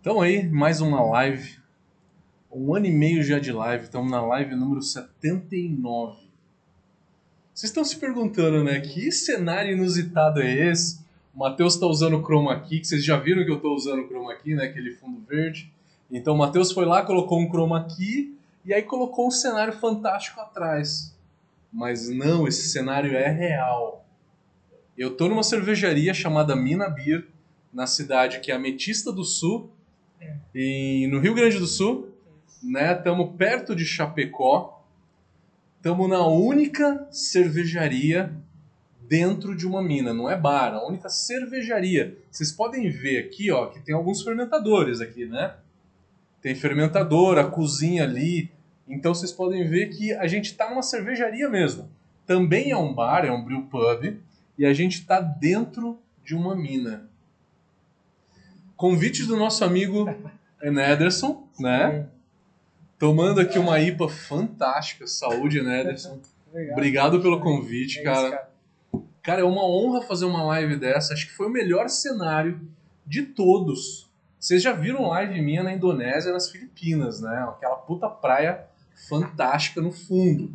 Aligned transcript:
Então 0.00 0.18
aí, 0.18 0.48
mais 0.48 0.80
uma 0.80 1.02
live. 1.02 1.58
Um 2.50 2.74
ano 2.74 2.86
e 2.86 2.90
meio 2.90 3.22
já 3.22 3.38
de 3.38 3.52
live. 3.52 3.84
Estamos 3.84 4.10
na 4.10 4.22
live 4.22 4.54
número 4.54 4.80
79. 4.80 6.16
Vocês 7.52 7.68
estão 7.68 7.84
se 7.84 7.96
perguntando, 7.96 8.64
né? 8.64 8.80
Que 8.80 9.12
cenário 9.12 9.74
inusitado 9.74 10.40
é 10.40 10.70
esse? 10.70 11.04
O 11.34 11.40
Matheus 11.40 11.74
está 11.74 11.86
usando 11.86 12.16
o 12.16 12.24
chroma 12.24 12.58
key, 12.60 12.80
que 12.80 12.86
vocês 12.86 13.04
já 13.04 13.18
viram 13.18 13.44
que 13.44 13.50
eu 13.50 13.56
estou 13.56 13.74
usando 13.74 14.00
o 14.00 14.08
chroma 14.08 14.34
key, 14.36 14.54
né? 14.54 14.64
Aquele 14.64 14.92
fundo 14.92 15.20
verde. 15.28 15.70
Então 16.10 16.34
o 16.34 16.38
Matheus 16.38 16.72
foi 16.72 16.86
lá, 16.86 17.04
colocou 17.04 17.38
um 17.38 17.50
chroma 17.50 17.84
key 17.84 18.34
e 18.64 18.72
aí 18.72 18.82
colocou 18.82 19.28
um 19.28 19.30
cenário 19.30 19.74
fantástico 19.74 20.40
atrás. 20.40 21.14
Mas 21.70 22.08
não, 22.08 22.48
esse 22.48 22.70
cenário 22.70 23.14
é 23.14 23.28
real. 23.28 24.02
Eu 24.96 25.14
tô 25.14 25.28
numa 25.28 25.42
cervejaria 25.42 26.14
chamada 26.14 26.56
Mina 26.56 26.88
Beer, 26.88 27.28
na 27.70 27.86
cidade 27.86 28.40
que 28.40 28.50
é 28.50 28.54
Ametista 28.54 29.12
do 29.12 29.24
Sul. 29.24 29.70
E 30.54 31.06
no 31.10 31.20
Rio 31.20 31.34
Grande 31.34 31.58
do 31.58 31.66
Sul, 31.66 32.14
né? 32.62 32.92
Estamos 32.92 33.36
perto 33.36 33.74
de 33.74 33.84
Chapecó. 33.84 34.84
Estamos 35.76 36.08
na 36.08 36.26
única 36.26 37.08
cervejaria 37.10 38.32
dentro 39.08 39.56
de 39.56 39.66
uma 39.66 39.82
mina, 39.82 40.14
não 40.14 40.30
é 40.30 40.36
bar, 40.36 40.72
a 40.72 40.86
única 40.86 41.08
cervejaria. 41.08 42.16
Vocês 42.30 42.52
podem 42.52 42.88
ver 42.90 43.18
aqui, 43.18 43.50
ó, 43.50 43.66
que 43.66 43.80
tem 43.80 43.92
alguns 43.94 44.22
fermentadores 44.22 45.00
aqui, 45.00 45.26
né? 45.26 45.54
Tem 46.40 46.54
fermentador, 46.54 47.38
a 47.38 47.44
cozinha 47.44 48.04
ali. 48.04 48.52
Então 48.86 49.12
vocês 49.12 49.32
podem 49.32 49.68
ver 49.68 49.88
que 49.88 50.12
a 50.12 50.28
gente 50.28 50.52
está 50.52 50.70
numa 50.70 50.82
cervejaria 50.82 51.48
mesmo. 51.48 51.90
Também 52.24 52.70
é 52.70 52.76
um 52.76 52.94
bar, 52.94 53.24
é 53.24 53.32
um 53.32 53.44
brew 53.44 53.62
pub, 53.62 54.16
e 54.56 54.64
a 54.64 54.72
gente 54.72 55.00
está 55.00 55.20
dentro 55.20 55.98
de 56.24 56.36
uma 56.36 56.54
mina. 56.54 57.09
Convite 58.80 59.26
do 59.26 59.36
nosso 59.36 59.62
amigo 59.62 60.08
Ederson, 60.62 61.46
né? 61.58 62.08
Tomando 62.98 63.38
aqui 63.38 63.58
uma 63.58 63.78
IPA 63.78 64.08
fantástica. 64.08 65.06
Saúde, 65.06 65.58
Ederson. 65.58 66.18
Obrigado. 66.48 66.72
Obrigado 66.72 67.20
pelo 67.20 67.40
convite, 67.40 67.98
É 67.98 68.02
isso, 68.02 68.10
cara. 68.10 68.50
Cara, 69.22 69.40
é 69.42 69.44
uma 69.44 69.66
honra 69.66 70.00
fazer 70.00 70.24
uma 70.24 70.42
live 70.44 70.76
dessa. 70.76 71.12
Acho 71.12 71.26
que 71.26 71.34
foi 71.34 71.48
o 71.48 71.50
melhor 71.50 71.90
cenário 71.90 72.58
de 73.06 73.22
todos. 73.22 74.10
Vocês 74.38 74.62
já 74.62 74.72
viram 74.72 75.08
live 75.08 75.42
minha 75.42 75.62
na 75.62 75.74
Indonésia, 75.74 76.32
nas 76.32 76.50
Filipinas, 76.50 77.20
né? 77.20 77.48
Aquela 77.50 77.76
puta 77.76 78.08
praia 78.08 78.64
fantástica 79.10 79.82
no 79.82 79.92
fundo. 79.92 80.50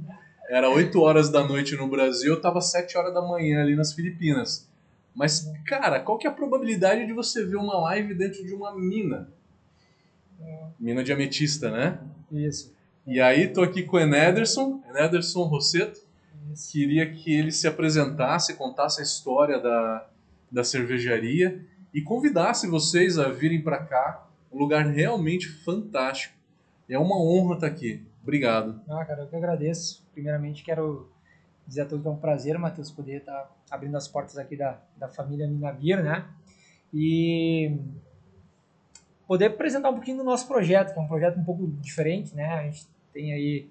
Era 0.49 0.67
8 0.67 0.99
horas 0.99 1.29
da 1.29 1.43
noite 1.43 1.75
no 1.75 1.87
Brasil, 1.87 2.33
eu 2.33 2.41
tava 2.41 2.59
7 2.59 2.97
horas 2.97 3.13
da 3.13 3.21
manhã 3.21 3.61
ali 3.61 3.75
nas 3.75 3.93
Filipinas. 3.93 4.67
Mas, 5.15 5.49
cara, 5.65 5.99
qual 6.01 6.17
que 6.17 6.27
é 6.27 6.29
a 6.29 6.33
probabilidade 6.33 7.05
de 7.05 7.13
você 7.13 7.45
ver 7.45 7.55
uma 7.55 7.79
live 7.79 8.13
dentro 8.13 8.45
de 8.45 8.53
uma 8.53 8.75
mina? 8.75 9.29
Mina 10.77 11.03
de 11.03 11.13
ametista, 11.13 11.71
né? 11.71 11.99
Isso. 12.31 12.75
E 13.07 13.21
aí, 13.21 13.47
tô 13.47 13.61
aqui 13.61 13.83
com 13.83 13.95
o 13.95 13.99
Enederson, 13.99 14.83
Enederson 14.89 15.43
Rosseto. 15.43 15.99
Isso. 16.51 16.71
Queria 16.71 17.09
que 17.09 17.33
ele 17.33 17.51
se 17.51 17.67
apresentasse, 17.67 18.55
contasse 18.55 18.99
a 18.99 19.03
história 19.03 19.59
da, 19.59 20.07
da 20.51 20.63
cervejaria 20.63 21.63
e 21.93 22.01
convidasse 22.01 22.67
vocês 22.67 23.17
a 23.17 23.29
virem 23.29 23.61
para 23.61 23.77
cá. 23.77 24.27
Um 24.51 24.59
lugar 24.59 24.85
realmente 24.85 25.47
fantástico. 25.47 26.35
É 26.89 26.99
uma 26.99 27.17
honra 27.17 27.55
estar 27.55 27.67
aqui. 27.67 28.03
Obrigado. 28.21 28.81
Ah, 28.89 29.05
cara, 29.05 29.21
eu 29.21 29.27
que 29.27 29.35
agradeço. 29.35 30.05
Primeiramente, 30.13 30.63
quero 30.63 31.09
dizer 31.67 31.81
a 31.81 31.85
todos 31.85 32.03
que 32.03 32.07
é 32.07 32.11
um 32.11 32.17
prazer, 32.17 32.57
Matheus, 32.57 32.91
poder 32.91 33.17
estar 33.17 33.51
abrindo 33.69 33.95
as 33.97 34.07
portas 34.07 34.37
aqui 34.37 34.55
da, 34.55 34.79
da 34.97 35.07
família 35.07 35.47
Minabir, 35.47 36.03
né? 36.03 36.25
E 36.93 37.77
poder 39.27 39.45
apresentar 39.45 39.89
um 39.89 39.93
pouquinho 39.93 40.17
do 40.17 40.23
nosso 40.23 40.47
projeto, 40.47 40.93
que 40.93 40.99
é 40.99 41.01
um 41.01 41.07
projeto 41.07 41.39
um 41.39 41.43
pouco 41.43 41.67
diferente, 41.67 42.35
né? 42.35 42.45
A 42.45 42.63
gente 42.63 42.87
tem 43.11 43.33
aí 43.33 43.69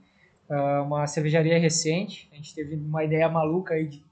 ah, 0.48 0.82
uma 0.82 1.06
cervejaria 1.06 1.58
recente, 1.58 2.28
a 2.32 2.36
gente 2.36 2.54
teve 2.54 2.74
uma 2.74 3.04
ideia 3.04 3.28
maluca 3.28 3.74
aí 3.74 3.86
de, 3.86 4.02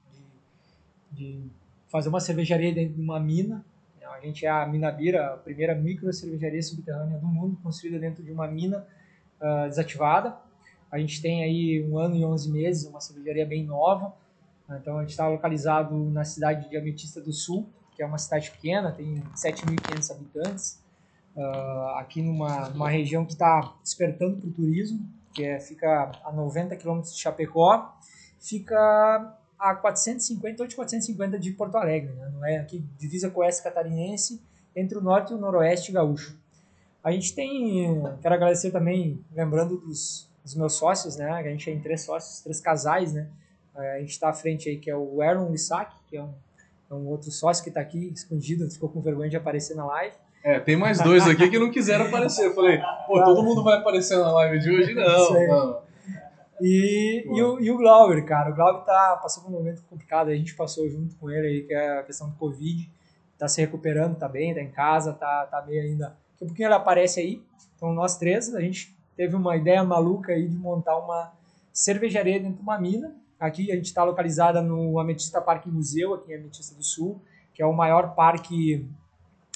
de, 1.11 1.41
de 1.41 1.49
fazer 1.89 2.09
uma 2.09 2.19
cervejaria 2.19 2.73
dentro 2.73 2.95
de 2.95 3.01
uma 3.01 3.19
mina. 3.19 3.63
A 4.11 4.25
gente 4.25 4.45
é 4.45 4.49
a 4.49 4.65
Minabira, 4.65 5.33
a 5.33 5.37
primeira 5.37 5.75
micro 5.75 6.13
cervejaria 6.13 6.61
subterrânea 6.61 7.17
do 7.17 7.27
mundo, 7.27 7.57
construída 7.61 7.99
dentro 7.99 8.23
de 8.23 8.31
uma 8.31 8.47
mina 8.47 8.87
ah, 9.41 9.67
desativada. 9.67 10.37
A 10.93 10.99
gente 10.99 11.23
tem 11.23 11.43
aí 11.43 11.83
um 11.89 11.97
ano 11.97 12.15
e 12.15 12.23
11 12.23 12.51
meses, 12.51 12.85
uma 12.85 12.99
cervejaria 12.99 13.47
bem 13.47 13.65
nova. 13.65 14.13
Então 14.69 14.99
a 14.99 15.01
gente 15.01 15.09
está 15.09 15.27
localizado 15.27 15.97
na 16.11 16.23
cidade 16.23 16.69
de 16.69 16.77
Ametista 16.77 17.19
do 17.19 17.33
Sul, 17.33 17.67
que 17.95 18.03
é 18.03 18.05
uma 18.05 18.19
cidade 18.19 18.51
pequena, 18.51 18.91
tem 18.91 19.15
7.500 19.35 20.11
habitantes. 20.11 20.83
Ah, 21.35 21.97
aqui 21.97 22.21
numa, 22.21 22.69
numa 22.69 22.89
região 22.91 23.25
que 23.25 23.31
está 23.31 23.73
despertando 23.81 24.37
para 24.37 24.47
o 24.47 24.51
turismo, 24.51 25.03
que 25.33 25.43
é, 25.43 25.59
fica 25.59 26.11
a 26.23 26.31
90 26.31 26.75
quilômetros 26.75 27.15
de 27.15 27.19
Chapecó, 27.19 27.91
fica 28.39 29.35
a 29.57 29.73
450 29.73 30.61
ou 30.61 30.67
de 30.67 30.75
450 30.75 31.39
de 31.39 31.53
Porto 31.53 31.75
Alegre, 31.75 32.13
né? 32.13 32.29
não 32.31 32.45
é 32.45 32.57
aqui 32.57 32.85
divisa 32.99 33.31
com 33.31 33.39
o 33.39 33.43
oeste 33.43 33.63
catarinense 33.63 34.39
entre 34.75 34.95
o 34.95 35.01
norte 35.01 35.31
e 35.31 35.35
o 35.35 35.39
noroeste 35.39 35.91
gaúcho. 35.91 36.37
A 37.03 37.11
gente 37.11 37.33
tem, 37.33 37.99
quero 38.21 38.35
agradecer 38.35 38.69
também, 38.69 39.19
lembrando 39.33 39.77
dos, 39.77 40.29
dos 40.43 40.55
meus 40.55 40.73
sócios, 40.73 41.15
né? 41.15 41.31
A 41.31 41.43
gente 41.43 41.65
tem 41.65 41.79
três 41.79 42.01
sócios, 42.01 42.41
três 42.41 42.59
casais, 42.59 43.13
né? 43.13 43.29
Eh, 43.75 43.95
A 43.95 43.99
gente 43.99 44.11
está 44.11 44.29
à 44.29 44.33
frente 44.33 44.69
aí, 44.69 44.77
que 44.77 44.89
é 44.89 44.95
o 44.95 45.23
Erlon 45.23 45.49
Lissac, 45.51 45.95
que 46.09 46.17
é 46.17 46.21
um, 46.23 46.33
é 46.91 46.93
um 46.93 47.07
outro 47.07 47.31
sócio 47.31 47.63
que 47.63 47.69
está 47.69 47.81
aqui 47.81 48.11
escondido, 48.13 48.69
ficou 48.69 48.89
com 48.89 49.01
vergonha 49.01 49.29
de 49.29 49.37
aparecer 49.37 49.75
na 49.75 49.85
live. 49.85 50.15
É, 50.43 50.59
tem 50.59 50.75
mais 50.75 50.99
dois 50.99 51.25
aqui 51.25 51.49
que 51.49 51.57
não 51.57 51.71
quiseram 51.71 52.07
aparecer. 52.07 52.47
Eu 52.47 52.53
falei, 52.53 52.77
pô, 53.07 53.23
todo 53.23 53.41
mundo 53.41 53.63
vai 53.63 53.77
aparecer 53.77 54.17
na 54.17 54.29
live 54.31 54.59
de 54.59 54.69
hoje? 54.69 54.93
Não, 54.93 55.47
não. 55.47 55.83
E, 56.61 57.23
e, 57.25 57.41
o, 57.41 57.59
e 57.59 57.71
o 57.71 57.77
Glauber, 57.77 58.23
cara, 58.25 58.51
o 58.51 58.55
Glauber 58.55 58.85
tá, 58.85 59.19
passou 59.21 59.43
por 59.43 59.49
um 59.49 59.53
momento 59.53 59.81
complicado, 59.89 60.29
a 60.29 60.35
gente 60.35 60.53
passou 60.55 60.87
junto 60.89 61.15
com 61.15 61.29
ele 61.29 61.47
aí, 61.47 61.61
que 61.63 61.73
é 61.73 61.99
a 61.99 62.03
questão 62.03 62.29
do 62.29 62.35
Covid, 62.35 62.89
tá 63.37 63.47
se 63.47 63.59
recuperando, 63.59 64.15
tá 64.17 64.27
bem, 64.29 64.53
tá 64.53 64.61
em 64.61 64.69
casa, 64.69 65.13
tá, 65.13 65.45
tá 65.45 65.61
meio 65.65 65.81
ainda... 65.81 66.07
Daqui 66.07 66.43
a 66.43 66.45
pouquinho 66.45 66.67
ele 66.67 66.75
aparece 66.75 67.19
aí, 67.19 67.41
então 67.75 67.93
nós 67.93 68.17
três, 68.17 68.53
a 68.53 68.61
gente 68.61 68.95
teve 69.15 69.35
uma 69.35 69.55
ideia 69.55 69.83
maluca 69.83 70.33
aí 70.33 70.47
de 70.47 70.55
montar 70.55 70.97
uma 70.97 71.31
cervejaria 71.71 72.39
dentro 72.39 72.57
de 72.57 72.61
uma 72.61 72.79
mina, 72.79 73.15
aqui 73.39 73.71
a 73.71 73.75
gente 73.75 73.85
está 73.85 74.03
localizada 74.03 74.61
no 74.61 74.99
Ametista 74.99 75.41
Parque 75.41 75.69
Museu, 75.69 76.13
aqui 76.13 76.31
em 76.31 76.35
Ametista 76.35 76.75
do 76.75 76.83
Sul, 76.83 77.21
que 77.53 77.61
é 77.61 77.65
o 77.65 77.73
maior 77.73 78.15
parque 78.15 78.87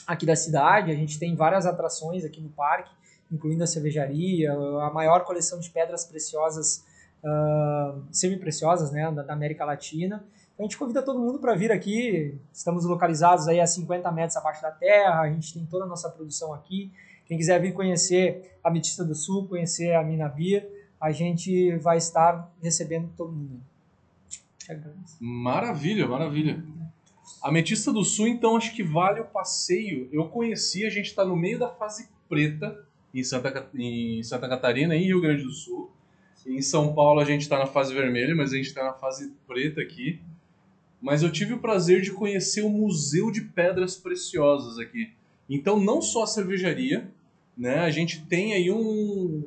aqui 0.06 0.26
da 0.26 0.36
cidade, 0.36 0.92
a 0.92 0.96
gente 0.96 1.20
tem 1.20 1.36
várias 1.36 1.66
atrações 1.66 2.24
aqui 2.24 2.40
no 2.40 2.50
parque, 2.50 2.92
incluindo 3.32 3.64
a 3.64 3.68
cervejaria, 3.68 4.54
a 4.54 4.90
maior 4.94 5.26
coleção 5.26 5.60
de 5.60 5.70
pedras 5.70 6.06
preciosas, 6.06 6.86
ah, 7.24 7.96
semi-preciosas, 8.12 8.92
né, 8.92 9.12
da, 9.12 9.22
da 9.24 9.34
América 9.34 9.66
Latina. 9.66 10.24
Então 10.54 10.66
a 10.66 10.70
gente 10.70 10.78
convida 10.78 11.04
todo 11.04 11.20
mundo 11.20 11.40
para 11.40 11.54
vir 11.54 11.72
aqui. 11.72 12.40
Estamos 12.52 12.86
localizados 12.86 13.48
aí 13.48 13.60
a 13.60 13.68
50 13.68 14.12
metros 14.12 14.38
abaixo 14.38 14.62
da 14.62 14.72
terra. 14.72 15.22
A 15.22 15.30
gente 15.30 15.54
tem 15.54 15.66
toda 15.66 15.86
a 15.86 15.88
nossa 15.88 16.10
produção 16.10 16.54
aqui. 16.54 16.92
Quem 17.28 17.38
quiser 17.38 17.62
vir 17.62 17.74
conhecer 17.74 18.58
a 18.64 18.72
Metista 18.72 19.04
do 19.04 19.14
Sul, 19.14 19.48
conhecer 19.48 19.94
a 19.94 20.04
Mina 20.04 20.30
Beer, 20.30 20.68
a 21.00 21.12
gente 21.12 21.76
vai 21.78 21.98
estar 21.98 22.52
recebendo 22.62 23.10
todo 23.16 23.32
mundo. 23.32 23.62
Maravilha, 25.20 26.08
maravilha. 26.08 26.64
Ametista 27.42 27.94
do 27.94 28.04
Sul, 28.04 28.28
então, 28.28 28.58
acho 28.58 28.74
que 28.74 28.84
vale 28.84 29.22
o 29.22 29.26
passeio. 29.26 30.10
Eu 30.12 30.28
conheci, 30.30 30.86
a 30.86 30.90
gente 30.90 31.06
está 31.06 31.24
no 31.24 31.36
meio 31.36 31.60
da 31.60 31.70
fase 31.70 32.10
preta 32.28 32.86
em 33.14 33.24
Santa, 33.24 33.70
em 33.76 34.24
Santa 34.24 34.48
Catarina 34.50 34.96
e 34.96 35.04
Rio 35.04 35.22
Grande 35.22 35.44
do 35.44 35.52
Sul. 35.52 35.92
Em 36.46 36.62
São 36.62 36.94
Paulo 36.94 37.20
a 37.20 37.26
gente 37.26 37.42
está 37.42 37.60
na 37.60 37.66
fase 37.66 37.94
vermelha, 37.94 38.34
mas 38.36 38.54
a 38.54 38.56
gente 38.56 38.68
está 38.68 38.84
na 38.84 38.94
fase 38.94 39.34
preta 39.46 39.82
aqui. 39.82 40.20
Mas 41.02 41.22
eu 41.22 41.32
tive 41.32 41.54
o 41.54 41.60
prazer 41.60 42.02
de 42.02 42.12
conhecer 42.12 42.62
o 42.62 42.70
Museu 42.70 43.32
de 43.32 43.42
Pedras 43.42 43.96
Preciosas 43.96 44.80
aqui. 44.80 45.12
Então, 45.50 45.80
não 45.80 46.02
só 46.02 46.24
a 46.24 46.28
cervejaria, 46.28 47.10
né? 47.58 47.80
A 47.80 47.90
gente 47.90 48.26
tem 48.26 48.54
aí 48.54 48.72
um 48.72 49.44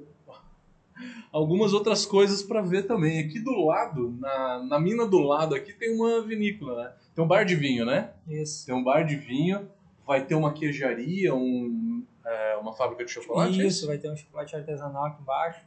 algumas 1.33 1.73
outras 1.73 2.05
coisas 2.05 2.43
para 2.43 2.61
ver 2.61 2.87
também. 2.87 3.21
Aqui 3.21 3.39
do 3.39 3.65
lado, 3.65 4.17
na, 4.19 4.63
na 4.65 4.81
mina 4.81 5.07
do 5.07 5.19
lado 5.19 5.55
aqui 5.55 5.73
tem 5.73 5.95
uma 5.95 6.23
vinícola, 6.23 6.85
né? 6.85 6.93
Tem 7.15 7.25
um 7.25 7.29
bar 7.29 7.45
de 7.45 7.55
vinho, 7.55 7.85
né? 7.85 8.11
Isso. 8.29 8.67
Tem 8.67 8.75
um 8.75 8.83
bar 8.83 9.03
de 9.05 9.17
vinho, 9.17 9.69
vai 10.07 10.25
ter 10.25 10.35
uma 10.35 10.53
queijaria, 10.53 11.35
um, 11.35 12.05
é, 12.25 12.57
uma 12.57 12.73
fábrica 12.73 13.05
de 13.05 13.11
chocolate. 13.11 13.61
é 13.61 13.67
Isso, 13.67 13.87
vai 13.87 13.99
ter 13.99 14.11
um 14.11 14.17
chocolate 14.17 14.57
artesanal 14.57 15.07
aqui 15.07 15.23
embaixo. 15.23 15.61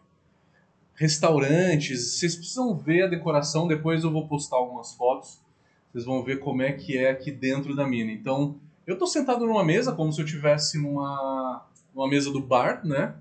Restaurantes, 0.95 2.17
vocês 2.17 2.35
precisam 2.35 2.75
ver 2.77 3.03
a 3.03 3.07
decoração, 3.07 3.67
depois 3.67 4.03
eu 4.03 4.11
vou 4.11 4.27
postar 4.27 4.57
algumas 4.57 4.93
fotos. 4.93 5.41
Vocês 5.91 6.05
vão 6.05 6.23
ver 6.23 6.39
como 6.39 6.61
é 6.61 6.71
que 6.71 6.97
é 6.97 7.09
aqui 7.11 7.31
dentro 7.31 7.75
da 7.75 7.85
mina. 7.87 8.11
Então, 8.11 8.59
eu 8.85 8.97
tô 8.97 9.07
sentado 9.07 9.45
numa 9.45 9.63
mesa, 9.63 9.91
como 9.91 10.11
se 10.11 10.19
eu 10.19 10.25
estivesse 10.25 10.81
numa, 10.81 11.65
numa 11.93 12.07
mesa 12.07 12.31
do 12.31 12.41
bar, 12.41 12.85
né? 12.85 13.15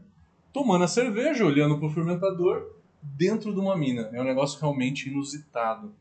Tomando 0.53 0.85
a 0.85 0.89
cerveja, 0.89 1.45
olhando 1.45 1.79
pro 1.79 1.91
fermentador, 1.91 2.73
dentro 3.03 3.53
de 3.53 3.59
uma 3.59 3.77
mina. 3.77 4.11
É 4.13 4.21
um 4.21 4.25
negócio 4.25 4.61
realmente 4.61 5.09
inusitado. 5.09 5.93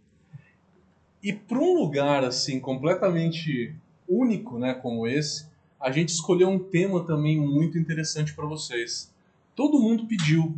E 1.23 1.33
para 1.33 1.59
um 1.59 1.73
lugar 1.73 2.23
assim 2.23 2.59
completamente 2.59 3.75
único, 4.07 4.57
né, 4.59 4.73
como 4.73 5.07
esse, 5.07 5.49
a 5.79 5.91
gente 5.91 6.09
escolheu 6.09 6.49
um 6.49 6.59
tema 6.59 7.03
também 7.05 7.39
muito 7.39 7.77
interessante 7.77 8.33
para 8.33 8.45
vocês. 8.45 9.13
Todo 9.55 9.79
mundo 9.79 10.05
pediu 10.05 10.55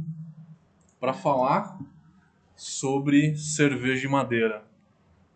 para 0.99 1.13
falar 1.13 1.79
sobre 2.55 3.35
cerveja 3.35 4.01
de 4.01 4.07
madeira. 4.07 4.65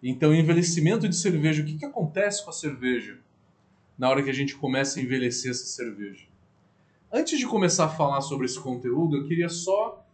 Então, 0.01 0.33
envelhecimento 0.33 1.09
de 1.09 1.15
cerveja, 1.15 1.61
o 1.61 1.65
que, 1.65 1.77
que 1.77 1.85
acontece 1.85 2.43
com 2.43 2.49
a 2.49 2.53
cerveja 2.53 3.17
na 3.97 4.09
hora 4.09 4.21
que 4.21 4.29
a 4.29 4.33
gente 4.33 4.55
começa 4.55 4.99
a 4.99 5.03
envelhecer 5.03 5.51
essa 5.51 5.65
cerveja? 5.65 6.26
Antes 7.11 7.39
de 7.39 7.47
começar 7.47 7.85
a 7.85 7.89
falar 7.89 8.19
sobre 8.19 8.45
esse 8.45 8.59
conteúdo, 8.59 9.15
eu 9.15 9.25
queria 9.25 9.47
só 9.47 10.05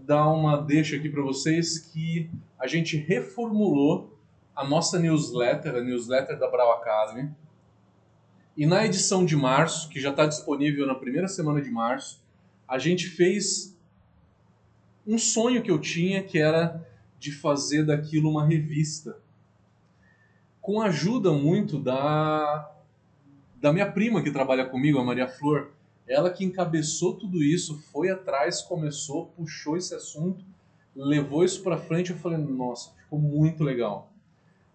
dar 0.00 0.28
uma 0.28 0.56
deixa 0.56 0.96
aqui 0.96 1.08
para 1.08 1.22
vocês 1.22 1.78
que 1.78 2.28
a 2.58 2.66
gente 2.66 2.96
reformulou 2.96 4.18
a 4.54 4.64
nossa 4.64 4.98
newsletter, 4.98 5.76
a 5.76 5.80
newsletter 5.80 6.36
da 6.36 6.50
Brau 6.50 6.72
Academy. 6.72 7.30
E 8.56 8.66
na 8.66 8.84
edição 8.84 9.24
de 9.24 9.36
março, 9.36 9.88
que 9.88 10.00
já 10.00 10.10
está 10.10 10.26
disponível 10.26 10.84
na 10.84 10.96
primeira 10.96 11.28
semana 11.28 11.62
de 11.62 11.70
março, 11.70 12.20
a 12.66 12.76
gente 12.76 13.06
fez 13.06 13.78
um 15.06 15.18
sonho 15.18 15.62
que 15.62 15.70
eu 15.70 15.78
tinha, 15.78 16.24
que 16.24 16.38
era 16.38 16.84
de 17.20 17.30
fazer 17.30 17.86
daquilo 17.86 18.28
uma 18.28 18.44
revista. 18.44 19.16
Com 20.60 20.80
a 20.80 20.86
ajuda 20.86 21.30
muito 21.30 21.78
da, 21.78 22.68
da 23.60 23.72
minha 23.72 23.90
prima 23.90 24.20
que 24.24 24.32
trabalha 24.32 24.66
comigo, 24.66 24.98
a 24.98 25.04
Maria 25.04 25.28
Flor. 25.28 25.70
Ela 26.06 26.30
que 26.30 26.44
encabeçou 26.44 27.14
tudo 27.14 27.42
isso, 27.42 27.78
foi 27.92 28.10
atrás, 28.10 28.62
começou, 28.62 29.26
puxou 29.36 29.76
esse 29.76 29.94
assunto, 29.94 30.44
levou 30.94 31.44
isso 31.44 31.62
para 31.62 31.78
frente. 31.78 32.10
Eu 32.10 32.18
falei, 32.18 32.38
nossa, 32.38 32.92
ficou 32.96 33.18
muito 33.18 33.62
legal. 33.62 34.12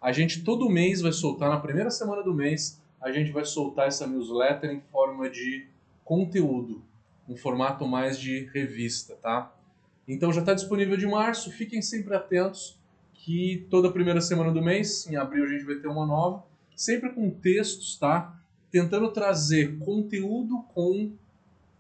A 0.02 0.12
gente 0.12 0.44
todo 0.44 0.70
mês 0.70 1.02
vai 1.02 1.12
soltar, 1.12 1.50
na 1.50 1.60
primeira 1.60 1.90
semana 1.90 2.24
do 2.24 2.34
mês, 2.34 2.82
a 3.02 3.12
gente 3.12 3.32
vai 3.32 3.46
soltar 3.46 3.88
essa 3.88 4.08
newsletter 4.08 4.72
em 4.72 4.82
forma 4.92 5.30
de 5.30 5.68
conteúdo, 6.04 6.82
um 7.28 7.36
formato 7.36 7.88
mais 7.88 8.20
de 8.20 8.46
revista, 8.54 9.16
tá? 9.16 9.54
Então 10.08 10.32
já 10.32 10.40
está 10.40 10.54
disponível 10.54 10.96
de 10.96 11.06
março, 11.06 11.52
fiquem 11.52 11.82
sempre 11.82 12.16
atentos 12.16 12.80
que 13.14 13.68
toda 13.70 13.92
primeira 13.92 14.22
semana 14.22 14.52
do 14.52 14.62
mês, 14.62 15.06
em 15.08 15.18
abril 15.18 15.44
a 15.44 15.48
gente 15.48 15.66
vai 15.66 15.76
ter 15.76 15.88
uma 15.88 16.06
nova, 16.06 16.46
sempre 16.76 17.10
com 17.10 17.30
textos, 17.30 17.98
tá? 17.98 18.37
Tentando 18.72 19.12
trazer 19.12 19.78
conteúdo 19.80 20.64
com 20.74 21.12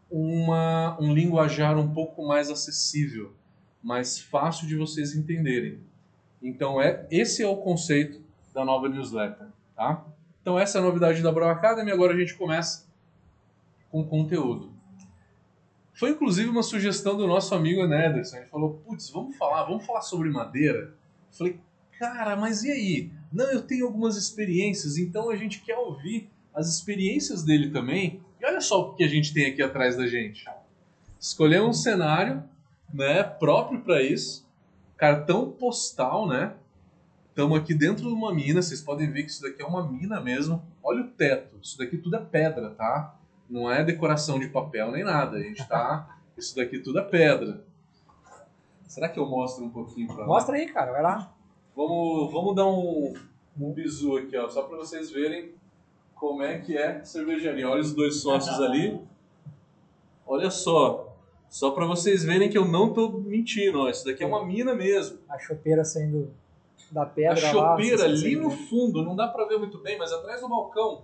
uma, 0.09 0.97
um 0.99 1.13
linguajar 1.13 1.77
um 1.77 1.93
pouco 1.93 2.25
mais 2.25 2.49
acessível, 2.49 3.33
mais 3.83 4.19
fácil 4.19 4.67
de 4.67 4.75
vocês 4.75 5.15
entenderem. 5.15 5.79
Então 6.41 6.81
é 6.81 7.05
esse 7.11 7.43
é 7.43 7.47
o 7.47 7.57
conceito 7.57 8.21
da 8.53 8.63
nova 8.63 8.87
newsletter, 8.87 9.47
tá? 9.75 10.05
Então 10.41 10.57
essa 10.57 10.77
é 10.77 10.81
a 10.81 10.83
novidade 10.83 11.21
da 11.21 11.31
Brown 11.31 11.49
Academy. 11.49 11.91
Agora 11.91 12.13
a 12.13 12.17
gente 12.17 12.35
começa 12.35 12.87
com 13.91 14.03
conteúdo. 14.03 14.71
Foi 15.93 16.11
inclusive 16.11 16.49
uma 16.49 16.63
sugestão 16.63 17.17
do 17.17 17.27
nosso 17.27 17.53
amigo 17.55 17.85
Nederson. 17.85 18.37
Ele 18.37 18.45
falou: 18.45 18.81
"Putz, 18.85 19.09
vamos 19.09 19.35
falar, 19.35 19.63
vamos 19.63 19.85
falar 19.85 20.01
sobre 20.01 20.29
madeira". 20.29 20.93
falei: 21.31 21.59
"Cara, 21.97 22.35
mas 22.35 22.63
e 22.63 22.71
aí? 22.71 23.11
Não, 23.31 23.51
eu 23.51 23.61
tenho 23.61 23.85
algumas 23.85 24.15
experiências, 24.15 24.97
então 24.97 25.29
a 25.29 25.35
gente 25.35 25.61
quer 25.61 25.75
ouvir 25.75 26.29
as 26.57 26.67
experiências 26.67 27.43
dele 27.43 27.69
também. 27.69 28.19
E 28.41 28.45
olha 28.45 28.59
só 28.59 28.81
o 28.81 28.95
que 28.95 29.03
a 29.03 29.07
gente 29.07 29.31
tem 29.31 29.45
aqui 29.45 29.61
atrás 29.61 29.95
da 29.95 30.07
gente. 30.07 30.43
Escolhemos 31.19 31.69
um 31.69 31.73
cenário, 31.73 32.43
né, 32.91 33.21
próprio 33.23 33.81
para 33.81 34.01
isso. 34.01 34.45
Cartão 34.97 35.51
postal, 35.51 36.27
né? 36.27 36.55
Estamos 37.29 37.59
aqui 37.59 37.75
dentro 37.75 38.07
de 38.07 38.13
uma 38.13 38.33
mina, 38.33 38.63
vocês 38.63 38.81
podem 38.81 39.11
ver 39.11 39.23
que 39.23 39.29
isso 39.29 39.43
daqui 39.43 39.61
é 39.61 39.65
uma 39.65 39.87
mina 39.87 40.19
mesmo. 40.19 40.63
Olha 40.83 41.03
o 41.03 41.07
teto, 41.07 41.55
isso 41.61 41.77
daqui 41.77 41.95
tudo 41.95 42.15
é 42.15 42.19
pedra, 42.19 42.71
tá? 42.71 43.15
Não 43.47 43.71
é 43.71 43.83
decoração 43.83 44.39
de 44.39 44.49
papel 44.49 44.91
nem 44.91 45.03
nada. 45.03 45.37
A 45.37 45.41
gente 45.41 45.65
tá. 45.67 46.15
Isso 46.37 46.55
daqui 46.55 46.77
tudo 46.77 46.99
é 46.99 47.01
pedra. 47.01 47.63
Será 48.85 49.09
que 49.09 49.17
eu 49.17 49.25
mostro 49.25 49.65
um 49.65 49.71
pouquinho 49.71 50.13
pra 50.13 50.23
Mostra 50.23 50.55
aí, 50.55 50.67
cara, 50.67 50.91
vai 50.91 51.01
lá. 51.01 51.33
Vamos, 51.75 52.31
vamos 52.31 52.55
dar 52.55 52.67
um, 52.67 53.11
um 53.59 53.73
bizu 53.73 54.17
aqui, 54.17 54.37
ó, 54.37 54.47
só 54.47 54.61
para 54.61 54.77
vocês 54.77 55.09
verem 55.09 55.56
como 56.19 56.43
é 56.43 56.59
que 56.59 56.77
é 56.77 57.03
cervejaria. 57.03 57.69
Olha 57.69 57.81
os 57.81 57.93
dois 57.93 58.21
sócios 58.21 58.59
ali. 58.59 58.99
Olha 60.25 60.49
só. 60.49 61.15
Só 61.49 61.71
para 61.71 61.85
vocês 61.85 62.23
verem 62.23 62.49
que 62.49 62.57
eu 62.57 62.65
não 62.65 62.93
tô 62.93 63.09
mentindo, 63.09 63.79
ó. 63.79 63.89
Isso 63.89 64.05
daqui 64.05 64.23
é 64.23 64.27
uma 64.27 64.45
mina 64.45 64.75
mesmo. 64.75 65.19
A 65.29 65.37
chopeira 65.39 65.85
saindo 65.85 66.33
da 66.91 67.05
pedra 67.05 67.33
A 67.33 67.35
chopeira 67.35 68.03
lá, 68.03 68.05
ali 68.05 68.35
no 68.35 68.49
fundo, 68.49 69.03
não 69.03 69.15
dá 69.15 69.27
para 69.27 69.45
ver 69.45 69.57
muito 69.57 69.77
bem, 69.79 69.97
mas 69.97 70.11
atrás 70.11 70.41
do 70.41 70.49
balcão 70.49 71.03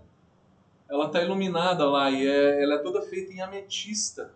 ela 0.89 1.09
tá 1.09 1.21
iluminada 1.21 1.89
lá 1.89 2.11
e 2.11 2.27
é, 2.27 2.61
ela 2.61 2.75
é 2.75 2.77
toda 2.79 3.01
feita 3.01 3.33
em 3.33 3.41
ametista. 3.41 4.33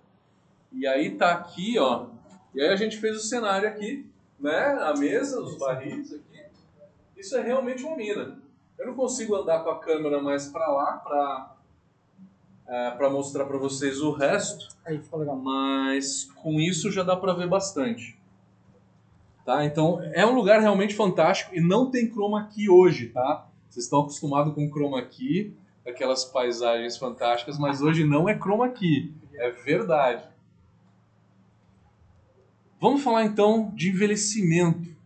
E 0.72 0.88
aí 0.88 1.16
tá 1.16 1.32
aqui, 1.32 1.78
ó. 1.78 2.08
E 2.54 2.62
aí 2.62 2.70
a 2.70 2.76
gente 2.76 2.98
fez 2.98 3.16
o 3.18 3.20
cenário 3.20 3.68
aqui, 3.68 4.10
né? 4.40 4.78
A 4.82 4.94
mesa, 4.96 5.42
os 5.42 5.58
barris 5.58 6.14
aqui. 6.14 6.44
Isso 7.16 7.36
é 7.36 7.42
realmente 7.42 7.84
uma 7.84 7.96
mina. 7.96 8.40
Eu 8.78 8.88
não 8.88 8.94
consigo 8.94 9.36
andar 9.36 9.64
com 9.64 9.70
a 9.70 9.80
câmera 9.80 10.22
mais 10.22 10.48
para 10.48 10.68
lá 10.68 10.94
para 10.98 11.56
é, 12.68 12.92
para 12.92 13.10
mostrar 13.10 13.46
para 13.46 13.58
vocês 13.58 14.02
o 14.02 14.12
resto. 14.12 14.68
Aí 14.86 15.00
ficou 15.00 15.20
legal. 15.20 15.38
Mas 15.38 16.26
com 16.36 16.60
isso 16.60 16.92
já 16.92 17.02
dá 17.02 17.16
para 17.16 17.34
ver 17.34 17.48
bastante. 17.48 18.20
Tá? 19.46 19.64
Então 19.64 20.02
é 20.14 20.26
um 20.26 20.36
lugar 20.36 20.60
realmente 20.60 20.94
fantástico 20.94 21.56
e 21.56 21.62
não 21.62 21.90
tem 21.90 22.12
chroma 22.12 22.48
key 22.48 22.70
hoje, 22.70 23.08
tá? 23.10 23.48
Vocês 23.70 23.86
estão 23.86 24.02
acostumados 24.02 24.54
com 24.54 24.70
chroma 24.70 25.02
key 25.02 25.56
aquelas 25.88 26.26
paisagens 26.26 26.98
fantásticas, 26.98 27.58
mas 27.58 27.82
hoje 27.82 28.04
não 28.04 28.28
é 28.28 28.38
chroma 28.38 28.70
key, 28.70 29.14
é 29.34 29.50
verdade. 29.50 30.24
Vamos 32.80 33.02
falar 33.02 33.24
então 33.24 33.72
de 33.74 33.90
envelhecimento. 33.90 34.97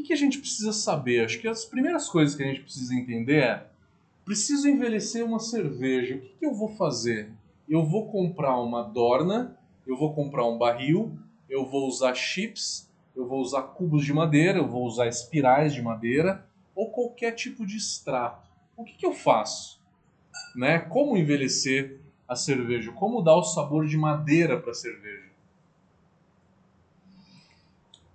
Que, 0.00 0.08
que 0.08 0.12
a 0.12 0.16
gente 0.16 0.38
precisa 0.38 0.72
saber? 0.72 1.24
Acho 1.24 1.38
que 1.40 1.48
as 1.48 1.64
primeiras 1.64 2.08
coisas 2.08 2.34
que 2.34 2.42
a 2.42 2.46
gente 2.46 2.62
precisa 2.62 2.94
entender 2.94 3.42
é: 3.42 3.66
preciso 4.24 4.68
envelhecer 4.68 5.24
uma 5.24 5.38
cerveja, 5.38 6.16
o 6.16 6.20
que, 6.20 6.34
que 6.38 6.46
eu 6.46 6.54
vou 6.54 6.68
fazer? 6.68 7.30
Eu 7.68 7.84
vou 7.84 8.08
comprar 8.08 8.58
uma 8.58 8.82
dorna, 8.82 9.56
eu 9.86 9.96
vou 9.96 10.14
comprar 10.14 10.46
um 10.46 10.58
barril, 10.58 11.16
eu 11.48 11.64
vou 11.64 11.86
usar 11.86 12.14
chips, 12.14 12.88
eu 13.14 13.26
vou 13.26 13.40
usar 13.40 13.62
cubos 13.62 14.04
de 14.04 14.12
madeira, 14.12 14.58
eu 14.58 14.68
vou 14.68 14.84
usar 14.84 15.06
espirais 15.06 15.72
de 15.72 15.82
madeira 15.82 16.46
ou 16.74 16.90
qualquer 16.90 17.32
tipo 17.32 17.66
de 17.66 17.76
extrato. 17.76 18.48
O 18.76 18.84
que, 18.84 18.94
que 18.94 19.06
eu 19.06 19.12
faço? 19.12 19.80
né? 20.54 20.78
Como 20.78 21.16
envelhecer 21.16 22.00
a 22.28 22.36
cerveja, 22.36 22.92
como 22.92 23.22
dar 23.22 23.36
o 23.36 23.42
sabor 23.42 23.86
de 23.86 23.96
madeira 23.96 24.58
para 24.58 24.70
a 24.70 24.74
cerveja. 24.74 25.29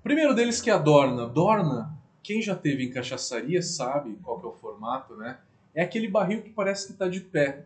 Primeiro 0.05 0.35
deles 0.35 0.61
que 0.61 0.69
é 0.69 0.73
a 0.73 0.77
Dorna. 0.77 1.25
Dorna, 1.25 1.91
quem 2.21 2.39
já 2.39 2.55
teve 2.55 2.85
em 2.85 2.91
cachaçaria 2.91 3.59
sabe 3.63 4.15
qual 4.21 4.39
que 4.39 4.45
é 4.45 4.49
o 4.49 4.53
formato, 4.53 5.15
né? 5.15 5.39
É 5.73 5.81
aquele 5.81 6.07
barril 6.07 6.43
que 6.43 6.51
parece 6.51 6.85
que 6.85 6.93
está 6.93 7.07
de 7.07 7.21
pé. 7.21 7.65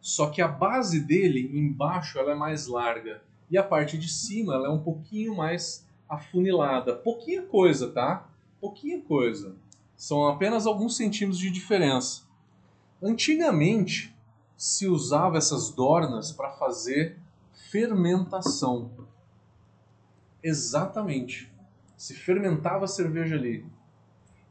Só 0.00 0.30
que 0.30 0.40
a 0.40 0.46
base 0.46 1.00
dele, 1.00 1.50
embaixo, 1.52 2.20
ela 2.20 2.30
é 2.30 2.34
mais 2.36 2.68
larga. 2.68 3.20
E 3.50 3.58
a 3.58 3.64
parte 3.64 3.98
de 3.98 4.08
cima, 4.08 4.54
ela 4.54 4.68
é 4.68 4.70
um 4.70 4.80
pouquinho 4.80 5.34
mais 5.34 5.84
afunilada. 6.08 6.94
Pouquinha 6.94 7.42
coisa, 7.42 7.90
tá? 7.90 8.28
Pouquinha 8.60 9.00
coisa. 9.00 9.56
São 9.96 10.28
apenas 10.28 10.68
alguns 10.68 10.96
centímetros 10.96 11.40
de 11.40 11.50
diferença. 11.50 12.22
Antigamente 13.02 14.16
se 14.56 14.86
usava 14.86 15.36
essas 15.36 15.70
dornas 15.70 16.30
para 16.30 16.52
fazer 16.52 17.18
fermentação. 17.72 19.07
Exatamente. 20.42 21.52
Se 21.96 22.14
fermentava 22.14 22.84
a 22.84 22.88
cerveja 22.88 23.36
ali. 23.36 23.64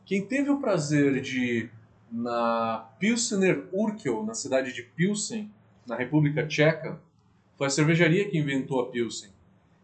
Quem 0.05 0.25
teve 0.25 0.49
o 0.49 0.59
prazer 0.59 1.21
de 1.21 1.69
na 2.11 2.89
Pilsener 2.99 3.67
Urkel, 3.71 4.23
na 4.23 4.33
cidade 4.33 4.73
de 4.73 4.81
Pilsen, 4.81 5.51
na 5.85 5.95
República 5.95 6.47
Tcheca, 6.47 6.99
foi 7.57 7.67
a 7.67 7.69
cervejaria 7.69 8.29
que 8.29 8.37
inventou 8.37 8.79
a 8.79 8.89
Pilsen. 8.89 9.31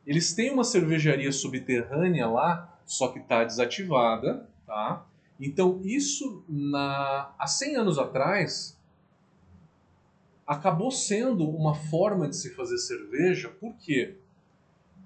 Eles 0.05 0.33
têm 0.33 0.51
uma 0.51 0.63
cervejaria 0.63 1.31
subterrânea 1.31 2.27
lá, 2.27 2.77
só 2.86 3.10
que 3.10 3.19
está 3.19 3.43
desativada, 3.43 4.48
tá? 4.65 5.05
Então, 5.39 5.81
isso 5.83 6.43
na, 6.48 7.33
há 7.38 7.48
100 7.48 7.75
anos 7.77 7.98
atrás 7.98 8.79
acabou 10.45 10.91
sendo 10.91 11.50
uma 11.50 11.74
forma 11.74 12.29
de 12.29 12.36
se 12.36 12.53
fazer 12.53 12.77
cerveja. 12.77 13.50
Por 13.50 13.75
quê? 13.77 14.17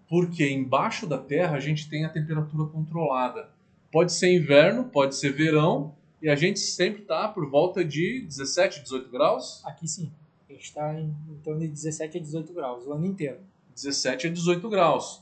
Porque 0.10 0.50
embaixo 0.50 1.06
da 1.06 1.18
terra 1.18 1.58
a 1.58 1.60
gente 1.60 1.90
tem 1.90 2.06
a 2.06 2.10
temperatura 2.10 2.70
controlada. 2.70 3.50
Pode 3.92 4.14
ser 4.14 4.34
inverno, 4.34 4.86
pode 4.86 5.16
ser 5.16 5.32
verão, 5.32 5.94
e 6.22 6.30
a 6.30 6.36
gente 6.36 6.60
sempre 6.60 7.02
está 7.02 7.28
por 7.28 7.50
volta 7.50 7.84
de 7.84 8.22
17, 8.22 8.82
18 8.82 9.10
graus. 9.10 9.62
Aqui 9.66 9.88
sim. 9.88 10.12
A 10.50 10.54
gente 10.54 10.64
está 10.64 10.94
em, 10.94 11.16
em 11.30 11.40
torno 11.44 11.62
de 11.62 11.68
17 11.68 12.18
a 12.18 12.22
18 12.22 12.54
graus 12.54 12.86
o 12.86 12.94
ano 12.94 13.06
inteiro. 13.06 13.40
17 13.76 14.28
a 14.28 14.30
18 14.30 14.70
graus. 14.70 15.22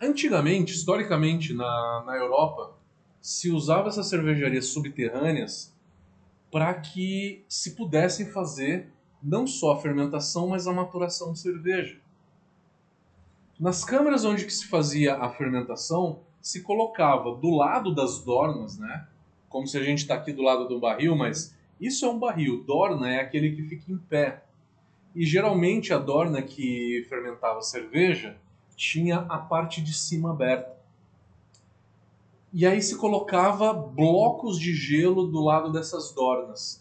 Antigamente, 0.00 0.72
historicamente, 0.72 1.52
na, 1.52 2.02
na 2.06 2.16
Europa, 2.16 2.74
se 3.20 3.50
usava 3.50 3.88
essas 3.88 4.06
cervejarias 4.06 4.66
subterrâneas 4.66 5.74
para 6.50 6.72
que 6.74 7.44
se 7.48 7.76
pudessem 7.76 8.26
fazer 8.26 8.90
não 9.22 9.46
só 9.46 9.72
a 9.72 9.80
fermentação, 9.80 10.48
mas 10.48 10.66
a 10.66 10.72
maturação 10.72 11.32
de 11.32 11.38
cerveja. 11.38 11.98
Nas 13.58 13.84
câmaras 13.84 14.24
onde 14.24 14.48
se 14.50 14.66
fazia 14.66 15.16
a 15.16 15.28
fermentação, 15.28 16.20
se 16.40 16.62
colocava 16.62 17.34
do 17.34 17.50
lado 17.50 17.94
das 17.94 18.18
dornas, 18.20 18.78
né? 18.78 19.06
Como 19.48 19.66
se 19.66 19.76
a 19.76 19.82
gente 19.82 19.98
está 19.98 20.14
aqui 20.14 20.32
do 20.32 20.42
lado 20.42 20.66
do 20.66 20.80
barril, 20.80 21.14
mas 21.14 21.54
isso 21.80 22.04
é 22.04 22.08
um 22.08 22.18
barril. 22.18 22.64
Dorna 22.64 23.10
é 23.10 23.20
aquele 23.20 23.54
que 23.54 23.62
fica 23.62 23.92
em 23.92 23.98
pé. 23.98 24.44
E 25.14 25.26
geralmente 25.26 25.92
a 25.92 25.98
dorna 25.98 26.40
que 26.40 27.04
fermentava 27.08 27.60
cerveja 27.62 28.36
tinha 28.76 29.18
a 29.28 29.38
parte 29.38 29.82
de 29.82 29.92
cima 29.92 30.30
aberta. 30.30 30.78
E 32.52 32.66
aí 32.66 32.80
se 32.80 32.96
colocava 32.96 33.72
blocos 33.72 34.58
de 34.58 34.74
gelo 34.74 35.26
do 35.26 35.40
lado 35.40 35.70
dessas 35.70 36.12
dornas, 36.12 36.79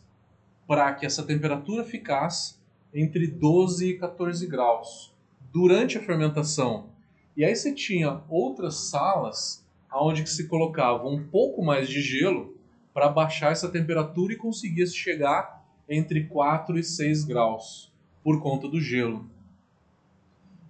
para 0.69 0.93
que 0.93 1.03
essa 1.03 1.23
temperatura 1.23 1.83
ficasse 1.83 2.59
entre 2.93 3.25
12 3.25 3.89
e 3.89 3.97
14 3.97 4.45
graus 4.45 5.11
durante 5.51 5.97
a 5.97 6.03
fermentação. 6.03 6.91
E 7.35 7.43
aí 7.43 7.55
você 7.55 7.73
tinha 7.73 8.21
outras 8.29 8.75
salas 8.75 9.65
onde 9.91 10.29
se 10.29 10.47
colocava 10.47 11.07
um 11.07 11.23
pouco 11.23 11.65
mais 11.65 11.89
de 11.89 11.99
gelo 12.01 12.55
para 12.93 13.09
baixar 13.09 13.51
essa 13.51 13.67
temperatura 13.67 14.33
e 14.33 14.37
conseguia 14.37 14.85
chegar 14.85 15.65
entre 15.89 16.25
4 16.25 16.77
e 16.77 16.83
6 16.83 17.23
graus 17.23 17.91
por 18.23 18.39
conta 18.39 18.67
do 18.67 18.79
gelo. 18.79 19.27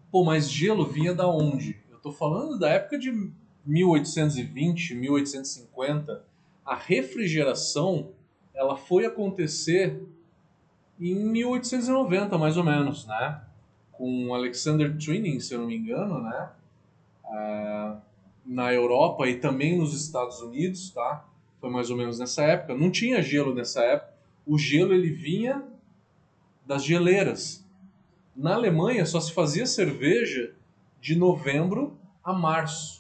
Pô, 0.09 0.23
mas 0.23 0.49
gelo 0.49 0.85
vinha 0.85 1.13
da 1.13 1.27
onde? 1.27 1.77
Eu 1.91 1.97
estou 1.97 2.13
falando 2.13 2.57
da 2.57 2.69
época 2.69 2.97
de 2.97 3.11
1820, 3.65 4.95
1850, 4.95 6.23
a 6.65 6.73
refrigeração 6.73 8.13
ela 8.59 8.75
foi 8.75 9.05
acontecer 9.05 10.03
em 10.99 11.15
1890, 11.15 12.37
mais 12.37 12.57
ou 12.57 12.63
menos, 12.63 13.07
né? 13.07 13.41
Com 13.91 14.33
Alexander 14.33 14.97
Twining, 14.97 15.39
se 15.39 15.53
eu 15.53 15.59
não 15.59 15.67
me 15.67 15.77
engano, 15.77 16.21
né? 16.21 16.49
Ah, 17.23 17.97
na 18.45 18.73
Europa 18.73 19.27
e 19.27 19.39
também 19.39 19.77
nos 19.77 19.93
Estados 19.93 20.41
Unidos, 20.41 20.89
tá? 20.89 21.25
Foi 21.61 21.69
mais 21.69 21.89
ou 21.89 21.95
menos 21.95 22.19
nessa 22.19 22.43
época. 22.43 22.75
Não 22.75 22.91
tinha 22.91 23.21
gelo 23.21 23.53
nessa 23.55 23.81
época. 23.81 24.13
O 24.45 24.57
gelo 24.57 24.93
ele 24.93 25.09
vinha 25.09 25.63
das 26.65 26.83
geleiras. 26.83 27.65
Na 28.35 28.55
Alemanha 28.55 29.05
só 29.05 29.19
se 29.21 29.31
fazia 29.31 29.65
cerveja 29.65 30.53
de 30.99 31.15
novembro 31.15 31.97
a 32.23 32.33
março 32.33 32.99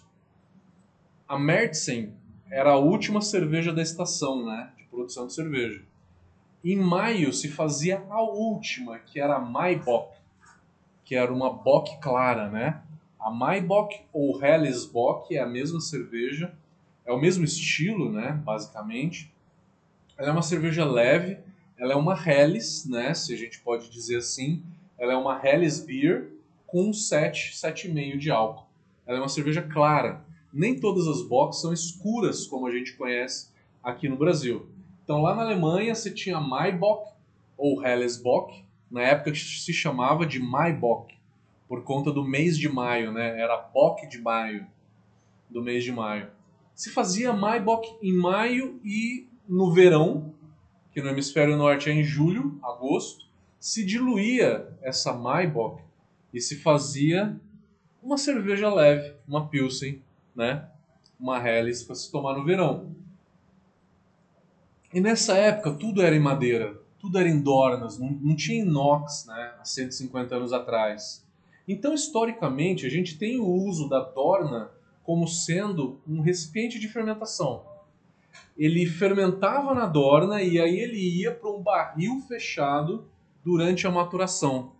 a 1.29 1.37
Märzen 1.37 2.11
era 2.49 2.71
a 2.71 2.77
última 2.77 3.21
cerveja 3.21 3.71
da 3.71 3.83
estação, 3.83 4.43
né, 4.43 4.71
produção 4.89 5.27
de 5.27 5.33
cerveja. 5.33 5.81
Em 6.63 6.75
maio 6.75 7.31
se 7.31 7.47
fazia 7.47 8.03
a 8.09 8.21
última, 8.21 8.99
que 8.99 9.19
era 9.19 9.35
a 9.35 9.39
Maibock, 9.39 10.17
que 11.05 11.15
era 11.15 11.33
uma 11.33 11.51
bock 11.51 11.99
clara, 12.01 12.49
né? 12.49 12.81
A 13.19 13.31
Maibock 13.31 14.01
ou 14.13 14.41
Helles 14.43 14.85
Bock 14.85 15.35
é 15.35 15.39
a 15.39 15.47
mesma 15.47 15.79
cerveja, 15.79 16.53
é 17.05 17.11
o 17.11 17.19
mesmo 17.19 17.43
estilo, 17.43 18.11
né, 18.11 18.31
basicamente. 18.45 19.33
Ela 20.17 20.29
é 20.29 20.31
uma 20.31 20.41
cerveja 20.41 20.85
leve, 20.85 21.37
ela 21.77 21.93
é 21.93 21.95
uma 21.95 22.13
Helles, 22.13 22.85
né, 22.85 23.13
se 23.13 23.33
a 23.33 23.37
gente 23.37 23.59
pode 23.59 23.89
dizer 23.89 24.17
assim. 24.17 24.63
Ela 24.97 25.13
é 25.13 25.15
uma 25.15 25.39
Helles 25.43 25.79
Beer 25.79 26.31
com 26.67 26.93
7, 26.93 27.53
7,5 27.55 28.17
de 28.17 28.29
álcool. 28.29 28.67
Ela 29.07 29.17
é 29.17 29.21
uma 29.21 29.29
cerveja 29.29 29.61
clara, 29.61 30.23
nem 30.53 30.79
todas 30.79 31.07
as 31.07 31.21
box 31.21 31.61
são 31.61 31.73
escuras 31.73 32.45
como 32.45 32.67
a 32.67 32.71
gente 32.71 32.93
conhece 32.93 33.49
aqui 33.83 34.07
no 34.07 34.17
Brasil. 34.17 34.67
Então 35.09 35.23
lá 35.23 35.33
na 35.33 35.41
Alemanha 35.41 35.95
você 35.95 36.11
tinha 36.11 36.39
Maibock 36.39 37.11
ou 37.57 37.83
Hellesbock, 37.83 38.63
na 38.91 39.01
época 39.01 39.33
se 39.33 39.73
chamava 39.73 40.23
de 40.23 40.39
Maibock, 40.39 41.17
por 41.67 41.83
conta 41.83 42.11
do 42.11 42.23
mês 42.23 42.55
de 42.55 42.69
maio, 42.69 43.11
né? 43.11 43.41
Era 43.41 43.57
Bock 43.57 44.07
de 44.07 44.21
maio, 44.21 44.67
do 45.49 45.63
mês 45.63 45.83
de 45.83 45.91
maio. 45.91 46.29
Se 46.75 46.91
fazia 46.91 47.33
Maibock 47.33 47.89
em 48.03 48.13
maio 48.13 48.79
e 48.85 49.27
no 49.47 49.73
verão, 49.73 50.31
que 50.93 51.01
no 51.01 51.09
hemisfério 51.09 51.57
norte 51.57 51.89
é 51.89 51.93
em 51.93 52.03
julho, 52.03 52.59
agosto, 52.61 53.25
se 53.59 53.83
diluía 53.83 54.71
essa 54.79 55.11
Maibock 55.11 55.81
e 56.31 56.39
se 56.39 56.57
fazia 56.57 57.35
uma 58.03 58.19
cerveja 58.19 58.71
leve, 58.71 59.15
uma 59.27 59.47
Pilsen, 59.47 60.03
né? 60.35 60.69
Uma 61.19 61.43
Helles 61.43 61.81
para 61.81 61.95
se 61.95 62.11
tomar 62.11 62.37
no 62.37 62.45
verão. 62.45 62.98
E 64.93 64.99
nessa 64.99 65.37
época 65.37 65.71
tudo 65.73 66.01
era 66.01 66.15
em 66.15 66.19
madeira, 66.19 66.79
tudo 66.99 67.17
era 67.17 67.29
em 67.29 67.39
dornas, 67.39 67.99
não, 67.99 68.09
não 68.09 68.35
tinha 68.35 68.63
inox, 68.63 69.25
né? 69.27 69.53
Há 69.59 69.65
150 69.65 70.35
anos 70.35 70.51
atrás. 70.51 71.25
Então, 71.67 71.93
historicamente, 71.93 72.85
a 72.85 72.89
gente 72.89 73.17
tem 73.17 73.39
o 73.39 73.45
uso 73.45 73.87
da 73.87 73.99
dorna 73.99 74.71
como 75.03 75.27
sendo 75.27 75.99
um 76.07 76.21
recipiente 76.21 76.79
de 76.79 76.87
fermentação. 76.87 77.63
Ele 78.57 78.85
fermentava 78.87 79.73
na 79.73 79.85
dorna 79.85 80.41
e 80.41 80.59
aí 80.59 80.79
ele 80.79 80.97
ia 80.97 81.31
para 81.31 81.49
um 81.49 81.61
barril 81.61 82.21
fechado 82.27 83.07
durante 83.45 83.85
a 83.85 83.91
maturação. 83.91 84.73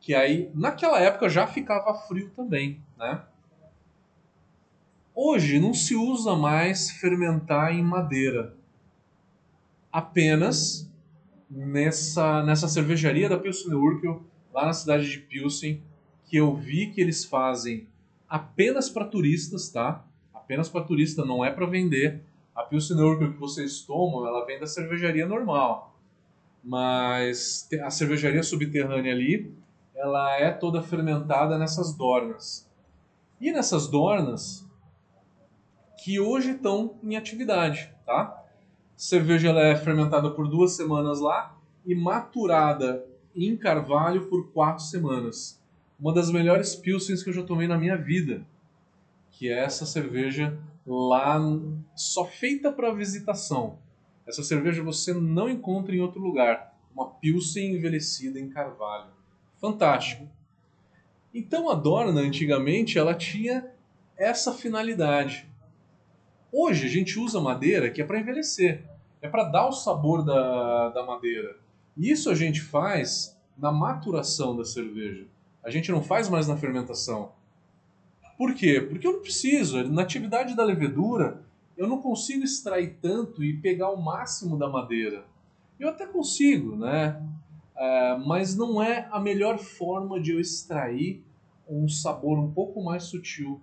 Que 0.00 0.14
aí, 0.14 0.50
naquela 0.54 1.00
época, 1.00 1.28
já 1.28 1.46
ficava 1.46 1.94
frio 1.94 2.30
também, 2.30 2.80
né? 2.96 3.22
Hoje 5.16 5.60
não 5.60 5.72
se 5.72 5.94
usa 5.94 6.34
mais 6.34 6.90
fermentar 6.90 7.72
em 7.72 7.80
madeira. 7.80 8.56
Apenas 9.92 10.90
nessa, 11.48 12.42
nessa 12.42 12.66
cervejaria 12.66 13.28
da 13.28 13.38
Pilsen 13.38 13.74
Urquell, 13.74 14.24
lá 14.52 14.66
na 14.66 14.72
cidade 14.72 15.08
de 15.08 15.20
Pilsen, 15.20 15.80
que 16.24 16.36
eu 16.36 16.56
vi 16.56 16.90
que 16.90 17.00
eles 17.00 17.24
fazem 17.24 17.86
apenas 18.28 18.90
para 18.90 19.04
turistas, 19.04 19.68
tá? 19.68 20.04
Apenas 20.34 20.68
para 20.68 20.84
turista, 20.84 21.24
não 21.24 21.44
é 21.44 21.50
para 21.52 21.66
vender. 21.66 22.24
A 22.52 22.64
Pilsen 22.64 22.98
Urquell 22.98 23.34
que 23.34 23.38
vocês 23.38 23.82
tomam, 23.82 24.26
ela 24.26 24.44
vem 24.44 24.58
da 24.58 24.66
cervejaria 24.66 25.28
normal. 25.28 25.96
Mas 26.62 27.68
a 27.84 27.90
cervejaria 27.90 28.42
subterrânea 28.42 29.12
ali, 29.12 29.54
ela 29.94 30.36
é 30.40 30.50
toda 30.50 30.82
fermentada 30.82 31.56
nessas 31.56 31.94
dornas. 31.94 32.68
E 33.40 33.52
nessas 33.52 33.86
dornas, 33.86 34.63
que 36.04 36.20
hoje 36.20 36.50
estão 36.50 36.98
em 37.02 37.16
atividade, 37.16 37.90
tá? 38.04 38.44
Cerveja 38.94 39.48
ela 39.48 39.62
é 39.62 39.74
fermentada 39.74 40.30
por 40.30 40.46
duas 40.46 40.72
semanas 40.72 41.18
lá 41.18 41.56
e 41.82 41.94
maturada 41.94 43.06
em 43.34 43.56
carvalho 43.56 44.26
por 44.26 44.52
quatro 44.52 44.84
semanas. 44.84 45.58
Uma 45.98 46.12
das 46.12 46.30
melhores 46.30 46.74
pilsens 46.74 47.22
que 47.22 47.30
eu 47.30 47.32
já 47.32 47.42
tomei 47.42 47.66
na 47.66 47.78
minha 47.78 47.96
vida, 47.96 48.46
que 49.30 49.48
é 49.48 49.60
essa 49.60 49.86
cerveja 49.86 50.58
lá 50.86 51.40
só 51.96 52.26
feita 52.26 52.70
para 52.70 52.92
visitação. 52.92 53.78
Essa 54.26 54.42
cerveja 54.42 54.82
você 54.82 55.14
não 55.14 55.48
encontra 55.48 55.96
em 55.96 56.00
outro 56.00 56.20
lugar. 56.20 56.76
Uma 56.94 57.06
pilsen 57.12 57.76
envelhecida 57.76 58.38
em 58.38 58.50
carvalho. 58.50 59.10
Fantástico. 59.58 60.28
Então 61.32 61.70
a 61.70 61.74
Dorna 61.74 62.20
antigamente 62.20 62.98
ela 62.98 63.14
tinha 63.14 63.70
essa 64.18 64.52
finalidade 64.52 65.53
Hoje 66.56 66.86
a 66.86 66.88
gente 66.88 67.18
usa 67.18 67.40
madeira 67.40 67.90
que 67.90 68.00
é 68.00 68.04
para 68.04 68.20
envelhecer, 68.20 68.84
é 69.20 69.28
para 69.28 69.42
dar 69.42 69.66
o 69.66 69.72
sabor 69.72 70.24
da, 70.24 70.90
da 70.90 71.02
madeira. 71.04 71.56
Isso 71.96 72.30
a 72.30 72.34
gente 72.36 72.60
faz 72.60 73.36
na 73.58 73.72
maturação 73.72 74.56
da 74.56 74.64
cerveja. 74.64 75.26
A 75.64 75.68
gente 75.68 75.90
não 75.90 76.00
faz 76.00 76.28
mais 76.28 76.46
na 76.46 76.56
fermentação. 76.56 77.32
Por 78.38 78.54
quê? 78.54 78.80
Porque 78.80 79.04
eu 79.04 79.14
não 79.14 79.20
preciso. 79.20 79.82
Na 79.82 80.02
atividade 80.02 80.54
da 80.54 80.62
levedura, 80.62 81.42
eu 81.76 81.88
não 81.88 82.00
consigo 82.00 82.44
extrair 82.44 82.98
tanto 83.02 83.42
e 83.42 83.56
pegar 83.56 83.90
o 83.90 84.00
máximo 84.00 84.56
da 84.56 84.68
madeira. 84.68 85.24
Eu 85.76 85.88
até 85.88 86.06
consigo, 86.06 86.76
né? 86.76 87.20
É, 87.76 88.16
mas 88.24 88.54
não 88.54 88.80
é 88.80 89.08
a 89.10 89.18
melhor 89.18 89.58
forma 89.58 90.20
de 90.20 90.30
eu 90.30 90.38
extrair 90.38 91.20
um 91.68 91.88
sabor 91.88 92.38
um 92.38 92.52
pouco 92.52 92.80
mais 92.80 93.02
sutil 93.02 93.60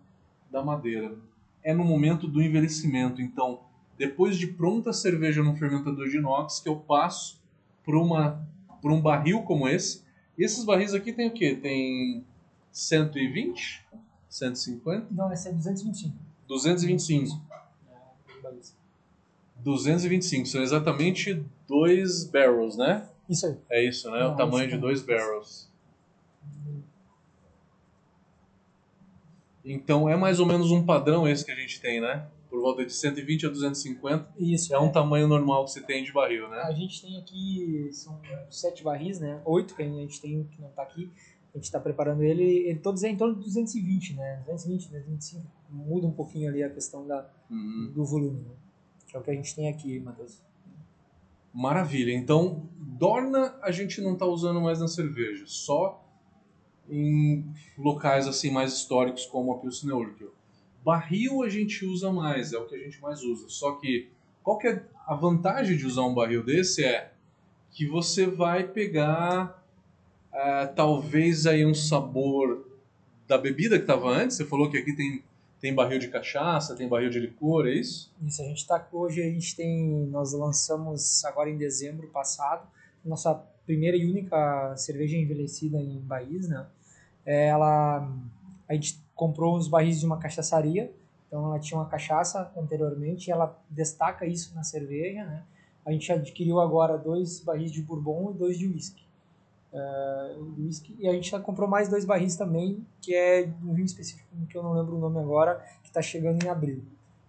da 0.52 0.62
madeira 0.62 1.16
é 1.64 1.74
no 1.74 1.84
momento 1.84 2.28
do 2.28 2.42
envelhecimento. 2.42 3.22
Então, 3.22 3.62
depois 3.98 4.38
de 4.38 4.48
pronta 4.48 4.90
a 4.90 4.94
cerveja 4.94 5.44
no 5.44 5.56
fermentador 5.56 6.10
de 6.10 6.18
inox, 6.18 6.60
que 6.60 6.70
eu 6.70 6.78
passo 6.78 7.42
para 7.84 7.98
uma 7.98 8.48
por 8.82 8.92
um 8.92 9.00
barril 9.00 9.44
como 9.44 9.68
esse. 9.68 10.04
E 10.38 10.44
esses 10.44 10.64
barris 10.66 10.94
aqui 10.94 11.14
tem 11.14 11.28
o 11.28 11.32
quê? 11.32 11.56
Tem 11.56 12.26
120? 12.72 13.86
150? 14.28 15.08
Não, 15.12 15.32
esse 15.32 15.48
é 15.50 15.52
225. 15.52 16.16
225. 16.48 17.42
225, 19.58 20.48
são 20.48 20.62
exatamente 20.62 21.46
dois 21.68 22.26
barrels, 22.26 22.76
né? 22.76 23.08
Isso 23.30 23.46
aí. 23.46 23.58
É 23.70 23.88
isso, 23.88 24.10
né? 24.10 24.20
Não, 24.20 24.34
o 24.34 24.36
tamanho 24.36 24.68
de 24.68 24.78
dois 24.78 25.02
barrels. 25.02 25.71
Então 29.64 30.10
é 30.10 30.16
mais 30.16 30.40
ou 30.40 30.46
menos 30.46 30.72
um 30.72 30.84
padrão 30.86 31.28
esse 31.28 31.46
que 31.46 31.52
a 31.52 31.56
gente 31.56 31.80
tem, 31.80 32.02
né? 32.02 32.28
por 32.52 32.60
volta 32.60 32.86
de 32.86 32.92
120 32.92 33.46
a 33.46 33.50
250. 33.50 34.34
Isso. 34.38 34.76
É 34.76 34.78
um 34.78 34.92
tamanho 34.92 35.26
normal 35.26 35.64
que 35.64 35.72
você 35.72 35.82
tem 35.82 36.04
de 36.04 36.12
barril, 36.12 36.50
né? 36.50 36.58
A 36.58 36.74
gente 36.74 37.02
tem 37.02 37.18
aqui, 37.18 37.90
são 37.94 38.20
sete 38.50 38.84
barris, 38.84 39.22
né? 39.22 39.42
Oito 39.46 39.74
que 39.74 39.82
a 39.82 39.86
gente 39.86 40.22
tem 40.22 40.44
que 40.44 40.62
não 40.62 40.68
está 40.68 40.84
aqui. 40.84 41.10
A 41.54 41.58
gente 41.58 41.64
está 41.66 41.80
preparando 41.80 42.24
ele, 42.24 42.44
ele 42.44 42.80
todos 42.80 43.04
é 43.04 43.10
em 43.10 43.16
torno 43.16 43.36
de 43.36 43.42
220, 43.46 44.16
né? 44.16 44.44
220, 44.46 44.90
225. 44.90 45.46
Muda 45.70 46.08
um 46.08 46.12
pouquinho 46.12 46.50
ali 46.50 46.62
a 46.62 46.70
questão 46.70 47.08
da, 47.08 47.26
Uhum. 47.50 47.92
do 47.96 48.04
volume, 48.04 48.42
né? 48.42 48.56
Que 49.08 49.16
é 49.16 49.20
o 49.20 49.24
que 49.24 49.32
a 49.32 49.34
gente 49.34 49.56
tem 49.56 49.70
aqui, 49.70 50.00
Matheus. 50.02 50.42
Maravilha. 51.54 52.14
Então, 52.14 52.70
Dorna 52.78 53.56
a 53.62 53.72
gente 53.72 54.02
não 54.02 54.14
está 54.14 54.26
usando 54.26 54.60
mais 54.60 54.80
na 54.80 54.88
cerveja, 54.90 55.44
só 55.48 56.01
em 56.90 57.46
locais 57.78 58.28
assim 58.28 58.52
mais 58.52 58.74
históricos 58.74 59.26
como 59.26 59.54
a 59.54 59.58
Pilsner 59.58 59.96
Urquell. 59.96 60.34
Barril 60.84 61.44
a 61.44 61.50
gente 61.50 61.86
usa 61.86 62.12
mais, 62.12 62.54
é 62.54 62.58
o 62.58 62.66
que 62.66 62.76
a 62.76 62.80
gente 62.80 63.00
mais 63.02 63.22
usa. 63.24 63.48
Só 63.48 63.74
que 63.74 64.10
qual 64.44 64.58
que 64.58 64.68
é 64.68 64.84
a 65.06 65.16
vantagem 65.16 65.78
de 65.78 65.86
usar 65.86 66.04
um 66.04 66.14
barril 66.14 66.44
desse 66.44 66.84
é 66.84 67.12
que 67.72 67.88
você 67.88 68.26
vai 68.26 68.68
pegar 68.68 69.64
ah, 70.34 70.68
talvez 70.76 71.46
aí 71.46 71.66
um 71.66 71.74
sabor 71.74 72.66
da 73.28 73.38
bebida 73.38 73.78
que 73.78 73.84
estava 73.84 74.10
antes. 74.10 74.38
Você 74.38 74.46
falou 74.46 74.70
que 74.70 74.78
aqui 74.78 74.94
tem 74.96 75.24
tem 75.62 75.76
barril 75.76 76.00
de 76.00 76.08
cachaça, 76.08 76.76
tem 76.76 76.88
barril 76.88 77.12
de 77.12 77.20
licor, 77.20 77.68
é 77.68 77.74
isso? 77.76 78.12
Isso, 78.26 78.42
a 78.42 78.46
gente 78.46 78.66
tá 78.66 78.84
hoje 78.92 79.22
a 79.22 79.30
gente 79.30 79.56
tem 79.56 80.08
nós 80.08 80.34
lançamos 80.34 81.24
agora 81.24 81.52
em 81.52 81.58
dezembro 81.58 82.08
passado 82.08 82.68
nossa 83.06 83.44
primeira 83.66 83.98
e 83.98 84.06
única 84.06 84.76
cerveja 84.76 85.18
envelhecida 85.18 85.78
em 85.78 86.00
barris, 86.00 86.48
né? 86.48 86.66
É, 87.26 87.48
Ela 87.48 88.10
a 88.68 88.74
gente 88.74 89.04
comprou 89.14 89.58
uns 89.58 89.68
barris 89.68 90.00
de 90.00 90.06
uma 90.06 90.18
cachaçaria, 90.18 90.92
então 91.28 91.46
ela 91.46 91.60
tinha 91.60 91.78
uma 91.78 91.88
cachaça 91.88 92.50
anteriormente, 92.56 93.28
e 93.28 93.32
ela 93.32 93.60
destaca 93.70 94.26
isso 94.26 94.56
na 94.56 94.64
cerveja, 94.64 95.26
né? 95.26 95.44
A 95.86 95.92
gente 95.92 96.10
adquiriu 96.12 96.60
agora 96.60 96.98
dois 96.98 97.42
barris 97.42 97.72
de 97.72 97.82
bourbon 97.82 98.32
e 98.32 98.38
dois 98.38 98.58
de 98.58 98.68
whisky. 98.68 99.04
É, 99.74 100.36
whisky 100.58 100.96
e 101.00 101.08
a 101.08 101.12
gente 101.12 101.32
já 101.32 101.40
comprou 101.40 101.68
mais 101.68 101.90
dois 101.90 102.06
barris 102.06 102.38
também, 102.38 102.86
que 103.02 103.14
é 103.14 103.50
um 103.64 103.74
vinho 103.74 103.86
específico 103.86 104.30
que 104.50 104.58
eu 104.58 104.64
não 104.64 104.74
lembro 104.74 104.96
o 104.96 105.00
nome 105.00 105.20
agora, 105.20 105.66
que 105.84 105.90
está 105.90 106.02
chegando 106.02 106.44
em 106.44 106.50
abril. 106.50 106.82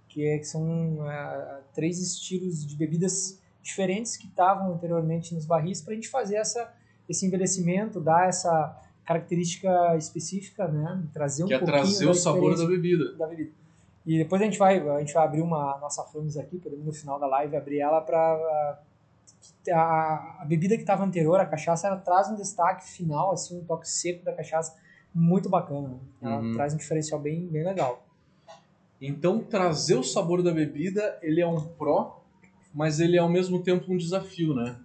Que, 0.08 0.26
é, 0.26 0.38
que 0.38 0.44
são 0.44 1.10
é, 1.10 1.60
três 1.74 1.98
estilos 2.00 2.64
de 2.64 2.76
bebidas 2.76 3.40
diferentes 3.62 4.16
que 4.16 4.26
estavam 4.26 4.72
anteriormente 4.72 5.34
nos 5.34 5.46
barris 5.46 5.80
para 5.80 5.92
a 5.92 5.94
gente 5.94 6.08
fazer 6.08 6.36
essa, 6.36 6.72
esse 7.08 7.24
envelhecimento, 7.26 8.00
dar 8.00 8.28
essa 8.28 8.76
característica 9.04 9.96
específica, 9.96 10.66
né? 10.68 11.02
Trazer 11.12 11.44
um 11.44 11.48
que 11.48 11.54
é 11.54 11.58
pouquinho 11.58 11.80
trazer 11.82 12.06
o 12.06 12.14
sabor 12.14 12.56
da 12.56 12.66
bebida. 12.66 13.12
da 13.16 13.26
bebida. 13.26 13.50
E 14.04 14.18
depois 14.18 14.42
a 14.42 14.44
gente 14.44 14.58
vai, 14.58 14.78
a 14.88 14.98
gente 14.98 15.12
vai 15.14 15.24
abrir 15.24 15.42
uma 15.42 15.78
nossa 15.78 16.02
Flames 16.04 16.36
aqui, 16.36 16.58
podemos 16.58 16.84
no 16.84 16.92
final 16.92 17.20
da 17.20 17.26
live 17.26 17.56
abrir 17.56 17.78
ela 17.80 18.00
para 18.00 18.80
a, 19.70 20.38
a 20.40 20.44
bebida 20.44 20.74
que 20.76 20.82
estava 20.82 21.04
anterior, 21.04 21.38
a 21.38 21.46
cachaça, 21.46 21.86
ela 21.86 21.96
traz 21.96 22.28
um 22.28 22.34
destaque 22.34 22.88
final, 22.90 23.32
assim, 23.32 23.58
um 23.60 23.64
toque 23.64 23.88
seco 23.88 24.24
da 24.24 24.32
cachaça 24.32 24.74
muito 25.14 25.48
bacana. 25.48 25.88
né? 25.88 25.98
Ela 26.20 26.38
Uhum. 26.40 26.52
traz 26.54 26.74
um 26.74 26.76
diferencial 26.76 27.20
bem, 27.20 27.46
bem 27.46 27.64
legal. 27.64 28.04
Então, 29.00 29.40
trazer 29.40 29.96
o 29.96 30.02
sabor 30.02 30.42
da 30.42 30.52
bebida, 30.52 31.18
ele 31.22 31.40
é 31.40 31.46
um 31.46 31.60
pró, 31.60 32.21
mas 32.74 33.00
ele 33.00 33.16
é 33.16 33.20
ao 33.20 33.28
mesmo 33.28 33.62
tempo 33.62 33.92
um 33.92 33.96
desafio, 33.96 34.54
né? 34.54 34.76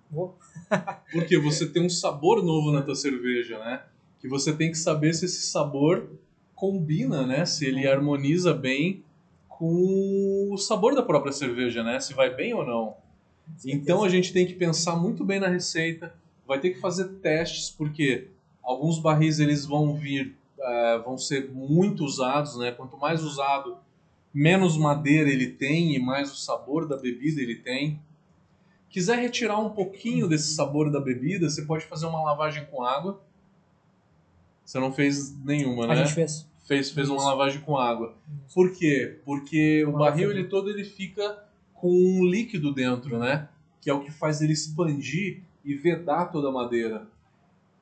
Porque 1.11 1.37
você 1.37 1.67
tem 1.67 1.85
um 1.85 1.89
sabor 1.89 2.43
novo 2.43 2.71
na 2.71 2.81
tua 2.81 2.95
cerveja, 2.95 3.57
né? 3.59 3.83
Que 4.19 4.27
você 4.27 4.53
tem 4.53 4.71
que 4.71 4.77
saber 4.77 5.13
se 5.13 5.25
esse 5.25 5.47
sabor 5.47 6.09
combina, 6.55 7.25
né? 7.25 7.45
Se 7.45 7.65
ele 7.65 7.87
harmoniza 7.87 8.53
bem 8.53 9.03
com 9.47 10.49
o 10.51 10.57
sabor 10.57 10.93
da 10.95 11.01
própria 11.01 11.31
cerveja, 11.31 11.83
né? 11.83 11.99
Se 11.99 12.13
vai 12.13 12.33
bem 12.33 12.53
ou 12.53 12.65
não. 12.65 12.95
Então 13.65 14.03
a 14.03 14.09
gente 14.09 14.33
tem 14.33 14.45
que 14.45 14.53
pensar 14.53 14.95
muito 14.95 15.23
bem 15.23 15.39
na 15.39 15.47
receita, 15.47 16.13
vai 16.45 16.59
ter 16.59 16.71
que 16.71 16.79
fazer 16.79 17.05
testes, 17.21 17.69
porque 17.69 18.27
alguns 18.61 18.99
barris 18.99 19.39
eles 19.39 19.65
vão 19.65 19.93
vir, 19.93 20.35
eh, 20.59 21.01
vão 21.05 21.17
ser 21.17 21.49
muito 21.51 22.03
usados, 22.03 22.57
né? 22.57 22.71
Quanto 22.71 22.97
mais 22.97 23.23
usado, 23.23 23.77
menos 24.37 24.77
madeira 24.77 25.31
ele 25.31 25.47
tem 25.47 25.95
e 25.95 25.99
mais 25.99 26.31
o 26.31 26.35
sabor 26.35 26.87
da 26.87 26.95
bebida 26.95 27.41
ele 27.41 27.55
tem. 27.55 27.99
Quiser 28.87 29.17
retirar 29.17 29.57
um 29.57 29.71
pouquinho 29.71 30.27
desse 30.27 30.53
sabor 30.53 30.91
da 30.91 30.99
bebida, 30.99 31.49
você 31.49 31.63
pode 31.63 31.85
fazer 31.85 32.05
uma 32.05 32.21
lavagem 32.21 32.63
com 32.65 32.83
água. 32.83 33.19
Você 34.63 34.79
não 34.79 34.93
fez 34.93 35.35
nenhuma, 35.43 35.85
A 35.85 35.87
né? 35.87 35.95
gente 35.95 36.13
fez. 36.13 36.47
Fez, 36.67 36.91
fez 36.91 37.09
uma 37.09 37.23
lavagem 37.23 37.61
com 37.61 37.77
água. 37.77 38.15
Por 38.53 38.71
quê? 38.73 39.19
Porque 39.25 39.83
o 39.85 39.93
barril 39.93 40.29
ele 40.29 40.43
todo 40.43 40.69
ele 40.69 40.83
fica 40.83 41.43
com 41.73 41.89
um 41.89 42.23
líquido 42.23 42.71
dentro, 42.71 43.17
né? 43.17 43.49
Que 43.81 43.89
é 43.89 43.93
o 43.93 44.01
que 44.03 44.11
faz 44.11 44.41
ele 44.41 44.53
expandir 44.53 45.41
e 45.65 45.73
vedar 45.73 46.27
toda 46.27 46.49
a 46.49 46.51
madeira. 46.51 47.07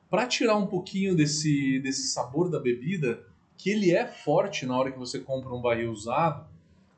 Para 0.08 0.26
tirar 0.26 0.56
um 0.56 0.66
pouquinho 0.66 1.14
desse, 1.14 1.80
desse 1.80 2.08
sabor 2.08 2.48
da 2.48 2.58
bebida, 2.58 3.26
que 3.56 3.70
ele 3.70 3.92
é 3.92 4.06
forte 4.06 4.66
na 4.66 4.76
hora 4.78 4.90
que 4.90 4.98
você 4.98 5.18
compra 5.18 5.54
um 5.54 5.60
barril 5.60 5.90
usado, 5.90 6.46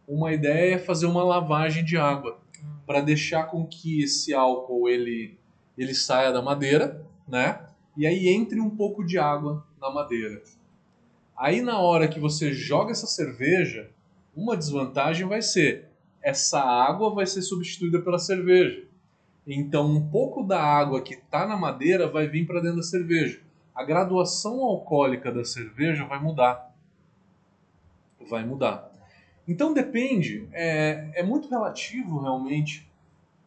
uma 0.06 0.32
ideia 0.32 0.74
é 0.74 0.78
fazer 0.78 1.06
uma 1.06 1.22
lavagem 1.22 1.84
de 1.84 1.96
água 1.96 2.38
para 2.86 3.00
deixar 3.00 3.44
com 3.44 3.66
que 3.66 4.02
esse 4.02 4.32
álcool 4.32 4.88
ele, 4.88 5.38
ele 5.76 5.94
saia 5.94 6.32
da 6.32 6.40
madeira, 6.40 7.04
né? 7.26 7.66
E 7.96 8.06
aí 8.06 8.28
entre 8.28 8.60
um 8.60 8.70
pouco 8.70 9.04
de 9.04 9.18
água 9.18 9.66
na 9.80 9.90
madeira. 9.90 10.42
Aí 11.36 11.60
na 11.60 11.78
hora 11.78 12.08
que 12.08 12.18
você 12.18 12.52
joga 12.52 12.92
essa 12.92 13.06
cerveja, 13.06 13.90
uma 14.34 14.56
desvantagem 14.56 15.26
vai 15.26 15.42
ser 15.42 15.88
essa 16.22 16.60
água 16.60 17.14
vai 17.14 17.26
ser 17.26 17.42
substituída 17.42 18.00
pela 18.00 18.18
cerveja. 18.18 18.84
Então 19.46 19.90
um 19.90 20.08
pouco 20.08 20.42
da 20.42 20.62
água 20.62 21.00
que 21.00 21.14
está 21.14 21.46
na 21.46 21.56
madeira 21.56 22.08
vai 22.08 22.26
vir 22.26 22.46
para 22.46 22.60
dentro 22.60 22.78
da 22.78 22.82
cerveja. 22.82 23.40
A 23.78 23.84
graduação 23.84 24.60
alcoólica 24.64 25.30
da 25.30 25.44
cerveja 25.44 26.04
vai 26.04 26.20
mudar. 26.20 26.74
Vai 28.28 28.44
mudar. 28.44 28.90
Então 29.46 29.72
depende, 29.72 30.48
é, 30.50 31.12
é 31.14 31.22
muito 31.22 31.48
relativo 31.48 32.20
realmente 32.20 32.90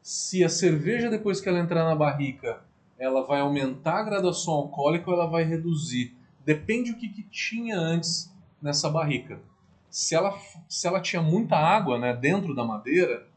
se 0.02 0.41
a 0.41 0.48
cerveja 0.48 1.10
depois 1.10 1.41
que 1.41 1.50
ela 1.50 1.60
entrar 1.60 1.84
na 1.84 1.98
barrica, 1.98 2.62
ela 2.98 3.26
vai 3.26 3.41
aumentar 3.41 4.00
a 4.00 4.04
graduação 4.04 4.54
alcoólica 4.54 5.10
ou 5.10 5.17
ela 5.17 5.28
vai 5.28 5.44
reduzir. 5.44 6.15
Depende 6.46 6.91
o 6.91 6.98
que, 6.98 7.10
que 7.10 7.24
tinha 7.24 7.78
antes 7.78 8.34
nessa 8.62 8.89
barrica. 8.89 9.38
Se 9.89 10.15
ela, 10.15 10.34
se 10.70 10.88
ela 10.88 11.02
tinha 11.02 11.22
muita 11.22 11.58
água 11.58 12.00
né, 12.00 12.15
dentro 12.15 12.56
da 12.56 12.63
madeira, 12.63 13.28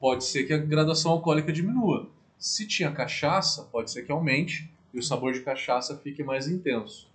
pode 0.00 0.24
ser 0.24 0.44
que 0.44 0.54
a 0.54 0.58
graduação 0.58 1.12
alcoólica 1.12 1.52
diminua. 1.52 2.08
Se 2.38 2.66
tinha 2.66 2.90
cachaça, 2.90 3.64
pode 3.64 3.90
ser 3.90 4.06
que 4.06 4.10
aumente 4.10 4.72
o 4.98 5.02
sabor 5.02 5.32
de 5.32 5.40
cachaça 5.40 5.96
fique 5.96 6.22
mais 6.22 6.48
intenso. 6.48 7.08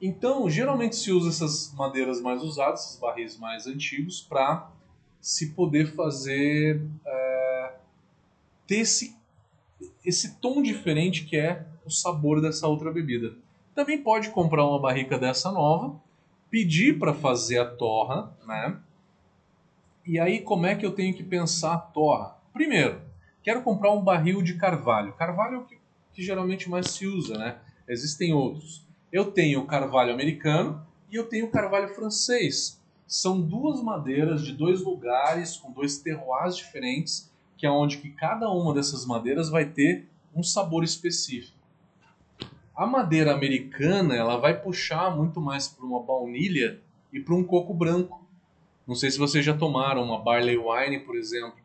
Então, 0.00 0.48
geralmente 0.48 0.94
se 0.94 1.10
usa 1.10 1.28
essas 1.28 1.74
madeiras 1.74 2.20
mais 2.20 2.42
usadas, 2.42 2.84
esses 2.84 3.00
barris 3.00 3.36
mais 3.36 3.66
antigos, 3.66 4.20
para 4.20 4.70
se 5.20 5.50
poder 5.50 5.92
fazer 5.94 6.80
é, 7.04 7.72
ter 8.66 8.76
esse, 8.76 9.16
esse 10.04 10.36
tom 10.36 10.62
diferente 10.62 11.24
que 11.24 11.36
é 11.36 11.66
o 11.84 11.90
sabor 11.90 12.40
dessa 12.40 12.68
outra 12.68 12.92
bebida. 12.92 13.34
Também 13.74 14.00
pode 14.00 14.30
comprar 14.30 14.64
uma 14.64 14.80
barrica 14.80 15.18
dessa 15.18 15.50
nova, 15.50 16.00
pedir 16.50 16.98
para 16.98 17.14
fazer 17.14 17.58
a 17.58 17.66
torra, 17.66 18.32
né? 18.46 18.78
E 20.06 20.18
aí 20.18 20.40
como 20.40 20.66
é 20.66 20.74
que 20.74 20.86
eu 20.86 20.92
tenho 20.92 21.14
que 21.14 21.22
pensar 21.22 21.74
a 21.74 21.78
torra? 21.78 22.36
Primeiro, 22.52 23.00
quero 23.42 23.62
comprar 23.62 23.92
um 23.92 24.02
barril 24.02 24.42
de 24.42 24.54
carvalho. 24.54 25.12
Carvalho 25.14 25.56
é 25.56 25.58
o 25.58 25.64
que, 25.64 25.77
que 26.18 26.24
geralmente 26.24 26.68
mais 26.68 26.90
se 26.90 27.06
usa, 27.06 27.38
né? 27.38 27.58
Existem 27.88 28.34
outros. 28.34 28.84
Eu 29.12 29.30
tenho 29.30 29.60
o 29.60 29.66
carvalho 29.68 30.12
americano 30.12 30.84
e 31.08 31.14
eu 31.14 31.28
tenho 31.28 31.46
o 31.46 31.50
carvalho 31.50 31.94
francês. 31.94 32.82
São 33.06 33.40
duas 33.40 33.80
madeiras 33.80 34.44
de 34.44 34.52
dois 34.52 34.82
lugares 34.82 35.56
com 35.56 35.70
dois 35.70 35.98
terroirs 35.98 36.56
diferentes, 36.56 37.32
que 37.56 37.64
é 37.64 37.70
onde 37.70 37.98
que 37.98 38.10
cada 38.10 38.50
uma 38.50 38.74
dessas 38.74 39.06
madeiras 39.06 39.48
vai 39.48 39.66
ter 39.66 40.08
um 40.34 40.42
sabor 40.42 40.82
específico. 40.82 41.56
A 42.74 42.84
madeira 42.84 43.32
americana 43.32 44.16
ela 44.16 44.38
vai 44.38 44.60
puxar 44.60 45.16
muito 45.16 45.40
mais 45.40 45.68
para 45.68 45.86
uma 45.86 46.02
baunilha 46.02 46.80
e 47.12 47.20
para 47.20 47.36
um 47.36 47.44
coco 47.44 47.72
branco. 47.72 48.26
Não 48.84 48.96
sei 48.96 49.12
se 49.12 49.20
vocês 49.20 49.44
já 49.44 49.56
tomaram 49.56 50.02
uma 50.02 50.18
barley 50.18 50.58
wine, 50.58 50.98
por 50.98 51.14
exemplo, 51.16 51.60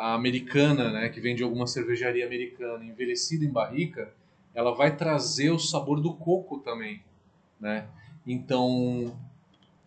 a 0.00 0.14
americana, 0.14 0.90
né, 0.90 1.10
que 1.10 1.20
vem 1.20 1.34
de 1.36 1.42
alguma 1.42 1.66
cervejaria 1.66 2.24
americana, 2.24 2.82
envelhecida 2.82 3.44
em 3.44 3.50
barrica, 3.50 4.10
ela 4.54 4.74
vai 4.74 4.96
trazer 4.96 5.50
o 5.50 5.58
sabor 5.58 6.00
do 6.00 6.14
coco 6.14 6.58
também, 6.60 7.02
né? 7.60 7.86
Então, 8.26 9.14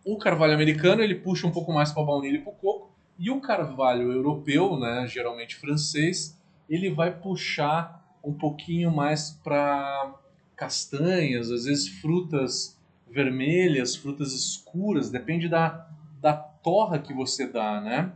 o 0.04 0.16
carvalho 0.16 0.54
americano 0.54 1.02
ele 1.02 1.16
puxa 1.16 1.48
um 1.48 1.50
pouco 1.50 1.72
mais 1.72 1.90
para 1.90 2.02
a 2.02 2.06
baunilha 2.06 2.36
e 2.36 2.40
para 2.40 2.52
o 2.52 2.54
coco, 2.54 2.92
e 3.18 3.28
o 3.28 3.40
carvalho 3.40 4.12
europeu, 4.12 4.78
né, 4.78 5.04
geralmente 5.08 5.56
francês, 5.56 6.40
ele 6.70 6.90
vai 6.90 7.12
puxar 7.12 8.16
um 8.22 8.32
pouquinho 8.32 8.92
mais 8.92 9.32
para 9.42 10.14
castanhas, 10.54 11.50
às 11.50 11.64
vezes 11.64 11.88
frutas 11.88 12.78
vermelhas, 13.10 13.96
frutas 13.96 14.32
escuras, 14.32 15.10
depende 15.10 15.48
da, 15.48 15.88
da 16.20 16.32
torra 16.32 17.00
que 17.00 17.12
você 17.12 17.48
dá, 17.48 17.80
né? 17.80 18.12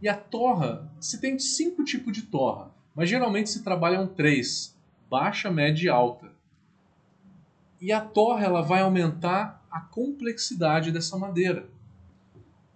E 0.00 0.08
a 0.08 0.14
torra, 0.14 0.90
se 1.00 1.20
tem 1.20 1.38
cinco 1.38 1.82
tipos 1.82 2.12
de 2.12 2.22
torra, 2.22 2.70
mas 2.94 3.08
geralmente 3.08 3.48
se 3.48 3.64
trabalham 3.64 4.06
três: 4.06 4.76
baixa, 5.08 5.50
média 5.50 5.86
e 5.86 5.88
alta. 5.88 6.30
E 7.80 7.92
a 7.92 8.00
torra 8.00 8.44
ela 8.44 8.62
vai 8.62 8.82
aumentar 8.82 9.64
a 9.70 9.80
complexidade 9.80 10.90
dessa 10.90 11.16
madeira. 11.16 11.68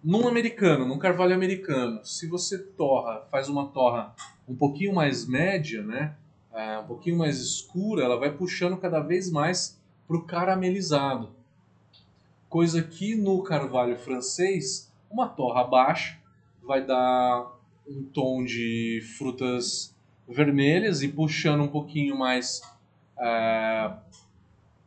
Num 0.02 0.26
americano, 0.26 0.86
num 0.86 0.98
carvalho 0.98 1.34
americano, 1.34 2.04
se 2.04 2.26
você 2.26 2.58
torra, 2.58 3.26
faz 3.30 3.48
uma 3.50 3.66
torra 3.68 4.14
um 4.48 4.54
pouquinho 4.54 4.94
mais 4.94 5.26
média, 5.26 5.82
né? 5.82 6.16
É, 6.52 6.78
um 6.78 6.86
pouquinho 6.86 7.18
mais 7.18 7.38
escura, 7.38 8.02
ela 8.02 8.18
vai 8.18 8.30
puxando 8.30 8.78
cada 8.78 9.00
vez 9.00 9.30
mais 9.30 9.78
para 10.08 10.16
o 10.16 10.24
caramelizado. 10.24 11.30
Coisa 12.48 12.82
que 12.82 13.14
no 13.14 13.42
carvalho 13.42 13.96
francês, 13.98 14.90
uma 15.10 15.28
torra 15.28 15.64
baixa 15.64 16.19
vai 16.70 16.86
dar 16.86 17.50
um 17.84 18.04
tom 18.04 18.44
de 18.44 19.02
frutas 19.18 19.92
vermelhas 20.28 21.02
e 21.02 21.08
puxando 21.08 21.62
um 21.62 21.68
pouquinho 21.68 22.16
mais 22.16 22.62
é, 23.18 23.92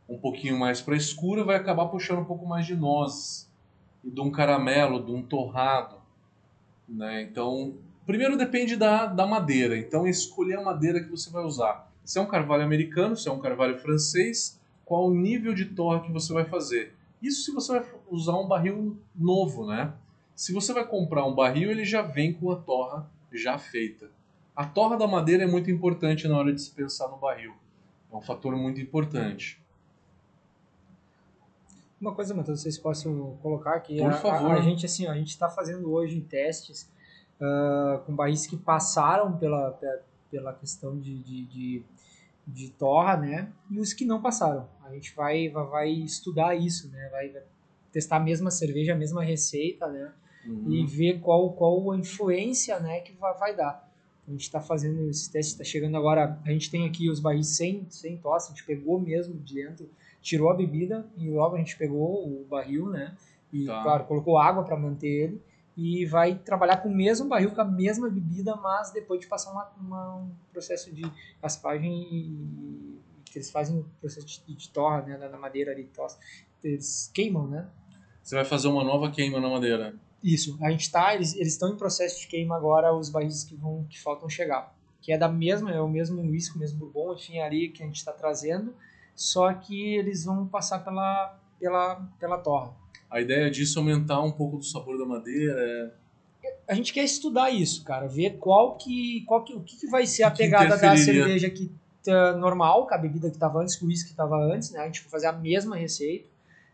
um 0.08 0.16
pouquinho 0.16 0.58
mais 0.58 0.80
para 0.80 0.96
escura 0.96 1.44
vai 1.44 1.56
acabar 1.56 1.84
puxando 1.88 2.20
um 2.20 2.24
pouco 2.24 2.46
mais 2.46 2.64
de 2.64 2.74
nozes 2.74 3.52
e 4.02 4.10
de 4.10 4.18
um 4.18 4.30
caramelo, 4.30 5.04
de 5.04 5.12
um 5.12 5.22
torrado, 5.22 5.96
né? 6.88 7.20
Então, 7.20 7.74
primeiro 8.06 8.38
depende 8.38 8.76
da, 8.76 9.04
da 9.04 9.26
madeira. 9.26 9.76
Então, 9.76 10.08
escolher 10.08 10.56
a 10.56 10.62
madeira 10.62 11.02
que 11.04 11.10
você 11.10 11.30
vai 11.30 11.44
usar. 11.44 11.92
Se 12.02 12.18
é 12.18 12.22
um 12.22 12.26
carvalho 12.26 12.62
americano, 12.62 13.14
se 13.14 13.28
é 13.28 13.32
um 13.32 13.40
carvalho 13.40 13.78
francês, 13.78 14.58
qual 14.86 15.06
o 15.06 15.14
nível 15.14 15.52
de 15.52 15.66
torra 15.66 16.00
que 16.00 16.10
você 16.10 16.32
vai 16.32 16.46
fazer? 16.46 16.94
Isso 17.20 17.44
se 17.44 17.52
você 17.52 17.78
vai 17.78 17.86
usar 18.10 18.38
um 18.38 18.48
barril 18.48 18.98
novo, 19.14 19.66
né? 19.66 19.92
Se 20.34 20.52
você 20.52 20.72
vai 20.72 20.86
comprar 20.86 21.24
um 21.24 21.34
barril, 21.34 21.70
ele 21.70 21.84
já 21.84 22.02
vem 22.02 22.32
com 22.32 22.50
a 22.50 22.56
torra 22.56 23.08
já 23.32 23.58
feita. 23.58 24.10
A 24.54 24.64
torra 24.64 24.96
da 24.96 25.06
madeira 25.06 25.44
é 25.44 25.46
muito 25.46 25.70
importante 25.70 26.28
na 26.28 26.36
hora 26.36 26.52
de 26.52 26.60
se 26.60 26.70
pensar 26.70 27.08
no 27.08 27.16
barril. 27.16 27.54
É 28.12 28.16
um 28.16 28.20
fator 28.20 28.54
muito 28.56 28.80
importante. 28.80 29.60
Uma 32.00 32.14
coisa, 32.14 32.34
Matheus, 32.34 32.60
vocês 32.60 32.78
possam 32.78 33.36
colocar 33.42 33.74
aqui. 33.74 33.98
Por 33.98 34.12
a, 34.12 34.16
favor. 34.16 34.52
A, 34.52 34.54
a 34.54 34.60
gente, 34.60 34.84
assim, 34.84 35.06
ó, 35.06 35.10
a 35.10 35.16
gente 35.16 35.30
está 35.30 35.48
fazendo 35.48 35.90
hoje 35.92 36.20
testes 36.20 36.88
uh, 37.40 37.98
com 38.04 38.14
barris 38.14 38.46
que 38.46 38.56
passaram 38.56 39.36
pela, 39.36 39.78
pela 40.30 40.52
questão 40.52 40.98
de, 40.98 41.18
de, 41.18 41.46
de, 41.46 41.82
de, 42.46 42.70
torra, 42.70 43.16
né? 43.16 43.52
E 43.70 43.80
os 43.80 43.92
que 43.92 44.04
não 44.04 44.20
passaram. 44.20 44.68
A 44.84 44.92
gente 44.92 45.14
vai, 45.14 45.48
vai, 45.48 45.66
vai 45.66 45.90
estudar 45.90 46.54
isso, 46.54 46.88
né? 46.90 47.08
Vai, 47.10 47.30
vai 47.30 47.42
testar 47.90 48.16
a 48.16 48.20
mesma 48.20 48.50
cerveja, 48.50 48.92
a 48.92 48.96
mesma 48.96 49.24
receita, 49.24 49.88
né? 49.88 50.12
Uhum. 50.46 50.70
E 50.70 50.86
ver 50.86 51.20
qual, 51.20 51.52
qual 51.52 51.92
a 51.92 51.96
influência, 51.96 52.78
né, 52.80 53.00
que 53.00 53.12
vai, 53.12 53.34
vai 53.38 53.56
dar. 53.56 53.90
A 54.26 54.30
gente 54.30 54.42
está 54.42 54.60
fazendo 54.60 55.08
esse 55.10 55.30
teste, 55.30 55.52
está 55.52 55.64
chegando 55.64 55.96
agora. 55.96 56.38
A 56.44 56.50
gente 56.50 56.70
tem 56.70 56.86
aqui 56.86 57.10
os 57.10 57.20
barris 57.20 57.48
sem, 57.56 57.86
sem 57.90 58.16
tosse, 58.16 58.52
a 58.52 58.54
gente 58.54 58.64
pegou 58.64 58.98
mesmo 58.98 59.34
de 59.34 59.54
dentro 59.54 59.88
tirou 60.24 60.50
a 60.50 60.54
bebida 60.54 61.06
e 61.18 61.28
logo 61.28 61.54
a 61.54 61.58
gente 61.58 61.76
pegou 61.76 62.26
o 62.26 62.46
barril, 62.48 62.88
né? 62.88 63.14
E, 63.52 63.66
tá. 63.66 63.82
claro, 63.82 64.04
colocou 64.04 64.38
água 64.38 64.64
para 64.64 64.74
manter 64.74 65.06
ele 65.06 65.42
e 65.76 66.06
vai 66.06 66.34
trabalhar 66.34 66.78
com 66.78 66.88
o 66.88 66.94
mesmo 66.94 67.28
barril, 67.28 67.50
com 67.54 67.60
a 67.60 67.64
mesma 67.64 68.08
bebida, 68.08 68.56
mas 68.56 68.90
depois 68.90 69.20
de 69.20 69.26
passar 69.26 69.52
uma, 69.52 69.70
uma 69.78 70.16
um 70.16 70.30
processo 70.50 70.92
de 70.92 71.02
raspagem 71.42 71.92
e, 72.10 72.98
que 73.26 73.38
eles 73.38 73.50
fazem 73.50 73.76
um 73.76 73.84
processo 74.00 74.26
de, 74.26 74.54
de 74.54 74.70
torra, 74.70 75.02
né, 75.02 75.18
na 75.18 75.36
madeira 75.36 75.72
ali, 75.72 75.84
tosse, 75.84 76.16
eles 76.62 77.10
queimam, 77.12 77.46
né? 77.46 77.68
Você 78.22 78.34
vai 78.34 78.44
fazer 78.44 78.68
uma 78.68 78.82
nova 78.82 79.10
queima 79.10 79.38
na 79.38 79.50
madeira. 79.50 79.94
Isso, 80.24 80.58
a 80.62 80.70
gente 80.70 80.90
tá, 80.90 81.14
eles 81.14 81.36
estão 81.36 81.68
em 81.68 81.76
processo 81.76 82.20
de 82.20 82.26
queima 82.26 82.56
agora 82.56 82.96
os 82.96 83.10
barris 83.10 83.44
que 83.44 83.54
vão 83.54 83.86
que 83.90 84.00
faltam 84.00 84.28
chegar, 84.28 84.74
que 85.02 85.12
é 85.12 85.18
da 85.18 85.28
mesma, 85.28 85.70
é 85.70 85.80
o 85.80 85.88
mesmo 85.88 86.22
whisky, 86.22 86.56
o 86.56 86.58
mesmo 86.58 86.78
bourbon, 86.78 87.12
enfim, 87.12 87.38
ali 87.38 87.68
que 87.68 87.82
a 87.82 87.86
gente 87.86 87.96
está 87.96 88.10
trazendo 88.10 88.74
só 89.14 89.52
que 89.52 89.94
eles 89.94 90.24
vão 90.24 90.46
passar 90.46 90.80
pela, 90.80 91.38
pela, 91.58 91.96
pela 92.18 92.38
torra. 92.38 92.72
A 93.10 93.20
ideia 93.20 93.50
disso 93.50 93.78
é 93.78 93.82
aumentar 93.82 94.20
um 94.22 94.32
pouco 94.32 94.58
do 94.58 94.64
sabor 94.64 94.98
da 94.98 95.06
madeira. 95.06 95.54
É... 95.56 95.90
A 96.68 96.74
gente 96.74 96.92
quer 96.92 97.04
estudar 97.04 97.50
isso, 97.50 97.84
cara, 97.84 98.06
ver 98.06 98.38
qual 98.38 98.76
que, 98.76 99.22
qual 99.26 99.44
que 99.44 99.54
o 99.54 99.60
que, 99.60 99.76
que 99.76 99.86
vai 99.86 100.06
ser 100.06 100.24
a 100.24 100.30
pegada 100.30 100.76
da 100.76 100.96
cerveja 100.96 101.48
que 101.48 101.70
tá 102.02 102.36
normal, 102.36 102.86
com 102.86 102.94
a 102.94 102.98
bebida 102.98 103.30
que 103.30 103.36
estava 103.36 103.60
antes, 103.60 103.76
com 103.76 103.86
o 103.86 103.88
uísque 103.88 104.08
que 104.08 104.12
estava 104.12 104.36
antes, 104.36 104.70
né? 104.70 104.80
A 104.80 104.86
gente 104.86 105.02
vai 105.02 105.10
fazer 105.10 105.26
a 105.26 105.32
mesma 105.32 105.76
receita, 105.76 106.28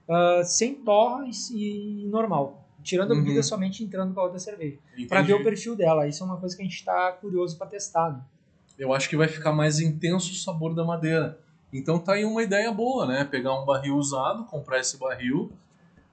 uh, 0.08 0.44
sem 0.44 0.74
torra 0.74 1.24
e 1.52 2.06
normal, 2.08 2.59
tirando 2.82 3.12
a 3.12 3.14
bebida 3.14 3.36
uhum. 3.36 3.42
somente 3.42 3.84
entrando 3.84 4.14
com 4.14 4.20
a 4.20 4.24
outra 4.24 4.38
cerveja, 4.38 4.78
para 5.08 5.22
ver 5.22 5.34
o 5.34 5.42
perfil 5.42 5.76
dela. 5.76 6.06
Isso 6.06 6.22
é 6.22 6.26
uma 6.26 6.36
coisa 6.36 6.56
que 6.56 6.62
a 6.62 6.64
gente 6.64 6.76
está 6.76 7.12
curioso 7.12 7.56
para 7.56 7.66
testar. 7.66 8.10
Né? 8.10 8.20
Eu 8.78 8.92
acho 8.92 9.08
que 9.08 9.16
vai 9.16 9.28
ficar 9.28 9.52
mais 9.52 9.78
intenso 9.80 10.32
o 10.32 10.36
sabor 10.36 10.74
da 10.74 10.84
madeira. 10.84 11.38
Então 11.72 11.98
tá 11.98 12.14
aí 12.14 12.24
uma 12.24 12.42
ideia 12.42 12.72
boa, 12.72 13.06
né? 13.06 13.24
Pegar 13.24 13.54
um 13.60 13.64
barril 13.64 13.96
usado, 13.96 14.44
comprar 14.44 14.80
esse 14.80 14.98
barril, 14.98 15.52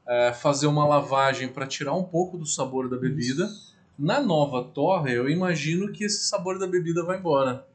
é, 0.07 0.31
fazer 0.33 0.67
uma 0.67 0.85
lavagem 0.85 1.47
para 1.47 1.65
tirar 1.65 1.93
um 1.93 2.03
pouco 2.03 2.37
do 2.37 2.45
sabor 2.45 2.89
da 2.89 2.97
bebida. 2.97 3.45
Isso. 3.45 3.75
Na 3.97 4.21
nova 4.21 4.63
torre, 4.63 5.13
eu 5.13 5.27
imagino 5.27 5.91
que 5.91 6.03
esse 6.03 6.27
sabor 6.27 6.59
da 6.59 6.67
bebida 6.67 7.03
vai 7.03 7.17
embora. 7.17 7.65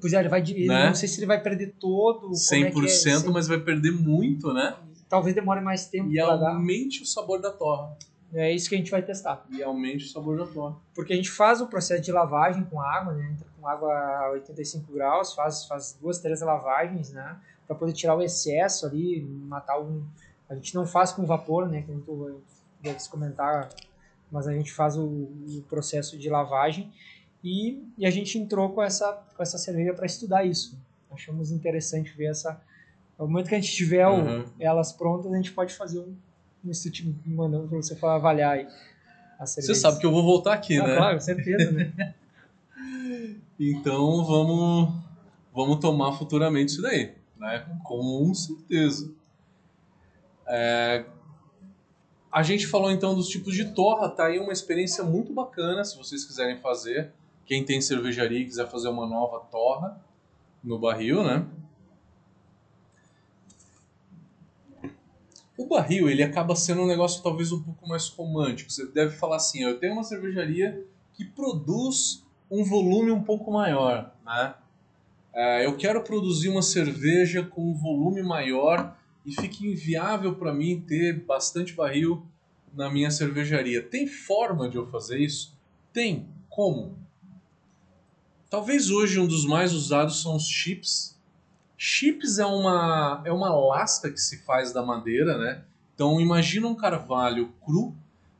Pois 0.00 0.12
é, 0.12 0.20
ele 0.20 0.28
vai. 0.28 0.42
Né? 0.42 0.86
Não 0.86 0.94
sei 0.94 1.08
se 1.08 1.18
ele 1.18 1.26
vai 1.26 1.40
perder 1.40 1.74
todo. 1.78 2.30
100%, 2.30 3.06
é 3.06 3.26
é, 3.26 3.30
mas 3.30 3.48
vai 3.48 3.58
perder 3.58 3.92
muito, 3.92 4.52
né? 4.52 4.76
Talvez 5.08 5.34
demore 5.34 5.60
mais 5.60 5.86
tempo. 5.86 6.10
E 6.10 6.18
aumente 6.18 6.98
dar. 6.98 7.04
o 7.04 7.06
sabor 7.06 7.40
da 7.40 7.50
torre. 7.50 7.94
É 8.34 8.52
isso 8.52 8.68
que 8.68 8.74
a 8.74 8.78
gente 8.78 8.90
vai 8.90 9.02
testar. 9.02 9.46
E 9.50 9.62
aumente 9.62 10.04
o 10.04 10.08
sabor 10.08 10.36
da 10.36 10.46
torre. 10.46 10.74
Porque 10.94 11.12
a 11.12 11.16
gente 11.16 11.30
faz 11.30 11.60
o 11.60 11.66
processo 11.66 12.02
de 12.02 12.12
lavagem 12.12 12.64
com 12.64 12.80
água, 12.80 13.14
né? 13.14 13.30
Entra 13.32 13.46
com 13.58 13.66
água 13.66 13.94
a 13.94 14.30
85 14.32 14.92
graus, 14.92 15.32
faz, 15.32 15.64
faz 15.64 15.96
duas, 16.00 16.18
três 16.18 16.40
lavagens, 16.40 17.12
né? 17.12 17.38
Para 17.66 17.76
poder 17.76 17.92
tirar 17.92 18.16
o 18.16 18.22
excesso 18.22 18.86
ali, 18.86 19.22
matar 19.22 19.80
um. 19.80 20.04
A 20.48 20.54
gente 20.54 20.74
não 20.74 20.86
faz 20.86 21.12
com 21.12 21.24
vapor, 21.24 21.68
né? 21.68 21.82
Que 21.82 21.92
a 21.92 21.94
gente 21.94 22.06
deve 22.80 23.08
comentar, 23.08 23.68
mas 24.30 24.46
a 24.46 24.52
gente 24.52 24.72
faz 24.72 24.96
o, 24.96 25.04
o 25.04 25.64
processo 25.68 26.18
de 26.18 26.28
lavagem 26.28 26.92
e, 27.42 27.82
e, 27.96 28.04
a 28.04 28.10
gente 28.10 28.38
entrou 28.38 28.70
com 28.70 28.82
essa, 28.82 29.12
com 29.36 29.42
essa 29.42 29.56
cerveja 29.56 29.94
para 29.94 30.06
estudar 30.06 30.44
isso. 30.44 30.76
Achamos 31.10 31.52
interessante 31.52 32.10
ver 32.16 32.26
essa. 32.26 32.60
No 33.18 33.28
momento 33.28 33.48
que 33.48 33.54
a 33.54 33.60
gente 33.60 33.72
tiver 33.72 34.06
uhum. 34.06 34.44
elas 34.58 34.92
prontas, 34.92 35.32
a 35.32 35.36
gente 35.36 35.52
pode 35.52 35.72
fazer 35.72 36.00
um, 36.00 36.16
um 36.66 36.70
estudo 36.70 37.14
mandando 37.24 37.68
para 37.68 37.76
você 37.76 37.96
avaliar 38.04 38.54
aí. 38.54 38.68
Você 39.40 39.74
sabe 39.74 39.98
que 40.00 40.06
eu 40.06 40.10
vou 40.10 40.22
voltar 40.22 40.54
aqui, 40.54 40.78
ah, 40.78 40.86
né? 40.86 40.96
Claro, 40.96 41.20
certeza, 41.20 41.70
né? 41.72 42.14
Então 43.58 44.22
vamos, 44.22 44.92
vamos 45.54 45.80
tomar 45.80 46.12
futuramente 46.12 46.72
isso 46.72 46.82
daí, 46.82 47.14
né? 47.38 47.64
Com 47.82 48.34
certeza. 48.34 49.10
É, 50.46 51.06
a 52.30 52.42
gente 52.42 52.66
falou 52.66 52.90
então 52.90 53.14
dos 53.14 53.28
tipos 53.28 53.54
de 53.54 53.72
torra, 53.72 54.10
tá 54.10 54.26
aí 54.26 54.38
uma 54.38 54.52
experiência 54.52 55.02
muito 55.02 55.32
bacana 55.32 55.82
se 55.84 55.96
vocês 55.96 56.22
quiserem 56.22 56.58
fazer. 56.58 57.12
Quem 57.46 57.64
tem 57.64 57.80
cervejaria 57.80 58.40
e 58.40 58.44
quiser 58.44 58.68
fazer 58.68 58.88
uma 58.88 59.06
nova 59.06 59.40
torra 59.50 59.98
no 60.62 60.78
barril, 60.78 61.24
né? 61.24 61.46
O 65.56 65.66
barril, 65.66 66.08
ele 66.08 66.22
acaba 66.22 66.54
sendo 66.54 66.82
um 66.82 66.86
negócio 66.86 67.22
talvez 67.22 67.50
um 67.50 67.62
pouco 67.62 67.88
mais 67.88 68.08
romântico. 68.08 68.70
Você 68.70 68.86
deve 68.86 69.16
falar 69.16 69.36
assim, 69.36 69.62
eu 69.62 69.78
tenho 69.78 69.94
uma 69.94 70.04
cervejaria 70.04 70.84
que 71.14 71.24
produz 71.24 72.24
um 72.50 72.62
volume 72.62 73.10
um 73.10 73.22
pouco 73.22 73.50
maior, 73.50 74.14
né? 74.24 74.54
É, 75.32 75.66
eu 75.66 75.76
quero 75.76 76.02
produzir 76.02 76.48
uma 76.48 76.62
cerveja 76.62 77.42
com 77.42 77.70
um 77.70 77.74
volume 77.74 78.22
maior 78.22 78.96
e 79.24 79.34
fica 79.34 79.66
inviável 79.66 80.34
para 80.34 80.52
mim 80.52 80.80
ter 80.80 81.24
bastante 81.24 81.74
barril 81.74 82.24
na 82.72 82.90
minha 82.90 83.10
cervejaria. 83.10 83.82
Tem 83.82 84.06
forma 84.06 84.68
de 84.68 84.76
eu 84.76 84.86
fazer 84.86 85.18
isso? 85.18 85.56
Tem. 85.92 86.28
Como? 86.48 86.96
Talvez 88.48 88.90
hoje 88.90 89.18
um 89.18 89.26
dos 89.26 89.44
mais 89.44 89.72
usados 89.72 90.22
são 90.22 90.36
os 90.36 90.46
chips. 90.48 91.15
Chips 91.76 92.38
é 92.38 92.46
uma, 92.46 93.22
é 93.24 93.32
uma 93.32 93.54
lasca 93.54 94.10
que 94.10 94.20
se 94.20 94.38
faz 94.44 94.72
da 94.72 94.82
madeira, 94.82 95.36
né? 95.36 95.62
Então 95.94 96.20
imagina 96.20 96.66
um 96.66 96.74
carvalho 96.74 97.52
cru 97.64 97.94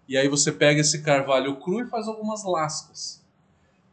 e 0.08 0.16
aí 0.16 0.28
você 0.28 0.52
pega 0.52 0.80
esse 0.80 1.02
carvalho 1.02 1.56
cru 1.56 1.80
e 1.80 1.88
faz 1.88 2.06
algumas 2.06 2.44
lascas. 2.44 3.24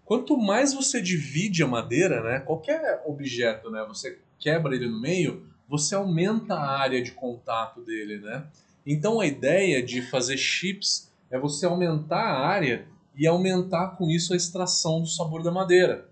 Quanto 0.06 0.38
mais 0.38 0.74
você 0.74 1.02
divide 1.02 1.64
a 1.64 1.68
madeira, 1.68 2.22
né, 2.22 2.40
qualquer 2.42 3.02
objeto, 3.06 3.72
né, 3.72 3.86
você 3.88 4.20
quebra 4.38 4.76
ele 4.76 4.88
no 4.88 5.00
meio, 5.00 5.48
você 5.68 5.96
aumenta 5.96 6.56
a 6.56 6.78
área 6.78 7.02
de 7.02 7.12
contato 7.12 7.82
dele, 7.82 8.18
né? 8.18 8.46
Então 8.86 9.20
a 9.20 9.26
ideia 9.26 9.82
de 9.82 10.02
fazer 10.02 10.38
chips 10.38 11.10
é 11.32 11.40
você 11.40 11.66
aumentar 11.66 12.22
a 12.22 12.46
área 12.46 12.86
e 13.16 13.26
aumentar 13.26 13.96
com 13.98 14.10
isso 14.10 14.34
a 14.34 14.36
extração 14.36 15.02
do 15.02 15.08
sabor 15.08 15.42
da 15.42 15.52
madeira. 15.52 16.10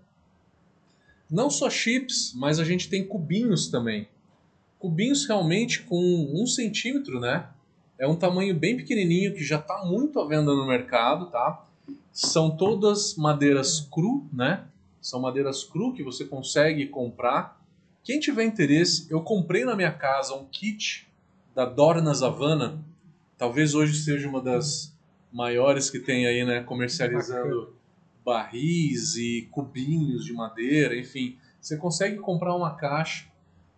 Não 1.32 1.50
só 1.50 1.68
chips, 1.68 2.32
mas 2.36 2.60
a 2.60 2.64
gente 2.64 2.88
tem 2.88 3.04
cubinhos 3.04 3.68
também. 3.68 4.06
Cubinhos 4.78 5.26
realmente 5.26 5.82
com 5.82 5.98
um 6.32 6.46
centímetro, 6.46 7.18
né? 7.18 7.48
é 8.02 8.08
um 8.08 8.16
tamanho 8.16 8.52
bem 8.52 8.76
pequenininho 8.76 9.32
que 9.32 9.44
já 9.44 9.60
está 9.60 9.84
muito 9.84 10.18
à 10.18 10.26
venda 10.26 10.52
no 10.52 10.66
mercado, 10.66 11.26
tá? 11.26 11.64
São 12.10 12.50
todas 12.50 13.14
madeiras 13.14 13.86
cru, 13.92 14.26
né? 14.32 14.64
São 15.00 15.20
madeiras 15.20 15.62
cru 15.62 15.92
que 15.92 16.02
você 16.02 16.24
consegue 16.24 16.88
comprar. 16.88 17.62
Quem 18.02 18.18
tiver 18.18 18.42
interesse, 18.42 19.06
eu 19.08 19.20
comprei 19.20 19.64
na 19.64 19.76
minha 19.76 19.92
casa 19.92 20.34
um 20.34 20.44
kit 20.46 21.08
da 21.54 21.64
Dornas 21.64 22.24
Havana. 22.24 22.84
Talvez 23.38 23.72
hoje 23.72 23.94
seja 23.94 24.28
uma 24.28 24.40
das 24.40 24.92
maiores 25.32 25.88
que 25.88 26.00
tem 26.00 26.26
aí, 26.26 26.44
né? 26.44 26.60
Comercializando 26.64 27.72
barris 28.24 29.16
e 29.16 29.48
cubinhos 29.50 30.24
de 30.24 30.32
madeira, 30.32 30.96
enfim. 30.98 31.36
Você 31.60 31.76
consegue 31.76 32.16
comprar 32.16 32.54
uma 32.54 32.74
caixa 32.74 33.26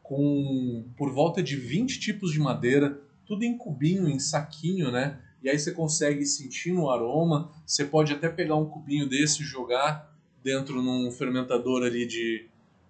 com 0.03 0.85
por 0.97 1.13
volta 1.13 1.43
de 1.43 1.57
20 1.57 1.99
tipos 1.99 2.33
de 2.33 2.39
madeira, 2.39 3.01
tudo 3.27 3.43
em 3.43 3.57
cubinho, 3.57 4.09
em 4.09 4.19
saquinho, 4.19 4.91
né? 4.91 5.19
E 5.43 5.49
aí 5.49 5.59
você 5.59 5.73
consegue 5.73 6.25
sentir 6.25 6.73
no 6.73 6.91
aroma. 6.91 7.51
Você 7.67 7.85
pode 7.85 8.13
até 8.13 8.29
pegar 8.29 8.57
um 8.57 8.67
cubinho 8.67 9.09
desse 9.09 9.43
e 9.43 9.45
jogar 9.45 10.15
dentro 10.43 10.83
num 10.83 11.11
fermentador 11.11 11.83
ali 11.83 12.07
de, 12.07 12.47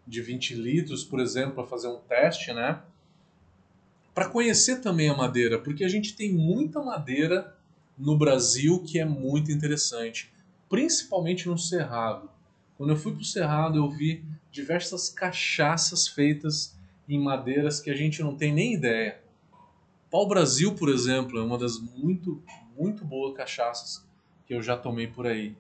de 0.07 0.21
20 0.21 0.55
litros, 0.55 1.05
por 1.05 1.21
exemplo, 1.21 1.55
para 1.55 1.67
fazer 1.67 1.89
um 1.89 1.99
teste, 1.99 2.53
né? 2.53 2.81
Para 4.13 4.29
conhecer 4.29 4.81
também 4.81 5.09
a 5.09 5.17
madeira, 5.17 5.59
porque 5.59 5.85
a 5.85 5.89
gente 5.89 6.17
tem 6.17 6.33
muita 6.33 6.81
madeira 6.83 7.57
no 7.97 8.17
Brasil 8.17 8.83
que 8.83 8.99
é 8.99 9.05
muito 9.05 9.51
interessante, 9.53 10.33
principalmente 10.75 11.49
no 11.49 11.57
Cerrado. 11.57 12.29
Quando 12.77 12.91
eu 12.91 12.97
fui 12.97 13.13
para 13.13 13.21
o 13.21 13.25
Cerrado, 13.25 13.79
eu 13.79 13.89
vi 13.89 14.25
diversas 14.51 15.09
cachaças 15.09 16.09
feitas 16.09 16.77
em 17.09 17.17
madeiras 17.17 17.79
que 17.79 17.91
a 17.91 17.95
gente 17.95 18.21
não 18.25 18.35
tem 18.35 18.53
nem 18.53 18.75
ideia. 18.75 19.21
Pau 20.11 20.27
Brasil, 20.27 20.75
por 20.75 20.89
exemplo, 20.89 21.39
é 21.39 21.43
uma 21.45 21.57
das 21.57 21.79
muito, 21.79 22.43
muito 22.77 23.05
boas 23.05 23.37
cachaças 23.37 24.05
que 24.49 24.53
eu 24.53 24.61
já 24.61 24.77
tomei 24.77 25.07
por 25.07 25.29
aí. 25.29 25.57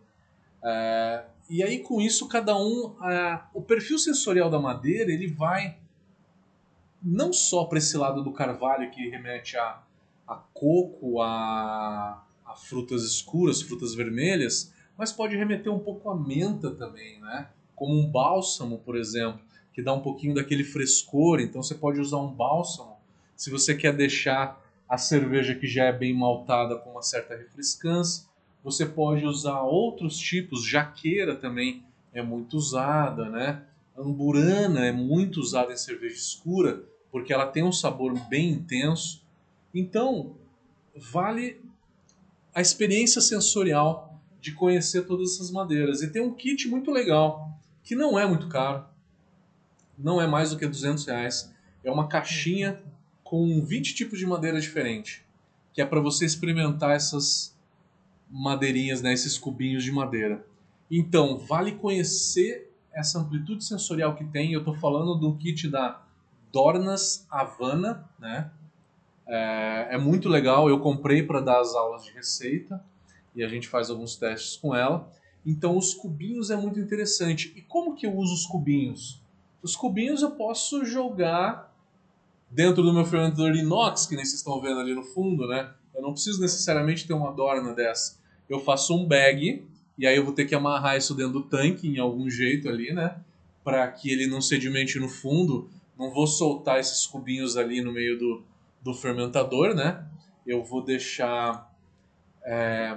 É, 0.64 1.24
e 1.48 1.62
aí 1.62 1.78
com 1.78 2.00
isso 2.00 2.26
cada 2.26 2.56
um, 2.58 2.96
é, 3.08 3.40
o 3.54 3.62
perfil 3.62 4.00
sensorial 4.00 4.50
da 4.50 4.58
madeira 4.58 5.12
ele 5.12 5.28
vai 5.28 5.78
não 7.00 7.32
só 7.32 7.66
para 7.66 7.78
esse 7.78 7.96
lado 7.96 8.24
do 8.24 8.32
carvalho 8.32 8.90
que 8.90 9.08
remete 9.10 9.56
a, 9.56 9.80
a 10.26 10.34
coco, 10.52 11.20
a, 11.20 12.20
a 12.44 12.56
frutas 12.56 13.04
escuras, 13.04 13.62
frutas 13.62 13.94
vermelhas, 13.94 14.73
mas 14.96 15.12
pode 15.12 15.36
remeter 15.36 15.72
um 15.72 15.78
pouco 15.78 16.10
a 16.10 16.16
menta 16.16 16.70
também, 16.70 17.20
né? 17.20 17.48
Como 17.74 17.94
um 17.94 18.06
bálsamo, 18.10 18.78
por 18.78 18.96
exemplo 18.96 19.40
que 19.74 19.82
dá 19.82 19.92
um 19.92 20.00
pouquinho 20.00 20.34
daquele 20.34 20.62
frescor. 20.62 21.40
Então 21.40 21.62
você 21.62 21.74
pode 21.74 22.00
usar 22.00 22.18
um 22.18 22.32
bálsamo 22.32 22.96
se 23.36 23.50
você 23.50 23.74
quer 23.74 23.92
deixar 23.94 24.62
a 24.88 24.96
cerveja 24.96 25.54
que 25.54 25.66
já 25.66 25.86
é 25.86 25.92
bem 25.92 26.14
maltada 26.14 26.76
com 26.76 26.90
uma 26.90 27.02
certa 27.02 27.36
refrescância. 27.36 28.24
Você 28.62 28.86
pode 28.86 29.26
usar 29.26 29.60
outros 29.62 30.16
tipos, 30.16 30.64
jaqueira 30.64 31.34
também 31.34 31.84
é 32.12 32.22
muito 32.22 32.56
usada, 32.56 33.28
né? 33.28 33.64
Amburana 33.98 34.86
é 34.86 34.92
muito 34.92 35.40
usada 35.40 35.72
em 35.72 35.76
cerveja 35.76 36.14
escura 36.14 36.84
porque 37.10 37.32
ela 37.32 37.46
tem 37.46 37.64
um 37.64 37.72
sabor 37.72 38.12
bem 38.28 38.50
intenso. 38.50 39.22
Então, 39.74 40.36
vale 40.96 41.60
a 42.54 42.60
experiência 42.60 43.20
sensorial 43.20 44.13
de 44.44 44.52
conhecer 44.52 45.06
todas 45.06 45.32
essas 45.32 45.50
madeiras. 45.50 46.02
E 46.02 46.12
tem 46.12 46.20
um 46.20 46.34
kit 46.34 46.68
muito 46.68 46.90
legal, 46.90 47.58
que 47.82 47.96
não 47.96 48.18
é 48.18 48.26
muito 48.26 48.46
caro 48.46 48.84
não 49.98 50.20
é 50.20 50.26
mais 50.26 50.50
do 50.50 50.58
que 50.58 50.66
200 50.66 51.06
reais. 51.06 51.52
É 51.82 51.90
uma 51.90 52.08
caixinha 52.08 52.82
com 53.22 53.62
20 53.64 53.94
tipos 53.94 54.18
de 54.18 54.26
madeira 54.26 54.60
diferente, 54.60 55.24
que 55.72 55.80
é 55.80 55.86
para 55.86 56.00
você 56.00 56.24
experimentar 56.24 56.90
essas 56.90 57.56
madeirinhas, 58.30 59.02
né, 59.02 59.12
esses 59.12 59.38
cubinhos 59.38 59.84
de 59.84 59.92
madeira. 59.92 60.44
Então, 60.90 61.38
vale 61.38 61.72
conhecer 61.72 62.70
essa 62.92 63.18
amplitude 63.18 63.64
sensorial 63.64 64.14
que 64.14 64.24
tem. 64.24 64.52
Eu 64.52 64.60
estou 64.60 64.74
falando 64.74 65.14
do 65.14 65.34
kit 65.36 65.68
da 65.68 66.02
Dornas 66.52 67.26
Havana, 67.30 68.08
né? 68.18 68.50
É, 69.26 69.88
é 69.92 69.98
muito 69.98 70.28
legal. 70.28 70.68
Eu 70.68 70.78
comprei 70.80 71.22
para 71.22 71.40
dar 71.40 71.60
as 71.60 71.74
aulas 71.74 72.04
de 72.04 72.12
receita 72.12 72.84
e 73.34 73.42
a 73.42 73.48
gente 73.48 73.68
faz 73.68 73.90
alguns 73.90 74.16
testes 74.16 74.56
com 74.56 74.74
ela. 74.74 75.10
Então, 75.44 75.76
os 75.76 75.92
cubinhos 75.92 76.50
é 76.50 76.56
muito 76.56 76.80
interessante. 76.80 77.52
E 77.56 77.60
como 77.60 77.94
que 77.94 78.06
eu 78.06 78.16
uso 78.16 78.32
os 78.32 78.46
cubinhos? 78.46 79.20
Os 79.62 79.76
cubinhos 79.76 80.22
eu 80.22 80.30
posso 80.32 80.84
jogar 80.84 81.74
dentro 82.50 82.82
do 82.82 82.92
meu 82.92 83.04
fermentador 83.04 83.54
inox, 83.54 84.06
que 84.06 84.14
nem 84.14 84.24
vocês 84.24 84.38
estão 84.38 84.60
vendo 84.60 84.80
ali 84.80 84.94
no 84.94 85.02
fundo, 85.02 85.46
né? 85.46 85.72
Eu 85.94 86.02
não 86.02 86.12
preciso 86.12 86.40
necessariamente 86.40 87.06
ter 87.06 87.12
uma 87.12 87.32
dorna 87.32 87.74
dessa. 87.74 88.18
Eu 88.48 88.60
faço 88.60 88.94
um 88.94 89.06
bag, 89.06 89.66
e 89.98 90.06
aí 90.06 90.16
eu 90.16 90.24
vou 90.24 90.32
ter 90.32 90.44
que 90.44 90.54
amarrar 90.54 90.96
isso 90.96 91.14
dentro 91.14 91.32
do 91.34 91.42
tanque 91.42 91.88
em 91.88 91.98
algum 91.98 92.28
jeito 92.30 92.68
ali, 92.68 92.92
né? 92.92 93.20
Para 93.62 93.86
que 93.90 94.10
ele 94.10 94.26
não 94.26 94.40
sedimente 94.40 94.98
no 94.98 95.08
fundo. 95.08 95.68
Não 95.98 96.10
vou 96.10 96.26
soltar 96.26 96.80
esses 96.80 97.06
cubinhos 97.06 97.56
ali 97.56 97.80
no 97.80 97.92
meio 97.92 98.18
do, 98.18 98.42
do 98.82 98.94
fermentador, 98.94 99.74
né? 99.74 100.04
Eu 100.46 100.62
vou 100.64 100.82
deixar... 100.82 101.72
É, 102.46 102.96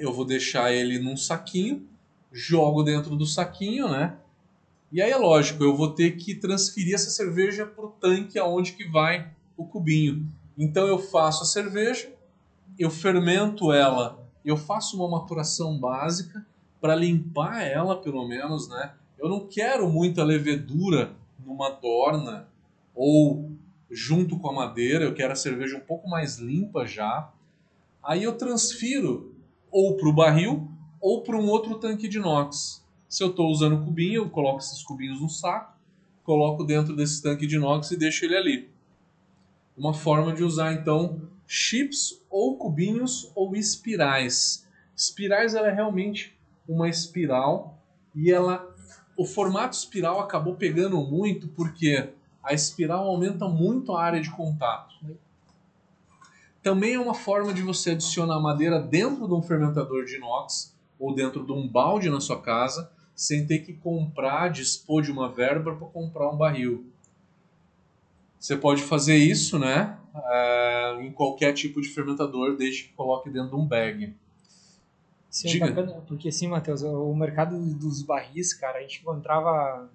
eu 0.00 0.12
vou 0.12 0.24
deixar 0.24 0.72
ele 0.72 0.98
num 0.98 1.16
saquinho, 1.16 1.86
jogo 2.32 2.82
dentro 2.82 3.16
do 3.16 3.26
saquinho, 3.26 3.88
né? 3.88 4.16
E 4.90 5.00
aí 5.00 5.10
é 5.10 5.16
lógico, 5.16 5.62
eu 5.62 5.76
vou 5.76 5.92
ter 5.92 6.16
que 6.16 6.34
transferir 6.34 6.94
essa 6.94 7.10
cerveja 7.10 7.64
para 7.64 7.86
o 7.86 7.90
tanque 7.90 8.38
aonde 8.38 8.72
que 8.72 8.88
vai 8.88 9.30
o 9.56 9.64
cubinho. 9.64 10.26
Então 10.58 10.86
eu 10.86 10.98
faço 10.98 11.42
a 11.44 11.46
cerveja, 11.46 12.12
eu 12.78 12.90
fermento 12.90 13.72
ela, 13.72 14.26
eu 14.44 14.56
faço 14.56 14.96
uma 14.96 15.08
maturação 15.20 15.78
básica 15.78 16.44
para 16.80 16.96
limpar 16.96 17.62
ela 17.62 18.00
pelo 18.00 18.26
menos, 18.26 18.68
né? 18.68 18.94
Eu 19.18 19.28
não 19.28 19.46
quero 19.46 19.88
muita 19.88 20.24
levedura 20.24 21.12
numa 21.44 21.70
dorna 21.70 22.48
ou 22.94 23.50
junto 23.90 24.38
com 24.38 24.48
a 24.48 24.52
madeira, 24.52 25.04
eu 25.04 25.14
quero 25.14 25.32
a 25.32 25.36
cerveja 25.36 25.76
um 25.76 25.80
pouco 25.80 26.08
mais 26.08 26.38
limpa 26.38 26.86
já. 26.86 27.30
Aí 28.02 28.22
eu 28.22 28.36
transfiro 28.36 29.34
ou 29.70 29.96
para 29.96 30.08
o 30.08 30.12
barril 30.12 30.68
ou 31.00 31.22
para 31.22 31.36
um 31.36 31.48
outro 31.48 31.78
tanque 31.78 32.08
de 32.08 32.18
inox. 32.18 32.84
Se 33.08 33.22
eu 33.22 33.30
estou 33.30 33.50
usando 33.50 33.84
cubinho, 33.84 34.22
eu 34.22 34.30
coloco 34.30 34.58
esses 34.58 34.82
cubinhos 34.82 35.20
no 35.20 35.28
saco, 35.28 35.76
coloco 36.22 36.64
dentro 36.64 36.94
desse 36.94 37.22
tanque 37.22 37.46
de 37.46 37.56
inox 37.56 37.90
e 37.90 37.96
deixo 37.96 38.24
ele 38.24 38.36
ali. 38.36 38.70
Uma 39.76 39.94
forma 39.94 40.32
de 40.32 40.44
usar 40.44 40.72
então 40.72 41.22
chips 41.46 42.22
ou 42.30 42.56
cubinhos 42.56 43.32
ou 43.34 43.56
espirais. 43.56 44.68
Espirais 44.94 45.54
ela 45.54 45.68
é 45.68 45.74
realmente 45.74 46.36
uma 46.68 46.88
espiral 46.88 47.78
e 48.14 48.30
ela 48.30 48.68
o 49.16 49.24
formato 49.24 49.76
espiral 49.76 50.20
acabou 50.20 50.54
pegando 50.54 50.98
muito 51.02 51.48
porque 51.48 52.08
a 52.42 52.54
espiral 52.54 53.06
aumenta 53.06 53.48
muito 53.48 53.92
a 53.92 54.02
área 54.02 54.20
de 54.20 54.30
contato. 54.30 54.94
Também 56.62 56.94
é 56.94 57.00
uma 57.00 57.14
forma 57.14 57.54
de 57.54 57.62
você 57.62 57.90
adicionar 57.90 58.38
madeira 58.38 58.80
dentro 58.80 59.26
de 59.26 59.34
um 59.34 59.42
fermentador 59.42 60.04
de 60.04 60.16
inox 60.16 60.76
ou 60.98 61.14
dentro 61.14 61.44
de 61.44 61.52
um 61.52 61.66
balde 61.66 62.10
na 62.10 62.20
sua 62.20 62.40
casa 62.40 62.90
sem 63.14 63.46
ter 63.46 63.58
que 63.58 63.74
comprar, 63.74 64.48
dispor 64.48 65.02
de 65.02 65.12
uma 65.12 65.30
verba 65.30 65.74
para 65.74 65.86
comprar 65.88 66.30
um 66.30 66.36
barril. 66.36 66.86
Você 68.38 68.56
pode 68.56 68.82
fazer 68.82 69.16
isso, 69.16 69.58
né? 69.58 69.98
Uh, 70.14 71.02
em 71.02 71.12
qualquer 71.12 71.52
tipo 71.52 71.82
de 71.82 71.88
fermentador, 71.88 72.56
desde 72.56 72.84
que 72.84 72.92
coloque 72.94 73.28
dentro 73.28 73.50
de 73.50 73.56
um 73.56 73.66
bag. 73.66 74.14
Sim, 75.28 75.48
é 75.48 75.52
Diga. 75.52 75.66
Bacana, 75.66 76.02
porque 76.08 76.30
assim, 76.30 76.48
Matheus, 76.48 76.82
o 76.82 77.14
mercado 77.14 77.58
dos 77.74 78.02
barris, 78.02 78.54
cara, 78.54 78.78
a 78.78 78.80
gente 78.80 79.02
encontrava, 79.02 79.88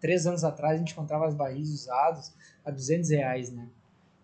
três 0.00 0.26
anos 0.26 0.44
atrás, 0.44 0.76
a 0.76 0.78
gente 0.78 0.92
encontrava 0.92 1.26
os 1.26 1.34
barris 1.34 1.68
usados 1.70 2.32
a 2.64 2.70
200 2.70 3.10
reais, 3.10 3.50
né? 3.50 3.68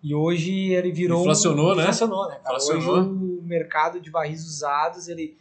E 0.04 0.14
hoje 0.14 0.52
ele 0.52 0.92
virou... 0.92 1.22
Inflacionou, 1.22 1.72
um, 1.72 1.76
né? 1.76 1.82
Inflacionou, 1.84 2.28
né? 2.28 2.34
Cara? 2.34 2.56
Inflacionou. 2.58 2.98
Hoje 2.98 3.08
o 3.08 3.42
mercado 3.42 3.98
de 3.98 4.10
barris 4.10 4.44
usados, 4.44 5.08
ele... 5.08 5.34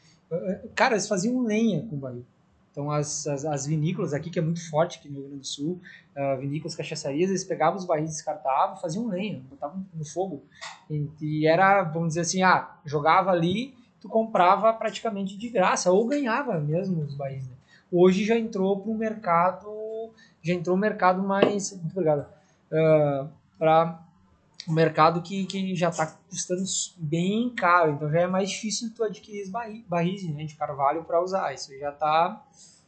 Cara, 0.73 0.93
eles 0.93 1.05
faziam 1.05 1.43
lenha 1.43 1.85
com 1.85 1.97
barril. 1.97 2.25
Então, 2.71 2.89
as, 2.89 3.27
as, 3.27 3.43
as, 3.43 3.67
vinícolas 3.67 4.13
aqui, 4.13 4.29
que 4.29 4.39
é 4.39 4.41
muito 4.41 4.67
forte 4.69 4.97
aqui 4.97 5.09
no 5.09 5.15
Rio 5.15 5.27
Grande 5.27 5.41
do 5.41 5.45
Sul, 5.45 5.81
uh, 6.15 6.39
vinícolas, 6.39 6.75
cachaçarias, 6.75 7.29
eles 7.29 7.43
pegavam 7.43 7.77
os 7.77 7.85
barris, 7.85 8.09
descartavam, 8.09 8.77
faziam 8.77 9.07
lenha, 9.09 9.43
botavam 9.47 9.85
no 9.93 10.05
fogo. 10.05 10.41
E, 10.89 11.07
e, 11.21 11.45
era, 11.45 11.83
vamos 11.83 12.09
dizer 12.09 12.21
assim, 12.21 12.41
ah, 12.41 12.71
jogava 12.85 13.31
ali, 13.31 13.75
tu 14.01 14.07
comprava 14.07 14.73
praticamente 14.73 15.37
de 15.37 15.49
graça, 15.49 15.91
ou 15.91 16.07
ganhava 16.07 16.57
mesmo 16.59 17.03
os 17.03 17.13
barris. 17.13 17.45
Né? 17.45 17.53
Hoje 17.91 18.23
já 18.23 18.39
entrou 18.39 18.79
para 18.79 18.91
o 18.91 18.95
mercado, 18.95 20.11
já 20.41 20.53
entrou 20.53 20.75
o 20.75 20.79
mercado 20.79 21.21
mais, 21.21 21.73
muito 21.73 21.91
obrigado, 21.91 22.25
uh, 22.71 23.29
para 23.59 24.03
o 24.67 24.73
mercado 24.73 25.21
que, 25.21 25.45
que 25.45 25.75
já 25.75 25.89
está 25.89 26.07
custando 26.29 26.63
bem 26.97 27.49
caro, 27.49 27.93
então 27.93 28.09
já 28.11 28.21
é 28.21 28.27
mais 28.27 28.49
difícil 28.49 28.91
tu 28.95 29.03
adquirir 29.03 29.49
barris, 29.49 29.83
barris 29.87 30.23
né, 30.23 30.45
de 30.45 30.55
carvalho 30.55 31.03
para 31.03 31.21
usar. 31.21 31.53
Isso 31.53 31.77
já 31.77 31.89
está 31.89 32.43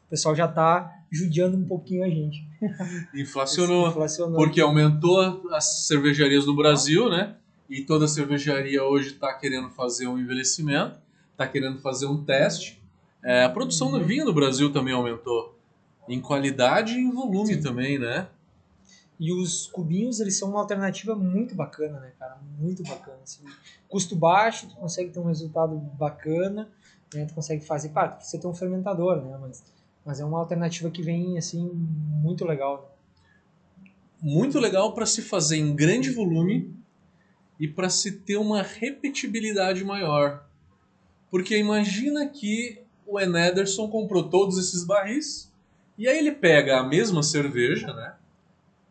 o 0.05 0.09
pessoal 0.09 0.35
já 0.35 0.45
está 0.45 0.99
judiando 1.11 1.57
um 1.57 1.65
pouquinho 1.65 2.03
a 2.03 2.09
gente. 2.09 2.47
Inflacionou, 3.13 3.89
Inflacionou. 3.89 4.35
Porque 4.35 4.61
aumentou 4.61 5.49
as 5.51 5.87
cervejarias 5.87 6.45
no 6.45 6.55
Brasil, 6.55 7.09
né? 7.09 7.35
e 7.69 7.81
toda 7.81 8.07
cervejaria 8.07 8.83
hoje 8.83 9.09
está 9.09 9.33
querendo 9.33 9.69
fazer 9.69 10.07
um 10.07 10.17
envelhecimento, 10.17 10.97
está 11.31 11.47
querendo 11.47 11.79
fazer 11.79 12.05
um 12.05 12.23
teste. 12.23 12.81
É, 13.23 13.43
a 13.43 13.49
produção 13.49 13.91
do 13.91 14.03
vinho 14.03 14.25
no 14.25 14.33
Brasil 14.33 14.71
também 14.71 14.93
aumentou, 14.93 15.57
em 16.07 16.21
qualidade 16.21 16.93
e 16.93 16.99
em 16.99 17.11
volume 17.11 17.55
Sim. 17.55 17.61
também, 17.61 17.97
né? 17.97 18.27
E 19.19 19.31
os 19.31 19.67
cubinhos, 19.67 20.19
eles 20.19 20.37
são 20.37 20.49
uma 20.49 20.59
alternativa 20.59 21.15
muito 21.15 21.55
bacana, 21.55 21.99
né, 21.99 22.11
cara? 22.19 22.37
Muito 22.59 22.83
bacana. 22.83 23.19
Assim. 23.23 23.43
Custo 23.87 24.15
baixo, 24.15 24.67
tu 24.67 24.75
consegue 24.75 25.09
ter 25.09 25.19
um 25.19 25.25
resultado 25.25 25.75
bacana, 25.75 26.69
né? 27.13 27.25
Tu 27.25 27.33
consegue 27.33 27.65
fazer, 27.65 27.89
claro, 27.89 28.15
você 28.19 28.37
tem 28.37 28.49
um 28.49 28.53
fermentador, 28.53 29.21
né? 29.21 29.37
Mas, 29.39 29.63
mas 30.05 30.19
é 30.19 30.25
uma 30.25 30.39
alternativa 30.39 30.89
que 30.89 31.01
vem, 31.01 31.37
assim, 31.37 31.69
muito 31.73 32.45
legal. 32.45 32.97
Muito 34.21 34.59
legal 34.59 34.93
para 34.93 35.05
se 35.05 35.21
fazer 35.21 35.57
em 35.57 35.73
grande 35.75 36.11
volume 36.11 36.73
e 37.59 37.67
para 37.67 37.89
se 37.89 38.11
ter 38.11 38.37
uma 38.37 38.61
repetibilidade 38.61 39.83
maior. 39.83 40.45
Porque 41.31 41.57
imagina 41.57 42.27
que 42.27 42.81
o 43.05 43.19
Enederson 43.19 43.87
comprou 43.87 44.29
todos 44.29 44.57
esses 44.57 44.83
barris 44.83 45.51
e 45.97 46.07
aí 46.07 46.17
ele 46.17 46.31
pega 46.31 46.79
a 46.79 46.83
mesma 46.83 47.23
cerveja, 47.23 47.93
né? 47.93 48.15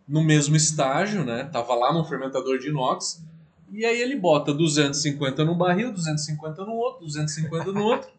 No 0.07 0.23
mesmo 0.23 0.55
estágio, 0.55 1.25
né? 1.25 1.45
Tava 1.45 1.75
lá 1.75 1.93
no 1.93 2.05
fermentador 2.05 2.59
de 2.59 2.69
inox. 2.69 3.23
E 3.73 3.85
aí 3.85 4.01
ele 4.01 4.17
bota 4.17 4.53
250 4.53 5.45
no 5.45 5.55
barril, 5.55 5.93
250 5.93 6.65
no 6.65 6.73
outro, 6.73 7.05
250 7.05 7.73
no 7.73 7.83
outro. 7.83 8.11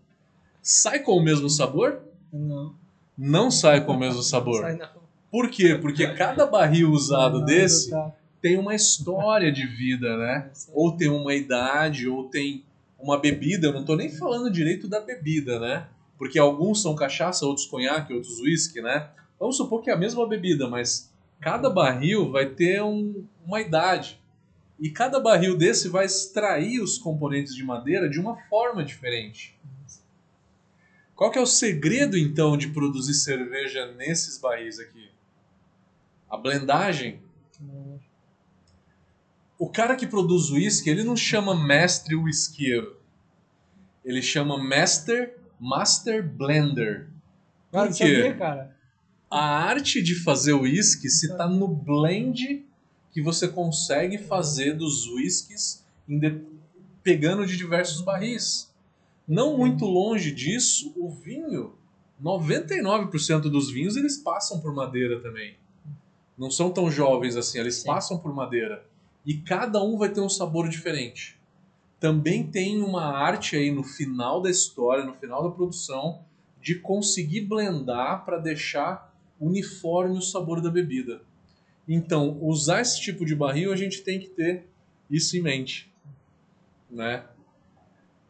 Sai 0.62 1.00
com 1.00 1.14
o 1.14 1.24
mesmo 1.24 1.50
sabor? 1.50 2.02
Não. 2.34 2.74
Não 3.18 3.52
sai 3.52 3.86
com 3.86 3.94
o 3.94 4.00
mesmo 4.00 4.22
sabor. 4.22 4.62
Sai 4.62 4.76
não. 4.76 5.06
Por 5.32 5.50
quê? 5.50 5.76
Porque 5.76 6.08
cada 6.14 6.46
barril 6.46 6.92
usado 6.92 7.40
não, 7.40 7.46
desse 7.46 7.92
tem 8.42 8.58
uma 8.58 8.76
história 8.76 9.52
de 9.52 9.66
vida, 9.66 10.18
né? 10.18 10.52
Ou 10.74 10.96
tem 10.96 11.10
uma 11.10 11.34
idade, 11.34 12.08
ou 12.08 12.26
tem 12.26 12.64
uma 13.00 13.20
bebida. 13.20 13.68
Eu 13.68 13.74
não 13.74 13.84
tô 13.84 13.96
nem 13.96 14.10
falando 14.10 14.52
direito 14.52 14.88
da 14.88 15.00
bebida, 15.00 15.60
né? 15.60 15.88
Porque 16.18 16.40
alguns 16.40 16.82
são 16.82 16.96
cachaça, 16.96 17.46
outros 17.46 17.66
conhaque, 17.66 18.14
outros 18.14 18.40
whisky, 18.40 18.82
né? 18.82 19.10
Vamos 19.40 19.58
supor 19.58 19.82
que 19.82 19.90
é 19.90 19.94
a 19.94 19.98
mesma 19.98 20.28
bebida, 20.28 20.68
mas 20.70 21.12
cada 21.46 21.70
barril 21.70 22.32
vai 22.32 22.50
ter 22.50 22.82
um, 22.82 23.24
uma 23.46 23.62
idade. 23.62 24.20
E 24.80 24.90
cada 24.90 25.20
barril 25.20 25.56
desse 25.56 25.88
vai 25.88 26.04
extrair 26.04 26.82
os 26.82 26.98
componentes 26.98 27.54
de 27.54 27.64
madeira 27.64 28.10
de 28.10 28.20
uma 28.20 28.36
forma 28.50 28.84
diferente. 28.84 29.56
Qual 31.16 31.30
que 31.30 31.38
é 31.38 31.42
o 31.42 31.46
segredo 31.46 32.18
então 32.18 32.58
de 32.58 32.70
produzir 32.70 33.14
cerveja 33.14 33.94
nesses 33.94 34.40
barris 34.40 34.80
aqui? 34.80 35.12
A 36.28 36.36
blendagem. 36.36 37.20
O 39.60 39.70
cara 39.70 39.96
que 39.96 40.08
produz 40.08 40.50
whisky, 40.50 40.90
ele 40.90 41.04
não 41.04 41.16
chama 41.16 41.54
mestre 41.54 42.16
whiskeiro. 42.16 43.00
Ele 44.04 44.24
chama 44.24 44.58
master, 44.58 45.38
master 45.60 46.28
blender. 46.28 47.08
Por 47.72 47.88
quê? 47.90 47.94
Sabia, 47.94 48.34
cara 48.36 48.75
a 49.36 49.44
arte 49.44 50.02
de 50.02 50.16
fazer 50.16 50.54
uísque 50.54 51.10
se 51.10 51.26
está 51.30 51.46
no 51.46 51.68
blend 51.68 52.66
que 53.12 53.22
você 53.22 53.50
consegue 53.50 54.18
fazer 54.18 54.78
dos 54.78 55.10
whiskies 55.10 55.86
pegando 57.04 57.46
de 57.46 57.58
diversos 57.58 58.00
barris. 58.00 58.74
Não 59.28 59.58
muito 59.58 59.84
longe 59.84 60.32
disso, 60.32 60.94
o 60.96 61.10
vinho, 61.10 61.74
99% 62.24 63.42
dos 63.42 63.70
vinhos 63.70 63.98
eles 63.98 64.18
passam 64.18 64.62
por 64.62 64.74
madeira 64.74 65.20
também. 65.20 65.58
Não 66.38 66.50
são 66.50 66.72
tão 66.72 66.90
jovens 66.90 67.36
assim, 67.36 67.60
eles 67.60 67.76
Sim. 67.76 67.88
passam 67.88 68.18
por 68.18 68.34
madeira. 68.34 68.86
E 69.26 69.34
cada 69.34 69.84
um 69.84 69.98
vai 69.98 70.08
ter 70.08 70.22
um 70.22 70.30
sabor 70.30 70.70
diferente. 70.70 71.38
Também 72.00 72.48
tem 72.48 72.82
uma 72.82 73.04
arte 73.04 73.58
aí 73.58 73.70
no 73.70 73.84
final 73.84 74.42
da 74.42 74.50
história, 74.50 75.04
no 75.04 75.14
final 75.16 75.44
da 75.44 75.54
produção, 75.54 76.22
de 76.62 76.76
conseguir 76.76 77.42
blendar 77.42 78.24
para 78.24 78.38
deixar 78.38 79.05
uniforme 79.40 80.18
o 80.18 80.22
sabor 80.22 80.62
da 80.62 80.70
bebida. 80.70 81.22
Então, 81.88 82.38
usar 82.42 82.82
esse 82.82 83.00
tipo 83.00 83.26
de 83.26 83.36
barril, 83.36 83.72
a 83.72 83.76
gente 83.76 84.02
tem 84.02 84.20
que 84.20 84.28
ter 84.28 84.68
isso 85.10 85.38
em 85.38 85.42
mente. 85.42 85.92
Né? 86.90 87.24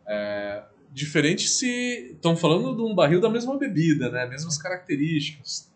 É, 0.06 0.64
diferente 0.92 1.48
se 1.48 2.12
estão 2.14 2.36
falando 2.36 2.76
de 2.76 2.82
um 2.82 2.94
barril 2.94 3.22
da 3.22 3.30
mesma 3.30 3.58
bebida, 3.58 4.10
né? 4.10 4.26
mesmas 4.26 4.58
características. 4.58 5.72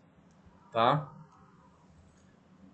Tá? 0.72 1.10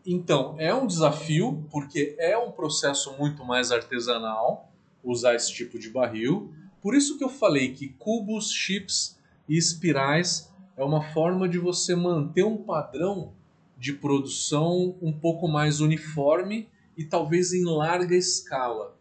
Então, 0.04 0.54
é 0.58 0.74
um 0.74 0.86
desafio, 0.86 1.66
porque 1.70 2.14
é 2.18 2.36
um 2.38 2.50
processo 2.50 3.16
muito 3.18 3.44
mais 3.44 3.72
artesanal 3.72 4.70
usar 5.02 5.34
esse 5.34 5.52
tipo 5.52 5.78
de 5.78 5.90
barril. 5.90 6.52
Por 6.82 6.94
isso 6.94 7.16
que 7.16 7.24
eu 7.24 7.28
falei 7.28 7.72
que 7.72 7.88
cubos, 7.90 8.50
chips 8.50 9.18
e 9.48 9.56
espirais 9.56 10.52
é 10.76 10.84
uma 10.84 11.02
forma 11.12 11.48
de 11.48 11.58
você 11.58 11.94
manter 11.94 12.44
um 12.44 12.56
padrão 12.56 13.32
de 13.78 13.92
produção 13.92 14.94
um 15.00 15.12
pouco 15.12 15.48
mais 15.48 15.80
uniforme 15.80 16.68
e 16.96 17.04
talvez 17.04 17.52
em 17.52 17.64
larga 17.64 18.14
escala. 18.14 18.96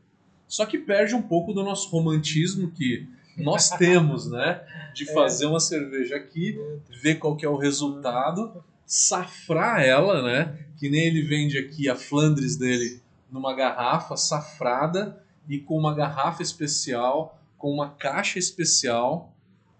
Só 0.47 0.65
que 0.65 0.77
perde 0.77 1.15
um 1.15 1.21
pouco 1.21 1.53
do 1.53 1.63
nosso 1.63 1.89
romantismo 1.89 2.71
que 2.71 3.07
nós 3.37 3.69
temos, 3.77 4.29
né? 4.29 4.61
De 4.93 5.09
é. 5.09 5.13
fazer 5.13 5.45
uma 5.45 5.59
cerveja 5.59 6.15
aqui, 6.15 6.57
ver 7.01 7.15
qual 7.15 7.35
que 7.35 7.45
é 7.45 7.49
o 7.49 7.57
resultado, 7.57 8.63
safrar 8.85 9.81
ela, 9.81 10.21
né? 10.21 10.65
Que 10.77 10.89
nem 10.89 11.07
ele 11.07 11.21
vende 11.21 11.57
aqui 11.57 11.89
a 11.89 11.95
Flandres 11.95 12.55
dele 12.55 13.01
numa 13.31 13.53
garrafa 13.53 14.15
safrada 14.15 15.21
e 15.49 15.59
com 15.59 15.77
uma 15.77 15.93
garrafa 15.93 16.41
especial, 16.41 17.39
com 17.57 17.71
uma 17.71 17.89
caixa 17.89 18.39
especial 18.39 19.34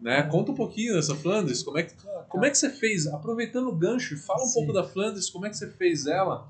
né? 0.06 0.22
Conta 0.22 0.52
um 0.52 0.56
pouquinho 0.56 0.94
dessa 0.94 1.16
Flandres, 1.16 1.64
como 1.64 1.80
é 1.80 1.84
que, 1.84 1.96
como 2.30 2.46
é 2.46 2.52
que 2.52 2.58
você 2.60 2.70
fez, 2.70 3.08
aproveitando 3.08 3.70
o 3.70 3.76
gancho, 3.76 4.16
fala 4.16 4.44
um 4.44 4.46
Sim. 4.46 4.60
pouco 4.60 4.72
da 4.72 4.84
Flandres, 4.84 5.32
como 5.32 5.48
é 5.48 5.50
que 5.50 5.58
você 5.58 5.68
fez 5.68 6.06
ela 6.06 6.48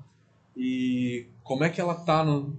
e 0.54 1.26
como 1.42 1.64
é 1.64 1.70
que 1.70 1.80
ela 1.80 1.94
tá 1.94 2.22
no... 2.22 2.54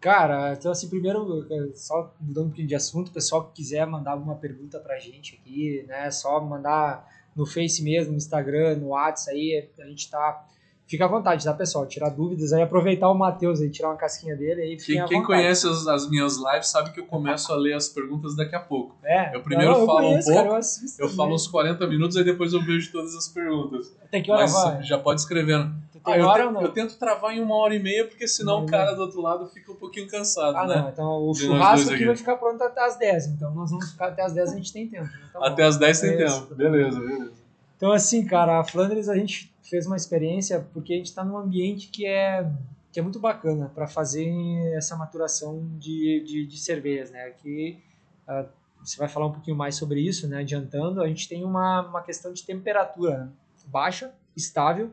Cara, 0.00 0.52
então 0.52 0.72
assim, 0.72 0.88
primeiro, 0.88 1.46
só 1.76 2.12
mudando 2.20 2.46
um 2.46 2.48
pouquinho 2.48 2.66
de 2.66 2.74
assunto, 2.74 3.06
o 3.06 3.12
pessoal 3.12 3.44
que 3.44 3.62
quiser 3.62 3.86
mandar 3.86 4.10
alguma 4.10 4.34
pergunta 4.34 4.80
pra 4.80 4.98
gente 4.98 5.38
aqui, 5.40 5.84
né, 5.86 6.10
só 6.10 6.40
mandar 6.40 7.08
no 7.36 7.46
Face 7.46 7.80
mesmo, 7.80 8.10
no 8.10 8.18
Instagram, 8.18 8.78
no 8.78 8.88
WhatsApp 8.88 9.30
aí, 9.30 9.70
a 9.78 9.86
gente 9.86 10.10
tá 10.10 10.44
Fica 10.86 11.04
à 11.04 11.08
vontade, 11.08 11.44
tá, 11.44 11.52
pessoal? 11.52 11.84
Tirar 11.84 12.10
dúvidas 12.10 12.52
aí, 12.52 12.62
aproveitar 12.62 13.10
o 13.10 13.14
Matheus 13.14 13.60
aí, 13.60 13.68
tirar 13.68 13.88
uma 13.88 13.96
casquinha 13.96 14.36
dele 14.36 14.62
aí. 14.62 14.76
Quem, 14.76 15.04
quem 15.06 15.22
conhece 15.22 15.66
as, 15.66 15.84
as, 15.88 16.08
minhas 16.08 16.36
lives 16.36 16.68
sabe 16.68 16.92
que 16.92 17.00
eu 17.00 17.06
começo 17.06 17.52
a 17.52 17.56
ler 17.56 17.74
as 17.74 17.88
perguntas 17.88 18.36
daqui 18.36 18.54
a 18.54 18.60
pouco. 18.60 18.96
É. 19.02 19.34
Eu 19.34 19.42
primeiro 19.42 19.72
eu 19.72 19.84
falo 19.86 19.98
conheço, 19.98 20.30
um 20.30 20.34
pouco, 20.34 20.48
cara, 20.48 20.60
eu, 20.98 21.06
eu 21.06 21.08
falo 21.08 21.34
uns 21.34 21.48
40 21.48 21.86
minutos, 21.88 22.16
aí 22.16 22.22
depois 22.22 22.52
eu 22.52 22.64
vejo 22.64 22.92
todas 22.92 23.16
as 23.16 23.26
perguntas. 23.26 23.96
Tem 24.12 24.22
que 24.22 24.30
hora 24.30 24.42
Mas 24.42 24.52
vai? 24.52 24.82
já 24.84 24.96
pode 24.96 25.20
escrevendo. 25.20 25.74
Ah, 26.04 26.16
eu, 26.16 26.32
te, 26.32 26.64
eu, 26.64 26.68
tento 26.68 26.96
travar 26.96 27.36
em 27.36 27.40
uma 27.40 27.56
hora 27.56 27.74
e 27.74 27.82
meia, 27.82 28.06
porque 28.06 28.28
senão 28.28 28.62
o 28.62 28.66
cara 28.66 28.92
do 28.92 29.02
outro 29.02 29.20
lado 29.20 29.48
fica 29.48 29.72
um 29.72 29.74
pouquinho 29.74 30.06
cansado, 30.06 30.56
ah, 30.56 30.66
né? 30.68 30.76
Não, 30.76 30.88
então 30.88 31.28
o 31.28 31.34
churrasco 31.34 31.92
aqui 31.92 32.06
vai 32.06 32.14
ficar 32.14 32.36
pronto 32.36 32.62
até 32.62 32.80
as 32.80 32.96
10, 32.96 33.26
então 33.26 33.52
nós 33.52 33.72
vamos 33.72 33.90
ficar 33.90 34.06
até 34.08 34.22
as 34.22 34.32
10 34.32 34.52
a 34.52 34.54
gente 34.54 34.72
tem 34.72 34.86
tempo. 34.86 35.02
Né? 35.02 35.30
Tá 35.32 35.46
até 35.48 35.64
as 35.64 35.76
10 35.76 36.00
tem 36.00 36.10
é 36.10 36.16
tempo, 36.16 36.54
beleza, 36.54 37.00
beleza. 37.00 37.32
Então 37.76 37.90
assim, 37.90 38.24
cara, 38.24 38.60
a 38.60 38.64
Flandres 38.64 39.08
a 39.08 39.16
gente 39.16 39.52
fez 39.68 39.86
uma 39.86 39.96
experiência 39.96 40.66
porque 40.72 40.92
a 40.92 40.96
gente 40.96 41.06
está 41.06 41.24
num 41.24 41.36
ambiente 41.36 41.88
que 41.88 42.06
é 42.06 42.50
que 42.92 43.00
é 43.00 43.02
muito 43.02 43.20
bacana 43.20 43.70
para 43.74 43.86
fazer 43.86 44.26
essa 44.74 44.96
maturação 44.96 45.68
de, 45.78 46.24
de, 46.24 46.46
de 46.46 46.58
cervejas, 46.58 47.10
né? 47.10 47.28
Que 47.28 47.78
uh, 48.26 48.48
você 48.82 48.96
vai 48.96 49.06
falar 49.06 49.26
um 49.26 49.32
pouquinho 49.32 49.54
mais 49.54 49.74
sobre 49.74 50.00
isso, 50.00 50.26
né? 50.26 50.38
Adiantando, 50.38 51.02
a 51.02 51.06
gente 51.06 51.28
tem 51.28 51.44
uma, 51.44 51.86
uma 51.86 52.00
questão 52.00 52.32
de 52.32 52.42
temperatura 52.42 53.30
baixa, 53.66 54.14
estável. 54.34 54.92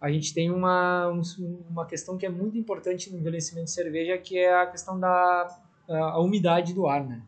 A 0.00 0.10
gente 0.10 0.32
tem 0.32 0.50
uma, 0.50 1.08
um, 1.08 1.20
uma 1.68 1.84
questão 1.84 2.16
que 2.16 2.24
é 2.24 2.30
muito 2.30 2.56
importante 2.56 3.12
no 3.12 3.18
envelhecimento 3.18 3.66
de 3.66 3.72
cerveja, 3.72 4.16
que 4.16 4.38
é 4.38 4.62
a 4.62 4.66
questão 4.66 4.98
da 4.98 5.54
a, 5.86 5.98
a 5.98 6.20
umidade 6.20 6.72
do 6.72 6.86
ar, 6.86 7.04
né? 7.04 7.20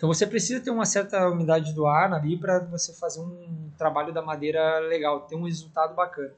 Então 0.00 0.08
você 0.08 0.26
precisa 0.26 0.64
ter 0.64 0.70
uma 0.70 0.86
certa 0.86 1.28
umidade 1.28 1.74
do 1.74 1.86
ar 1.86 2.10
ali 2.14 2.34
para 2.34 2.60
você 2.60 2.90
fazer 2.94 3.20
um 3.20 3.70
trabalho 3.76 4.14
da 4.14 4.22
madeira 4.22 4.78
legal, 4.78 5.26
ter 5.26 5.36
um 5.36 5.42
resultado 5.42 5.94
bacana. 5.94 6.32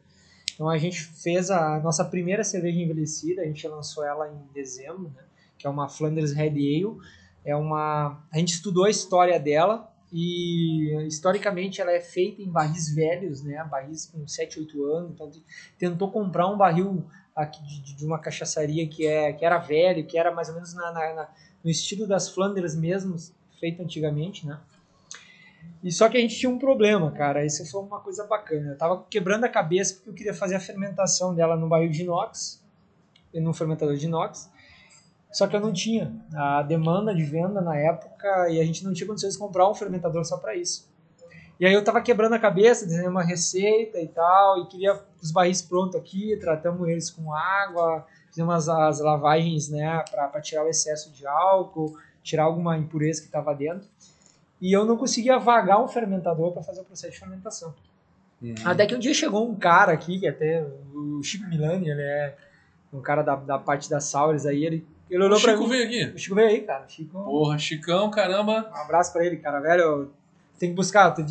Então 0.52 0.68
a 0.68 0.76
gente 0.76 1.00
fez 1.00 1.48
a 1.48 1.78
nossa 1.78 2.04
primeira 2.04 2.42
cerveja 2.42 2.80
envelhecida, 2.80 3.42
a 3.42 3.44
gente 3.44 3.68
lançou 3.68 4.04
ela 4.04 4.28
em 4.28 4.52
dezembro, 4.52 5.12
né, 5.14 5.22
que 5.56 5.64
é 5.64 5.70
uma 5.70 5.88
Flanders 5.88 6.32
Red 6.32 6.48
Ale. 6.48 6.98
É 7.44 7.54
uma, 7.54 8.20
a 8.32 8.38
gente 8.38 8.52
estudou 8.54 8.84
a 8.84 8.90
história 8.90 9.38
dela 9.38 9.88
e 10.12 11.06
historicamente 11.06 11.80
ela 11.80 11.92
é 11.92 12.00
feita 12.00 12.42
em 12.42 12.50
barris 12.50 12.92
velhos, 12.92 13.44
né, 13.44 13.62
barris 13.70 14.06
com 14.06 14.26
7, 14.26 14.58
8 14.58 14.84
anos. 14.86 15.12
Então 15.12 15.30
tentou 15.78 16.10
comprar 16.10 16.48
um 16.48 16.56
barril 16.56 17.06
aqui 17.32 17.62
de, 17.62 17.94
de, 17.94 18.04
uma 18.04 18.18
cachaçaria 18.18 18.88
que 18.88 19.06
é 19.06 19.32
que 19.32 19.44
era 19.44 19.58
velho, 19.58 20.04
que 20.04 20.18
era 20.18 20.32
mais 20.32 20.48
ou 20.48 20.56
menos 20.56 20.74
na, 20.74 20.90
na, 20.90 21.14
na 21.14 21.28
no 21.62 21.70
estilo 21.70 22.08
das 22.08 22.28
Flanders 22.28 22.74
mesmos, 22.74 23.32
feito 23.62 23.80
antigamente, 23.80 24.44
né? 24.44 24.58
E 25.84 25.92
só 25.92 26.08
que 26.08 26.16
a 26.16 26.20
gente 26.20 26.36
tinha 26.36 26.50
um 26.50 26.58
problema, 26.58 27.12
cara. 27.12 27.46
Isso 27.46 27.64
foi 27.70 27.80
uma 27.80 28.00
coisa 28.00 28.26
bacana. 28.26 28.70
Eu 28.72 28.76
tava 28.76 29.06
quebrando 29.08 29.44
a 29.44 29.48
cabeça 29.48 29.94
porque 29.94 30.10
eu 30.10 30.14
queria 30.14 30.34
fazer 30.34 30.56
a 30.56 30.60
fermentação 30.60 31.32
dela 31.32 31.56
no 31.56 31.68
barril 31.68 31.88
de 31.88 32.02
inox, 32.02 32.60
no 33.32 33.54
fermentador 33.54 33.94
de 33.94 34.06
inox. 34.06 34.50
Só 35.30 35.46
que 35.46 35.54
eu 35.54 35.60
não 35.60 35.72
tinha 35.72 36.12
a 36.34 36.62
demanda 36.62 37.14
de 37.14 37.22
venda 37.22 37.60
na 37.60 37.76
época 37.76 38.50
e 38.50 38.60
a 38.60 38.64
gente 38.64 38.84
não 38.84 38.92
tinha 38.92 39.06
condições 39.06 39.34
de 39.34 39.38
comprar 39.38 39.70
um 39.70 39.74
fermentador 39.74 40.24
só 40.24 40.36
para 40.36 40.56
isso. 40.56 40.90
E 41.60 41.64
aí 41.66 41.72
eu 41.72 41.84
tava 41.84 42.02
quebrando 42.02 42.34
a 42.34 42.40
cabeça, 42.40 42.84
desenhando 42.84 43.10
uma 43.10 43.22
receita 43.22 44.00
e 44.00 44.08
tal, 44.08 44.58
e 44.58 44.66
queria 44.66 45.00
os 45.22 45.30
barris 45.30 45.62
prontos 45.62 45.94
aqui, 45.94 46.36
tratamos 46.40 46.88
eles 46.88 47.08
com 47.10 47.32
água, 47.32 48.04
fizemos 48.28 48.68
as 48.68 48.98
lavagens, 48.98 49.68
né, 49.68 50.02
para 50.10 50.40
tirar 50.40 50.64
o 50.64 50.68
excesso 50.68 51.12
de 51.12 51.24
álcool, 51.24 51.96
tirar 52.22 52.44
alguma 52.44 52.76
impureza 52.76 53.20
que 53.20 53.26
estava 53.26 53.54
dentro. 53.54 53.88
E 54.60 54.72
eu 54.72 54.84
não 54.84 54.96
conseguia 54.96 55.38
vagar 55.38 55.82
um 55.82 55.88
fermentador 55.88 56.52
para 56.52 56.62
fazer 56.62 56.80
o 56.80 56.84
processo 56.84 57.12
de 57.12 57.18
fermentação. 57.18 57.74
Uhum. 58.40 58.54
Até 58.64 58.86
que 58.86 58.94
um 58.94 58.98
dia 58.98 59.14
chegou 59.14 59.48
um 59.48 59.54
cara 59.54 59.92
aqui, 59.92 60.18
que 60.20 60.26
até 60.26 60.64
o 60.94 61.22
Chico 61.22 61.48
Milani, 61.48 61.88
ele 61.88 62.02
é 62.02 62.36
um 62.92 63.00
cara 63.00 63.22
da, 63.22 63.36
da 63.36 63.58
parte 63.58 63.88
da 63.88 64.00
Saures 64.00 64.46
aí, 64.46 64.64
ele, 64.64 64.86
ele 65.10 65.24
olhou 65.24 65.36
o 65.36 65.40
Chico 65.40 65.62
mim. 65.62 65.68
veio 65.68 65.84
aqui. 65.84 66.04
O 66.14 66.18
Chico 66.18 66.34
veio 66.34 66.48
aí, 66.48 66.60
cara. 66.60 66.84
Chico... 66.88 67.24
Porra, 67.24 67.58
Chicão, 67.58 68.10
caramba. 68.10 68.70
Um 68.72 68.76
abraço 68.76 69.12
pra 69.12 69.24
ele, 69.24 69.36
cara, 69.36 69.60
velho. 69.60 70.10
Tem 70.58 70.70
que 70.70 70.76
buscar, 70.76 71.10
tem, 71.10 71.26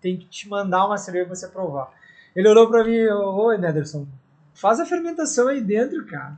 tem 0.00 0.16
que 0.16 0.26
te 0.26 0.48
mandar 0.48 0.86
uma 0.86 0.98
cerveja 0.98 1.26
pra 1.26 1.34
você 1.36 1.48
provar. 1.48 1.92
Ele 2.34 2.48
olhou 2.48 2.68
pra 2.68 2.84
mim, 2.84 2.98
oi, 3.06 3.56
Nederson, 3.56 4.06
faz 4.52 4.80
a 4.80 4.86
fermentação 4.86 5.48
aí 5.48 5.60
dentro, 5.60 6.04
cara. 6.06 6.36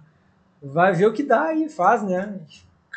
Vai 0.63 0.93
ver 0.93 1.07
o 1.07 1.13
que 1.13 1.23
dá 1.23 1.45
aí, 1.45 1.69
faz, 1.69 2.03
né? 2.03 2.39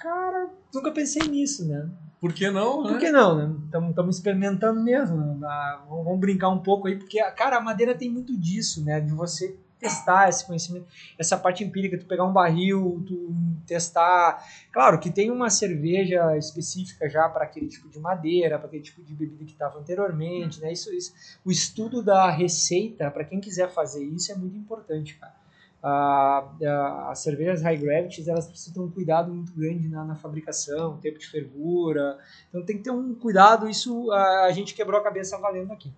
Cara, 0.04 0.50
nunca 0.74 0.92
pensei 0.92 1.26
nisso, 1.30 1.66
né? 1.66 1.90
Por 2.20 2.34
que 2.34 2.52
não? 2.52 2.84
Né? 2.84 2.90
Por 2.90 3.00
que 3.00 3.10
não, 3.10 3.38
né? 3.38 3.56
Estamos 3.90 4.18
experimentando 4.18 4.84
mesmo. 4.84 5.16
Né? 5.40 5.80
Vamos 5.88 6.20
brincar 6.20 6.50
um 6.50 6.60
pouco 6.60 6.90
aí, 6.90 6.98
porque, 6.98 7.24
cara, 7.32 7.56
a 7.56 7.62
madeira 7.62 7.96
tem 7.96 8.10
muito 8.10 8.38
disso, 8.38 8.84
né? 8.84 9.00
De 9.00 9.14
você 9.14 9.58
testar 9.80 10.28
esse 10.28 10.46
conhecimento, 10.46 10.88
essa 11.18 11.38
parte 11.38 11.64
empírica, 11.64 11.98
tu 11.98 12.06
pegar 12.06 12.26
um 12.26 12.34
barril, 12.34 13.02
tu 13.08 13.34
testar. 13.66 14.46
Claro 14.74 15.00
que 15.00 15.10
tem 15.10 15.32
uma 15.32 15.50
cerveja 15.50 16.38
específica 16.38 17.10
já 17.10 17.30
para 17.30 17.46
aquele 17.46 17.70
tipo 17.70 17.88
de 17.88 17.98
madeira, 17.98 18.60
para 18.60 18.68
aquele 18.68 18.84
tipo 18.84 19.02
de 19.02 19.14
bebida 19.14 19.46
que 19.46 19.54
estava 19.54 19.80
anteriormente, 19.80 20.60
né? 20.60 20.74
Isso, 20.74 20.94
isso, 20.94 21.14
o 21.46 21.52
estudo 21.52 22.04
da 22.04 22.30
receita, 22.30 23.10
para 23.10 23.24
quem 23.24 23.40
quiser 23.40 23.70
fazer 23.70 24.04
isso, 24.04 24.34
é 24.34 24.36
muito 24.36 24.58
importante, 24.58 25.16
cara 25.16 25.43
as 25.84 27.20
cervejas 27.20 27.62
high 27.62 27.76
gravity 27.76 28.28
elas 28.30 28.48
precisam 28.48 28.74
ter 28.74 28.80
um 28.80 28.90
cuidado 28.90 29.34
muito 29.34 29.52
grande 29.52 29.90
na, 29.90 30.06
na, 30.06 30.16
fabricação, 30.16 30.98
tempo 30.98 31.20
de 31.20 31.28
fervura, 31.28 32.18
então 32.48 32.64
tem 32.64 32.78
que 32.78 32.84
ter 32.84 32.92
um 32.92 33.14
cuidado, 33.14 33.70
isso 33.70 34.10
a, 34.12 34.46
a 34.46 34.52
gente 34.54 34.74
quebrou 34.74 35.00
a 35.00 35.04
cabeça 35.04 35.38
valendo 35.38 35.74
aqui. 35.74 35.92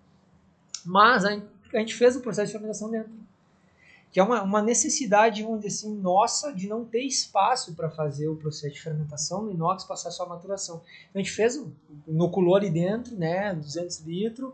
Mas 0.84 1.24
a, 1.24 1.40
a 1.72 1.78
gente 1.78 1.94
fez 1.94 2.16
o 2.16 2.20
processo 2.20 2.46
de 2.46 2.52
fermentação 2.52 2.90
dentro, 2.90 3.12
que 4.10 4.18
é 4.18 4.22
uma, 4.24 4.42
uma 4.42 4.62
necessidade, 4.62 5.44
dizer 5.44 5.68
assim, 5.68 5.94
nossa, 6.00 6.52
de 6.52 6.66
não 6.68 6.84
ter 6.84 7.02
espaço 7.02 7.74
para 7.74 7.88
fazer 7.88 8.26
o 8.26 8.34
processo 8.34 8.74
de 8.74 8.80
fermentação 8.80 9.42
no 9.42 9.52
inox, 9.52 9.84
passar 9.84 10.10
só 10.10 10.24
a 10.24 10.28
maturação. 10.28 10.82
Então 11.10 11.20
a 11.20 11.22
gente 11.22 11.30
fez, 11.30 11.62
inoculou 12.08 12.56
ali 12.56 12.70
dentro, 12.70 13.14
né, 13.14 13.54
200 13.54 14.00
litros, 14.00 14.52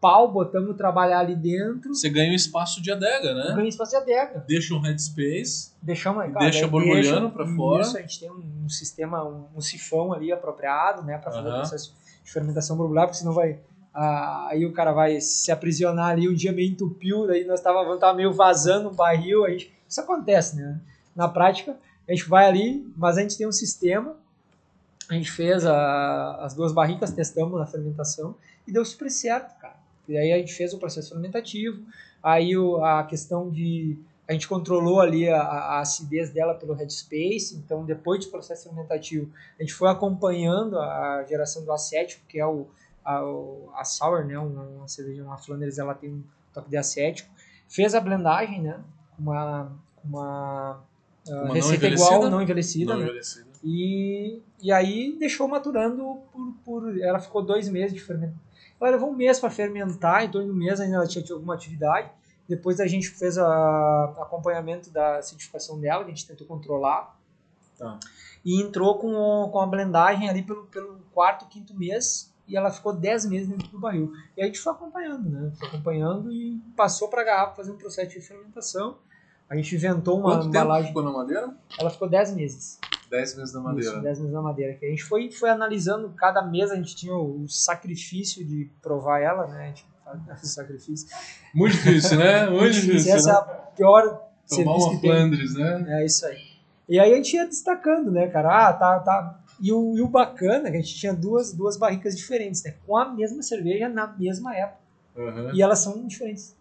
pau, 0.00 0.30
botamos 0.30 0.76
trabalhar 0.76 1.20
ali 1.20 1.34
dentro. 1.34 1.94
Você 1.94 2.08
ganha 2.08 2.30
um 2.30 2.34
espaço 2.34 2.80
de 2.80 2.90
adega, 2.90 3.34
né? 3.34 3.48
Ganha 3.48 3.64
um 3.64 3.68
espaço 3.68 3.92
de 3.92 3.96
adega. 3.96 4.44
Deixa 4.46 4.74
um 4.74 4.80
headspace. 4.80 5.72
Deixamos, 5.82 6.24
cara, 6.32 6.38
deixa 6.38 6.66
borbulhando 6.66 7.30
para 7.30 7.46
fora. 7.46 7.82
Isso, 7.82 7.96
a 7.96 8.00
gente 8.00 8.20
tem 8.20 8.30
um, 8.30 8.64
um 8.64 8.68
sistema, 8.68 9.24
um, 9.24 9.46
um, 9.56 9.60
sifão 9.60 10.12
ali 10.12 10.32
apropriado, 10.32 11.02
né, 11.02 11.18
para 11.18 11.30
fazer 11.32 11.48
o 11.48 11.52
processo 11.52 11.94
de 12.24 12.30
fermentação 12.30 12.76
borbular, 12.76 13.06
porque 13.06 13.18
senão 13.18 13.32
vai 13.32 13.58
ah, 14.00 14.48
aí 14.50 14.64
o 14.64 14.72
cara 14.72 14.92
vai 14.92 15.20
se 15.20 15.50
aprisionar 15.50 16.10
ali, 16.10 16.28
um 16.28 16.34
dia 16.34 16.52
meio 16.52 16.70
entupiu, 16.70 17.26
daí 17.26 17.44
nós 17.44 17.60
tava, 17.60 17.96
tava 17.98 18.14
meio 18.14 18.32
vazando 18.32 18.90
um 18.90 18.94
barril, 18.94 19.44
a 19.44 19.50
gente, 19.50 19.72
isso 19.88 20.00
acontece, 20.00 20.54
né? 20.54 20.80
Na 21.16 21.26
prática, 21.26 21.76
a 22.06 22.12
gente 22.12 22.28
vai 22.28 22.46
ali, 22.46 22.86
mas 22.96 23.18
a 23.18 23.22
gente 23.22 23.36
tem 23.36 23.48
um 23.48 23.52
sistema, 23.52 24.14
a 25.08 25.14
gente 25.14 25.32
fez 25.32 25.66
a, 25.66 26.44
as 26.44 26.54
duas 26.54 26.72
barricas, 26.72 27.10
testamos 27.10 27.58
na 27.58 27.66
fermentação 27.66 28.36
e 28.66 28.72
deu 28.72 28.84
super 28.84 29.10
certo, 29.10 29.58
cara. 29.58 29.76
E 30.08 30.16
aí 30.16 30.32
a 30.32 30.38
gente 30.38 30.54
fez 30.54 30.72
o 30.72 30.78
processo 30.78 31.10
fermentativo, 31.10 31.82
aí 32.22 32.56
o, 32.56 32.82
a 32.84 33.04
questão 33.04 33.50
de 33.50 33.98
a 34.28 34.32
gente 34.34 34.46
controlou 34.46 35.00
ali 35.00 35.26
a, 35.26 35.40
a, 35.40 35.80
acidez 35.80 36.30
dela 36.30 36.54
pelo 36.54 36.74
headspace, 36.74 37.56
então 37.56 37.82
depois 37.84 38.26
do 38.26 38.30
processo 38.30 38.64
fermentativo 38.64 39.30
a 39.58 39.62
gente 39.62 39.72
foi 39.72 39.88
acompanhando 39.88 40.78
a 40.78 41.24
geração 41.26 41.64
do 41.64 41.72
acético, 41.72 42.22
que 42.28 42.38
é 42.38 42.46
o, 42.46 42.66
a, 43.02 43.22
a 43.80 43.84
sour, 43.84 44.26
né, 44.26 44.38
uma, 44.38 44.62
uma 44.62 44.88
cerveja, 44.88 45.24
uma 45.24 45.38
Flanders, 45.38 45.78
ela 45.78 45.94
tem 45.94 46.10
um 46.10 46.22
toque 46.52 46.68
de 46.68 46.76
acético, 46.76 47.30
fez 47.68 47.94
a 47.94 48.00
blendagem, 48.00 48.60
né, 48.60 48.78
uma, 49.18 49.72
uma, 50.04 50.82
uh, 51.26 51.44
uma 51.44 51.54
receita 51.54 51.88
não 51.88 51.94
igual, 51.94 52.30
não 52.30 52.42
envelhecida, 52.42 52.92
não 52.92 53.00
né, 53.00 53.06
envelhecida. 53.06 53.48
E, 53.64 54.40
e 54.62 54.70
aí 54.70 55.16
deixou 55.18 55.48
maturando 55.48 56.18
por, 56.32 56.54
por, 56.64 57.00
ela 57.00 57.18
ficou 57.18 57.42
dois 57.42 57.68
meses 57.68 57.94
de 57.94 58.00
fermentação, 58.00 58.38
ela 58.80 58.90
levou 58.90 59.10
um 59.10 59.14
mês 59.14 59.40
para 59.40 59.50
fermentar, 59.50 60.24
em 60.24 60.30
torno 60.30 60.48
de 60.48 60.52
um 60.52 60.56
mês 60.56 60.80
ainda 60.80 60.96
ela 60.96 61.06
tinha 61.06 61.24
alguma 61.32 61.54
atividade. 61.54 62.10
Depois 62.48 62.80
a 62.80 62.86
gente 62.86 63.08
fez 63.08 63.36
a 63.36 64.04
acompanhamento 64.20 64.90
da 64.90 65.18
acidificação 65.18 65.78
dela, 65.78 66.04
que 66.04 66.10
a 66.10 66.14
gente 66.14 66.26
tentou 66.26 66.46
controlar. 66.46 67.18
Tá. 67.76 67.98
E 68.44 68.62
entrou 68.62 68.98
com, 68.98 69.48
com 69.52 69.60
a 69.60 69.66
blendagem 69.66 70.28
ali 70.28 70.42
pelo, 70.42 70.64
pelo 70.66 70.98
quarto, 71.12 71.46
quinto 71.46 71.76
mês, 71.76 72.32
e 72.46 72.56
ela 72.56 72.70
ficou 72.70 72.94
10 72.94 73.26
meses 73.26 73.48
dentro 73.48 73.68
do 73.68 73.78
barril. 73.78 74.12
E 74.34 74.42
a 74.42 74.46
gente 74.46 74.58
foi 74.58 74.72
acompanhando, 74.72 75.28
né? 75.28 75.52
Foi 75.58 75.68
acompanhando 75.68 76.32
e 76.32 76.58
passou 76.74 77.08
para 77.08 77.20
a 77.20 77.24
garrafa 77.24 77.56
fazer 77.56 77.70
um 77.70 77.76
processo 77.76 78.08
de 78.08 78.20
fermentação. 78.20 78.96
A 79.48 79.56
gente 79.56 79.74
inventou 79.74 80.20
uma 80.20 80.36
Quanto 80.36 80.48
embalagem. 80.48 80.92
Tempo 80.92 81.00
ficou 81.00 81.02
na 81.02 81.18
madeira? 81.18 81.54
Ela 81.78 81.90
ficou 81.90 82.08
10 82.08 82.34
meses. 82.34 82.78
10 83.10 83.36
meses 83.36 83.54
na 83.54 83.60
madeira. 83.60 83.92
Isso, 83.92 84.02
10 84.02 84.18
meses 84.18 84.34
na 84.34 84.42
madeira. 84.42 84.74
Que 84.74 84.86
a 84.86 84.90
gente 84.90 85.04
foi, 85.04 85.30
foi 85.30 85.48
analisando, 85.48 86.10
cada 86.10 86.42
mês 86.42 86.70
a 86.70 86.76
gente 86.76 86.94
tinha 86.94 87.14
o 87.14 87.46
sacrifício 87.48 88.44
de 88.44 88.70
provar 88.82 89.20
ela, 89.20 89.46
né? 89.46 89.62
A 89.62 89.66
gente 89.68 89.86
faz 90.04 90.50
sacrifício. 90.50 91.08
Muito 91.54 91.72
difícil, 91.72 92.18
né? 92.18 92.48
Muito 92.50 92.74
difícil. 92.74 93.14
Essa 93.14 93.32
né? 93.32 93.34
é 93.34 93.40
a 93.40 93.42
pior 93.74 94.28
Tomar 94.48 94.76
uma 94.76 94.90
que 94.90 95.06
Flandres, 95.06 95.54
tem. 95.54 95.62
né? 95.62 96.00
É 96.00 96.06
isso 96.06 96.26
aí. 96.26 96.38
E 96.88 96.98
aí 96.98 97.12
a 97.12 97.16
gente 97.16 97.34
ia 97.34 97.46
destacando, 97.46 98.10
né, 98.10 98.28
cara? 98.28 98.68
Ah, 98.68 98.72
tá, 98.72 98.98
tá. 99.00 99.40
E 99.60 99.72
o, 99.72 99.96
e 99.96 100.00
o 100.00 100.08
bacana 100.08 100.68
é 100.68 100.70
que 100.70 100.76
a 100.78 100.80
gente 100.80 100.94
tinha 100.94 101.12
duas, 101.12 101.52
duas 101.52 101.76
barricas 101.76 102.16
diferentes, 102.16 102.62
né? 102.62 102.74
Com 102.86 102.96
a 102.96 103.12
mesma 103.12 103.42
cerveja 103.42 103.88
na 103.88 104.06
mesma 104.06 104.56
época. 104.56 104.78
Uhum. 105.16 105.54
E 105.54 105.60
elas 105.60 105.80
são 105.80 106.06
diferentes. 106.06 106.56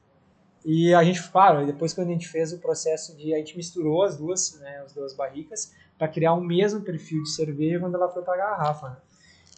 E 0.70 0.94
a 0.94 1.02
gente, 1.02 1.24
claro, 1.32 1.66
depois 1.66 1.94
quando 1.94 2.10
a 2.10 2.12
gente 2.12 2.28
fez 2.28 2.52
o 2.52 2.60
processo 2.60 3.16
de. 3.16 3.34
A 3.34 3.38
gente 3.38 3.56
misturou 3.56 4.04
as 4.04 4.18
duas, 4.18 4.60
né, 4.60 4.82
as 4.84 4.92
duas 4.92 5.14
barricas, 5.16 5.74
para 5.98 6.10
criar 6.10 6.34
o 6.34 6.42
mesmo 6.42 6.82
perfil 6.82 7.24
de 7.24 7.32
cerveja 7.32 7.80
quando 7.80 7.96
ela 7.96 8.10
foi 8.10 8.22
para 8.22 8.34
a 8.34 8.38
garrafa. 8.38 8.90
Né? 8.90 8.98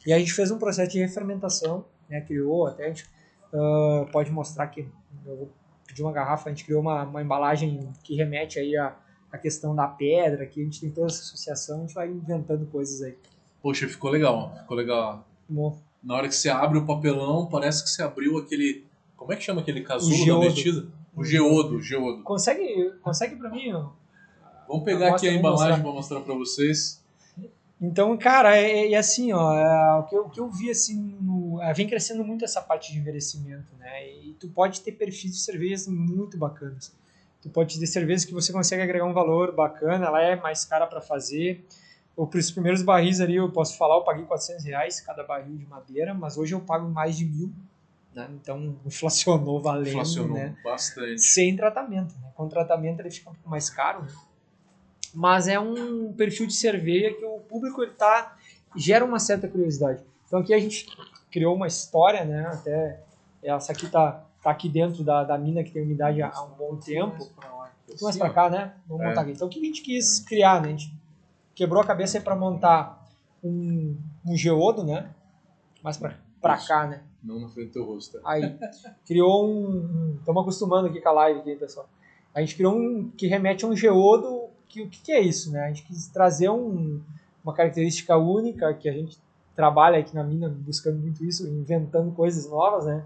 E 0.06 0.14
a 0.14 0.20
gente 0.20 0.32
fez 0.32 0.52
um 0.52 0.60
processo 0.60 0.92
de 0.92 1.00
refermentação, 1.00 1.84
né, 2.08 2.22
criou, 2.22 2.68
até 2.68 2.86
a 2.86 2.88
gente 2.90 3.06
uh, 3.52 4.06
pode 4.12 4.30
mostrar 4.30 4.68
que 4.68 4.82
eu 5.26 5.36
vou 5.36 5.50
pedir 5.88 6.04
uma 6.04 6.12
garrafa, 6.12 6.48
a 6.48 6.54
gente 6.54 6.64
criou 6.64 6.80
uma, 6.80 7.02
uma 7.02 7.24
embalagem 7.24 7.90
que 8.04 8.16
remete 8.16 8.60
aí 8.60 8.78
a, 8.78 8.96
a 9.32 9.38
questão 9.40 9.76
da 9.76 9.88
pedra, 9.88 10.46
que 10.46 10.62
a 10.62 10.64
gente 10.64 10.80
tem 10.80 10.92
toda 10.92 11.08
essa 11.08 11.24
associação, 11.24 11.80
a 11.80 11.82
gente 11.88 11.96
vai 11.96 12.08
inventando 12.08 12.68
coisas 12.68 13.02
aí. 13.02 13.18
Poxa, 13.64 13.88
ficou 13.88 14.12
legal, 14.12 14.56
ficou 14.60 14.78
legal. 14.78 15.28
Bom. 15.50 15.76
Na 16.04 16.14
hora 16.14 16.28
que 16.28 16.36
você 16.36 16.50
abre 16.50 16.78
o 16.78 16.86
papelão, 16.86 17.48
parece 17.48 17.84
que 17.84 17.90
você 17.90 18.04
abriu 18.04 18.38
aquele. 18.38 18.86
Como 19.18 19.34
é 19.34 19.36
que 19.36 19.44
chama 19.44 19.62
aquele 19.62 19.82
casulo 19.82 20.40
da 20.40 20.48
metida? 20.48 20.99
O 21.20 21.26
geodo, 21.26 21.76
o 21.76 21.82
geodo. 21.82 22.24
Consegue, 22.24 22.94
consegue 23.02 23.36
para 23.36 23.50
mim? 23.50 23.72
Vamos 24.68 24.84
pegar 24.86 25.16
aqui 25.16 25.28
a 25.28 25.34
embalagem 25.34 25.82
para 25.82 25.92
mostrar 25.92 26.22
para 26.22 26.34
vocês. 26.34 27.04
Então, 27.82 28.18
cara, 28.18 28.58
é, 28.58 28.92
é 28.92 28.98
assim, 28.98 29.32
ó, 29.32 29.54
é, 29.54 30.00
o, 30.00 30.04
que 30.04 30.16
eu, 30.16 30.26
o 30.26 30.30
que 30.30 30.40
eu 30.40 30.50
vi 30.50 30.70
assim, 30.70 31.18
no, 31.22 31.62
é, 31.62 31.74
vem 31.74 31.88
crescendo 31.88 32.24
muito 32.26 32.44
essa 32.44 32.62
parte 32.62 32.92
de 32.92 33.00
envelhecimento, 33.00 33.74
né? 33.78 34.10
E 34.10 34.36
tu 34.40 34.50
pode 34.50 34.82
ter 34.82 34.92
perfis 34.92 35.32
de 35.32 35.40
cervejas 35.40 35.88
muito 35.88 36.38
bacanas. 36.38 36.94
Tu 37.42 37.50
pode 37.50 37.80
ter 37.80 37.88
cervejas 37.88 38.26
que 38.26 38.34
você 38.34 38.52
consegue 38.52 38.82
agregar 38.82 39.06
um 39.06 39.14
valor 39.14 39.54
bacana, 39.54 40.06
ela 40.06 40.22
é 40.22 40.36
mais 40.36 40.66
cara 40.66 40.88
para 40.88 41.00
fazer. 41.00 41.66
Os 42.18 42.52
primeiros 42.52 42.82
barris 42.82 43.22
ali, 43.22 43.38
eu 43.38 43.50
posso 43.50 43.78
falar, 43.78 43.96
eu 43.96 44.04
paguei 44.04 44.26
400 44.26 44.66
reais 44.66 45.00
cada 45.00 45.24
barril 45.24 45.56
de 45.56 45.66
madeira, 45.66 46.14
mas 46.14 46.38
hoje 46.38 46.54
eu 46.54 46.60
pago 46.60 46.90
mais 46.90 47.18
de 47.18 47.26
mil. 47.26 47.50
Né? 48.20 48.28
Então, 48.42 48.76
inflacionou 48.86 49.62
valendo, 49.62 49.90
inflacionou 49.90 50.38
né? 50.38 50.56
bastante. 50.64 51.22
Sem 51.22 51.56
tratamento. 51.56 52.14
Né? 52.22 52.30
Com 52.36 52.50
tratamento 52.50 53.00
ele 53.00 53.12
fica 53.12 53.30
um 53.30 53.34
pouco 53.34 53.50
mais 53.50 53.70
caro, 53.70 54.04
né? 54.04 54.12
mas 55.14 55.48
é 55.48 55.60
um 55.60 56.12
perfil 56.14 56.46
de 56.46 56.54
cerveja 56.54 57.14
que 57.16 57.24
o 57.24 57.40
público 57.40 57.82
ele 57.82 57.92
tá, 57.92 58.36
gera 58.76 59.06
uma 59.06 59.20
certa 59.20 59.48
curiosidade. 59.48 60.04
Então 60.28 60.40
aqui 60.40 60.54
a 60.54 60.60
gente 60.60 60.86
criou 61.32 61.56
uma 61.56 61.68
história, 61.68 62.26
né? 62.26 62.46
Até 62.48 63.00
essa 63.42 63.72
aqui 63.72 63.90
tá, 63.90 64.24
tá 64.44 64.52
aqui 64.52 64.70
dentro 64.70 65.04
da, 65.04 65.24
da 65.24 65.38
mina 65.38 65.64
que 65.64 65.72
tem 65.72 65.82
umidade 65.82 66.22
há, 66.22 66.44
um 66.44 66.56
bom 66.56 66.76
tempo. 66.76 67.18
Mais 67.88 68.02
mais 68.02 68.18
para 68.18 68.30
cá, 68.30 68.50
né? 68.50 68.74
Vamos 68.88 69.04
é. 69.04 69.08
montar 69.08 69.22
aqui. 69.22 69.32
Então 69.32 69.48
o 69.48 69.50
que 69.50 69.60
a 69.60 69.64
gente 69.64 69.82
quis 69.82 70.20
criar, 70.20 70.62
né? 70.62 70.68
A 70.68 70.72
gente 70.72 70.94
quebrou 71.56 71.82
a 71.82 71.86
cabeça 71.86 72.22
para 72.22 72.36
montar 72.36 73.04
um, 73.44 73.98
um 74.26 74.38
geodo, 74.38 74.84
né? 74.84 75.10
Mais 75.82 75.98
para 75.98 76.14
cá, 76.68 76.88
né? 76.88 77.02
Não 77.24 77.40
na 77.40 77.50
frente 77.50 77.68
do 77.68 77.74
teu 77.74 77.86
rosto. 77.86 78.20
Tá? 78.20 78.32
Aí 78.32 78.58
criou 79.06 79.50
um. 79.50 80.16
Estamos 80.20 80.42
acostumando 80.42 80.88
aqui 80.88 81.02
com 81.02 81.10
a 81.10 81.14
live 81.14 81.40
aqui, 81.40 81.56
pessoal. 81.56 81.88
A 82.34 82.40
gente 82.40 82.56
criou 82.56 82.76
um 82.76 83.10
que 83.10 83.28
remete 83.28 83.66
a 83.66 83.68
um 83.68 83.76
geodo 83.76 84.50
que, 84.68 84.82
o 84.82 84.90
que, 84.90 85.02
que 85.02 85.12
é 85.12 85.20
isso, 85.20 85.52
né? 85.52 85.66
A 85.66 85.68
gente 85.68 85.84
quis 85.84 86.08
trazer 86.08 86.50
um, 86.50 87.02
uma 87.44 87.54
característica 87.54 88.16
única 88.16 88.74
que 88.74 88.88
a 88.88 88.94
gente 88.94 89.18
trabalha 89.56 90.00
aqui 90.00 90.16
na 90.16 90.24
mina 90.24 90.48
buscando 90.48 91.00
muito 91.00 91.26
isso, 91.26 91.48
inventando 91.48 92.12
coisas 92.14 92.50
novas, 92.50 92.86
né? 92.86 93.04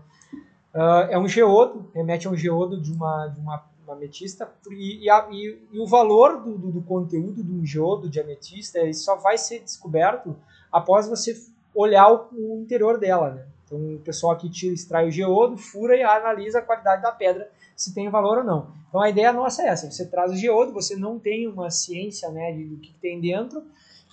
Uh, 0.74 1.10
é 1.10 1.18
um 1.18 1.28
geodo, 1.28 1.90
remete 1.94 2.28
a 2.28 2.32
um 2.32 2.36
geodo 2.36 2.80
de 2.80 2.92
uma, 2.92 3.28
de 3.28 3.40
uma, 3.40 3.64
uma 3.86 3.94
ametista, 3.94 4.52
e, 4.70 5.06
e, 5.06 5.10
a, 5.10 5.28
e, 5.32 5.60
e 5.72 5.80
o 5.80 5.88
valor 5.88 6.42
do, 6.42 6.58
do, 6.58 6.72
do, 6.72 6.82
conteúdo 6.82 7.44
de 7.44 7.52
um 7.52 7.66
geodo 7.66 8.10
de 8.10 8.20
ametista 8.20 8.80
ele 8.80 8.94
só 8.94 9.16
vai 9.16 9.38
ser 9.38 9.60
descoberto 9.60 10.36
após 10.72 11.08
você 11.08 11.36
olhar 11.76 12.12
o, 12.12 12.30
o 12.32 12.62
interior 12.62 13.00
dela. 13.00 13.32
Né? 13.32 13.46
Então 13.66 13.96
o 13.96 14.00
pessoal 14.00 14.34
aqui 14.34 14.50
tira, 14.50 14.74
extrai 14.74 15.08
o 15.08 15.12
geodo, 15.12 15.58
fura 15.58 15.96
e 15.96 16.04
analisa 16.04 16.60
a 16.60 16.62
qualidade 16.62 17.02
da 17.02 17.12
pedra, 17.12 17.50
se 17.76 17.94
tem 17.94 18.10
valor 18.10 18.40
ou 18.40 18.44
não. 18.44 18.72
Então 18.90 19.02
a 19.02 19.10
ideia 19.10 19.34
nossa 19.34 19.64
é 19.64 19.68
essa: 19.68 19.90
você 19.90 20.06
traz 20.06 20.32
o 20.32 20.36
geodo, 20.36 20.74
você 20.74 20.96
não 20.96 21.18
tem 21.18 21.48
uma 21.48 21.70
ciência 21.70 22.30
né, 22.30 22.52
de, 22.52 22.66
do 22.66 22.78
que 22.78 22.94
tem 22.94 23.20
dentro, 23.20 23.64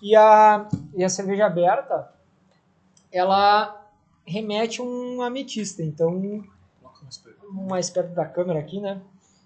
e 0.02 0.16
a, 0.16 0.68
e 0.94 1.04
a 1.04 1.08
cerveja 1.08 1.46
aberta 1.46 2.11
ela 3.12 3.76
remete 4.24 4.80
um 4.80 5.20
ametista. 5.20 5.82
Então, 5.82 6.44
mais 7.50 7.90
perto 7.90 8.14
da 8.14 8.24
câmera 8.24 8.61
aqui, 8.61 8.80
né? 8.80 9.00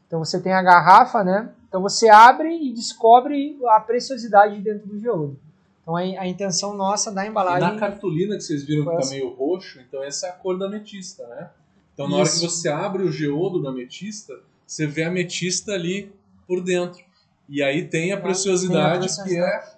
Então 0.07 0.19
você 0.23 0.41
tem 0.41 0.53
a 0.53 0.63
garrafa, 0.63 1.25
né? 1.25 1.51
Então 1.69 1.81
você 1.81 2.09
abre 2.09 2.55
e 2.55 2.73
descobre 2.73 3.59
a 3.67 3.81
preciosidade 3.81 4.61
dentro 4.61 4.87
do 4.87 5.01
geodo. 5.01 5.39
Então 5.85 5.95
a, 5.95 6.01
a 6.01 6.27
intenção 6.27 6.75
nossa 6.75 7.13
da 7.13 7.27
embalagem. 7.27 7.69
E 7.69 7.73
na 7.73 7.79
cartolina 7.79 8.37
que 8.37 8.43
vocês 8.43 8.65
viram 8.65 8.85
que 8.85 9.03
tá 9.03 9.11
meio 9.11 9.35
roxo, 9.35 9.81
então 9.87 10.03
essa 10.03 10.27
é 10.27 10.31
a 10.31 10.33
cor 10.33 10.59
da 10.59 10.67
ametista, 10.67 11.27
né? 11.29 11.51
Então 11.93 12.09
na 12.09 12.23
Isso. 12.23 12.41
hora 12.41 12.51
que 12.51 12.57
você 12.57 12.69
abre 12.69 13.03
o 13.03 13.13
geodo 13.13 13.63
da 13.63 13.69
ametista, 13.69 14.35
você 14.67 14.87
vê 14.87 15.05
a 15.05 15.09
ametista 15.09 15.73
ali 15.73 16.11
por 16.49 16.63
dentro. 16.63 17.05
E 17.49 17.63
aí 17.63 17.87
tem 17.87 18.13
a 18.13 18.21
preciosidade, 18.21 19.07
tem 19.15 19.23
a 19.23 19.27
que 19.27 19.39
é 19.39 19.75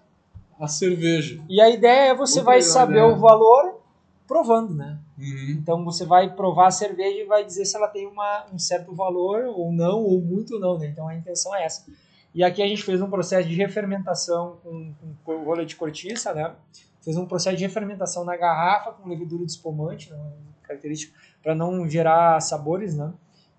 a 0.60 0.68
cerveja. 0.68 1.42
E 1.48 1.60
a 1.60 1.68
ideia 1.68 2.10
é 2.10 2.14
você 2.14 2.36
Muito 2.36 2.46
vai 2.46 2.62
saber 2.62 3.02
o 3.02 3.16
valor 3.16 3.80
provando, 4.26 4.74
né? 4.74 4.98
Uhum. 5.18 5.56
Então 5.60 5.84
você 5.84 6.04
vai 6.04 6.34
provar 6.34 6.68
a 6.68 6.70
cerveja 6.70 7.20
e 7.20 7.24
vai 7.24 7.44
dizer 7.44 7.64
se 7.64 7.76
ela 7.76 7.88
tem 7.88 8.06
uma, 8.06 8.46
um 8.52 8.58
certo 8.58 8.94
valor 8.94 9.44
ou 9.44 9.72
não, 9.72 10.02
ou 10.02 10.20
muito 10.20 10.54
ou 10.54 10.60
não, 10.60 10.78
né? 10.78 10.86
Então 10.86 11.08
a 11.08 11.14
intenção 11.14 11.54
é 11.54 11.64
essa. 11.64 11.84
E 12.36 12.44
aqui 12.44 12.62
a 12.62 12.68
gente 12.68 12.82
fez 12.82 13.00
um 13.00 13.08
processo 13.08 13.48
de 13.48 13.54
refermentação 13.54 14.58
com, 14.62 14.94
com 15.24 15.42
rolha 15.42 15.64
de 15.64 15.74
cortiça, 15.74 16.34
né? 16.34 16.54
Fez 17.00 17.16
um 17.16 17.24
processo 17.24 17.56
de 17.56 17.64
refermentação 17.64 18.26
na 18.26 18.36
garrafa 18.36 18.92
com 18.92 19.08
levedura 19.08 19.42
de 19.42 19.52
espumante, 19.52 20.10
né? 20.10 20.18
característico, 20.62 21.16
para 21.42 21.54
não 21.54 21.88
gerar 21.88 22.38
sabores, 22.42 22.94
né? 22.94 23.10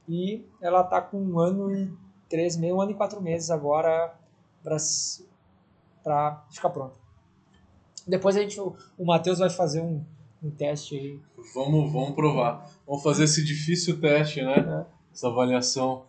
E 0.08 0.46
ela 0.62 0.84
tá 0.84 1.02
com 1.02 1.20
um 1.20 1.40
ano 1.40 1.76
e 1.76 1.92
três 2.30 2.56
meses, 2.56 2.76
um 2.76 2.80
ano 2.80 2.92
e 2.92 2.94
quatro 2.94 3.20
meses 3.20 3.50
agora 3.50 4.14
para 4.62 4.78
ficar 6.52 6.70
pronta. 6.70 7.00
Depois 8.06 8.38
a 8.38 8.42
gente, 8.42 8.60
o, 8.62 8.76
o 8.96 9.04
Matheus 9.04 9.40
vai 9.40 9.50
fazer 9.50 9.82
um, 9.82 10.04
um 10.44 10.52
teste 10.52 10.96
aí. 10.96 11.20
Vamos, 11.56 11.92
vamos 11.92 12.12
provar. 12.12 12.70
Vamos 12.86 13.02
fazer 13.02 13.24
esse 13.24 13.44
difícil 13.44 14.00
teste, 14.00 14.44
né? 14.44 14.56
É. 14.56 14.86
Essa 15.12 15.30
avaliação. 15.30 16.06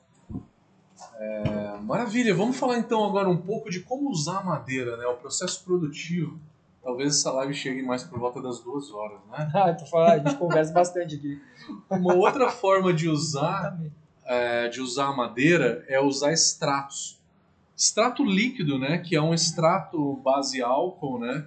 É, 1.19 1.77
maravilha. 1.83 2.35
Vamos 2.35 2.57
falar 2.57 2.79
então 2.79 3.05
agora 3.05 3.29
um 3.29 3.37
pouco 3.37 3.71
de 3.71 3.81
como 3.81 4.11
usar 4.11 4.39
a 4.39 4.45
madeira, 4.45 4.97
né? 4.97 5.07
O 5.07 5.15
processo 5.15 5.65
produtivo. 5.65 6.39
Talvez 6.83 7.19
essa 7.19 7.31
live 7.33 7.53
chegue 7.53 7.83
mais 7.83 8.05
por 8.05 8.19
volta 8.19 8.41
das 8.41 8.61
duas 8.61 8.91
horas, 8.91 9.19
né? 9.31 9.51
Ah, 9.55 9.75
tô 9.75 9.85
falando, 9.85 10.11
a 10.11 10.19
gente 10.19 10.39
conversa 10.39 10.73
bastante 10.73 11.17
aqui. 11.17 11.41
Uma 11.91 12.15
outra 12.15 12.49
forma 12.51 12.95
de 12.95 13.09
usar, 13.09 13.79
é, 14.25 14.69
de 14.69 14.81
usar 14.81 15.07
a 15.07 15.13
madeira 15.13 15.85
é 15.89 16.01
usar 16.01 16.33
extratos. 16.33 17.19
Extrato 17.77 18.25
líquido, 18.25 18.79
né? 18.79 18.99
Que 18.99 19.17
é 19.17 19.21
um 19.21 19.35
extrato 19.35 20.15
base 20.25 20.63
álcool, 20.63 21.19
né? 21.19 21.47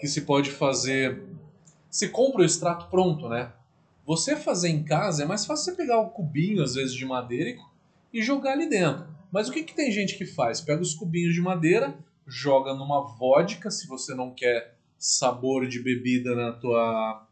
Que 0.00 0.08
se 0.08 0.22
pode 0.22 0.50
fazer 0.50 1.22
você 1.96 2.08
compra 2.08 2.42
o 2.42 2.44
extrato 2.44 2.90
pronto, 2.90 3.26
né? 3.26 3.50
Você 4.04 4.36
fazer 4.36 4.68
em 4.68 4.82
casa 4.82 5.22
é 5.22 5.26
mais 5.26 5.46
fácil 5.46 5.72
você 5.72 5.72
pegar 5.72 5.98
o 5.98 6.04
um 6.04 6.08
cubinho, 6.10 6.62
às 6.62 6.74
vezes, 6.74 6.94
de 6.94 7.06
madeira 7.06 7.48
e 7.48 7.54
jogar 8.22 8.52
ali 8.52 8.68
dentro. 8.68 9.06
Mas 9.30 9.48
o 9.48 9.52
que, 9.52 9.62
que 9.62 9.74
tem 9.74 9.90
gente 9.90 10.16
que 10.16 10.24
faz? 10.24 10.60
Pega 10.60 10.80
os 10.80 10.94
cubinhos 10.94 11.34
de 11.34 11.40
madeira, 11.40 11.98
joga 12.26 12.74
numa 12.74 13.02
vodka, 13.02 13.70
se 13.70 13.86
você 13.86 14.14
não 14.14 14.32
quer 14.32 14.76
sabor 14.98 15.66
de 15.66 15.80
bebida 15.80 16.34
na 16.34 16.52
tua. 16.52 17.26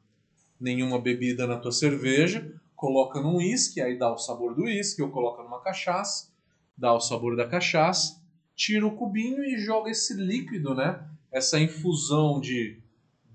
nenhuma 0.61 0.99
bebida 0.99 1.47
na 1.47 1.57
tua 1.57 1.73
cerveja, 1.73 2.53
coloca 2.77 3.21
num 3.21 3.37
uísque, 3.37 3.81
aí 3.81 3.99
dá 3.99 4.13
o 4.13 4.19
sabor 4.19 4.55
do 4.55 4.63
uísque, 4.63 5.03
ou 5.03 5.11
coloca 5.11 5.43
numa 5.43 5.61
cachaça, 5.61 6.29
dá 6.77 6.93
o 6.93 7.01
sabor 7.01 7.37
da 7.37 7.47
cachaça, 7.47 8.21
tira 8.55 8.87
o 8.87 8.97
cubinho 8.97 9.45
e 9.45 9.59
joga 9.59 9.91
esse 9.91 10.15
líquido, 10.15 10.75
né? 10.75 11.03
Essa 11.33 11.59
infusão 11.59 12.41
de 12.41 12.79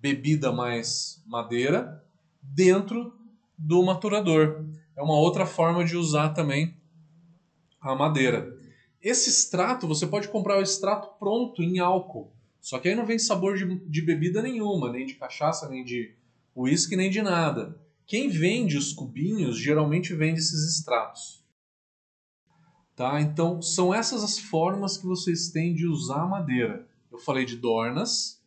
bebida 0.02 0.52
mais 0.52 1.22
madeira 1.26 2.04
dentro 2.41 3.14
do 3.58 3.84
maturador. 3.84 4.64
É 4.95 5.02
uma 5.02 5.18
outra 5.18 5.45
forma 5.45 5.84
de 5.84 5.97
usar 5.97 6.30
também 6.30 6.78
a 7.82 7.95
madeira. 7.95 8.57
Esse 9.01 9.30
extrato, 9.30 9.88
você 9.88 10.05
pode 10.05 10.27
comprar 10.27 10.57
o 10.57 10.61
extrato 10.61 11.17
pronto 11.17 11.63
em 11.63 11.80
álcool. 11.80 12.32
Só 12.59 12.80
que 12.80 12.89
aí 12.89 12.95
não 12.95 13.05
vem 13.05 13.17
sabor 13.17 13.57
de, 13.57 13.80
de 13.88 14.01
bebida 14.01 14.41
nenhuma, 14.41 14.91
nem 14.91 15.05
de 15.05 15.15
cachaça, 15.15 15.69
nem 15.69 15.84
de 15.84 16.13
uísque, 16.55 16.95
nem 16.95 17.09
de 17.09 17.21
nada. 17.21 17.80
Quem 18.05 18.27
vende 18.27 18.77
os 18.77 18.91
cubinhos 18.91 19.57
geralmente 19.57 20.13
vende 20.13 20.39
esses 20.39 20.77
extratos. 20.77 21.43
Tá? 22.95 23.21
Então, 23.21 23.61
são 23.61 23.93
essas 23.93 24.23
as 24.23 24.38
formas 24.38 24.97
que 24.97 25.05
vocês 25.05 25.49
têm 25.49 25.73
de 25.73 25.88
usar 25.88 26.23
a 26.23 26.27
madeira. 26.27 26.86
Eu 27.09 27.17
falei 27.17 27.45
de 27.45 27.55
dornas, 27.55 28.43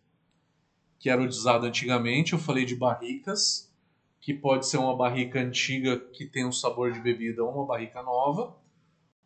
que 0.99 1.09
era 1.09 1.22
usado 1.22 1.64
antigamente. 1.64 2.35
Eu 2.35 2.39
falei 2.39 2.66
de 2.66 2.76
barricas, 2.76 3.72
que 4.20 4.35
pode 4.35 4.66
ser 4.66 4.76
uma 4.76 4.95
barrica 4.95 5.41
antiga 5.41 5.99
que 5.99 6.26
tem 6.26 6.47
um 6.47 6.53
sabor 6.53 6.93
de 6.93 7.01
bebida 7.01 7.43
ou 7.43 7.51
uma 7.51 7.66
barrica 7.66 8.03
nova, 8.03 8.55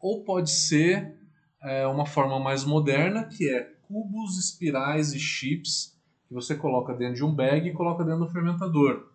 ou 0.06 0.22
pode 0.22 0.52
ser 0.52 1.18
é, 1.60 1.84
uma 1.84 2.06
forma 2.06 2.38
mais 2.38 2.64
moderna, 2.64 3.24
que 3.24 3.50
é 3.50 3.64
cubos, 3.88 4.38
espirais 4.38 5.12
e 5.12 5.18
chips 5.18 5.98
que 6.28 6.32
você 6.32 6.54
coloca 6.54 6.94
dentro 6.94 7.16
de 7.16 7.24
um 7.24 7.34
bag 7.34 7.68
e 7.68 7.72
coloca 7.72 8.04
dentro 8.04 8.24
do 8.24 8.30
fermentador. 8.30 9.10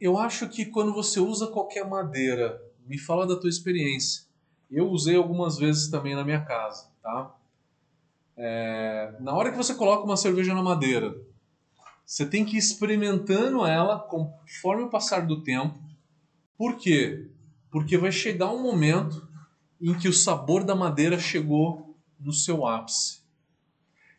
Eu 0.00 0.16
acho 0.16 0.48
que 0.48 0.66
quando 0.66 0.92
você 0.92 1.18
usa 1.18 1.48
qualquer 1.48 1.84
madeira, 1.84 2.62
me 2.86 2.96
fala 2.96 3.26
da 3.26 3.36
tua 3.36 3.50
experiência. 3.50 4.24
Eu 4.70 4.88
usei 4.88 5.16
algumas 5.16 5.58
vezes 5.58 5.90
também 5.90 6.14
na 6.14 6.24
minha 6.24 6.44
casa, 6.44 6.92
tá? 7.02 7.34
É, 8.36 9.16
na 9.18 9.34
hora 9.34 9.50
que 9.50 9.56
você 9.56 9.74
coloca 9.74 10.04
uma 10.04 10.16
cerveja 10.16 10.54
na 10.54 10.62
madeira, 10.62 11.12
você 12.06 12.24
tem 12.24 12.44
que 12.44 12.54
ir 12.54 12.58
experimentando 12.60 13.66
ela 13.66 13.98
conforme 13.98 14.84
o 14.84 14.90
passar 14.90 15.26
do 15.26 15.42
tempo. 15.42 15.76
Por 16.56 16.76
quê? 16.76 17.31
Porque 17.72 17.98
vai 17.98 18.12
chegar 18.12 18.52
um 18.52 18.62
momento 18.62 19.26
em 19.80 19.98
que 19.98 20.06
o 20.06 20.12
sabor 20.12 20.62
da 20.62 20.76
madeira 20.76 21.18
chegou 21.18 21.96
no 22.20 22.32
seu 22.32 22.64
ápice. 22.66 23.22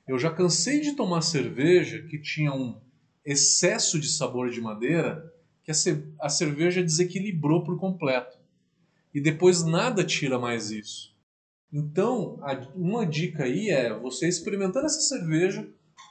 Eu 0.06 0.20
já 0.20 0.30
cansei 0.30 0.82
de 0.82 0.93
tomar 0.93 1.22
cerveja 1.22 2.01
que 2.10 2.20
tinha 2.20 2.51
um 2.51 2.82
excesso 3.24 3.97
de 3.97 4.10
sabor 4.10 4.49
de 4.49 4.60
madeira 4.60 5.32
que 5.64 5.72
a 6.20 6.30
cerveja 6.30 6.84
desequilibrou 6.84 7.64
por 7.64 7.80
completo. 7.80 8.38
E 9.14 9.22
depois 9.22 9.64
nada 9.64 10.04
tira 10.04 10.38
mais 10.38 10.72
isso. 10.72 11.16
Então, 11.72 12.39
uma 12.76 13.06
dica 13.06 13.45
aí 13.45 13.70
é 13.70 13.97
você 13.97 14.28
experimentando 14.28 14.88
essa 14.88 14.99
cerveja 14.99 15.68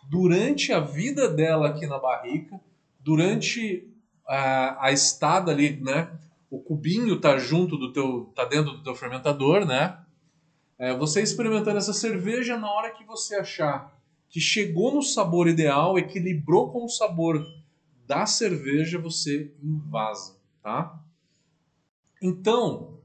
durante 0.09 0.73
a 0.73 0.81
vida 0.81 1.29
dela 1.29 1.69
aqui 1.69 1.87
na 1.87 1.99
barrica, 1.99 2.59
durante 2.99 3.89
a, 4.27 4.87
a 4.87 4.93
estada 4.93 5.53
ali, 5.53 5.79
né? 5.81 6.11
O 6.53 6.61
cubinho 6.61 7.19
tá 7.19 7.39
junto 7.39 7.79
do 7.79 7.95
teu, 7.95 8.31
tá 8.35 8.45
dentro 8.45 8.73
do 8.73 8.83
teu 8.83 8.95
fermentador, 8.95 9.65
né? 9.65 9.99
É, 10.79 10.95
você 10.95 11.23
experimentando 11.23 11.79
essa 11.79 11.95
cerveja 11.95 12.59
na 12.59 12.71
hora 12.71 12.93
que 12.93 13.07
você 13.07 13.37
achar 13.37 13.99
que 14.29 14.39
chegou 14.39 14.93
no 14.95 15.01
sabor 15.01 15.49
ideal, 15.49 15.99
equilibrou 15.99 16.71
com 16.71 16.85
o 16.85 16.91
sabor 16.91 17.43
da 18.07 18.27
cerveja, 18.27 18.99
você 18.99 19.51
invasa, 19.63 20.37
tá? 20.63 21.03
Então, 22.21 22.99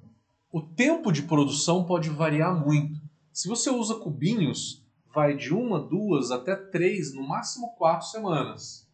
o 0.52 0.62
tempo 0.62 1.10
de 1.10 1.22
produção 1.22 1.86
pode 1.86 2.10
variar 2.10 2.54
muito. 2.54 3.00
Se 3.32 3.48
você 3.48 3.70
usa 3.70 3.96
cubinhos, 3.96 4.86
vai 5.16 5.38
de 5.38 5.54
uma, 5.54 5.80
duas 5.80 6.32
até 6.32 6.54
três, 6.54 7.14
no 7.14 7.26
máximo 7.26 7.70
quatro 7.78 8.08
semanas. 8.08 8.86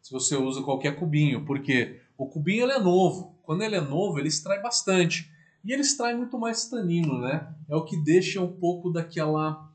Se 0.00 0.12
você 0.12 0.36
usa 0.36 0.62
qualquer 0.62 0.96
cubinho, 0.96 1.44
porque 1.44 2.05
o 2.18 2.26
cubinho 2.26 2.64
ele 2.64 2.72
é 2.72 2.78
novo. 2.78 3.34
Quando 3.42 3.62
ele 3.62 3.76
é 3.76 3.80
novo, 3.80 4.18
ele 4.18 4.28
extrai 4.28 4.60
bastante. 4.60 5.30
E 5.64 5.72
ele 5.72 5.82
extrai 5.82 6.14
muito 6.14 6.38
mais 6.38 6.68
tanino, 6.68 7.20
né? 7.20 7.52
É 7.68 7.74
o 7.74 7.84
que 7.84 7.96
deixa 7.96 8.40
um 8.40 8.52
pouco 8.52 8.90
daquela 8.90 9.68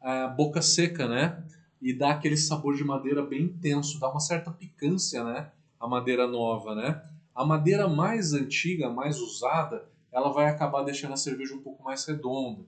uh, 0.00 0.34
boca 0.36 0.62
seca, 0.62 1.08
né? 1.08 1.42
E 1.80 1.92
dá 1.92 2.10
aquele 2.10 2.36
sabor 2.36 2.76
de 2.76 2.84
madeira 2.84 3.22
bem 3.22 3.44
intenso, 3.44 3.98
dá 3.98 4.10
uma 4.10 4.20
certa 4.20 4.50
picância, 4.50 5.24
né? 5.24 5.50
A 5.80 5.88
madeira 5.88 6.26
nova, 6.26 6.74
né? 6.74 7.02
A 7.34 7.44
madeira 7.44 7.88
mais 7.88 8.32
antiga, 8.32 8.90
mais 8.90 9.18
usada, 9.20 9.88
ela 10.12 10.32
vai 10.32 10.46
acabar 10.46 10.82
deixando 10.82 11.14
a 11.14 11.16
cerveja 11.16 11.54
um 11.54 11.62
pouco 11.62 11.82
mais 11.84 12.04
redonda. 12.04 12.64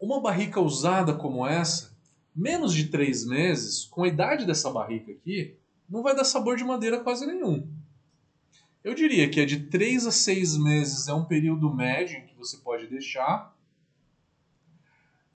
Uma 0.00 0.20
barrica 0.20 0.60
usada 0.60 1.14
como 1.14 1.46
essa, 1.46 1.96
menos 2.34 2.72
de 2.72 2.88
três 2.88 3.26
meses, 3.26 3.84
com 3.84 4.04
a 4.04 4.08
idade 4.08 4.44
dessa 4.44 4.70
barrica 4.70 5.12
aqui, 5.12 5.56
não 5.88 6.02
vai 6.02 6.14
dar 6.14 6.24
sabor 6.24 6.56
de 6.56 6.64
madeira 6.64 7.00
quase 7.00 7.26
nenhum. 7.26 7.66
Eu 8.88 8.94
diria 8.94 9.28
que 9.28 9.38
é 9.38 9.44
de 9.44 9.64
três 9.64 10.06
a 10.06 10.10
seis 10.10 10.56
meses 10.56 11.08
é 11.08 11.12
um 11.12 11.22
período 11.22 11.70
médio 11.70 12.16
em 12.16 12.26
que 12.26 12.34
você 12.34 12.56
pode 12.56 12.86
deixar. 12.86 13.54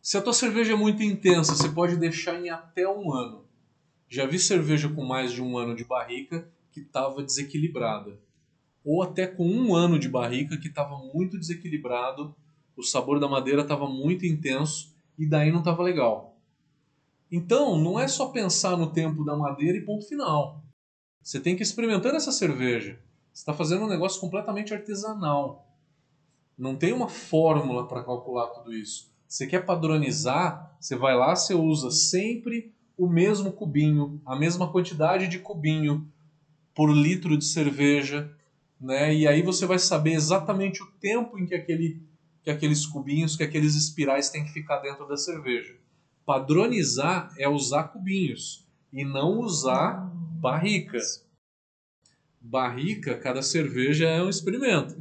Se 0.01 0.17
a 0.17 0.23
tua 0.23 0.33
cerveja 0.33 0.73
é 0.73 0.75
muito 0.75 1.03
intensa, 1.03 1.55
você 1.55 1.69
pode 1.69 1.97
deixar 1.97 2.41
em 2.41 2.49
até 2.49 2.89
um 2.89 3.13
ano. 3.13 3.45
Já 4.09 4.25
vi 4.25 4.39
cerveja 4.39 4.89
com 4.89 5.05
mais 5.05 5.35
de 5.35 5.43
um 5.43 5.59
ano 5.59 5.77
de 5.77 5.85
barrica 5.85 6.49
que 6.71 6.81
estava 6.81 7.23
desequilibrada. 7.23 8.19
Ou 8.83 9.03
até 9.03 9.27
com 9.27 9.47
um 9.47 9.75
ano 9.75 9.99
de 9.99 10.09
barrica 10.09 10.57
que 10.57 10.69
estava 10.69 10.97
muito 11.13 11.39
desequilibrado, 11.39 12.35
o 12.75 12.83
sabor 12.83 13.21
da 13.21 13.29
madeira 13.29 13.61
estava 13.61 13.87
muito 13.87 14.25
intenso 14.25 14.97
e 15.19 15.27
daí 15.27 15.53
não 15.53 15.59
estava 15.59 15.83
legal. 15.83 16.39
Então, 17.31 17.79
não 17.79 18.01
é 18.01 18.09
só 18.09 18.31
pensar 18.31 18.79
no 18.79 18.91
tempo 18.91 19.23
da 19.23 19.37
madeira 19.37 19.77
e 19.77 19.85
ponto 19.85 20.09
final. 20.09 20.65
Você 21.23 21.39
tem 21.39 21.55
que 21.55 21.63
experimentar 21.63 22.15
essa 22.15 22.33
cerveja. 22.33 22.99
Está 23.33 23.55
fazendo 23.55 23.85
um 23.85 23.89
negócio 23.89 24.21
completamente 24.21 24.75
artesanal. 24.75 25.67
Não 26.57 26.77
tem 26.77 26.93
uma 26.93 27.09
fórmula 27.09 27.89
para 27.89 28.05
calcular 28.05 28.49
tudo 28.49 28.73
isso. 28.73 29.11
Você 29.27 29.47
quer 29.47 29.65
padronizar, 29.65 30.77
você 30.79 30.95
vai 30.95 31.17
lá, 31.17 31.35
você 31.35 31.55
usa 31.55 31.91
sempre 31.91 32.73
o 32.97 33.09
mesmo 33.09 33.53
cubinho, 33.53 34.21
a 34.27 34.37
mesma 34.37 34.71
quantidade 34.71 35.27
de 35.29 35.39
cubinho 35.39 36.07
por 36.75 36.91
litro 36.91 37.37
de 37.37 37.45
cerveja, 37.45 38.31
né? 38.81 39.15
E 39.15 39.27
aí 39.27 39.43
você 39.43 39.65
vai 39.65 39.79
saber 39.79 40.13
exatamente 40.13 40.83
o 40.83 40.87
tempo 41.01 41.39
em 41.39 41.47
que 41.47 41.55
aquele 41.55 42.03
que 42.43 42.51
aqueles 42.51 42.85
cubinhos, 42.85 43.37
que 43.37 43.45
aqueles 43.45 43.77
espirais 43.77 44.29
têm 44.29 44.45
que 44.45 44.51
ficar 44.51 44.79
dentro 44.79 45.07
da 45.07 45.17
cerveja. 45.17 45.77
Padronizar 46.27 47.33
é 47.39 47.49
usar 47.49 47.85
cubinhos 47.85 48.67
e 48.93 49.05
não 49.05 49.39
usar 49.39 50.11
barricas. 50.41 51.25
Barrica, 52.43 53.17
cada 53.17 53.41
cerveja 53.41 54.09
é 54.09 54.23
um 54.23 54.29
experimento. 54.29 54.97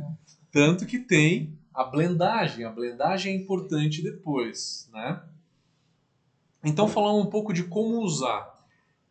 Tanto 0.51 0.85
que 0.85 0.99
tem 0.99 1.57
a 1.73 1.83
blendagem. 1.83 2.65
A 2.65 2.69
blendagem 2.69 3.33
é 3.33 3.35
importante 3.35 4.01
depois, 4.01 4.89
né? 4.93 5.21
Então, 6.63 6.87
falar 6.87 7.13
um 7.13 7.25
pouco 7.25 7.51
de 7.51 7.63
como 7.63 7.99
usar. 8.01 8.53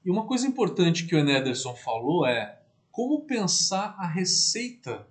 E 0.04 0.10
uma 0.10 0.26
coisa 0.26 0.46
importante 0.46 1.04
que 1.06 1.14
o 1.14 1.18
Ederson 1.18 1.74
falou 1.74 2.24
é 2.24 2.60
como 2.92 3.22
pensar 3.26 3.96
a 3.98 4.06
receita. 4.06 5.06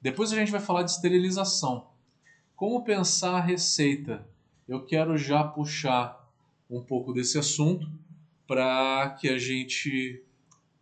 Depois 0.00 0.32
a 0.32 0.36
gente 0.36 0.50
vai 0.50 0.60
falar 0.60 0.82
de 0.82 0.90
esterilização. 0.90 1.90
Como 2.56 2.84
pensar 2.84 3.36
a 3.36 3.40
receita? 3.40 4.26
Eu 4.66 4.84
quero 4.84 5.16
já 5.18 5.44
puxar 5.44 6.32
um 6.70 6.82
pouco 6.82 7.12
desse 7.12 7.38
assunto 7.38 7.86
para 8.46 9.16
que 9.20 9.28
a 9.28 9.38
gente 9.38 10.24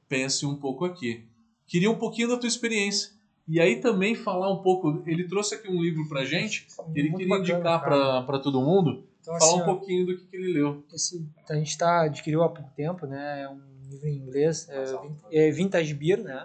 pense 0.09 0.47
um 0.47 0.57
pouco 0.57 0.85
aqui. 0.85 1.30
Queria 1.71 1.89
um 1.89 1.95
pouquinho 1.95 2.27
da 2.27 2.37
tua 2.37 2.49
experiência. 2.49 3.13
E 3.47 3.61
aí 3.61 3.81
também 3.81 4.17
falar 4.17 4.53
um 4.53 4.61
pouco. 4.61 5.05
Ele 5.07 5.29
trouxe 5.29 5.55
aqui 5.55 5.69
um 5.69 5.81
livro 5.81 6.09
para 6.09 6.25
gente, 6.25 6.67
que 6.67 6.99
ele 6.99 7.11
queria 7.11 7.29
bacana, 7.29 7.61
indicar 7.61 8.27
para 8.27 8.39
todo 8.41 8.61
mundo. 8.61 9.05
Então, 9.21 9.39
falar 9.39 9.53
assim, 9.53 9.63
um 9.63 9.65
pouquinho 9.65 10.07
do 10.07 10.19
que, 10.19 10.27
que 10.27 10.37
ele 10.37 10.53
leu. 10.53 10.85
Esse, 10.93 11.25
a 11.49 11.55
gente 11.55 11.79
tá, 11.79 12.03
adquiriu 12.03 12.43
há 12.43 12.49
pouco 12.49 12.69
tempo, 12.75 13.07
né? 13.07 13.43
É 13.43 13.49
um 13.49 13.61
livro 13.89 14.09
em 14.09 14.17
inglês, 14.17 14.69
é, 14.69 15.47
é 15.47 15.51
Vintage 15.53 15.95
Beer, 15.95 16.21
né? 16.21 16.45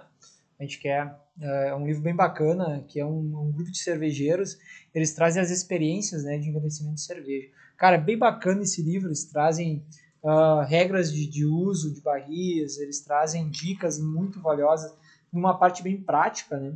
A 0.60 0.62
gente 0.62 0.78
quer 0.78 1.12
é 1.40 1.74
um 1.74 1.84
livro 1.84 2.02
bem 2.02 2.14
bacana, 2.14 2.84
que 2.88 3.00
é 3.00 3.04
um, 3.04 3.18
um, 3.18 3.52
grupo 3.52 3.72
de 3.72 3.78
cervejeiros. 3.78 4.56
Eles 4.94 5.12
trazem 5.12 5.42
as 5.42 5.50
experiências 5.50 6.22
né, 6.22 6.38
de 6.38 6.48
envelhecimento 6.48 6.94
de 6.94 7.02
cerveja. 7.02 7.48
Cara, 7.76 7.96
é 7.96 8.00
bem 8.00 8.16
bacana 8.16 8.62
esse 8.62 8.80
livro. 8.80 9.08
Eles 9.08 9.24
trazem 9.24 9.84
uh, 10.22 10.60
regras 10.60 11.12
de, 11.12 11.26
de, 11.26 11.44
uso 11.44 11.92
de 11.92 12.00
barris, 12.00 12.78
eles 12.78 13.00
trazem 13.00 13.50
dicas 13.50 13.98
muito 13.98 14.40
valiosas 14.40 14.94
numa 15.32 15.58
parte 15.58 15.82
bem 15.82 16.00
prática, 16.00 16.58
né? 16.58 16.74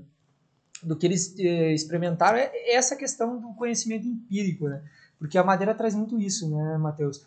Do 0.82 0.96
que 0.96 1.06
eles 1.06 1.34
eh, 1.38 1.72
experimentaram 1.72 2.38
é 2.38 2.74
essa 2.74 2.96
questão 2.96 3.38
do 3.38 3.54
conhecimento 3.54 4.06
empírico, 4.06 4.68
né? 4.68 4.82
Porque 5.18 5.36
a 5.36 5.44
madeira 5.44 5.74
traz 5.74 5.94
muito 5.94 6.18
isso, 6.18 6.48
né, 6.50 6.78
Matheus? 6.78 7.24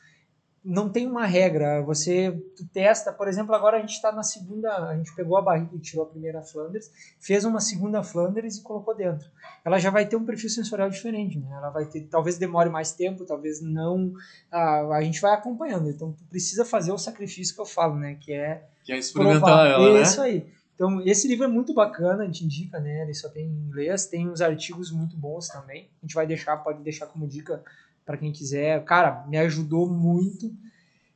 não 0.64 0.88
tem 0.88 1.06
uma 1.06 1.26
regra. 1.26 1.82
Você 1.82 2.42
testa, 2.72 3.12
por 3.12 3.28
exemplo, 3.28 3.54
agora 3.54 3.78
a 3.78 3.80
gente 3.82 3.92
está 3.92 4.12
na 4.12 4.24
segunda, 4.24 4.90
a 4.90 4.96
gente 4.96 5.14
pegou 5.14 5.38
a 5.38 5.42
barriga 5.42 5.76
e 5.76 5.80
tirou 5.80 6.06
a 6.06 6.10
primeira 6.10 6.42
Flanders, 6.42 6.90
fez 7.20 7.44
uma 7.44 7.60
segunda 7.60 8.02
Flanders 8.02 8.58
e 8.58 8.64
colocou 8.64 8.96
dentro. 8.96 9.30
Ela 9.66 9.78
já 9.78 9.90
vai 9.90 10.06
ter 10.06 10.16
um 10.16 10.26
perfil 10.26 10.50
sensorial 10.50 10.90
diferente, 10.90 11.38
né? 11.38 11.48
Ela 11.52 11.70
vai 11.70 11.86
ter, 11.86 12.02
talvez 12.04 12.38
demore 12.38 12.70
mais 12.70 12.94
tempo, 12.94 13.26
talvez 13.26 13.62
não. 13.62 14.14
A, 14.50 14.96
a 14.96 15.02
gente 15.02 15.20
vai 15.20 15.34
acompanhando. 15.34 15.90
Então 15.90 16.14
tu 16.14 16.24
precisa 16.26 16.64
fazer 16.64 16.94
o 16.94 16.98
sacrifício 16.98 17.54
que 17.54 17.62
eu 17.62 17.66
falo, 17.66 17.96
né? 17.96 18.16
Que 18.16 18.32
é, 18.32 18.64
que 18.86 18.94
é 18.94 18.98
experimentar 18.98 19.42
provar. 19.42 19.68
ela, 19.68 19.94
né? 19.94 20.02
Isso 20.02 20.22
aí. 20.22 20.48
Então, 20.84 21.02
esse 21.06 21.30
livro 21.30 21.46
é 21.46 21.48
muito 21.48 21.74
bacana, 21.74 22.24
a 22.24 22.26
gente 22.26 22.44
indica, 22.44 22.78
né? 22.78 23.04
Ele 23.04 23.14
só 23.14 23.30
tem 23.30 23.46
em 23.46 23.68
inglês, 23.68 24.06
tem 24.06 24.28
uns 24.28 24.42
artigos 24.42 24.92
muito 24.92 25.16
bons 25.16 25.48
também. 25.48 25.90
A 26.02 26.06
gente 26.06 26.14
vai 26.14 26.28
deixar, 26.28 26.58
pode 26.58 26.84
deixar 26.84 27.06
como 27.06 27.26
dica 27.26 27.64
para 28.06 28.18
quem 28.18 28.34
quiser. 28.34 28.84
Cara, 28.84 29.26
me 29.26 29.38
ajudou 29.38 29.90
muito. 29.90 30.54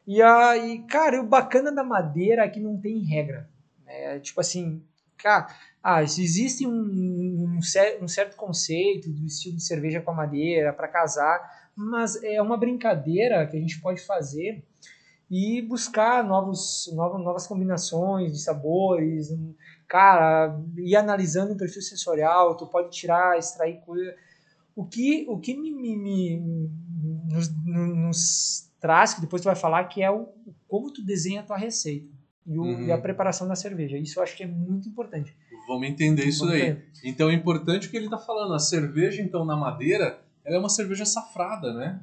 E 0.07 0.21
aí, 0.21 0.85
cara, 0.87 1.21
o 1.21 1.27
bacana 1.27 1.69
da 1.69 1.83
madeira 1.83 2.45
é 2.45 2.47
que 2.47 2.61
não 2.61 2.79
tem 2.79 3.03
regra. 3.03 3.49
Né? 3.85 4.21
Tipo 4.21 4.39
assim, 4.39 4.81
cara, 5.17 5.47
ah, 5.83 6.01
existe 6.01 6.65
um, 6.65 6.71
um, 6.71 7.59
um 8.01 8.07
certo 8.07 8.37
conceito 8.37 9.09
do 9.09 9.25
estilo 9.25 9.57
de 9.57 9.63
cerveja 9.63 9.99
com 9.99 10.11
a 10.11 10.15
madeira 10.15 10.71
para 10.71 10.87
casar, 10.87 11.41
mas 11.75 12.23
é 12.23 12.41
uma 12.41 12.55
brincadeira 12.55 13.45
que 13.45 13.57
a 13.57 13.59
gente 13.59 13.81
pode 13.81 13.99
fazer 13.99 14.63
e 15.29 15.61
buscar 15.61 16.23
novos, 16.23 16.89
novas, 16.93 17.21
novas 17.21 17.47
combinações 17.47 18.31
de 18.31 18.41
sabores, 18.41 19.29
cara, 19.87 20.57
ir 20.77 20.95
analisando 20.95 21.53
o 21.53 21.57
perfil 21.57 21.81
sensorial, 21.81 22.55
tu 22.55 22.65
pode 22.65 22.89
tirar, 22.91 23.37
extrair 23.37 23.79
coisa. 23.81 24.15
O 24.75 24.85
que, 24.85 25.25
o 25.27 25.39
que 25.39 25.55
me, 25.55 25.71
me, 25.71 25.97
me 25.97 26.71
nos, 27.29 27.49
nos, 27.65 28.71
traz, 28.79 29.13
que 29.13 29.21
depois 29.21 29.41
tu 29.41 29.45
vai 29.45 29.55
falar, 29.55 29.83
que 29.85 30.01
é 30.01 30.09
o, 30.09 30.29
como 30.67 30.91
tu 30.91 31.03
desenha 31.03 31.41
a 31.41 31.43
tua 31.43 31.57
receita 31.57 32.07
e, 32.45 32.57
o, 32.57 32.61
uhum. 32.61 32.85
e 32.85 32.91
a 32.91 32.97
preparação 32.97 33.47
da 33.47 33.55
cerveja. 33.55 33.97
Isso 33.97 34.19
eu 34.19 34.23
acho 34.23 34.35
que 34.35 34.43
é 34.43 34.47
muito 34.47 34.87
importante. 34.87 35.35
Vamos 35.67 35.87
entender 35.87 36.25
isso 36.25 36.45
Vamos 36.45 36.59
daí. 36.59 36.81
Então 37.03 37.29
é 37.29 37.33
importante 37.33 37.87
o 37.87 37.91
que 37.91 37.97
ele 37.97 38.05
está 38.05 38.17
falando. 38.17 38.53
A 38.53 38.59
cerveja, 38.59 39.21
então, 39.21 39.43
na 39.43 39.57
madeira, 39.57 40.21
ela 40.45 40.55
é 40.55 40.59
uma 40.59 40.69
cerveja 40.69 41.05
safrada, 41.05 41.73
né? 41.73 41.99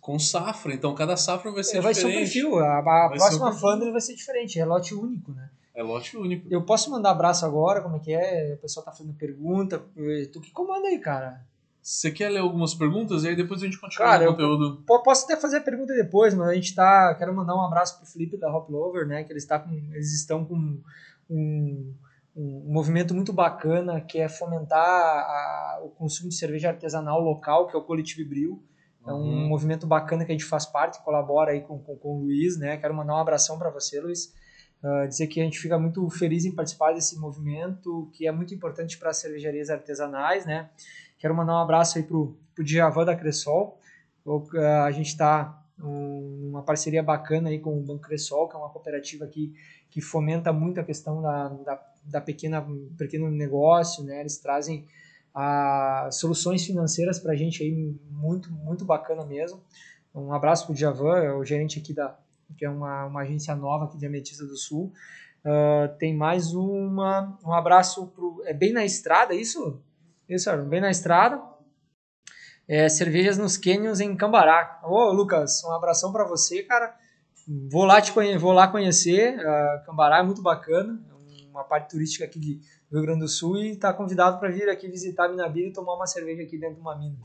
Com 0.00 0.18
safra, 0.18 0.74
então 0.74 0.94
cada 0.94 1.16
safra 1.16 1.50
vai 1.50 1.62
ser 1.62 1.80
vai 1.80 1.92
diferente. 1.92 2.16
Vai 2.16 2.26
ser 2.26 2.44
um 2.44 2.50
perfil, 2.50 2.64
a, 2.64 2.78
a 2.78 3.08
próxima 3.10 3.50
um 3.50 3.52
Flandre 3.52 3.90
vai 3.90 4.00
ser 4.00 4.14
diferente, 4.14 4.58
é 4.58 4.64
lote 4.64 4.94
único, 4.94 5.32
né? 5.32 5.50
É 5.74 5.82
lote 5.82 6.16
único. 6.16 6.46
Eu 6.50 6.62
posso 6.62 6.90
mandar 6.90 7.10
abraço 7.10 7.46
agora, 7.46 7.80
como 7.80 7.96
é 7.96 7.98
que 7.98 8.12
é? 8.12 8.54
O 8.54 8.58
pessoal 8.58 8.84
tá 8.84 8.92
fazendo 8.92 9.14
pergunta. 9.14 9.82
Tu 10.32 10.40
que 10.40 10.50
comanda 10.50 10.88
aí, 10.88 10.98
cara? 10.98 11.40
Você 11.82 12.12
quer 12.12 12.28
ler 12.28 12.38
algumas 12.38 12.74
perguntas 12.74 13.24
e 13.24 13.28
aí 13.28 13.34
depois 13.34 13.60
a 13.60 13.64
gente 13.64 13.80
continua 13.80 14.06
Cara, 14.06 14.28
o 14.28 14.32
conteúdo? 14.32 14.84
Eu 14.88 15.02
posso 15.02 15.24
até 15.24 15.36
fazer 15.36 15.56
a 15.56 15.60
pergunta 15.60 15.92
depois, 15.94 16.32
mas 16.32 16.48
a 16.48 16.54
gente 16.54 16.74
tá. 16.74 17.14
Quero 17.16 17.34
mandar 17.34 17.56
um 17.56 17.62
abraço 17.62 17.98
pro 17.98 18.06
Felipe 18.06 18.36
da 18.36 18.54
Hop 18.54 18.70
Lover, 18.70 19.06
né? 19.06 19.24
Que 19.24 19.32
eles, 19.32 19.44
tá 19.44 19.58
com, 19.58 19.72
eles 19.92 20.12
estão 20.12 20.44
com 20.44 20.78
um, 21.28 21.94
um 22.36 22.62
movimento 22.66 23.14
muito 23.14 23.32
bacana 23.32 24.00
que 24.00 24.18
é 24.18 24.28
fomentar 24.28 24.78
a, 24.78 25.80
o 25.82 25.88
consumo 25.88 26.28
de 26.28 26.36
cerveja 26.36 26.68
artesanal 26.68 27.20
local, 27.20 27.66
que 27.66 27.74
é 27.74 27.78
o 27.78 27.82
Coletivo 27.82 28.28
Bril. 28.28 28.62
É 29.06 29.12
um 29.12 29.16
uhum. 29.16 29.48
movimento 29.48 29.86
bacana 29.86 30.24
que 30.24 30.30
a 30.30 30.34
gente 30.34 30.44
faz 30.44 30.64
parte, 30.64 31.02
colabora 31.02 31.52
aí 31.52 31.60
com, 31.60 31.78
com, 31.78 31.96
com 31.96 32.16
o 32.16 32.20
Luiz, 32.20 32.56
né? 32.56 32.76
Quero 32.76 32.94
mandar 32.94 33.14
um 33.14 33.18
abração 33.18 33.58
para 33.58 33.70
você, 33.70 34.00
Luiz. 34.00 34.32
Uh, 34.82 35.06
dizer 35.08 35.26
que 35.28 35.40
a 35.40 35.44
gente 35.44 35.58
fica 35.58 35.78
muito 35.78 36.08
feliz 36.10 36.44
em 36.44 36.52
participar 36.52 36.92
desse 36.92 37.18
movimento, 37.18 38.10
que 38.12 38.26
é 38.26 38.32
muito 38.32 38.54
importante 38.54 38.98
para 38.98 39.10
as 39.10 39.16
cervejarias 39.16 39.70
artesanais, 39.70 40.44
né? 40.44 40.70
Quero 41.18 41.34
mandar 41.34 41.54
um 41.54 41.62
abraço 41.62 41.98
aí 41.98 42.04
pro, 42.04 42.36
pro 42.54 42.64
Djavan 42.64 43.04
da 43.04 43.16
Cressol. 43.16 43.78
A 44.84 44.90
gente 44.90 45.08
está 45.08 45.62
uma 45.78 46.62
parceria 46.62 47.02
bacana 47.02 47.48
aí 47.48 47.58
com 47.58 47.76
o 47.76 47.82
Banco 47.82 48.02
Cressol, 48.02 48.48
que 48.48 48.54
é 48.54 48.58
uma 48.58 48.68
cooperativa 48.68 49.26
que, 49.26 49.52
que 49.90 50.00
fomenta 50.00 50.52
muito 50.52 50.80
a 50.80 50.84
questão 50.84 51.20
da, 51.20 51.48
da, 51.48 51.82
da 52.04 52.20
pequena 52.20 52.64
pequeno 52.96 53.30
negócio, 53.30 54.04
né? 54.04 54.20
Eles 54.20 54.38
trazem 54.38 54.86
a, 55.34 56.08
soluções 56.10 56.64
financeiras 56.64 57.18
para 57.18 57.32
a 57.32 57.36
gente 57.36 57.62
aí 57.62 57.96
muito 58.10 58.52
muito 58.52 58.84
bacana 58.84 59.24
mesmo. 59.24 59.62
Um 60.14 60.32
abraço 60.32 60.66
para 60.66 60.72
o 60.72 60.74
Djavan, 60.74 61.18
é 61.18 61.32
o 61.32 61.44
gerente 61.44 61.78
aqui 61.78 61.94
da 61.94 62.18
que 62.56 62.66
é 62.66 62.70
uma, 62.70 63.06
uma 63.06 63.22
agência 63.22 63.56
nova 63.56 63.86
aqui 63.86 63.96
de 63.96 64.06
Ametista 64.06 64.44
do 64.44 64.56
Sul. 64.56 64.92
Uh, 65.44 65.96
tem 65.98 66.14
mais 66.14 66.52
uma 66.54 67.38
um 67.44 67.52
abraço 67.52 68.08
pro 68.08 68.42
é 68.44 68.52
bem 68.52 68.72
na 68.72 68.84
estrada 68.84 69.34
isso 69.34 69.82
isso, 70.28 70.50
bem 70.64 70.80
na 70.80 70.90
estrada. 70.90 71.42
É, 72.66 72.88
cervejas 72.88 73.36
nos 73.36 73.56
Canyons 73.58 74.00
em 74.00 74.16
Cambará. 74.16 74.80
Ô, 74.84 75.10
Lucas, 75.12 75.62
um 75.64 75.72
abração 75.72 76.12
para 76.12 76.24
você, 76.24 76.62
cara. 76.62 76.96
Vou 77.70 77.84
lá, 77.84 78.00
te 78.00 78.12
conhe 78.12 78.38
vou 78.38 78.52
lá 78.52 78.68
conhecer. 78.68 79.36
Uh, 79.36 79.84
Cambará 79.84 80.20
é 80.20 80.22
muito 80.22 80.40
bacana. 80.40 80.98
É 81.10 81.48
uma 81.48 81.64
parte 81.64 81.90
turística 81.90 82.24
aqui 82.24 82.38
de, 82.38 82.60
Rio 82.92 83.02
Grande 83.02 83.20
do 83.20 83.28
Sul 83.28 83.56
e 83.56 83.70
está 83.70 83.92
convidado 83.92 84.38
para 84.38 84.50
vir 84.50 84.68
aqui 84.68 84.86
visitar 84.86 85.24
a 85.24 85.28
Minabira 85.28 85.68
e 85.68 85.72
tomar 85.72 85.94
uma 85.94 86.06
cerveja 86.06 86.42
aqui 86.42 86.58
dentro 86.58 86.76
de 86.76 86.80
uma 86.82 86.96
mina. 86.96 87.16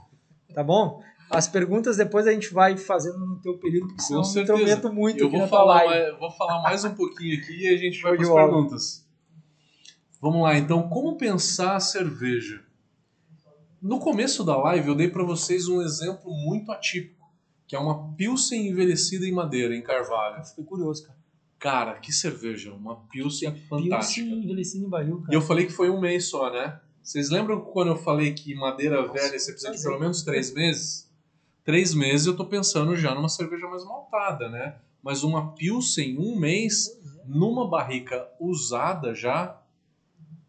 Tá 0.53 0.63
bom? 0.63 1.03
As 1.29 1.45
perguntas 1.45 1.97
depois 1.97 2.25
a 2.25 2.31
gente 2.31 2.53
vai 2.53 2.77
fazendo 2.77 3.19
no 3.19 3.41
teu 3.41 3.57
período, 3.57 3.87
porque 3.87 4.01
senão 4.01 4.21
eu 4.23 4.33
me 4.33 4.41
intrometo 4.41 4.93
muito 4.93 5.19
eu 5.19 5.29
vou 5.29 5.45
falar, 5.47 5.85
mais, 5.85 6.17
vou 6.17 6.31
falar 6.31 6.61
mais 6.61 6.85
um 6.85 6.95
pouquinho 6.95 7.37
aqui 7.37 7.63
e 7.63 7.67
a 7.67 7.75
gente 7.75 8.01
vai 8.01 8.15
para 8.15 8.23
as 8.25 8.33
perguntas. 8.33 9.05
Vamos 10.21 10.41
lá, 10.41 10.57
então, 10.57 10.87
como 10.87 11.17
pensar 11.17 11.75
a 11.75 11.79
cerveja? 11.81 12.63
No 13.81 13.99
começo 13.99 14.43
da 14.43 14.57
live 14.57 14.87
eu 14.87 14.95
dei 14.95 15.09
para 15.09 15.23
vocês 15.23 15.67
um 15.67 15.81
exemplo 15.81 16.31
muito 16.31 16.71
atípico, 16.71 17.29
que 17.67 17.75
é 17.75 17.79
uma 17.79 18.13
Pilsen 18.13 18.69
envelhecida 18.69 19.25
em 19.25 19.33
madeira, 19.33 19.75
em 19.75 19.83
carvalho. 19.83 20.43
Fiquei 20.45 20.63
curioso, 20.63 21.05
cara. 21.05 21.16
Cara, 21.59 21.95
que 21.95 22.11
cerveja, 22.11 22.71
uma 22.73 22.97
Pilsen 23.07 23.51
Pilsen 23.51 23.67
fantástica. 23.67 24.27
envelhecido 24.27 24.85
em 24.85 24.89
barril, 24.89 25.17
E 25.19 25.21
cara. 25.23 25.35
eu 25.35 25.41
falei 25.41 25.65
que 25.65 25.71
foi 25.73 25.89
um 25.89 25.99
mês 25.99 26.25
só, 26.29 26.51
né? 26.51 26.79
Vocês 27.01 27.29
lembram 27.29 27.61
quando 27.61 27.87
eu 27.89 27.95
falei 27.95 28.33
que 28.33 28.53
madeira 28.53 29.01
velha 29.11 29.39
você 29.39 29.51
precisa 29.53 29.71
de 29.71 29.81
pelo 29.81 29.99
menos 29.99 30.21
três 30.23 30.53
meses? 30.53 31.09
Três 31.63 31.93
meses 31.93 32.27
eu 32.27 32.35
tô 32.35 32.45
pensando 32.45 32.95
já 32.95 33.15
numa 33.15 33.29
cerveja 33.29 33.67
mais 33.67 33.83
maltada, 33.85 34.49
né? 34.49 34.75
Mas 35.01 35.23
uma 35.23 35.53
Pilsen, 35.53 36.17
um 36.19 36.37
mês, 36.37 36.89
numa 37.25 37.67
barrica 37.69 38.27
usada 38.39 39.13
já, 39.15 39.59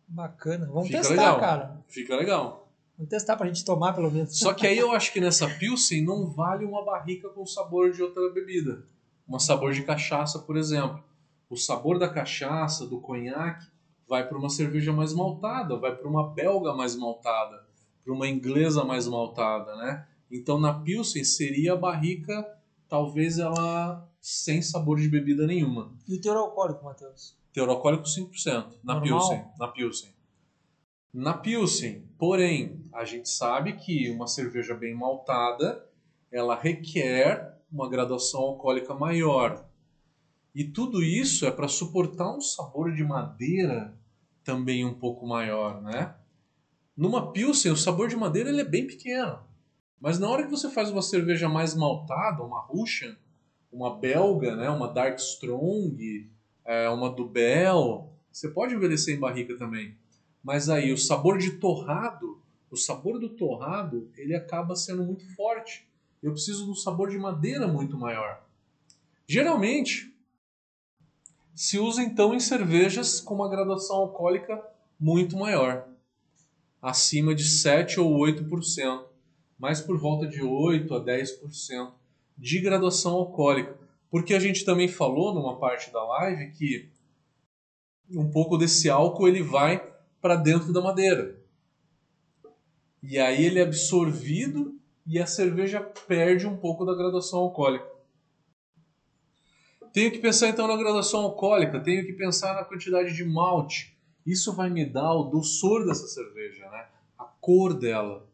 Bacana. 0.07 0.67
Vamos 0.67 0.87
Fica 0.87 0.99
testar, 1.01 1.15
legal. 1.15 1.39
cara. 1.41 1.85
fica 1.89 2.17
legal. 2.17 2.69
Vamos 2.97 3.11
testar 3.11 3.37
pra 3.37 3.47
gente 3.47 3.65
tomar, 3.65 3.93
pelo 3.93 4.11
menos. 4.11 4.39
Só 4.39 4.53
que 4.55 4.67
aí 4.67 4.79
eu 4.79 4.91
acho 4.97 5.13
que 5.13 5.21
nessa 5.21 5.49
Pilsen 5.49 6.03
não 6.05 6.27
vale 6.27 6.65
uma 6.65 6.85
barrica 6.85 7.29
com 7.29 7.45
sabor 7.47 7.93
de 7.93 8.03
outra 8.03 8.29
bebida. 8.31 8.85
Um 9.29 9.39
sabor 9.39 9.73
de 9.73 9.83
cachaça, 9.83 10.39
por 10.39 10.57
exemplo. 10.57 11.03
O 11.51 11.57
sabor 11.57 11.99
da 11.99 12.09
cachaça, 12.09 12.87
do 12.87 13.01
conhaque, 13.01 13.67
vai 14.09 14.27
para 14.27 14.39
uma 14.39 14.49
cerveja 14.49 14.93
mais 14.93 15.13
maltada, 15.13 15.77
vai 15.77 15.95
para 15.95 16.09
uma 16.09 16.31
belga 16.31 16.73
mais 16.73 16.97
maltada, 16.97 17.67
para 18.03 18.13
uma 18.13 18.27
inglesa 18.27 18.85
mais 18.85 19.07
maltada, 19.07 19.77
né? 19.77 20.07
Então 20.31 20.59
na 20.59 20.73
Pilsen 20.73 21.25
seria 21.25 21.75
a 21.75 21.77
barrica, 21.77 22.47
talvez 22.89 23.39
ela 23.39 24.09
sem 24.21 24.61
sabor 24.63 24.99
de 24.99 25.09
bebida 25.09 25.47
nenhuma. 25.47 25.93
E 26.07 26.15
o 26.15 26.21
teor 26.21 26.37
alcoólico, 26.37 26.85
Matheus? 26.85 27.37
Teor 27.53 27.69
alcoólico 27.69 28.05
5% 28.05 28.79
na 28.83 28.95
Normal? 28.95 29.03
Pilsen, 29.03 29.45
na 29.59 29.69
Pilsen. 29.69 30.11
Na 31.13 31.35
Pilsen, 31.35 32.09
porém, 32.19 32.85
a 32.93 33.05
gente 33.05 33.29
sabe 33.29 33.75
que 33.75 34.11
uma 34.11 34.27
cerveja 34.27 34.75
bem 34.75 34.95
maltada, 34.95 35.87
ela 36.31 36.55
requer 36.55 37.48
uma 37.71 37.89
graduação 37.89 38.41
alcoólica 38.41 38.95
maior. 38.95 39.67
E 40.55 40.65
tudo 40.65 41.03
isso 41.03 41.47
é 41.47 41.51
para 41.51 41.69
suportar 41.69 42.35
um 42.35 42.41
sabor 42.41 42.93
de 42.93 43.05
madeira 43.05 43.95
também 44.43 44.85
um 44.85 44.95
pouco 44.95 45.27
maior, 45.27 45.83
né? 45.83 46.15
Numa 46.97 47.33
Pilsen, 47.33 47.71
o 47.71 47.77
sabor 47.77 48.09
de 48.09 48.17
madeira 48.17 48.49
ele 48.49 48.63
é 48.63 48.65
bem 48.65 48.87
pequeno. 48.87 49.39
Mas 50.01 50.19
na 50.19 50.29
hora 50.29 50.45
que 50.45 50.51
você 50.51 50.71
faz 50.71 50.91
uma 50.91 51.03
cerveja 51.03 51.49
mais 51.49 51.75
maltada, 51.75 52.43
uma 52.43 52.61
Russian, 52.61 53.17
uma 53.71 53.97
belga, 53.97 54.57
né, 54.57 54.71
uma 54.71 54.89
Dark 54.89 55.19
Strong, 55.19 56.31
é, 56.65 56.89
uma 56.89 57.11
Dubel, 57.11 58.11
você 58.33 58.49
pode 58.49 58.75
envelhecer 58.75 59.15
em 59.15 59.21
barrica 59.21 59.57
também. 59.57 59.97
Mas 60.43 60.69
aí 60.69 60.93
o 60.93 60.99
sabor 60.99 61.39
de 61.39 61.53
torrado, 61.59 62.41
o 62.71 62.77
sabor 62.77 63.19
do 63.19 63.29
torrado, 63.29 64.11
ele 64.17 64.35
acaba 64.35 64.77
sendo 64.77 65.05
muito 65.05 65.25
forte. 65.35 65.87
Eu 66.23 66.33
preciso 66.33 66.65
de 66.65 66.71
um 66.71 66.75
sabor 66.75 67.11
de 67.11 67.19
madeira 67.19 67.69
muito 67.69 67.97
maior. 67.97 68.43
Geralmente, 69.27 70.13
se 71.55 71.79
usa 71.79 72.03
então 72.03 72.35
em 72.35 72.41
cervejas 72.41 73.21
com 73.21 73.35
uma 73.35 73.49
graduação 73.49 73.97
alcoólica 73.97 74.63
muito 74.99 75.37
maior, 75.37 75.89
acima 76.81 77.35
de 77.35 77.45
7 77.45 78.01
ou 78.01 78.17
8%, 78.19 79.05
mais 79.59 79.81
por 79.81 79.99
volta 79.99 80.27
de 80.27 80.43
8 80.43 80.95
a 80.95 81.05
10% 81.05 81.93
de 82.37 82.61
graduação 82.61 83.15
alcoólica. 83.15 83.77
Porque 84.11 84.35
a 84.35 84.41
gente 84.41 84.65
também 84.65 84.89
falou 84.89 85.35
numa 85.35 85.59
parte 85.59 85.93
da 85.93 86.03
live 86.03 86.53
que 86.53 86.89
um 88.11 88.31
pouco 88.31 88.57
desse 88.57 88.89
álcool 88.89 89.29
ele 89.29 89.43
vai 89.43 89.85
para 90.21 90.37
dentro 90.37 90.73
da 90.73 90.81
madeira. 90.81 91.39
E 93.03 93.19
aí 93.19 93.45
ele 93.45 93.59
é 93.59 93.63
absorvido 93.63 94.78
e 95.09 95.19
a 95.19 95.27
cerveja 95.27 95.81
perde 96.07 96.47
um 96.47 96.59
pouco 96.59 96.85
da 96.85 96.95
graduação 96.95 97.39
alcoólica. 97.39 97.89
Tenho 99.91 100.13
que 100.13 100.19
pensar 100.19 100.49
então 100.49 100.69
na 100.69 100.77
graduação 100.77 101.21
alcoólica, 101.21 101.81
tenho 101.81 102.05
que 102.05 102.13
pensar 102.13 102.55
na 102.55 102.63
quantidade 102.63 103.15
de 103.15 103.25
malte. 103.25 103.97
Isso 104.27 104.53
vai 104.53 104.69
me 104.69 104.85
dar 104.85 105.15
o 105.15 105.25
doçor 105.25 105.87
dessa 105.87 106.07
cerveja, 106.07 106.69
né? 106.69 106.87
a 107.19 107.25
cor 107.25 107.73
dela. 107.73 108.29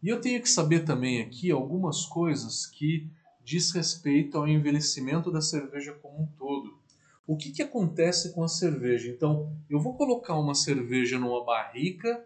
E 0.00 0.08
eu 0.08 0.20
tenho 0.20 0.40
que 0.40 0.48
saber 0.48 0.84
também 0.84 1.20
aqui 1.20 1.50
algumas 1.50 2.06
coisas 2.06 2.64
que 2.66 3.10
diz 3.44 3.72
respeito 3.72 4.38
ao 4.38 4.46
envelhecimento 4.46 5.32
da 5.32 5.40
cerveja 5.40 5.92
como 6.00 6.22
um 6.22 6.26
todo. 6.38 6.78
O 7.26 7.36
que, 7.36 7.50
que 7.50 7.62
acontece 7.62 8.32
com 8.32 8.44
a 8.44 8.48
cerveja? 8.48 9.08
Então, 9.08 9.52
eu 9.68 9.80
vou 9.80 9.96
colocar 9.96 10.38
uma 10.38 10.54
cerveja 10.54 11.18
numa 11.18 11.44
barrica, 11.44 12.24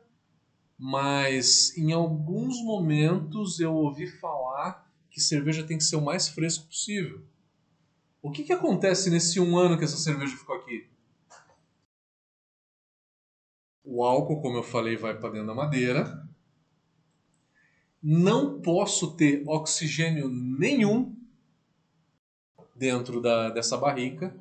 mas 0.78 1.76
em 1.76 1.92
alguns 1.92 2.62
momentos 2.62 3.60
eu 3.60 3.74
ouvi 3.74 4.06
falar 4.06 4.86
que 5.10 5.20
cerveja 5.20 5.66
tem 5.66 5.78
que 5.78 5.84
ser 5.84 5.96
o 5.96 6.04
mais 6.04 6.28
fresco 6.28 6.66
possível. 6.66 7.24
O 8.20 8.30
que, 8.30 8.42
que 8.42 8.52
acontece 8.52 9.08
nesse 9.08 9.40
um 9.40 9.56
ano 9.56 9.78
que 9.78 9.84
essa 9.84 9.96
cerveja 9.96 10.36
ficou 10.36 10.56
aqui? 10.56 10.86
O 13.82 14.02
álcool, 14.02 14.42
como 14.42 14.58
eu 14.58 14.62
falei, 14.62 14.96
vai 14.96 15.18
para 15.18 15.30
dentro 15.30 15.46
da 15.46 15.54
madeira. 15.54 16.28
Não 18.02 18.60
posso 18.60 19.16
ter 19.16 19.42
oxigênio 19.46 20.28
nenhum 20.28 21.16
dentro 22.74 23.20
da, 23.20 23.48
dessa 23.48 23.76
barrica. 23.76 24.36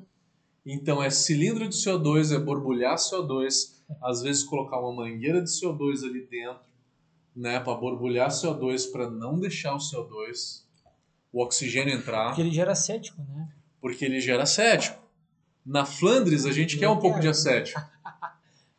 Então 0.64 1.02
é 1.02 1.08
cilindro 1.08 1.68
de 1.68 1.76
CO2, 1.76 2.34
é 2.34 2.38
borbulhar 2.38 2.96
CO2, 2.96 3.75
às 4.02 4.22
vezes 4.22 4.42
colocar 4.44 4.78
uma 4.80 4.92
mangueira 4.92 5.42
de 5.42 5.48
CO2 5.50 6.04
ali 6.04 6.26
dentro, 6.26 6.64
né, 7.34 7.60
para 7.60 7.74
borbulhar 7.74 8.28
CO2 8.30 8.90
para 8.90 9.10
não 9.10 9.38
deixar 9.38 9.74
o 9.74 9.78
CO2, 9.78 10.62
o 11.32 11.42
oxigênio 11.42 11.94
entrar, 11.94 12.28
Porque 12.28 12.40
ele 12.40 12.50
gera 12.52 12.74
cético, 12.74 13.22
né? 13.22 13.48
porque 13.80 14.04
ele 14.04 14.20
gera 14.20 14.42
acético. 14.44 14.98
Na 15.64 15.84
Flandres 15.84 16.46
a 16.46 16.52
gente 16.52 16.78
quer 16.78 16.88
um 16.88 16.98
pouco 16.98 17.20
de 17.20 17.28
acético. 17.28 17.80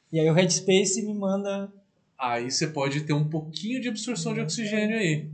E 0.10 0.22
aí 0.22 0.30
o 0.30 0.34
Headspace 0.34 1.02
me 1.06 1.14
manda 1.14 1.70
Aí 2.18 2.50
você 2.50 2.66
pode 2.66 3.02
ter 3.02 3.12
um 3.12 3.28
pouquinho 3.30 3.82
de 3.82 3.90
absorção 3.90 4.34
de 4.34 4.40
oxigênio 4.40 4.98
aí. 4.98 5.30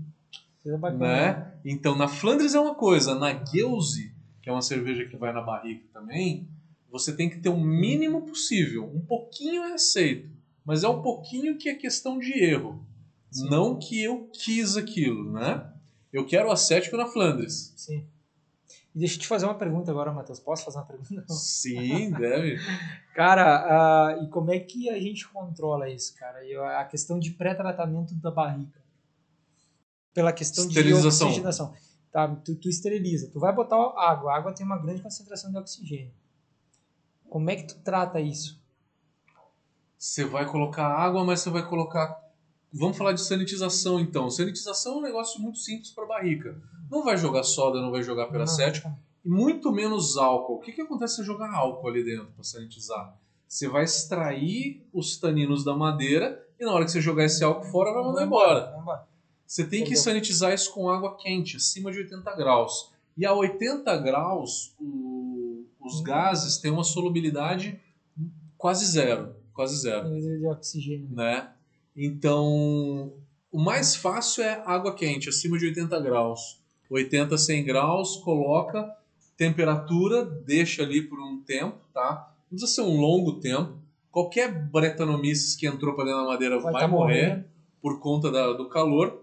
coisa 0.63 0.77
bacana. 0.79 1.05
né? 1.05 1.53
Então 1.63 1.95
na 1.95 2.07
Flandres 2.07 2.55
é 2.55 2.59
uma 2.59 2.73
coisa, 2.73 3.13
na 3.13 3.31
Gueuze, 3.31 4.11
que 4.41 4.49
é 4.49 4.51
uma 4.51 4.63
cerveja 4.63 5.05
que 5.05 5.15
vai 5.15 5.31
na 5.31 5.41
barrica 5.41 5.85
também, 5.93 6.47
você 6.93 7.11
tem 7.11 7.27
que 7.27 7.39
ter 7.39 7.49
o 7.49 7.59
mínimo 7.59 8.21
possível. 8.21 8.85
Um 8.85 9.01
pouquinho 9.01 9.63
é 9.63 9.73
aceito, 9.73 10.29
mas 10.63 10.83
é 10.83 10.87
um 10.87 11.01
pouquinho 11.01 11.57
que 11.57 11.67
é 11.67 11.73
questão 11.73 12.19
de 12.19 12.31
erro. 12.33 12.85
Sim. 13.31 13.49
Não 13.49 13.79
que 13.79 13.99
eu 13.99 14.29
quis 14.31 14.77
aquilo, 14.77 15.31
né? 15.31 15.73
Eu 16.11 16.23
quero 16.23 16.51
acético 16.51 16.95
na 16.95 17.07
Flandres. 17.07 17.73
Sim. 17.75 18.07
E 18.93 18.99
deixa 18.99 19.15
eu 19.15 19.21
te 19.21 19.27
fazer 19.27 19.47
uma 19.47 19.57
pergunta 19.57 19.89
agora, 19.89 20.11
Matheus. 20.11 20.39
Posso 20.39 20.65
fazer 20.65 20.77
uma 20.77 20.85
pergunta? 20.85 21.25
Sim, 21.33 22.11
deve. 22.13 22.59
Cara, 23.15 23.65
ah, 23.65 24.19
e 24.23 24.29
como 24.29 24.53
é 24.53 24.59
que 24.59 24.87
a 24.87 24.99
gente 24.99 25.27
controla 25.29 25.89
isso, 25.89 26.13
cara? 26.15 26.45
E 26.45 26.55
a 26.55 26.85
questão 26.85 27.17
de 27.17 27.31
pré-tratamento 27.31 28.13
da 28.13 28.29
barrica. 28.29 28.79
Pela 30.13 30.31
questão 30.31 30.67
Esterilização. 30.67 31.25
de 31.29 31.31
oxigenação. 31.31 31.73
Tá, 32.11 32.27
tu, 32.27 32.53
tu 32.53 32.69
esteriliza. 32.69 33.31
Tu 33.31 33.39
vai 33.39 33.51
botar 33.51 33.77
água. 33.97 34.31
A 34.31 34.37
água 34.37 34.53
tem 34.53 34.63
uma 34.63 34.77
grande 34.77 35.01
concentração 35.01 35.49
de 35.49 35.57
oxigênio. 35.57 36.13
Como 37.33 37.49
é 37.49 37.55
que 37.55 37.63
tu 37.63 37.79
trata 37.83 38.21
isso? 38.21 38.61
Você 39.97 40.23
vai 40.23 40.45
colocar 40.45 40.85
água, 40.85 41.25
mas 41.25 41.39
você 41.39 41.49
vai 41.49 41.67
colocar. 41.67 42.15
Vamos 42.71 42.95
falar 42.95 43.13
de 43.13 43.21
sanitização 43.21 43.99
então. 43.99 44.29
Sanitização 44.29 44.93
é 44.93 44.97
um 44.97 45.01
negócio 45.01 45.41
muito 45.41 45.57
simples 45.57 45.89
para 45.89 46.05
barrica. 46.05 46.55
Não 46.91 47.03
vai 47.03 47.17
jogar 47.17 47.41
soda, 47.41 47.81
não 47.81 47.89
vai 47.89 48.03
jogar 48.03 48.27
peracético. 48.27 48.87
E 49.25 49.29
muito 49.29 49.71
menos 49.71 50.15
álcool. 50.15 50.57
O 50.57 50.59
que, 50.59 50.73
que 50.73 50.81
acontece 50.81 51.15
se 51.15 51.21
você 51.21 51.25
jogar 51.25 51.51
álcool 51.55 51.87
ali 51.87 52.03
dentro 52.03 52.27
para 52.35 52.43
sanitizar? 52.43 53.17
Você 53.47 53.67
vai 53.67 53.83
extrair 53.83 54.85
os 54.93 55.17
taninos 55.17 55.63
da 55.63 55.73
madeira 55.75 56.47
e 56.59 56.63
na 56.63 56.71
hora 56.71 56.85
que 56.85 56.91
você 56.91 57.01
jogar 57.01 57.23
esse 57.25 57.43
álcool 57.43 57.65
fora, 57.65 57.91
vai 57.93 58.03
mandar 58.03 58.25
embora. 58.27 58.71
Você 59.47 59.65
tem 59.65 59.83
que 59.83 59.95
sanitizar 59.95 60.53
isso 60.53 60.71
com 60.71 60.87
água 60.87 61.17
quente, 61.17 61.57
acima 61.57 61.91
de 61.91 61.97
80 61.97 62.35
graus. 62.35 62.91
E 63.17 63.25
a 63.25 63.33
80 63.33 63.97
graus, 63.97 64.75
o- 64.79 65.32
os 65.83 66.01
gases 66.01 66.57
têm 66.57 66.71
uma 66.71 66.83
solubilidade 66.83 67.79
quase 68.57 68.85
zero. 68.85 69.35
Quase 69.53 69.77
zero 69.81 70.09
De, 70.09 70.45
oxigênio. 70.47 71.07
né? 71.11 71.49
Então, 71.95 73.13
o 73.51 73.59
mais 73.59 73.95
fácil 73.95 74.43
é 74.43 74.63
água 74.65 74.93
quente, 74.95 75.29
acima 75.29 75.57
de 75.57 75.65
80 75.67 75.99
graus. 75.99 76.59
80 76.89 77.35
a 77.35 77.37
100 77.37 77.63
graus, 77.65 78.17
coloca 78.17 78.91
temperatura, 79.37 80.23
deixa 80.25 80.83
ali 80.83 81.01
por 81.01 81.19
um 81.19 81.39
tempo, 81.41 81.77
tá? 81.93 82.31
Não 82.51 82.57
precisa 82.57 82.71
ser 82.71 82.81
um 82.81 82.99
longo 82.99 83.39
tempo, 83.39 83.81
Qualquer 84.11 84.53
Brettanomyces 84.69 85.55
que 85.55 85.65
entrou 85.65 85.95
para 85.95 86.05
dentro 86.05 86.21
da 86.21 86.27
madeira 86.27 86.55
vai, 86.59 86.65
Vai 86.65 86.73
vai 86.73 86.81
tá 86.83 86.87
morrer 86.87 87.27
morrendo. 87.29 87.45
por 87.81 87.99
conta 87.99 88.29
da- 88.31 88.53
do 88.53 88.69
calor. 88.69 89.22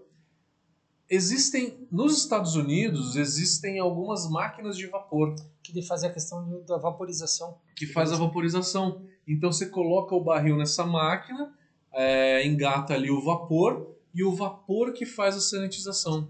Existem, 1.13 1.85
nos 1.91 2.17
Estados 2.17 2.55
Unidos, 2.55 3.17
existem 3.17 3.79
algumas 3.79 4.29
máquinas 4.29 4.77
de 4.77 4.87
vapor 4.87 5.35
Que 5.61 5.73
de 5.73 5.81
fazer 5.81 6.07
a 6.07 6.13
questão 6.13 6.63
da 6.65 6.77
vaporização. 6.77 7.57
que 7.75 7.85
faz 7.85 8.13
a 8.13 8.15
vaporização. 8.15 9.01
Então 9.27 9.51
você 9.51 9.65
coloca 9.65 10.15
o 10.15 10.23
barril 10.23 10.55
nessa 10.55 10.85
máquina, 10.85 11.53
é, 11.91 12.47
engata 12.47 12.93
ali 12.93 13.11
o 13.11 13.21
vapor 13.21 13.93
e 14.15 14.23
o 14.23 14.33
vapor 14.33 14.93
que 14.93 15.05
faz 15.05 15.35
a 15.35 15.41
sanitização. 15.41 16.25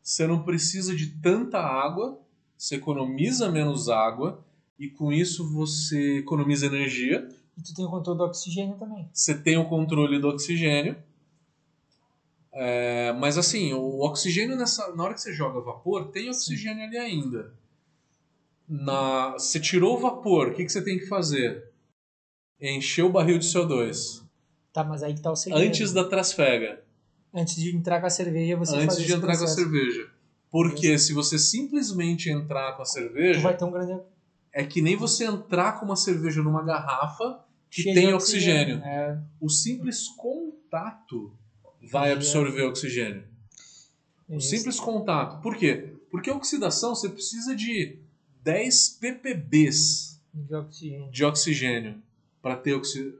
Você 0.00 0.26
não 0.28 0.44
precisa 0.44 0.94
de 0.94 1.08
tanta 1.08 1.58
água, 1.58 2.20
você 2.56 2.76
economiza 2.76 3.50
menos 3.50 3.88
água 3.88 4.44
e 4.78 4.88
com 4.88 5.12
isso 5.12 5.52
você 5.52 6.18
economiza 6.18 6.66
energia. 6.66 7.28
E 7.58 7.62
tu 7.62 7.74
tem 7.74 7.84
o 7.84 7.90
controle 7.90 8.18
do 8.18 8.24
oxigênio 8.24 8.76
também. 8.76 9.08
Você 9.12 9.34
tem 9.34 9.56
o 9.56 9.68
controle 9.68 10.20
do 10.20 10.28
oxigênio. 10.28 10.96
É, 12.54 13.12
mas 13.12 13.36
assim, 13.36 13.72
o 13.74 14.00
oxigênio 14.00 14.56
nessa, 14.56 14.94
na 14.94 15.04
hora 15.04 15.14
que 15.14 15.20
você 15.20 15.32
joga 15.32 15.60
vapor, 15.60 16.10
tem 16.12 16.28
oxigênio 16.28 16.84
ali 16.84 16.96
ainda. 16.96 17.52
Na, 18.68 19.32
você 19.32 19.60
tirou 19.60 19.96
o 19.96 20.00
vapor, 20.00 20.48
o 20.48 20.54
que, 20.54 20.64
que 20.64 20.72
você 20.72 20.82
tem 20.82 20.98
que 20.98 21.06
fazer? 21.06 21.70
Encher 22.60 23.04
o 23.04 23.10
barril 23.10 23.38
de 23.38 23.46
CO2 23.46 24.24
Tá, 24.72 24.82
mas 24.82 25.02
aí 25.02 25.14
que 25.14 25.20
tá 25.20 25.30
o 25.30 25.36
segredo. 25.36 25.66
antes 25.66 25.92
da 25.92 26.04
trasfega, 26.04 26.82
Antes 27.36 27.56
de 27.56 27.76
entrar 27.76 28.00
com 28.00 28.06
a 28.06 28.10
cerveja, 28.10 28.56
você 28.56 28.76
antes 28.76 28.96
de 28.96 29.12
entrar 29.12 29.26
com 29.26 29.32
a 29.32 29.36
processo. 29.38 29.54
cerveja. 29.56 30.08
Porque 30.50 30.96
se 30.98 31.12
você 31.12 31.36
simplesmente 31.36 32.30
entrar 32.30 32.72
com 32.76 32.82
a 32.82 32.84
Tu 32.84 32.90
cerveja, 32.92 33.40
vai 33.40 33.56
ter 33.56 33.64
um 33.64 33.72
grande... 33.72 34.00
é 34.52 34.64
que 34.64 34.80
nem 34.80 34.94
você 34.96 35.24
entrar 35.24 35.78
com 35.78 35.84
uma 35.84 35.96
cerveja 35.96 36.42
numa 36.42 36.62
garrafa 36.64 37.44
que 37.68 37.82
cheio 37.82 37.94
tem 37.94 38.06
de 38.08 38.14
oxigênio. 38.14 38.76
É, 38.84 39.20
O 39.40 39.48
simples 39.50 40.06
contato 40.10 41.36
vai 41.90 42.12
absorver 42.12 42.62
oxigênio. 42.62 43.24
O 44.28 44.36
isso. 44.36 44.48
simples 44.48 44.80
contato. 44.80 45.40
Por 45.42 45.56
quê? 45.56 45.94
Porque 46.10 46.30
a 46.30 46.34
oxidação 46.36 46.94
você 46.94 47.08
precisa 47.08 47.54
de 47.54 47.98
10 48.42 48.98
ppbs 49.00 50.20
de 50.32 50.54
oxigênio. 50.54 51.10
de 51.10 51.24
oxigênio 51.24 52.02
para 52.40 52.56
ter 52.56 52.74
oxi... 52.74 53.14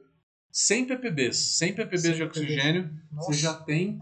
100 0.50 0.86
ppbs. 0.86 1.36
100 1.58 1.72
ppbs 1.74 2.02
100 2.02 2.14
de 2.14 2.22
oxigênio 2.22 2.90
Nossa. 3.10 3.32
você 3.32 3.38
já 3.38 3.54
tem. 3.54 4.00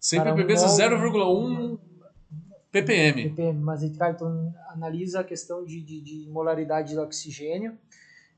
100 0.00 0.18
Cara, 0.18 0.32
um 0.32 0.36
ppbs 0.36 0.62
é 0.62 0.88
mol- 0.88 1.78
0,1 1.78 1.78
ppm. 2.72 3.30
ppm. 3.30 3.58
Mas 3.60 3.96
cara, 3.96 4.14
tu 4.14 4.24
analisa 4.68 5.20
a 5.20 5.24
questão 5.24 5.64
de, 5.64 5.80
de, 5.80 6.00
de 6.00 6.28
molaridade 6.28 6.94
do 6.94 7.00
oxigênio 7.02 7.78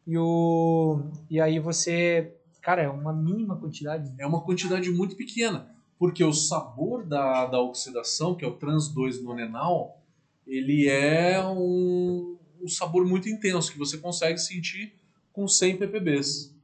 e, 0.07 0.19
o, 0.19 1.01
e 1.31 1.41
aí 1.41 1.59
você... 1.59 2.35
Cara, 2.63 2.81
é 2.81 2.89
uma 2.89 3.13
mínima 3.13 3.57
quantidade. 3.57 4.11
É 4.17 4.27
uma 4.27 4.41
quantidade 4.41 4.89
muito 4.91 5.17
pequena. 5.17 5.69
Porque 5.99 6.25
o 6.25 6.33
sabor 6.33 7.05
da, 7.05 7.47
da 7.47 7.61
oxidação, 7.61 8.35
que 8.35 8.45
é 8.45 8.49
o 8.49 8.57
trans 8.57 8.93
2-nonenal, 8.95 10.01
ele 10.47 10.89
é 10.89 11.45
um, 11.45 12.37
um 12.61 12.69
sabor 12.69 13.05
muito 13.05 13.29
intenso 13.29 13.73
que 13.73 13.79
você 13.79 13.99
consegue 13.99 14.39
sentir 14.39 14.95
com 15.33 15.47
100 15.47 15.77
ppbs. 15.79 16.55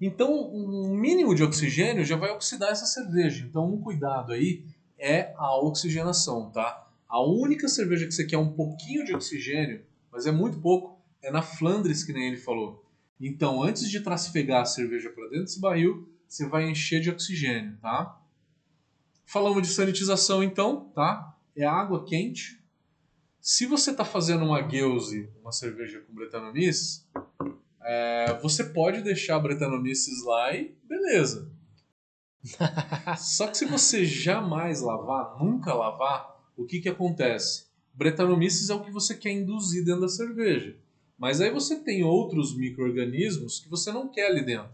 Então, 0.00 0.52
um 0.52 0.96
mínimo 0.96 1.34
de 1.34 1.42
oxigênio 1.42 2.04
já 2.04 2.16
vai 2.16 2.30
oxidar 2.30 2.70
essa 2.70 2.86
cerveja. 2.86 3.44
Então, 3.48 3.72
um 3.72 3.80
cuidado 3.80 4.32
aí 4.32 4.64
é 4.98 5.32
a 5.36 5.56
oxigenação, 5.56 6.50
tá? 6.50 6.88
A 7.08 7.22
única 7.22 7.68
cerveja 7.68 8.06
que 8.06 8.12
você 8.12 8.24
quer 8.24 8.38
um 8.38 8.52
pouquinho 8.52 9.04
de 9.04 9.14
oxigênio, 9.14 9.82
mas 10.10 10.26
é 10.26 10.32
muito 10.32 10.58
pouco, 10.58 10.98
é 11.22 11.30
na 11.30 11.42
Flandres, 11.42 12.02
que 12.02 12.12
nem 12.12 12.28
ele 12.28 12.36
falou. 12.36 12.83
Então, 13.20 13.62
antes 13.62 13.88
de 13.88 14.00
trasfegar 14.00 14.62
a 14.62 14.66
cerveja 14.66 15.10
para 15.10 15.24
dentro 15.24 15.44
desse 15.44 15.60
barril, 15.60 16.08
você 16.26 16.46
vai 16.46 16.68
encher 16.68 17.00
de 17.00 17.10
oxigênio, 17.10 17.76
tá? 17.80 18.20
Falamos 19.24 19.62
de 19.62 19.68
sanitização, 19.68 20.42
então, 20.42 20.90
tá? 20.94 21.36
É 21.56 21.64
água 21.64 22.04
quente. 22.04 22.62
Se 23.40 23.66
você 23.66 23.90
está 23.90 24.04
fazendo 24.04 24.44
uma 24.44 24.60
Gueuze, 24.60 25.30
uma 25.40 25.52
cerveja 25.52 26.00
com 26.00 26.14
Brettanomyces, 26.14 27.06
é, 27.82 28.38
você 28.40 28.64
pode 28.64 29.02
deixar 29.02 29.36
a 29.36 29.40
Brettanomyces 29.40 30.24
lá 30.24 30.54
e 30.54 30.76
beleza. 30.84 31.52
Só 33.18 33.46
que 33.46 33.56
se 33.56 33.64
você 33.64 34.04
jamais 34.04 34.80
lavar, 34.80 35.38
nunca 35.38 35.72
lavar, 35.72 36.34
o 36.56 36.64
que 36.64 36.80
que 36.80 36.88
acontece? 36.88 37.66
Brettanomyces 37.92 38.70
é 38.70 38.74
o 38.74 38.82
que 38.82 38.90
você 38.90 39.14
quer 39.14 39.32
induzir 39.32 39.84
dentro 39.84 40.02
da 40.02 40.08
cerveja. 40.08 40.76
Mas 41.18 41.40
aí 41.40 41.50
você 41.50 41.76
tem 41.76 42.02
outros 42.02 42.56
micro-organismos 42.56 43.60
que 43.60 43.68
você 43.68 43.92
não 43.92 44.08
quer 44.08 44.26
ali 44.26 44.44
dentro. 44.44 44.72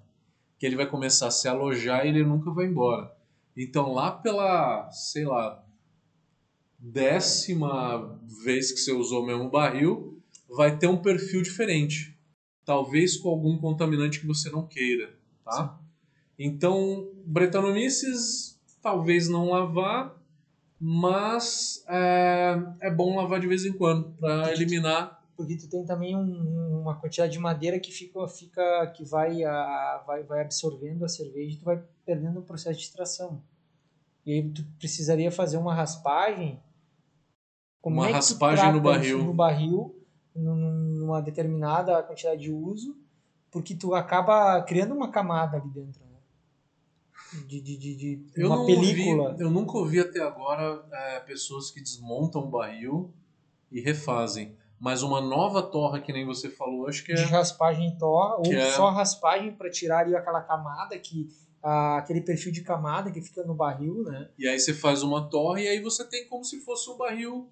Que 0.59 0.67
ele 0.67 0.77
vai 0.77 0.87
começar 0.87 1.29
a 1.29 1.31
se 1.31 1.49
alojar 1.49 2.05
e 2.05 2.09
ele 2.09 2.25
nunca 2.25 2.51
vai 2.51 2.67
embora. 2.67 3.15
Então 3.57 3.93
lá 3.93 4.11
pela, 4.11 4.91
sei 4.91 5.25
lá, 5.25 5.65
décima 6.79 8.19
vez 8.43 8.73
que 8.73 8.79
você 8.79 8.93
usou 8.93 9.23
o 9.23 9.27
mesmo 9.27 9.51
barril, 9.51 10.23
vai 10.49 10.77
ter 10.79 10.87
um 10.87 10.97
perfil 10.97 11.43
diferente. 11.43 12.19
Talvez 12.65 13.17
com 13.17 13.29
algum 13.29 13.59
contaminante 13.59 14.21
que 14.21 14.27
você 14.27 14.51
não 14.51 14.67
queira, 14.67 15.15
tá? 15.45 15.79
Então, 16.39 17.11
Brettanomyces, 17.27 18.59
talvez 18.81 19.29
não 19.29 19.51
lavar, 19.51 20.17
mas 20.81 21.85
é, 21.87 22.57
é 22.81 22.91
bom 22.91 23.17
lavar 23.17 23.41
de 23.41 23.47
vez 23.47 23.67
em 23.67 23.73
quando 23.73 24.13
para 24.19 24.53
eliminar. 24.53 25.20
Porque 25.41 25.57
tu 25.57 25.69
tem 25.71 25.85
também 25.85 26.15
um- 26.17 26.81
uma 26.83 26.95
quantidade 26.97 27.33
de 27.33 27.39
madeira 27.39 27.81
que 27.81 27.91
fica, 27.91 28.27
fica 28.29 28.87
que 28.89 29.05
vai, 29.05 29.43
a, 29.43 30.03
vai, 30.07 30.23
vai 30.23 30.43
absorvendo 30.43 31.05
a 31.05 31.09
cerveja 31.09 31.55
e 31.55 31.59
tu 31.59 31.65
vai 31.65 31.83
perdendo 32.05 32.41
o 32.41 32.43
processo 32.43 32.79
de 32.79 32.85
extração. 32.85 33.43
E 34.27 34.33
aí 34.35 34.51
tu 34.51 34.63
precisaria 34.79 35.31
fazer 35.33 35.57
uma 35.57 35.75
raspagem. 35.75 36.61
Como 37.81 37.97
Uma 37.97 38.09
é 38.11 38.13
raspagem 38.13 38.71
no 38.73 38.81
barril. 38.83 39.25
No 39.25 39.33
barril, 39.33 39.97
num- 40.35 40.55
numa 41.01 41.23
determinada 41.23 42.03
quantidade 42.03 42.43
de 42.43 42.53
uso, 42.53 42.95
porque 43.51 43.75
tu 43.75 43.95
acaba 43.95 44.61
criando 44.63 44.95
uma 44.95 45.11
camada 45.11 45.57
ali 45.57 45.71
dentro. 45.71 46.03
Né? 46.05 46.19
De, 47.47 47.61
de, 47.63 47.77
de, 47.79 47.95
de 47.97 48.25
Eu, 48.37 48.49
uma 48.49 48.57
não 48.57 48.67
película. 48.67 49.31
ouvi, 49.31 49.43
eu 49.43 49.51
nunca 49.51 49.79
ouvi 49.79 50.01
até 50.01 50.21
agora 50.21 50.85
é, 50.93 51.21
pessoas 51.21 51.71
que 51.71 51.81
desmontam 51.81 52.43
o 52.43 52.51
barril 52.51 53.11
e 53.71 53.81
refazem. 53.81 54.55
Mas 54.81 55.03
uma 55.03 55.21
nova 55.21 55.63
torra, 55.63 56.01
que 56.01 56.11
nem 56.11 56.25
você 56.25 56.49
falou, 56.49 56.89
acho 56.89 57.05
que 57.05 57.13
de 57.13 57.23
é. 57.23 57.27
raspagem 57.27 57.89
em 57.89 57.99
torra, 57.99 58.37
ou 58.39 58.53
é- 58.53 58.73
só 58.73 58.89
raspagem 58.91 59.53
para 59.53 59.71
tirar 59.71 59.99
ali 60.01 60.17
aquela 60.17 60.41
camada 60.41 60.99
que 60.99 61.29
ah, 61.63 61.99
aquele 61.99 62.23
perfil 62.23 62.51
de 62.51 62.63
camada 62.63 63.11
que 63.11 63.21
fica 63.21 63.45
no 63.45 63.55
barril, 63.55 64.03
né? 64.05 64.31
E 64.39 64.49
aí 64.49 64.59
você 64.59 64.73
faz 64.73 65.03
uma 65.03 65.29
torre 65.29 65.65
e 65.65 65.69
aí 65.69 65.81
você 65.83 66.03
tem 66.05 66.27
como 66.27 66.43
se 66.43 66.59
fosse 66.61 66.89
um 66.89 66.97
barril 66.97 67.51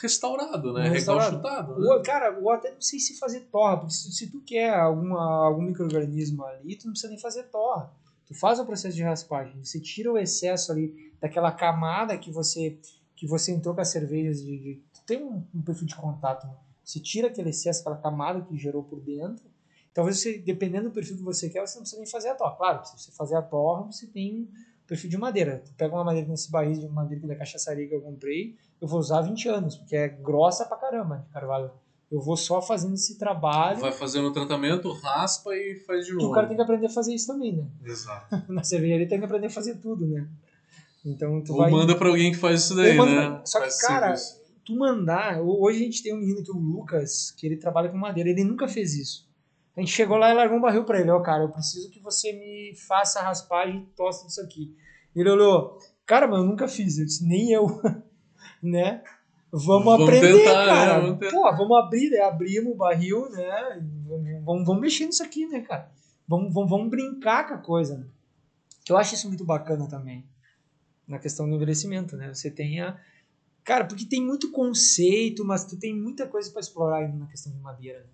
restaurado, 0.00 0.72
né? 0.72 0.88
Restaurado. 0.88 1.36
Recalchutado. 1.38 1.80
Né? 1.80 1.88
Ou, 1.88 2.02
cara, 2.02 2.38
ou 2.40 2.50
até 2.52 2.70
não 2.72 2.80
sei 2.80 3.00
se 3.00 3.18
fazer 3.18 3.40
torra, 3.50 3.78
porque 3.78 3.94
se, 3.94 4.12
se 4.12 4.30
tu 4.30 4.40
quer 4.42 4.72
alguma, 4.74 5.46
algum 5.46 5.62
microorganismo 5.62 6.44
ali, 6.44 6.76
tu 6.76 6.84
não 6.86 6.92
precisa 6.92 7.10
nem 7.10 7.18
fazer 7.20 7.44
torra. 7.44 7.92
Tu 8.26 8.34
faz 8.34 8.60
o 8.60 8.64
processo 8.66 8.94
de 8.94 9.02
raspagem, 9.02 9.58
você 9.64 9.80
tira 9.80 10.12
o 10.12 10.18
excesso 10.18 10.70
ali 10.70 10.94
daquela 11.20 11.50
camada 11.50 12.16
que 12.16 12.30
você 12.30 12.78
que 13.16 13.26
você 13.26 13.50
entrou 13.50 13.74
com 13.74 13.80
as 13.80 13.88
cervejas 13.88 14.40
de, 14.40 14.56
de- 14.56 14.82
tu 14.94 15.02
tem 15.04 15.20
um, 15.24 15.44
um 15.52 15.60
perfil 15.60 15.88
de 15.88 15.96
contato, 15.96 16.46
né? 16.46 16.54
Você 16.88 17.00
tira 17.00 17.28
aquele 17.28 17.50
excesso, 17.50 17.80
aquela 17.80 17.98
camada 17.98 18.40
que 18.40 18.56
gerou 18.56 18.82
por 18.82 18.98
dentro. 18.98 19.44
Talvez 19.92 20.20
você, 20.20 20.38
dependendo 20.38 20.88
do 20.88 20.94
perfil 20.94 21.18
que 21.18 21.22
você 21.22 21.50
quer, 21.50 21.60
você 21.60 21.74
não 21.74 21.82
precisa 21.82 22.00
nem 22.00 22.10
fazer 22.10 22.30
a 22.30 22.34
torra. 22.34 22.56
Claro, 22.56 22.86
se 22.86 22.98
você 22.98 23.12
fazer 23.12 23.36
a 23.36 23.42
torra, 23.42 23.82
você 23.82 24.06
tem 24.06 24.36
um 24.36 24.48
perfil 24.86 25.10
de 25.10 25.18
madeira. 25.18 25.62
Tu 25.62 25.70
pega 25.74 25.94
uma 25.94 26.02
madeira 26.02 26.26
nesse 26.26 26.50
barril 26.50 26.80
de 26.80 26.88
madeira 26.88 27.26
da 27.26 27.36
cachaçaria 27.36 27.86
que 27.86 27.94
eu 27.94 28.00
comprei, 28.00 28.56
eu 28.80 28.88
vou 28.88 29.00
usar 29.00 29.20
20 29.20 29.50
anos, 29.50 29.76
porque 29.76 29.94
é 29.94 30.08
grossa 30.08 30.64
pra 30.64 30.78
caramba 30.78 31.18
de 31.18 31.28
carvalho. 31.30 31.70
Eu 32.10 32.22
vou 32.22 32.38
só 32.38 32.62
fazendo 32.62 32.94
esse 32.94 33.18
trabalho. 33.18 33.80
Vai 33.80 33.92
fazendo 33.92 34.28
o 34.28 34.32
tratamento, 34.32 34.90
raspa 34.92 35.54
e 35.54 35.74
faz 35.86 36.06
de 36.06 36.14
novo. 36.14 36.28
o 36.28 36.32
cara 36.32 36.46
tem 36.46 36.56
que 36.56 36.62
aprender 36.62 36.86
a 36.86 36.90
fazer 36.90 37.14
isso 37.14 37.26
também, 37.26 37.54
né? 37.54 37.66
Exato. 37.84 38.34
Na 38.50 38.64
cervejaria 38.64 39.06
tem 39.06 39.18
que 39.18 39.26
aprender 39.26 39.48
a 39.48 39.50
fazer 39.50 39.74
tudo, 39.74 40.06
né? 40.06 40.26
Então 41.04 41.42
tu 41.42 41.52
Ou 41.52 41.58
vai. 41.58 41.70
manda 41.70 41.94
pra 41.94 42.08
alguém 42.08 42.32
que 42.32 42.38
faz 42.38 42.62
isso 42.62 42.74
daí, 42.74 42.96
né? 42.96 43.42
só 43.44 43.58
que, 43.58 43.64
Faz 43.66 43.82
cara, 43.82 44.16
serviço. 44.16 44.37
Tu 44.68 44.76
mandar. 44.76 45.40
Hoje 45.40 45.80
a 45.80 45.84
gente 45.84 46.02
tem 46.02 46.14
um 46.14 46.18
menino 46.18 46.44
que 46.44 46.50
é 46.50 46.54
o 46.54 46.58
Lucas, 46.58 47.30
que 47.30 47.46
ele 47.46 47.56
trabalha 47.56 47.88
com 47.88 47.96
madeira, 47.96 48.28
ele 48.28 48.44
nunca 48.44 48.68
fez 48.68 48.94
isso. 48.94 49.26
A 49.74 49.80
gente 49.80 49.92
chegou 49.92 50.18
lá 50.18 50.30
e 50.30 50.34
largou 50.34 50.58
um 50.58 50.60
barril 50.60 50.84
pra 50.84 51.00
ele, 51.00 51.10
ó, 51.10 51.20
cara, 51.20 51.44
eu 51.44 51.48
preciso 51.48 51.90
que 51.90 52.00
você 52.00 52.32
me 52.32 52.74
faça 52.76 53.20
a 53.20 53.22
raspagem 53.22 53.82
e 53.82 53.96
tosse 53.96 54.26
disso 54.26 54.42
aqui. 54.42 54.76
Ele 55.16 55.30
olhou, 55.30 55.78
cara, 56.04 56.28
mas 56.28 56.40
eu 56.40 56.44
nunca 56.44 56.68
fiz, 56.68 56.98
eu 56.98 57.06
disse, 57.06 57.26
nem 57.26 57.50
eu, 57.50 57.66
né? 58.62 59.02
Vamos, 59.50 59.84
Vamos 59.84 60.02
aprender, 60.02 60.44
tentar, 60.44 60.66
né? 60.66 60.66
cara. 60.66 61.00
Vamos 61.00 61.18
tentar. 61.18 61.32
Pô, 61.32 61.56
vamos 61.56 61.78
abrir, 61.78 62.10
né? 62.10 62.20
Abrimos 62.20 62.74
o 62.74 62.76
barril, 62.76 63.30
né? 63.30 63.82
Vamos, 64.44 64.66
vamos, 64.66 64.80
mexer 64.82 65.06
nisso 65.06 65.22
aqui, 65.22 65.46
né, 65.46 65.62
cara? 65.62 65.90
Vamos, 66.26 66.52
vamos, 66.52 66.68
vamos 66.68 66.90
brincar 66.90 67.48
com 67.48 67.54
a 67.54 67.58
coisa, 67.58 67.96
né? 67.96 68.06
Que 68.84 68.92
eu 68.92 68.98
acho 68.98 69.14
isso 69.14 69.26
muito 69.26 69.46
bacana 69.46 69.88
também. 69.88 70.26
Na 71.06 71.18
questão 71.18 71.48
do 71.48 71.54
envelhecimento, 71.54 72.14
né? 72.14 72.28
Você 72.34 72.50
tem 72.50 72.82
a. 72.82 72.98
Cara, 73.68 73.84
porque 73.84 74.06
tem 74.06 74.24
muito 74.24 74.50
conceito, 74.50 75.44
mas 75.44 75.64
tu 75.64 75.78
tem 75.78 75.94
muita 75.94 76.26
coisa 76.26 76.50
para 76.50 76.60
explorar 76.60 77.00
ainda 77.00 77.18
na 77.18 77.26
questão 77.26 77.52
de 77.52 77.58
madeira. 77.58 77.98
Né? 77.98 78.06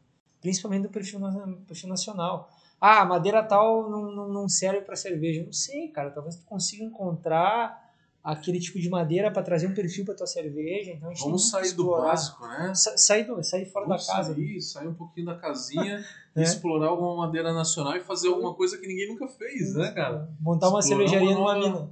principalmente 0.45 0.83
do 0.83 0.91
perfil, 0.91 1.19
perfil 1.67 1.89
nacional. 1.89 2.51
Ah, 2.79 3.03
madeira 3.07 3.43
tal 3.43 3.89
não, 3.89 4.15
não, 4.15 4.29
não 4.29 4.47
serve 4.47 4.83
para 4.83 4.95
cerveja. 4.95 5.43
Não 5.43 5.55
sei, 5.55 5.89
cara. 5.89 6.11
Talvez 6.11 6.37
tu 6.37 6.45
consiga 6.45 6.85
encontrar 6.85 7.83
aquele 8.23 8.61
tipo 8.61 8.79
de 8.79 8.91
madeira 8.91 9.31
para 9.31 9.43
trazer 9.43 9.67
um 9.67 9.73
perfil 9.73 10.05
para 10.05 10.15
tua 10.15 10.27
cerveja. 10.27 10.91
Então 10.91 11.09
a 11.09 11.15
gente 11.15 11.25
Vamos 11.25 11.49
sair 11.49 11.73
do 11.73 11.91
básico, 11.93 12.47
né? 12.47 12.75
Sa 12.75 12.95
sair, 12.99 13.25
do, 13.25 13.43
sair 13.43 13.65
fora 13.65 13.87
Vamos 13.87 14.07
da 14.07 14.13
casa. 14.13 14.35
Sair, 14.35 14.61
sair 14.61 14.89
um 14.89 14.95
pouquinho 14.95 15.25
da 15.25 15.37
casinha 15.37 16.05
e 16.37 16.43
explorar 16.43 16.89
alguma 16.89 17.17
madeira 17.27 17.55
nacional 17.55 17.97
e 17.97 18.01
fazer 18.01 18.29
alguma 18.29 18.53
coisa 18.53 18.77
que 18.77 18.87
ninguém 18.87 19.09
nunca 19.09 19.27
fez, 19.27 19.75
né, 19.75 19.93
cara? 19.93 20.29
Montar 20.39 20.69
uma 20.69 20.81
Explorar 20.81 21.09
cervejaria 21.09 21.39
uma 21.39 21.55
numa 21.55 21.69
mina. 21.71 21.91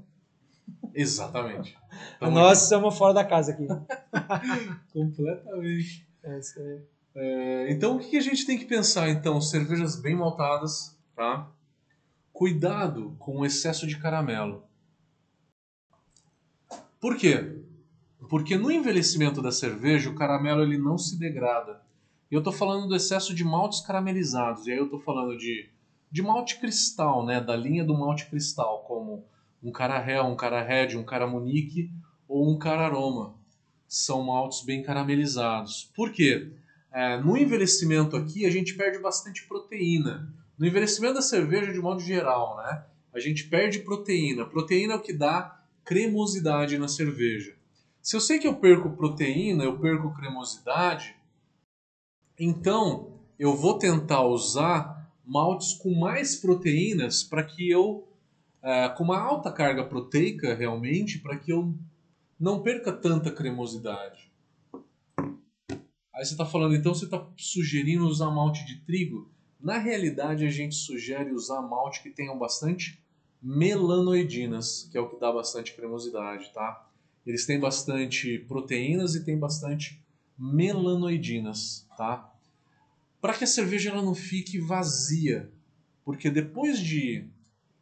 Exatamente. 0.94 1.76
Nós 2.20 2.64
estamos 2.64 2.96
fora 2.96 3.14
da 3.14 3.24
casa 3.24 3.52
aqui. 3.52 3.66
Completamente. 4.92 6.06
É 6.22 6.38
isso 6.38 6.58
aí. 6.60 6.80
É, 7.14 7.72
então, 7.72 7.96
o 7.96 7.98
que 7.98 8.10
que 8.10 8.16
a 8.16 8.22
gente 8.22 8.46
tem 8.46 8.58
que 8.58 8.64
pensar, 8.64 9.08
então? 9.08 9.40
Cervejas 9.40 10.00
bem 10.00 10.16
maltadas, 10.16 10.98
tá? 11.14 11.50
Cuidado 12.32 13.14
com 13.18 13.38
o 13.38 13.46
excesso 13.46 13.86
de 13.86 13.98
caramelo. 13.98 14.64
Por 16.98 17.16
quê? 17.16 17.62
Porque 18.28 18.56
no 18.56 18.70
envelhecimento 18.70 19.42
da 19.42 19.52
cerveja, 19.52 20.08
o 20.08 20.14
caramelo 20.14 20.62
ele 20.62 20.78
não 20.78 20.96
se 20.96 21.18
degrada. 21.18 21.82
E 22.30 22.34
eu 22.34 22.38
estou 22.38 22.52
falando 22.52 22.88
do 22.88 22.96
excesso 22.96 23.34
de 23.34 23.44
maltes 23.44 23.80
caramelizados. 23.80 24.66
E 24.66 24.72
aí 24.72 24.78
eu 24.78 24.84
estou 24.84 25.00
falando 25.00 25.36
de, 25.36 25.68
de 26.10 26.22
malte 26.22 26.58
cristal, 26.58 27.26
né? 27.26 27.40
Da 27.40 27.54
linha 27.54 27.84
do 27.84 27.92
malte 27.92 28.26
cristal, 28.26 28.84
como 28.86 29.24
um 29.62 29.70
carahé, 29.70 30.20
um 30.20 30.34
carahede, 30.34 30.96
um 30.96 31.04
caramunique 31.04 31.90
ou 32.26 32.50
um 32.50 32.58
cararoma. 32.58 33.34
São 33.86 34.22
maltes 34.22 34.64
bem 34.64 34.82
caramelizados. 34.82 35.90
Por 35.94 36.10
quê? 36.10 36.50
É, 36.90 37.18
no 37.18 37.36
envelhecimento 37.36 38.16
aqui, 38.16 38.44
a 38.44 38.50
gente 38.50 38.74
perde 38.74 38.98
bastante 38.98 39.46
proteína. 39.46 40.34
No 40.58 40.66
envelhecimento 40.66 41.14
da 41.14 41.22
cerveja, 41.22 41.72
de 41.72 41.78
modo 41.78 42.00
geral, 42.00 42.56
né? 42.56 42.84
A 43.14 43.20
gente 43.20 43.44
perde 43.48 43.80
proteína. 43.80 44.44
Proteína 44.46 44.94
é 44.94 44.96
o 44.96 45.00
que 45.00 45.12
dá 45.12 45.62
cremosidade 45.84 46.78
na 46.78 46.88
cerveja. 46.88 47.54
Se 48.00 48.16
eu 48.16 48.20
sei 48.20 48.38
que 48.38 48.48
eu 48.48 48.54
perco 48.54 48.90
proteína, 48.90 49.64
eu 49.64 49.78
perco 49.78 50.14
cremosidade, 50.14 51.14
então 52.38 53.12
eu 53.38 53.54
vou 53.54 53.78
tentar 53.78 54.22
usar 54.22 55.10
maltes 55.24 55.74
com 55.74 55.94
mais 55.94 56.34
proteínas 56.34 57.22
para 57.22 57.44
que 57.44 57.70
eu, 57.70 58.08
é, 58.62 58.88
com 58.90 59.04
uma 59.04 59.18
alta 59.18 59.50
carga 59.50 59.84
proteica 59.84 60.54
realmente, 60.54 61.18
para 61.18 61.36
que 61.36 61.52
eu 61.52 61.74
não 62.38 62.62
perca 62.62 62.92
tanta 62.92 63.30
cremosidade. 63.30 64.32
Aí 66.14 66.24
você 66.24 66.34
está 66.34 66.46
falando, 66.46 66.74
então 66.74 66.94
você 66.94 67.06
está 67.06 67.26
sugerindo 67.36 68.06
usar 68.06 68.30
malte 68.30 68.64
de 68.64 68.80
trigo? 68.84 69.30
Na 69.60 69.78
realidade, 69.78 70.44
a 70.44 70.50
gente 70.50 70.74
sugere 70.74 71.32
usar 71.32 71.62
malte 71.62 72.02
que 72.02 72.10
tenham 72.10 72.38
bastante 72.38 73.02
melanoidinas, 73.42 74.88
que 74.90 74.96
é 74.96 75.00
o 75.00 75.08
que 75.08 75.18
dá 75.18 75.32
bastante 75.32 75.74
cremosidade, 75.74 76.52
tá? 76.52 76.88
Eles 77.26 77.46
têm 77.46 77.58
bastante 77.58 78.38
proteínas 78.40 79.14
e 79.14 79.24
têm 79.24 79.38
bastante 79.38 80.00
melanoidinas, 80.38 81.86
tá? 81.96 82.32
Para 83.20 83.34
que 83.34 83.44
a 83.44 83.46
cerveja 83.46 83.90
ela 83.90 84.02
não 84.02 84.14
fique 84.14 84.58
vazia, 84.58 85.50
porque 86.04 86.30
depois 86.30 86.78
de 86.78 87.28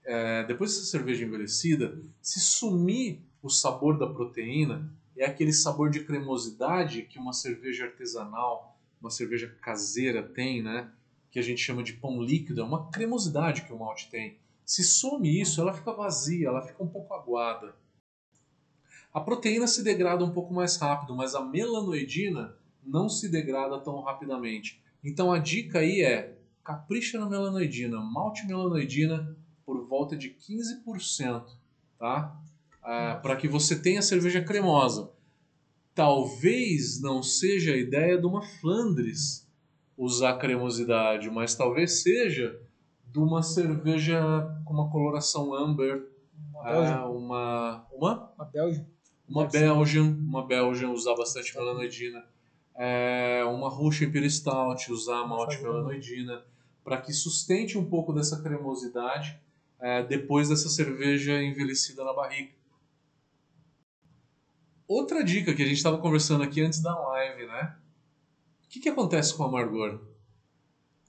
é, 0.04 0.44
depois 0.44 0.72
dessa 0.74 0.86
cerveja 0.86 1.24
envelhecida, 1.24 2.00
se 2.20 2.40
sumir 2.40 3.20
o 3.42 3.48
sabor 3.48 3.98
da 3.98 4.06
proteína, 4.06 4.92
é 5.16 5.24
aquele 5.24 5.52
sabor 5.52 5.90
de 5.90 6.04
cremosidade 6.04 7.02
que 7.02 7.18
uma 7.18 7.32
cerveja 7.32 7.84
artesanal, 7.84 8.78
uma 9.00 9.10
cerveja 9.10 9.54
caseira 9.60 10.22
tem, 10.22 10.62
né? 10.62 10.90
Que 11.30 11.38
a 11.38 11.42
gente 11.42 11.60
chama 11.60 11.82
de 11.82 11.92
pão 11.92 12.22
líquido, 12.22 12.60
é 12.60 12.64
uma 12.64 12.90
cremosidade 12.90 13.62
que 13.62 13.72
o 13.72 13.78
malte 13.78 14.10
tem. 14.10 14.38
Se 14.64 14.82
some 14.82 15.40
isso, 15.40 15.60
ela 15.60 15.72
fica 15.72 15.92
vazia, 15.92 16.48
ela 16.48 16.62
fica 16.62 16.82
um 16.82 16.88
pouco 16.88 17.12
aguada. 17.12 17.74
A 19.12 19.20
proteína 19.20 19.66
se 19.66 19.82
degrada 19.82 20.24
um 20.24 20.30
pouco 20.30 20.54
mais 20.54 20.76
rápido, 20.76 21.16
mas 21.16 21.34
a 21.34 21.44
melanoidina 21.44 22.56
não 22.84 23.08
se 23.08 23.28
degrada 23.28 23.78
tão 23.80 24.00
rapidamente. 24.02 24.80
Então 25.02 25.32
a 25.32 25.38
dica 25.38 25.80
aí 25.80 26.02
é 26.02 26.38
capricha 26.62 27.18
na 27.18 27.28
melanoidina, 27.28 28.00
malte 28.00 28.46
melanoidina 28.46 29.36
por 29.70 29.86
volta 29.86 30.16
de 30.16 30.30
15%, 30.30 31.44
tá? 31.96 32.36
Ah, 32.82 33.20
para 33.22 33.36
que 33.36 33.46
você 33.46 33.78
tenha 33.80 34.02
cerveja 34.02 34.42
cremosa. 34.42 35.12
Talvez 35.94 37.00
não 37.00 37.22
seja 37.22 37.72
a 37.72 37.76
ideia 37.76 38.18
de 38.18 38.26
uma 38.26 38.42
Flandres 38.42 39.46
usar 39.96 40.38
cremosidade, 40.38 41.30
mas 41.30 41.54
talvez 41.54 42.02
seja 42.02 42.60
de 43.06 43.20
uma 43.20 43.44
cerveja 43.44 44.20
com 44.64 44.74
uma 44.74 44.90
coloração 44.90 45.54
amber, 45.54 46.08
Uma 46.52 46.64
Belgian. 46.64 47.04
uma 47.06 47.86
uma 47.92 48.32
Uma 48.36 48.44
Belgian. 48.46 48.86
uma. 49.28 49.46
Belgian, 49.46 50.16
uma 50.18 50.44
Belgian 50.44 50.90
usar 50.90 51.14
bastante 51.14 51.54
melanoidina, 51.56 52.24
é, 52.74 53.44
uma 53.44 53.68
Russian 53.68 54.08
Imperial 54.08 54.30
Stout 54.30 54.90
usar 54.90 55.24
malte 55.28 55.62
melanoidina, 55.62 56.42
para 56.82 57.00
que 57.00 57.12
sustente 57.12 57.78
um 57.78 57.84
pouco 57.84 58.12
dessa 58.12 58.42
cremosidade 58.42 59.38
é, 59.80 60.02
depois 60.02 60.48
dessa 60.48 60.68
cerveja 60.68 61.42
envelhecida 61.42 62.04
na 62.04 62.12
barrica. 62.12 62.54
Outra 64.86 65.22
dica 65.22 65.54
que 65.54 65.62
a 65.62 65.66
gente 65.66 65.76
estava 65.76 65.98
conversando 65.98 66.42
aqui 66.42 66.60
antes 66.60 66.82
da 66.82 66.96
live, 66.98 67.46
né? 67.46 67.76
O 68.64 68.68
que, 68.68 68.80
que 68.80 68.88
acontece 68.88 69.34
com 69.34 69.42
o 69.42 69.46
amargor? 69.46 70.00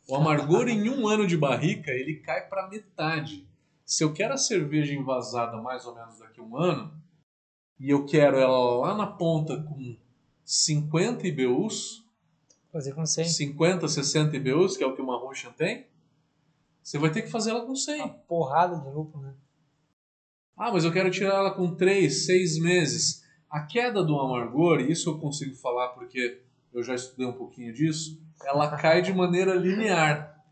O 0.07 0.15
amargor 0.15 0.67
em 0.67 0.89
um 0.89 1.07
ano 1.07 1.25
de 1.25 1.37
barrica 1.37 1.91
ele 1.91 2.15
cai 2.15 2.47
para 2.47 2.69
metade. 2.69 3.47
Se 3.85 4.03
eu 4.03 4.13
quero 4.13 4.33
a 4.33 4.37
cerveja 4.37 4.93
envasada 4.93 5.57
mais 5.57 5.85
ou 5.85 5.95
menos 5.95 6.17
daqui 6.19 6.39
a 6.39 6.43
um 6.43 6.55
ano, 6.55 6.93
e 7.79 7.89
eu 7.89 8.05
quero 8.05 8.37
ela 8.37 8.77
lá 8.77 8.95
na 8.95 9.07
ponta 9.07 9.61
com 9.63 9.97
50 10.45 11.27
IBUs, 11.27 12.01
Fazer 12.71 12.93
com 12.93 13.05
100. 13.05 13.25
50, 13.25 13.87
60 13.87 14.37
IBUs, 14.37 14.77
que 14.77 14.83
é 14.83 14.87
o 14.87 14.95
que 14.95 15.01
uma 15.01 15.17
Russian 15.17 15.51
tem, 15.51 15.87
você 16.83 16.97
vai 16.97 17.11
ter 17.11 17.21
que 17.21 17.29
fazer 17.29 17.51
ela 17.51 17.65
com 17.65 17.75
100. 17.75 18.01
Uma 18.01 18.09
porrada 18.09 18.77
de 18.77 18.89
lúpulo, 18.89 19.23
né? 19.23 19.33
Ah, 20.57 20.71
mas 20.71 20.83
eu 20.83 20.91
quero 20.91 21.09
tirar 21.09 21.35
ela 21.35 21.51
com 21.51 21.75
3, 21.75 22.25
6 22.25 22.59
meses. 22.59 23.23
A 23.49 23.61
queda 23.61 24.03
do 24.03 24.19
amargor, 24.19 24.79
e 24.79 24.91
isso 24.91 25.09
eu 25.09 25.19
consigo 25.19 25.55
falar 25.55 25.89
porque 25.89 26.41
eu 26.73 26.83
já 26.83 26.95
estudei 26.95 27.25
um 27.25 27.33
pouquinho 27.33 27.73
disso, 27.73 28.21
ela 28.45 28.69
cai 28.77 29.01
de 29.01 29.13
maneira 29.13 29.53
linear. 29.55 30.43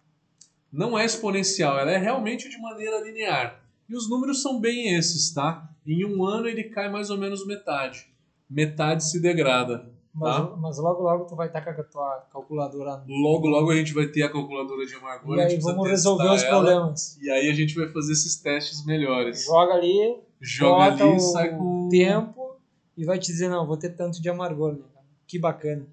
Não 0.71 0.97
é 0.97 1.05
exponencial, 1.05 1.79
ela 1.79 1.91
é 1.91 1.97
realmente 1.97 2.49
de 2.49 2.59
maneira 2.59 3.01
linear. 3.01 3.63
E 3.87 3.95
os 3.95 4.09
números 4.09 4.41
são 4.41 4.59
bem 4.59 4.95
esses, 4.95 5.33
tá? 5.33 5.67
Em 5.85 6.05
um 6.05 6.23
ano 6.23 6.47
ele 6.47 6.65
cai 6.65 6.89
mais 6.89 7.09
ou 7.09 7.17
menos 7.17 7.45
metade. 7.47 8.07
Metade 8.49 9.03
se 9.03 9.19
degrada. 9.19 9.91
Mas, 10.19 10.35
Tá. 10.35 10.55
mas 10.57 10.77
logo, 10.77 11.01
logo 11.03 11.25
tu 11.25 11.35
vai 11.35 11.47
estar 11.47 11.61
com 11.61 11.69
a 11.69 11.83
tua 11.83 12.27
calculadora. 12.31 13.03
Logo, 13.07 13.47
logo 13.47 13.71
a 13.71 13.75
gente 13.75 13.93
vai 13.93 14.05
ter 14.07 14.23
a 14.23 14.29
calculadora 14.31 14.85
de 14.85 14.93
amargor. 14.95 15.37
E 15.37 15.41
aí 15.41 15.57
vamos 15.59 15.87
resolver 15.87 16.29
os 16.29 16.43
ela, 16.43 16.49
problemas. 16.57 17.17
E 17.21 17.29
aí 17.31 17.49
a 17.49 17.53
gente 17.53 17.73
vai 17.75 17.87
fazer 17.87 18.11
esses 18.11 18.35
testes 18.35 18.85
melhores. 18.85 19.45
Joga 19.45 19.75
ali, 19.75 20.19
Joga 20.41 20.83
ali 21.05 21.15
e 21.15 21.19
sai 21.21 21.55
com. 21.57 21.87
tempo 21.89 22.57
e 22.97 23.05
vai 23.05 23.17
te 23.17 23.27
dizer, 23.31 23.47
não, 23.49 23.65
vou 23.65 23.77
ter 23.77 23.89
tanto 23.95 24.21
de 24.21 24.27
amargor, 24.29 24.73
né? 24.73 24.83
cara? 24.93 25.05
Que 25.25 25.39
bacana. 25.39 25.87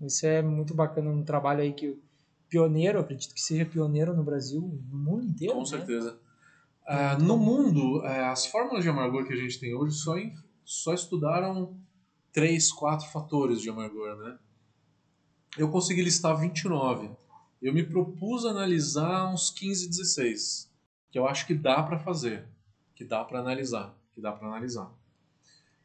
Isso 0.00 0.26
é 0.26 0.42
muito 0.42 0.74
bacana, 0.74 1.10
um 1.10 1.24
trabalho 1.24 1.60
aí 1.62 1.72
que 1.72 1.98
pioneiro, 2.48 3.00
acredito 3.00 3.34
que 3.34 3.40
seja 3.40 3.64
pioneiro 3.64 4.14
no 4.14 4.22
Brasil, 4.22 4.60
no 4.90 4.98
mundo 4.98 5.24
inteiro. 5.24 5.54
Com 5.54 5.60
né? 5.60 5.66
certeza. 5.66 6.18
Ah, 6.86 7.16
no 7.18 7.36
mundo, 7.36 8.00
ah, 8.04 8.30
as 8.32 8.46
fórmulas 8.46 8.82
de 8.82 8.88
amargor 8.90 9.26
que 9.26 9.32
a 9.32 9.36
gente 9.36 9.58
tem 9.58 9.74
hoje 9.74 9.94
só, 9.96 10.16
em- 10.16 10.32
só 10.64 10.94
estudaram 10.94 11.74
três, 12.38 12.70
quatro 12.70 13.08
fatores 13.08 13.60
de 13.60 13.68
amargor, 13.68 14.16
né? 14.16 14.38
Eu 15.56 15.68
consegui 15.70 16.02
listar 16.02 16.38
29. 16.38 17.10
Eu 17.60 17.72
me 17.74 17.82
propus 17.82 18.44
analisar 18.46 19.32
uns 19.32 19.50
15, 19.50 19.88
16, 19.88 20.70
que 21.10 21.18
eu 21.18 21.26
acho 21.26 21.46
que 21.46 21.54
dá 21.54 21.82
para 21.82 21.98
fazer, 21.98 22.46
que 22.94 23.04
dá 23.04 23.24
para 23.24 23.40
analisar, 23.40 23.92
que 24.12 24.20
dá 24.20 24.30
para 24.30 24.46
analisar. 24.46 24.92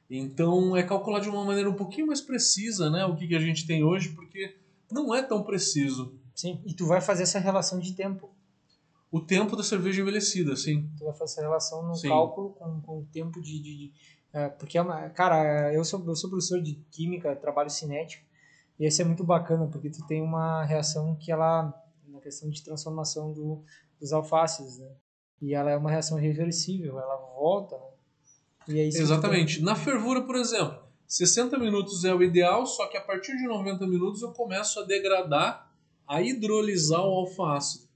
Então 0.09 0.77
é 0.77 0.83
calcular 0.83 1.19
de 1.21 1.29
uma 1.29 1.43
maneira 1.43 1.67
um 1.69 1.73
pouquinho 1.75 2.05
mais 2.07 2.21
precisa, 2.21 2.89
né, 2.91 3.03
o 3.05 3.15
que, 3.15 3.27
que 3.27 3.35
a 3.35 3.39
gente 3.39 3.65
tem 3.65 3.83
hoje, 3.83 4.09
porque 4.09 4.55
não 4.91 5.15
é 5.15 5.23
tão 5.23 5.41
preciso 5.43 6.13
Sim, 6.35 6.61
e 6.65 6.73
tu 6.73 6.85
vai 6.85 7.01
fazer 7.01 7.23
essa 7.23 7.39
relação 7.39 7.79
de 7.79 7.93
tempo. 7.93 8.29
o 9.11 9.19
tempo 9.19 9.55
da 9.55 9.63
cerveja 9.63 10.01
envelhecida, 10.01 10.53
assim. 10.53 10.87
Tu 10.97 11.03
vai 11.03 11.13
fazer 11.13 11.31
essa 11.33 11.41
relação 11.41 11.87
no 11.87 11.95
Sim. 11.95 12.09
cálculo 12.09 12.51
com, 12.51 12.81
com 12.81 12.99
o 12.99 13.05
tempo 13.11 13.41
de, 13.41 13.59
de- 13.59 13.93
é, 14.33 14.49
porque, 14.49 14.77
é 14.77 14.81
uma, 14.81 15.09
cara, 15.09 15.71
eu 15.73 15.85
sou, 15.85 16.03
eu 16.07 16.15
sou 16.15 16.29
professor 16.29 16.61
de 16.61 16.75
química, 16.91 17.35
trabalho 17.35 17.69
cinético, 17.69 18.25
e 18.79 18.85
esse 18.85 19.01
é 19.01 19.05
muito 19.05 19.23
bacana, 19.23 19.67
porque 19.67 19.89
tu 19.89 20.05
tem 20.07 20.21
uma 20.21 20.63
reação 20.65 21.15
que 21.15 21.31
ela. 21.31 21.73
na 22.07 22.19
questão 22.19 22.49
de 22.49 22.63
transformação 22.63 23.31
do, 23.31 23.63
dos 23.99 24.11
alfaces, 24.11 24.79
né? 24.79 24.91
E 25.41 25.53
ela 25.53 25.69
é 25.69 25.77
uma 25.77 25.91
reação 25.91 26.17
reversível, 26.17 26.99
ela 26.99 27.15
volta, 27.35 27.77
né? 27.77 27.93
E 28.67 28.79
é 28.79 28.87
isso 28.87 29.01
Exatamente. 29.01 29.61
Na 29.61 29.75
fervura, 29.75 30.21
por 30.21 30.35
exemplo, 30.35 30.83
60 31.05 31.57
minutos 31.59 32.03
é 32.03 32.13
o 32.13 32.23
ideal, 32.23 32.65
só 32.65 32.87
que 32.87 32.97
a 32.97 33.01
partir 33.01 33.37
de 33.37 33.47
90 33.47 33.85
minutos 33.85 34.21
eu 34.21 34.31
começo 34.31 34.79
a 34.79 34.83
degradar 34.83 35.71
a 36.07 36.21
hidrolisar 36.21 37.01
o 37.01 37.13
alfa-ácido. 37.19 37.87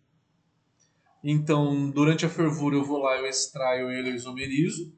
Então, 1.24 1.90
durante 1.90 2.26
a 2.26 2.30
fervura 2.30 2.76
eu 2.76 2.84
vou 2.84 3.00
lá, 3.00 3.18
eu 3.18 3.26
extraio 3.26 3.92
ele, 3.92 4.10
eu 4.10 4.16
isomerizo. 4.16 4.94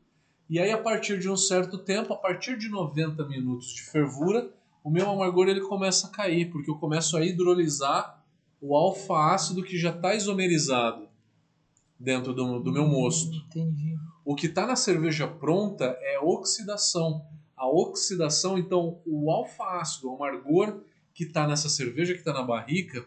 E 0.50 0.60
aí, 0.60 0.72
a 0.72 0.78
partir 0.80 1.20
de 1.20 1.30
um 1.30 1.38
certo 1.38 1.78
tempo, 1.78 2.12
a 2.12 2.18
partir 2.18 2.58
de 2.58 2.70
90 2.70 3.24
minutos 3.28 3.68
de 3.68 3.84
fervura, 3.84 4.50
o 4.84 4.90
meu 4.90 5.08
amargor 5.08 5.48
ele 5.48 5.62
começa 5.62 6.08
a 6.08 6.10
cair, 6.10 6.50
porque 6.50 6.72
eu 6.72 6.76
começo 6.76 7.16
a 7.16 7.24
hidrolisar 7.24 8.20
o 8.60 8.76
alfa-ácido 8.76 9.62
que 9.62 9.78
já 9.78 9.92
está 9.92 10.16
isomerizado 10.16 11.08
dentro 12.00 12.34
do, 12.34 12.60
do 12.60 12.72
meu 12.72 12.88
mosto. 12.88 13.36
Entendi. 13.36 13.96
O 14.26 14.34
que 14.34 14.48
está 14.48 14.66
na 14.66 14.76
cerveja 14.76 15.28
pronta 15.28 15.86
é 16.02 16.20
oxidação. 16.20 17.24
A 17.56 17.68
oxidação, 17.68 18.58
então, 18.58 19.00
o 19.06 19.32
alfa-ácido, 19.32 20.10
o 20.10 20.16
amargor 20.16 20.82
que 21.14 21.26
está 21.26 21.46
nessa 21.46 21.70
cerveja 21.70 22.14
que 22.14 22.20
está 22.20 22.34
na 22.34 22.42
barrica, 22.42 23.06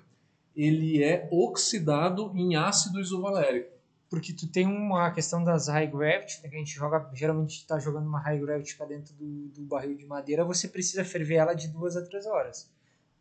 ele 0.55 1.03
é 1.03 1.29
oxidado 1.33 2.31
em 2.37 2.55
ácido 2.55 3.01
isovalérico. 3.01 3.73
Porque 4.13 4.31
tu 4.31 4.47
tem 4.47 4.67
uma 4.67 5.11
questão 5.11 5.43
das 5.43 5.69
high 5.69 5.87
gravity, 5.87 6.43
né, 6.43 6.51
que 6.51 6.55
a 6.55 6.59
gente 6.59 6.75
joga, 6.75 7.09
geralmente 7.15 7.61
está 7.61 7.79
jogando 7.79 8.07
uma 8.07 8.21
high 8.21 8.39
gravity 8.39 8.77
para 8.77 8.85
dentro 8.85 9.15
do, 9.15 9.49
do 9.49 9.63
barril 9.63 9.97
de 9.97 10.05
madeira, 10.05 10.45
você 10.45 10.69
precisa 10.69 11.03
ferver 11.03 11.37
ela 11.37 11.55
de 11.55 11.69
duas 11.69 11.97
a 11.97 12.03
três 12.05 12.27
horas. 12.27 12.71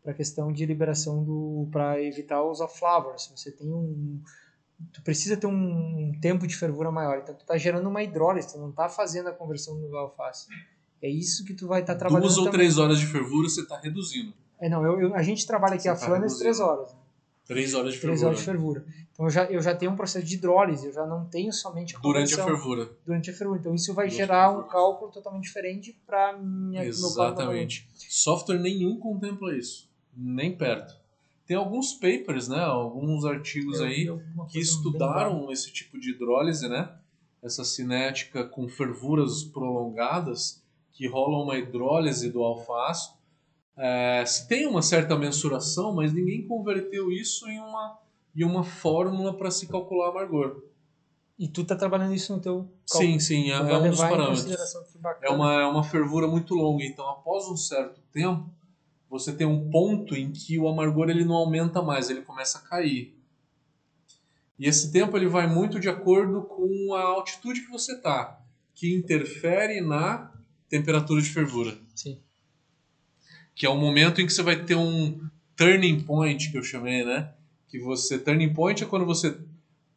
Para 0.02 0.12
questão 0.12 0.52
de 0.52 0.66
liberação 0.66 1.24
do. 1.24 1.66
para 1.72 1.98
evitar 2.02 2.44
os 2.44 2.60
off-flavors. 2.60 3.32
Você 3.34 3.50
tem 3.50 3.72
um. 3.72 4.20
Tu 4.92 5.00
precisa 5.00 5.34
ter 5.34 5.46
um 5.46 6.12
tempo 6.20 6.46
de 6.46 6.54
fervura 6.54 6.90
maior. 6.90 7.20
Então 7.22 7.34
tu 7.34 7.40
está 7.40 7.56
gerando 7.56 7.88
uma 7.88 8.02
hidrólise, 8.02 8.52
tu 8.52 8.58
não 8.58 8.68
está 8.68 8.86
fazendo 8.86 9.30
a 9.30 9.32
conversão 9.32 9.80
do 9.80 9.96
alface. 9.96 10.48
É 11.00 11.08
isso 11.08 11.42
que 11.46 11.54
tu 11.54 11.66
vai 11.66 11.80
estar 11.80 11.94
tá 11.94 12.00
trabalhando. 12.00 12.24
Duas 12.24 12.36
ou 12.36 12.44
também. 12.44 12.58
três 12.58 12.76
horas 12.76 12.98
de 12.98 13.06
fervura 13.06 13.48
você 13.48 13.62
está 13.62 13.78
reduzindo. 13.78 14.34
É, 14.60 14.68
não, 14.68 14.84
eu, 14.84 15.00
eu, 15.00 15.14
a 15.14 15.22
gente 15.22 15.46
trabalha 15.46 15.76
aqui 15.76 15.84
Você 15.84 15.88
a 15.88 15.96
tá 15.96 16.14
reduzindo. 16.16 16.38
três 16.38 16.60
horas. 16.60 16.92
Né? 16.92 16.98
Três 17.46 17.74
horas 17.74 17.94
de 17.94 18.00
Três 18.00 18.20
fervura. 18.20 18.26
horas 18.28 18.38
de 18.38 18.44
fervura. 18.44 18.84
Então 19.12 19.26
eu 19.26 19.30
já, 19.30 19.44
eu 19.46 19.60
já 19.60 19.74
tenho 19.74 19.90
um 19.92 19.96
processo 19.96 20.24
de 20.24 20.34
hidrólise, 20.36 20.86
eu 20.86 20.92
já 20.92 21.04
não 21.04 21.24
tenho 21.26 21.52
somente 21.52 21.96
a 21.96 21.98
Durante 21.98 22.34
a 22.40 22.44
fervura. 22.44 22.88
durante 23.04 23.30
a 23.30 23.34
fervura. 23.34 23.58
Então 23.60 23.74
isso 23.74 23.92
vai 23.92 24.06
Durante 24.06 24.16
gerar 24.16 24.50
um 24.58 24.62
cálculo 24.68 25.10
totalmente 25.10 25.44
diferente 25.44 25.96
para 26.06 26.32
minha 26.38 26.82
cálculo 26.82 27.06
Exatamente. 27.06 27.88
Software 28.08 28.58
nenhum 28.58 28.96
contempla 28.98 29.56
isso. 29.56 29.88
Nem 30.16 30.56
perto. 30.56 30.94
Tem 31.46 31.56
alguns 31.56 31.92
papers, 31.94 32.48
né? 32.48 32.60
Alguns 32.60 33.24
artigos 33.24 33.80
Eu- 33.80 33.86
aí 33.86 34.04
eu- 34.06 34.22
que 34.48 34.58
estudaram 34.60 35.50
esse 35.50 35.70
tipo 35.72 35.98
de 35.98 36.10
hidrólise, 36.12 36.68
né? 36.68 36.90
Essa 37.42 37.64
cinética 37.64 38.44
com 38.44 38.68
fervuras 38.68 39.42
prolongadas 39.42 40.62
que 40.92 41.08
rola 41.08 41.42
uma 41.42 41.58
hidrólise 41.58 42.30
do 42.30 42.42
alfaço. 42.42 43.14
É, 43.76 44.24
se 44.26 44.46
tem 44.46 44.66
uma 44.66 44.82
certa 44.82 45.16
mensuração, 45.16 45.94
mas 45.94 46.12
ninguém 46.12 46.46
converteu 46.46 47.10
isso 47.10 47.48
em 47.48 47.58
uma, 47.58 47.98
em 48.36 48.44
uma 48.44 48.62
fórmula 48.62 49.36
para 49.36 49.50
se 49.50 49.66
calcular 49.66 50.10
amargor. 50.10 50.62
E 51.38 51.48
tu 51.48 51.64
tá 51.64 51.74
trabalhando 51.74 52.14
isso 52.14 52.32
no 52.34 52.40
teu 52.40 52.70
Sim, 52.86 53.18
sim, 53.18 53.50
é, 53.50 53.54
é 53.54 53.76
um 53.78 53.90
dos 53.90 53.98
parâmetros. 53.98 54.46
É 55.22 55.30
uma, 55.30 55.52
é 55.54 55.66
uma 55.66 55.82
fervura 55.82 56.28
muito 56.28 56.54
longa, 56.54 56.84
então 56.84 57.08
após 57.08 57.48
um 57.48 57.56
certo 57.56 58.00
tempo, 58.12 58.48
você 59.08 59.32
tem 59.32 59.46
um 59.46 59.70
ponto 59.70 60.14
em 60.14 60.30
que 60.30 60.58
o 60.58 60.68
amargor 60.68 61.10
ele 61.10 61.24
não 61.24 61.34
aumenta 61.34 61.82
mais, 61.82 62.10
ele 62.10 62.22
começa 62.22 62.58
a 62.58 62.60
cair. 62.60 63.16
E 64.58 64.68
esse 64.68 64.92
tempo 64.92 65.16
ele 65.16 65.26
vai 65.26 65.46
muito 65.46 65.80
de 65.80 65.88
acordo 65.88 66.42
com 66.42 66.94
a 66.94 67.02
altitude 67.02 67.62
que 67.62 67.70
você 67.70 67.94
está, 67.94 68.40
que 68.74 68.94
interfere 68.94 69.80
na 69.80 70.32
temperatura 70.68 71.20
de 71.20 71.28
fervura, 71.28 71.76
Sim. 71.94 72.20
Que 73.54 73.66
é 73.66 73.68
o 73.68 73.76
momento 73.76 74.20
em 74.20 74.26
que 74.26 74.32
você 74.32 74.42
vai 74.42 74.56
ter 74.56 74.74
um 74.74 75.20
turning 75.56 76.00
point 76.00 76.50
que 76.50 76.58
eu 76.58 76.62
chamei, 76.62 77.04
né? 77.04 77.30
Que 77.68 77.78
você 77.78 78.18
turning 78.18 78.52
point 78.52 78.82
é 78.82 78.86
quando 78.86 79.06
você 79.06 79.38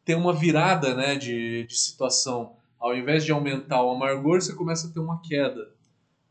tem 0.03 0.15
uma 0.15 0.33
virada, 0.33 0.93
né, 0.93 1.15
de, 1.15 1.65
de 1.65 1.75
situação. 1.75 2.53
Ao 2.79 2.95
invés 2.95 3.25
de 3.25 3.31
aumentar 3.31 3.81
o 3.81 3.89
amargor, 3.89 4.39
você 4.39 4.53
começa 4.53 4.87
a 4.87 4.91
ter 4.91 4.99
uma 4.99 5.19
queda 5.21 5.71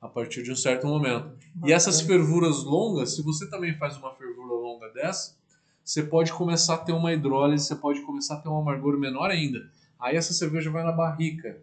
a 0.01 0.09
partir 0.09 0.43
de 0.43 0.53
um 0.53 0.57
certo 0.57 0.87
momento. 0.87 1.33
E 1.65 1.73
essas 1.73 2.01
fervuras 2.01 2.63
longas, 2.63 3.17
se 3.17 3.23
você 3.23 3.49
também 3.49 3.75
faz 3.75 3.97
uma 3.97 4.15
fervura 4.15 4.55
longa 4.55 4.89
dessa, 4.91 5.35
você 5.83 6.03
pode 6.03 6.33
começar 6.33 6.75
a 6.75 6.79
ter 6.79 6.93
uma 6.93 7.13
hidrólise, 7.13 7.67
você 7.67 7.75
pode 7.75 8.01
começar 8.03 8.35
a 8.35 8.41
ter 8.41 8.49
um 8.49 8.57
amargor 8.57 8.97
menor 8.99 9.31
ainda. 9.31 9.69
Aí 9.99 10.17
essa 10.17 10.33
cerveja 10.33 10.71
vai 10.71 10.85
na 10.85 10.93
barrica. 10.93 11.59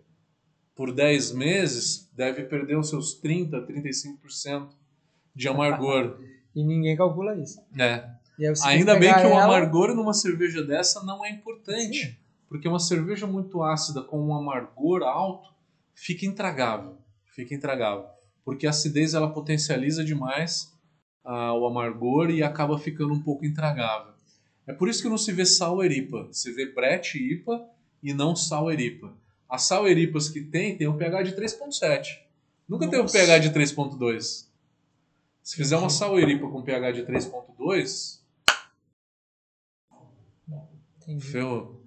Por 0.75 0.91
10 0.91 1.31
meses, 1.33 2.09
deve 2.13 2.43
perder 2.43 2.77
os 2.77 2.89
seus 2.89 3.13
30, 3.13 3.61
35% 3.61 4.69
de 5.35 5.47
amargor. 5.47 6.17
E 6.53 6.65
ninguém 6.65 6.97
calcula 6.97 7.33
isso. 7.37 7.61
É. 7.79 8.03
Ainda 8.65 8.99
bem 8.99 9.13
que 9.13 9.21
o 9.21 9.27
ela- 9.27 9.45
amargor 9.45 9.95
numa 9.95 10.13
cerveja 10.13 10.61
dessa 10.61 11.01
não 11.01 11.23
é 11.23 11.29
importante. 11.29 11.97
Sim. 11.97 12.15
Porque 12.49 12.67
uma 12.67 12.77
cerveja 12.77 13.25
muito 13.25 13.63
ácida 13.63 14.01
com 14.01 14.19
um 14.19 14.35
amargor 14.35 15.01
alto 15.03 15.49
fica 15.95 16.25
intragável. 16.25 16.97
Fica 17.33 17.55
intragável. 17.55 18.05
Porque 18.43 18.67
a 18.67 18.71
acidez 18.71 19.13
ela 19.13 19.31
potencializa 19.31 20.03
demais 20.03 20.77
ah, 21.23 21.53
o 21.53 21.65
amargor 21.65 22.29
e 22.29 22.43
acaba 22.43 22.77
ficando 22.77 23.13
um 23.13 23.21
pouco 23.21 23.45
intragável. 23.45 24.11
É 24.67 24.73
por 24.73 24.89
isso 24.89 25.01
que 25.01 25.07
não 25.07 25.17
se 25.17 25.31
vê 25.31 25.45
sour 25.45 25.85
IPA. 25.85 26.27
Se 26.33 26.51
vê 26.51 26.65
Brett 26.73 27.17
IPA 27.17 27.65
e 28.03 28.13
não 28.13 28.35
sour 28.35 28.77
IPA. 28.77 29.13
As 29.47 29.63
sour 29.63 29.89
IPAs 29.89 30.27
que 30.27 30.41
tem, 30.41 30.77
tem 30.77 30.87
um 30.89 30.97
pH 30.97 31.23
de 31.23 31.35
3.7. 31.35 32.19
Nunca 32.67 32.89
tem 32.89 32.99
um 32.99 33.03
Nossa. 33.03 33.17
pH 33.17 33.37
de 33.39 33.49
3.2. 33.51 34.50
Se 35.43 35.55
fizer 35.55 35.75
uma 35.75 35.85
Entendi. 35.85 35.97
sour 35.97 36.19
IPA 36.19 36.49
com 36.49 36.61
pH 36.61 36.91
de 36.91 37.03
3.2, 37.03 38.21
Entendi. 40.97 41.25
Ferrou. 41.25 41.81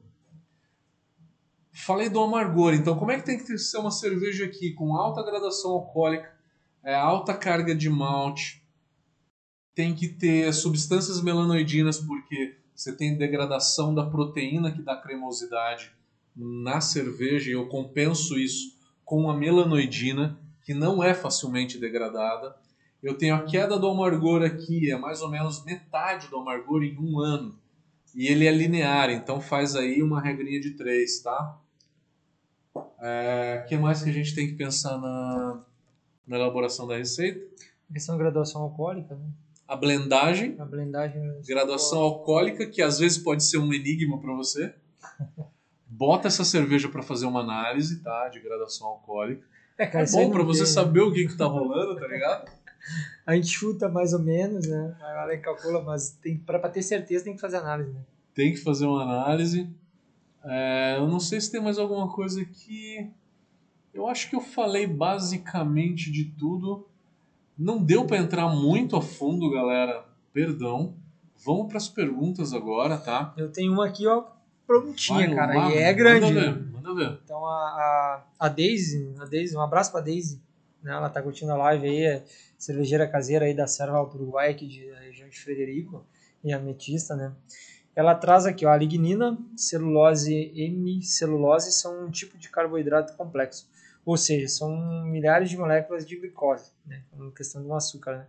Falei 1.72 2.08
do 2.08 2.20
amargor, 2.20 2.74
então 2.74 2.96
como 2.96 3.10
é 3.10 3.18
que 3.18 3.26
tem 3.26 3.38
que 3.38 3.58
ser 3.58 3.78
uma 3.78 3.90
cerveja 3.90 4.44
aqui 4.44 4.72
com 4.72 4.96
alta 4.96 5.22
gradação 5.22 5.72
alcoólica, 5.72 6.32
é, 6.82 6.94
alta 6.94 7.34
carga 7.34 7.74
de 7.74 7.90
malte, 7.90 8.62
tem 9.74 9.94
que 9.94 10.08
ter 10.08 10.52
substâncias 10.52 11.20
melanoidinas 11.20 11.98
porque 11.98 12.56
você 12.74 12.94
tem 12.94 13.16
degradação 13.16 13.94
da 13.94 14.06
proteína 14.06 14.70
que 14.70 14.82
dá 14.82 14.96
cremosidade 14.96 15.92
na 16.34 16.80
cerveja 16.80 17.50
e 17.50 17.54
eu 17.54 17.68
compenso 17.68 18.38
isso 18.38 18.78
com 19.04 19.30
a 19.30 19.36
melanoidina 19.36 20.38
que 20.62 20.72
não 20.72 21.02
é 21.02 21.12
facilmente 21.12 21.78
degradada. 21.78 22.56
Eu 23.04 23.18
tenho 23.18 23.34
a 23.34 23.42
queda 23.44 23.78
do 23.78 23.86
amargor 23.86 24.42
aqui, 24.42 24.90
é 24.90 24.96
mais 24.96 25.20
ou 25.20 25.28
menos 25.30 25.62
metade 25.64 26.26
do 26.28 26.38
amargor 26.38 26.82
em 26.82 26.96
um 26.98 27.18
ano. 27.20 27.54
E 28.14 28.28
ele 28.28 28.46
é 28.46 28.50
linear, 28.50 29.10
então 29.10 29.40
faz 29.40 29.76
aí 29.76 30.02
uma 30.02 30.20
regrinha 30.20 30.58
de 30.60 30.70
três, 30.70 31.20
tá? 31.20 31.58
O 32.74 33.66
que 33.68 33.76
mais 33.76 34.02
que 34.02 34.10
a 34.10 34.12
gente 34.12 34.34
tem 34.34 34.46
que 34.46 34.54
pensar 34.54 34.96
na, 34.98 35.62
na 36.26 36.36
elaboração 36.36 36.86
da 36.86 36.96
receita? 36.96 37.40
Questão 37.92 38.16
de 38.16 38.22
graduação 38.22 38.62
alcoólica, 38.62 39.14
né? 39.14 39.26
A 39.68 39.76
blendagem, 39.76 40.56
A 40.58 40.64
blendagem. 40.64 41.20
graduação 41.46 41.98
alcoólica, 42.00 42.66
que 42.66 42.82
às 42.82 42.98
vezes 42.98 43.18
pode 43.18 43.44
ser 43.44 43.58
um 43.58 43.72
enigma 43.72 44.18
para 44.20 44.32
você. 44.32 44.74
Bota 45.86 46.28
essa 46.28 46.44
cerveja 46.44 46.88
para 46.88 47.02
fazer 47.02 47.26
uma 47.26 47.40
análise, 47.40 48.00
tá? 48.02 48.28
De 48.28 48.40
graduação 48.40 48.86
alcoólica. 48.88 49.46
É, 49.78 49.86
cara, 49.86 50.04
É 50.04 50.10
bom 50.10 50.30
para 50.30 50.42
você 50.42 50.64
tem- 50.64 50.72
saber 50.72 51.00
o 51.00 51.12
que 51.12 51.26
que 51.26 51.36
tá 51.36 51.46
rolando, 51.46 51.98
tá 52.00 52.06
ligado? 52.06 52.50
A 53.26 53.34
gente 53.34 53.48
chuta 53.48 53.88
mais 53.88 54.12
ou 54.12 54.18
menos, 54.20 54.66
né? 54.66 54.96
Aí 55.00 55.12
ela 55.12 55.36
calcula, 55.38 55.82
mas 55.82 56.10
tem, 56.10 56.36
pra 56.36 56.58
ter 56.68 56.82
certeza 56.82 57.24
tem 57.24 57.34
que 57.34 57.40
fazer 57.40 57.56
análise, 57.56 57.90
né? 57.90 58.00
Tem 58.34 58.52
que 58.52 58.58
fazer 58.58 58.86
uma 58.86 59.02
análise. 59.02 59.68
É, 60.44 60.96
eu 60.98 61.08
não 61.08 61.18
sei 61.18 61.40
se 61.40 61.50
tem 61.50 61.62
mais 61.62 61.78
alguma 61.78 62.12
coisa 62.12 62.42
aqui. 62.42 63.10
Eu 63.94 64.06
acho 64.06 64.28
que 64.28 64.36
eu 64.36 64.40
falei 64.40 64.86
basicamente 64.86 66.10
de 66.10 66.24
tudo. 66.24 66.86
Não 67.56 67.82
deu 67.82 68.04
para 68.06 68.18
entrar 68.18 68.48
muito 68.48 68.96
a 68.96 69.00
fundo, 69.00 69.50
galera. 69.50 70.04
Perdão. 70.32 70.94
Vamos 71.44 71.68
para 71.68 71.76
as 71.76 71.88
perguntas 71.88 72.52
agora, 72.52 72.98
tá? 72.98 73.32
Eu 73.36 73.50
tenho 73.50 73.72
uma 73.72 73.86
aqui, 73.86 74.06
ó, 74.06 74.24
prontinha, 74.66 75.26
Vai 75.26 75.34
cara. 75.34 75.54
lá, 75.54 75.70
e 75.70 75.78
é 75.78 75.92
grande. 75.92 76.26
Manda 76.26 76.40
né? 76.40 76.52
ver, 76.52 76.72
manda 76.72 76.94
ver. 76.94 77.20
Então 77.24 77.46
a, 77.46 77.50
a, 77.50 78.24
a 78.40 78.48
Daisy, 78.48 79.14
a 79.20 79.24
Daisy, 79.24 79.56
um 79.56 79.60
abraço 79.60 79.92
pra 79.92 80.00
Daisy, 80.00 80.40
né? 80.82 80.92
Ela 80.92 81.08
tá 81.08 81.22
curtindo 81.22 81.52
a 81.52 81.56
live 81.56 81.86
aí, 81.86 82.02
é 82.02 82.24
cervejeira 82.64 83.06
caseira 83.06 83.44
aí 83.44 83.54
da 83.54 83.66
Serra 83.66 83.96
Alto 83.96 84.16
Uruguai, 84.16 84.50
aqui 84.50 84.66
de, 84.66 84.90
da 84.90 85.00
região 85.00 85.28
de 85.28 85.38
Frederico, 85.38 86.06
e 86.42 86.52
ametista, 86.52 87.14
né? 87.14 87.32
Ela 87.96 88.14
traz 88.14 88.44
aqui, 88.44 88.66
ó, 88.66 88.70
a 88.70 88.76
lignina, 88.76 89.38
celulose 89.56 90.32
e 90.32 90.62
hemicelulose 90.62 91.72
são 91.72 92.06
um 92.06 92.10
tipo 92.10 92.36
de 92.36 92.48
carboidrato 92.48 93.16
complexo, 93.16 93.68
ou 94.04 94.16
seja, 94.16 94.48
são 94.48 95.04
milhares 95.06 95.48
de 95.48 95.56
moléculas 95.56 96.04
de 96.04 96.16
glicose, 96.16 96.72
né? 96.84 97.02
Uma 97.12 97.30
questão 97.30 97.62
de 97.62 97.68
um 97.68 97.74
açúcar, 97.74 98.18
né? 98.18 98.26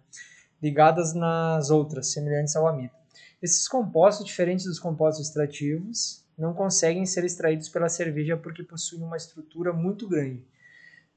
Ligadas 0.61 1.13
nas 1.13 1.69
outras, 1.69 2.07
semelhantes 2.07 2.55
ao 2.55 2.67
amido. 2.67 2.93
Esses 3.41 3.67
compostos, 3.67 4.25
diferentes 4.25 4.65
dos 4.65 4.79
compostos 4.79 5.27
extrativos, 5.27 6.23
não 6.37 6.53
conseguem 6.53 7.05
ser 7.05 7.23
extraídos 7.23 7.69
pela 7.69 7.89
cerveja 7.89 8.37
porque 8.37 8.63
possuem 8.63 9.03
uma 9.03 9.17
estrutura 9.17 9.73
muito 9.73 10.07
grande. 10.07 10.45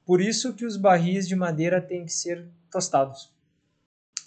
Por 0.05 0.21
isso 0.21 0.53
que 0.53 0.65
os 0.65 0.75
barris 0.75 1.27
de 1.27 1.35
madeira 1.35 1.79
têm 1.81 2.05
que 2.05 2.11
ser 2.11 2.47
tostados, 2.69 3.33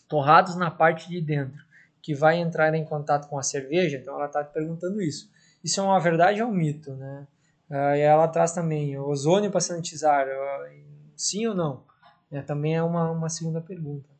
torrados 0.09 0.56
na 0.56 0.70
parte 0.70 1.09
de 1.09 1.20
dentro 1.20 1.62
que 2.02 2.14
vai 2.14 2.39
entrar 2.39 2.74
em 2.74 2.85
contato 2.85 3.28
com 3.28 3.39
a 3.39 3.43
cerveja? 3.43 3.97
Então 3.97 4.14
ela 4.14 4.27
está 4.27 4.43
perguntando 4.43 5.01
isso. 5.01 5.31
Isso 5.62 5.81
é 5.81 5.82
uma 5.82 6.01
verdade 6.01 6.43
ou 6.43 6.48
um 6.48 6.52
mito, 6.52 6.93
né? 6.94 7.27
Uh, 7.70 7.97
e 7.97 8.01
ela 8.01 8.28
traz 8.28 8.52
também 8.52 8.98
ozônio 8.98 9.51
para 9.51 9.60
sanitizar, 9.60 10.27
uh, 10.27 10.82
sim 11.16 11.47
ou 11.47 11.55
não? 11.55 11.85
É, 12.31 12.43
também 12.43 12.74
é 12.74 12.82
uma, 12.82 13.10
uma 13.10 13.28
segunda 13.28 13.60
pergunta. 13.60 14.10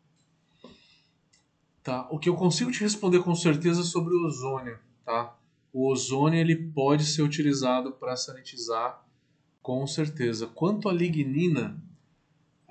Tá, 1.82 2.07
o 2.11 2.19
que 2.19 2.28
eu 2.28 2.36
consigo 2.36 2.70
te 2.70 2.81
responder 2.81 3.20
com 3.20 3.35
certeza 3.35 3.82
sobre 3.82 4.15
o 4.15 4.27
ozônio, 4.27 4.78
tá? 5.05 5.35
O 5.73 5.89
ozônio 5.89 6.39
ele 6.39 6.55
pode 6.55 7.05
ser 7.05 7.23
utilizado 7.23 7.93
para 7.93 8.15
sanitizar, 8.15 9.03
com 9.61 9.86
certeza. 9.86 10.47
Quanto 10.47 10.89
à 10.89 10.93
lignina, 10.93 11.77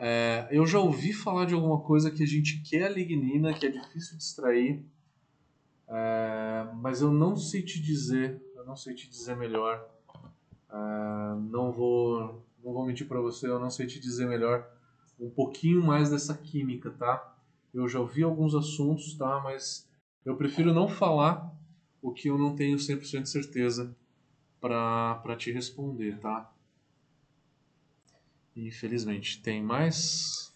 é, 0.03 0.47
eu 0.49 0.65
já 0.65 0.79
ouvi 0.79 1.13
falar 1.13 1.45
de 1.45 1.53
alguma 1.53 1.79
coisa 1.79 2.09
que 2.09 2.23
a 2.23 2.25
gente 2.25 2.59
quer 2.63 2.85
a 2.85 2.89
lignina, 2.89 3.53
que 3.53 3.67
é 3.67 3.69
difícil 3.69 4.17
de 4.17 4.23
extrair, 4.23 4.83
é, 5.87 6.67
mas 6.77 7.01
eu 7.01 7.11
não 7.11 7.37
sei 7.37 7.61
te 7.61 7.79
dizer, 7.79 8.41
eu 8.55 8.65
não 8.65 8.75
sei 8.75 8.95
te 8.95 9.07
dizer 9.07 9.35
melhor. 9.37 9.87
É, 10.71 10.75
não 11.51 11.71
vou, 11.71 12.43
não 12.63 12.73
vou 12.73 12.83
mentir 12.83 13.07
para 13.07 13.21
você, 13.21 13.47
eu 13.47 13.59
não 13.59 13.69
sei 13.69 13.85
te 13.85 13.99
dizer 13.99 14.27
melhor 14.27 14.67
um 15.19 15.29
pouquinho 15.29 15.83
mais 15.83 16.09
dessa 16.09 16.33
química, 16.33 16.89
tá? 16.89 17.37
Eu 17.71 17.87
já 17.87 17.99
ouvi 17.99 18.23
alguns 18.23 18.55
assuntos, 18.55 19.13
tá? 19.13 19.39
Mas 19.43 19.87
eu 20.25 20.35
prefiro 20.35 20.73
não 20.73 20.89
falar 20.89 21.55
o 22.01 22.11
que 22.11 22.27
eu 22.27 22.39
não 22.39 22.55
tenho 22.55 22.75
100% 22.77 23.21
de 23.21 23.29
certeza 23.29 23.95
para 24.59 25.35
te 25.37 25.51
responder, 25.51 26.17
tá? 26.19 26.51
Infelizmente. 28.55 29.41
Tem 29.41 29.61
mais? 29.61 30.51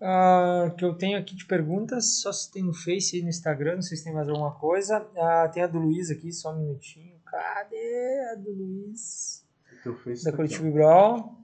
Uh, 0.00 0.74
que 0.76 0.84
eu 0.84 0.94
tenho 0.94 1.18
aqui 1.18 1.34
de 1.34 1.46
perguntas, 1.46 2.20
só 2.20 2.30
se 2.30 2.52
tem 2.52 2.62
no 2.62 2.74
Face 2.74 3.18
e 3.18 3.22
no 3.22 3.30
Instagram, 3.30 3.76
não 3.76 3.82
sei 3.82 3.96
se 3.96 4.04
tem 4.04 4.12
mais 4.12 4.28
alguma 4.28 4.52
coisa. 4.52 5.00
Uh, 5.00 5.52
tem 5.52 5.62
a 5.62 5.66
do 5.66 5.78
Luiz 5.78 6.10
aqui, 6.10 6.32
só 6.32 6.52
um 6.52 6.58
minutinho. 6.58 7.18
Cadê 7.24 8.30
a 8.32 8.34
do 8.34 8.52
Luiz? 8.52 9.44
Teu 9.82 9.96
face 9.98 10.24
da 10.24 10.30
tá 10.30 10.36
Coletivo 10.36 10.70
Brawl. 10.72 11.34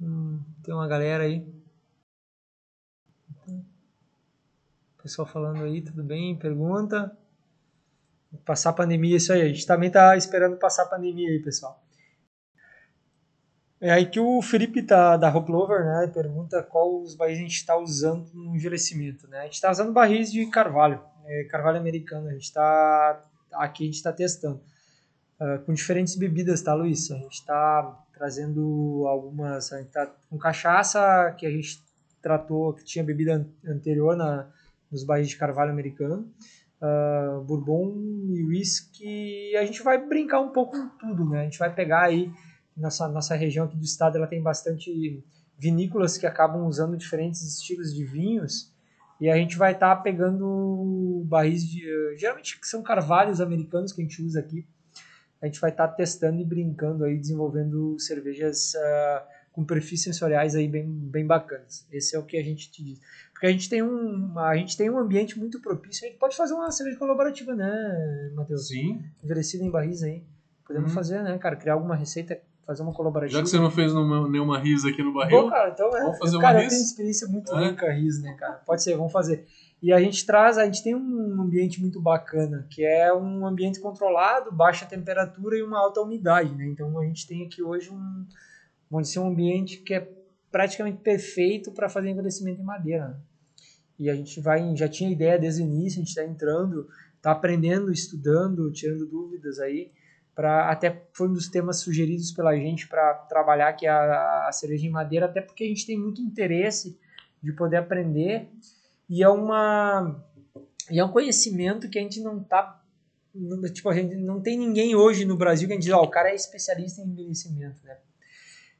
Hum, 0.00 0.40
tem 0.62 0.74
uma 0.74 0.86
galera 0.86 1.24
aí. 1.24 1.46
Pessoal 5.02 5.26
falando 5.26 5.62
aí, 5.62 5.82
tudo 5.82 6.02
bem? 6.02 6.36
Pergunta. 6.36 7.16
Passar 8.44 8.70
a 8.70 8.72
pandemia, 8.72 9.16
isso 9.16 9.32
aí. 9.32 9.40
A 9.40 9.48
gente 9.48 9.64
também 9.64 9.90
tá 9.90 10.16
esperando 10.16 10.56
passar 10.56 10.82
a 10.82 10.86
pandemia 10.86 11.30
aí, 11.30 11.38
pessoal. 11.38 11.85
É 13.80 13.90
aí 13.90 14.06
que 14.06 14.18
o 14.18 14.40
Felipe 14.40 14.82
tá, 14.82 15.16
da 15.18 15.34
Hoplover, 15.34 15.84
né, 15.84 16.10
pergunta 16.12 16.62
qual 16.62 17.02
os 17.02 17.14
barris 17.14 17.38
a 17.38 17.42
gente 17.42 17.56
está 17.56 17.76
usando 17.76 18.26
no 18.32 18.56
envelhecimento, 18.56 19.28
né? 19.28 19.40
A 19.40 19.44
gente 19.44 19.54
está 19.54 19.70
usando 19.70 19.92
barris 19.92 20.32
de 20.32 20.46
carvalho, 20.46 21.00
é, 21.26 21.44
carvalho 21.44 21.78
americano. 21.78 22.28
A 22.28 22.32
gente 22.32 22.44
está 22.44 23.22
aqui 23.52 23.84
a 23.84 23.86
gente 23.86 23.96
está 23.96 24.12
testando 24.12 24.60
uh, 25.40 25.58
com 25.64 25.74
diferentes 25.74 26.16
bebidas, 26.16 26.62
tá, 26.62 26.74
Luiz? 26.74 27.10
A 27.10 27.16
gente 27.16 27.34
está 27.34 28.04
trazendo 28.14 29.04
algumas, 29.06 29.70
a 29.72 29.78
gente 29.78 29.90
tá 29.90 30.10
com 30.30 30.38
cachaça 30.38 31.34
que 31.38 31.44
a 31.44 31.50
gente 31.50 31.82
tratou 32.22 32.72
que 32.72 32.82
tinha 32.82 33.04
bebida 33.04 33.46
anterior 33.64 34.16
na 34.16 34.48
nos 34.90 35.04
barris 35.04 35.28
de 35.28 35.36
carvalho 35.36 35.72
americano, 35.72 36.32
uh, 36.80 37.42
bourbon 37.42 37.92
e 38.30 38.44
whisky. 38.44 39.56
A 39.56 39.64
gente 39.64 39.82
vai 39.82 39.98
brincar 39.98 40.40
um 40.40 40.50
pouco 40.50 40.72
com 40.72 40.88
tudo, 40.96 41.28
né? 41.28 41.40
A 41.40 41.44
gente 41.44 41.58
vai 41.58 41.74
pegar 41.74 42.04
aí 42.04 42.30
nossa 42.76 43.08
nossa 43.08 43.34
região 43.34 43.64
aqui 43.64 43.76
do 43.76 43.84
estado, 43.84 44.16
ela 44.16 44.26
tem 44.26 44.42
bastante 44.42 45.24
vinícolas 45.58 46.18
que 46.18 46.26
acabam 46.26 46.66
usando 46.66 46.96
diferentes 46.96 47.42
estilos 47.42 47.94
de 47.94 48.04
vinhos. 48.04 48.74
E 49.20 49.30
a 49.30 49.36
gente 49.36 49.56
vai 49.56 49.72
estar 49.72 49.96
tá 49.96 50.02
pegando 50.02 51.24
barris 51.26 51.66
de. 51.66 51.82
Geralmente 52.18 52.58
são 52.62 52.82
carvalhos 52.82 53.40
americanos 53.40 53.92
que 53.92 54.00
a 54.02 54.04
gente 54.04 54.22
usa 54.22 54.40
aqui. 54.40 54.66
A 55.40 55.46
gente 55.46 55.60
vai 55.60 55.70
estar 55.70 55.88
tá 55.88 55.94
testando 55.94 56.40
e 56.40 56.44
brincando 56.44 57.04
aí, 57.04 57.16
desenvolvendo 57.16 57.98
cervejas 57.98 58.74
uh, 58.74 59.26
com 59.52 59.64
perfis 59.64 60.02
sensoriais 60.02 60.54
aí 60.54 60.68
bem, 60.68 60.86
bem 60.86 61.26
bacanas. 61.26 61.86
Esse 61.90 62.14
é 62.14 62.18
o 62.18 62.24
que 62.24 62.36
a 62.36 62.42
gente 62.42 62.70
te 62.70 62.84
diz. 62.84 63.00
Porque 63.32 63.46
a 63.46 63.50
gente 63.50 63.68
tem 63.68 63.82
um, 63.82 64.38
a 64.38 64.56
gente 64.56 64.76
tem 64.76 64.90
um 64.90 64.98
ambiente 64.98 65.38
muito 65.38 65.60
propício. 65.60 66.06
A 66.06 66.08
gente 66.08 66.18
pode 66.18 66.36
fazer 66.36 66.54
uma 66.54 66.70
cerveja 66.70 66.98
colaborativa, 66.98 67.54
né, 67.54 68.30
Matheus? 68.34 68.68
Sim. 68.68 69.02
Envelhecida 69.22 69.64
em 69.64 69.70
barris 69.70 70.02
aí. 70.02 70.22
Podemos 70.66 70.90
hum. 70.90 70.94
fazer, 70.94 71.22
né, 71.22 71.38
cara? 71.38 71.56
Criar 71.56 71.74
alguma 71.74 71.94
receita 71.94 72.38
fazer 72.66 72.82
uma 72.82 72.92
colaborativa. 72.92 73.38
Já 73.38 73.44
que 73.44 73.48
você 73.48 73.58
não 73.58 73.70
fez 73.70 73.94
nenhuma 73.94 74.58
risa 74.58 74.88
aqui 74.88 75.02
no 75.02 75.12
barril, 75.12 75.42
Bom, 75.42 75.50
cara, 75.50 75.70
então, 75.70 75.88
é, 75.96 76.02
vamos 76.02 76.18
fazer 76.18 76.38
cara, 76.38 76.58
uma 76.58 76.64
eu 76.64 76.68
tenho 76.68 76.82
experiência 76.82 77.28
muito 77.28 77.54
é. 77.54 77.68
rica 77.68 77.92
RIS, 77.92 78.20
né, 78.20 78.34
cara? 78.34 78.54
Pode 78.66 78.82
ser, 78.82 78.96
vamos 78.96 79.12
fazer. 79.12 79.46
E 79.80 79.92
a 79.92 80.00
gente 80.00 80.26
traz, 80.26 80.58
a 80.58 80.64
gente 80.64 80.82
tem 80.82 80.94
um 80.94 81.40
ambiente 81.40 81.80
muito 81.80 82.00
bacana, 82.00 82.66
que 82.68 82.84
é 82.84 83.12
um 83.14 83.46
ambiente 83.46 83.78
controlado, 83.78 84.50
baixa 84.50 84.84
temperatura 84.84 85.56
e 85.56 85.62
uma 85.62 85.78
alta 85.78 86.00
umidade, 86.00 86.52
né? 86.54 86.66
Então 86.66 86.98
a 86.98 87.04
gente 87.04 87.26
tem 87.26 87.46
aqui 87.46 87.62
hoje 87.62 87.90
um, 87.90 88.26
vamos 88.90 89.08
dizer, 89.08 89.20
um 89.20 89.28
ambiente 89.28 89.78
que 89.78 89.94
é 89.94 90.10
praticamente 90.50 90.98
perfeito 90.98 91.70
para 91.70 91.88
fazer 91.88 92.10
envelhecimento 92.10 92.60
em 92.60 92.64
madeira. 92.64 93.08
Né? 93.08 93.16
E 93.98 94.10
a 94.10 94.14
gente 94.14 94.40
vai, 94.40 94.74
já 94.74 94.88
tinha 94.88 95.10
ideia 95.10 95.38
desde 95.38 95.62
o 95.62 95.66
início, 95.66 95.98
a 95.98 96.00
gente 96.00 96.08
está 96.08 96.24
entrando, 96.24 96.88
está 97.16 97.30
aprendendo, 97.30 97.92
estudando, 97.92 98.72
tirando 98.72 99.06
dúvidas 99.06 99.60
aí 99.60 99.92
para 100.36 100.70
até 100.70 101.02
foi 101.14 101.28
um 101.28 101.32
dos 101.32 101.48
temas 101.48 101.80
sugeridos 101.80 102.30
pela 102.30 102.54
gente 102.54 102.86
para 102.86 103.14
trabalhar 103.14 103.74
é 103.82 103.88
a, 103.88 104.46
a 104.46 104.52
cerveja 104.52 104.86
em 104.86 104.90
madeira, 104.90 105.24
até 105.24 105.40
porque 105.40 105.64
a 105.64 105.66
gente 105.66 105.86
tem 105.86 105.98
muito 105.98 106.20
interesse 106.20 107.00
de 107.42 107.52
poder 107.52 107.78
aprender 107.78 108.46
e 109.08 109.22
é 109.22 109.28
uma 109.28 110.22
e 110.90 111.00
é 111.00 111.04
um 111.04 111.10
conhecimento 111.10 111.88
que 111.88 111.98
a 111.98 112.02
gente 112.02 112.20
não 112.20 112.38
tá 112.38 112.82
tipo 113.72 113.88
a 113.88 113.94
gente 113.94 114.14
não 114.16 114.40
tem 114.40 114.58
ninguém 114.58 114.94
hoje 114.94 115.24
no 115.24 115.38
Brasil 115.38 115.66
que 115.66 115.72
a 115.72 115.76
gente 115.76 115.84
diz, 115.84 115.94
oh, 115.94 116.02
o 116.02 116.10
cara 116.10 116.30
é 116.30 116.34
especialista 116.34 117.00
em 117.00 117.06
envelhecimento, 117.06 117.82
né? 117.82 117.96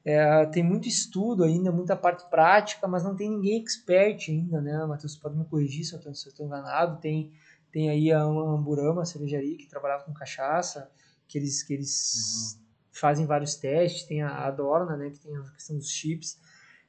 É, 0.05 0.47
tem 0.47 0.62
muito 0.62 0.87
estudo 0.87 1.43
ainda, 1.43 1.73
muita 1.73 1.97
parte 1.97 2.28
prática, 2.31 2.87
mas 2.87 3.03
não 3.03 3.16
tem 3.16 3.28
ninguém 3.28 3.61
expert 3.61 4.28
ainda, 4.28 4.61
né? 4.61 4.87
Matheus, 4.87 5.16
pode 5.16 5.37
me 5.37 5.45
corrigir 5.45 5.85
se 5.85 5.95
eu 5.95 6.12
estou 6.12 6.47
enganado. 6.47 7.01
Tem, 7.01 7.33
tem 7.73 7.91
aí 7.91 8.12
a 8.12 8.23
Amburama, 8.23 9.03
a 9.03 9.05
cervejaria, 9.05 9.57
que 9.57 9.66
trabalhava 9.66 10.05
com 10.05 10.12
cachaça, 10.15 10.89
que 11.28 11.39
eles, 11.39 11.62
que 11.62 11.74
eles 11.74 12.61
fazem 12.93 13.27
vários 13.27 13.55
testes, 13.55 14.05
tem 14.05 14.23
a 14.23 14.47
Adorna, 14.47 14.97
né, 14.97 15.11
que 15.11 15.20
tem 15.20 15.36
a 15.36 15.43
questão 15.53 15.77
dos 15.77 15.90
chips. 15.90 16.40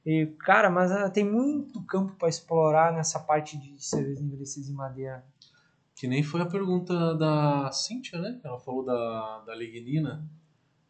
E, 0.05 0.27
cara, 0.39 0.69
mas 0.69 0.91
uh, 0.91 1.11
tem 1.11 1.26
muito 1.26 1.84
campo 1.84 2.15
para 2.15 2.30
explorar 2.30 2.93
nessa 2.93 3.19
parte 3.19 3.57
de 3.57 3.84
cervejas 3.84 4.22
envelhecidas 4.22 4.69
em 4.69 4.73
madeira. 4.73 5.26
Que 5.95 6.07
nem 6.07 6.23
foi 6.23 6.41
a 6.41 6.45
pergunta 6.45 7.15
da 7.15 7.69
Cíntia, 7.72 8.19
né? 8.19 8.39
Ela 8.43 8.59
falou 8.59 8.85
da, 8.85 9.43
da 9.45 9.55
lignina. 9.55 10.23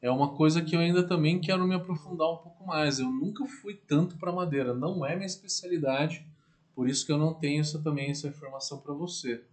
É 0.02 0.12
uma 0.12 0.36
coisa 0.36 0.62
que 0.62 0.76
eu 0.76 0.80
ainda 0.80 1.02
também 1.08 1.40
quero 1.40 1.66
me 1.66 1.74
aprofundar 1.74 2.32
um 2.32 2.38
pouco 2.38 2.68
mais. 2.68 3.00
Eu 3.00 3.10
nunca 3.10 3.44
fui 3.46 3.74
tanto 3.88 4.18
para 4.18 4.32
madeira, 4.32 4.74
não 4.74 5.04
é 5.04 5.16
minha 5.16 5.26
especialidade, 5.26 6.24
por 6.76 6.88
isso 6.88 7.06
que 7.06 7.12
eu 7.12 7.18
não 7.18 7.34
tenho 7.34 7.62
essa, 7.62 7.82
também 7.82 8.12
essa 8.12 8.28
informação 8.28 8.80
para 8.80 8.94
você. 8.94 9.44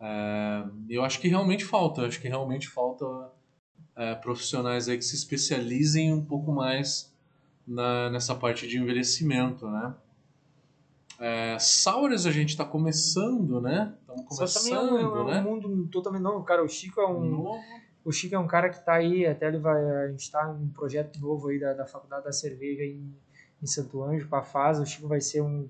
É, 0.00 0.64
eu 0.88 1.04
acho 1.04 1.20
que 1.20 1.28
realmente 1.28 1.64
falta, 1.64 2.06
acho 2.06 2.20
que 2.20 2.28
realmente 2.28 2.68
falta 2.68 3.30
é, 3.94 4.14
profissionais 4.14 4.88
aí 4.88 4.96
que 4.96 5.04
se 5.04 5.14
especializem 5.14 6.12
um 6.12 6.24
pouco 6.24 6.50
mais 6.50 7.14
na, 7.66 8.08
nessa 8.08 8.34
parte 8.34 8.66
de 8.66 8.78
envelhecimento, 8.78 9.68
né? 9.68 9.94
É, 11.18 11.58
Saures 11.58 12.24
a 12.24 12.30
gente 12.30 12.48
está 12.48 12.64
começando, 12.64 13.60
né? 13.60 13.94
Estamos 14.00 14.24
começando, 14.24 14.88
também 14.88 15.04
é 15.04 15.06
um, 15.06 15.24
né? 15.26 15.36
É 15.36 15.40
um 15.40 15.44
mundo 15.44 15.86
totalmente 15.88 16.22
novo, 16.22 16.42
cara. 16.44 16.64
O 16.64 16.68
Chico 16.68 16.98
é 16.98 17.06
um 17.06 17.22
novo. 17.22 17.60
o 18.02 18.10
Chico 18.10 18.34
é 18.34 18.38
um 18.38 18.46
cara 18.46 18.70
que 18.70 18.78
está 18.78 18.94
aí, 18.94 19.26
até 19.26 19.48
ele 19.48 19.58
vai, 19.58 19.84
a 19.84 20.08
gente 20.08 20.20
está 20.22 20.48
em 20.48 20.64
um 20.64 20.70
projeto 20.70 21.20
novo 21.20 21.48
aí 21.48 21.60
da, 21.60 21.74
da 21.74 21.86
Faculdade 21.86 22.24
da 22.24 22.32
Cerveja 22.32 22.82
em, 22.82 23.14
em 23.62 23.66
Santo 23.66 24.02
Anjo, 24.02 24.28
para 24.28 24.38
a 24.38 24.42
FAS. 24.42 24.78
O 24.78 24.86
Chico 24.86 25.06
vai 25.06 25.20
ser 25.20 25.42
um 25.42 25.68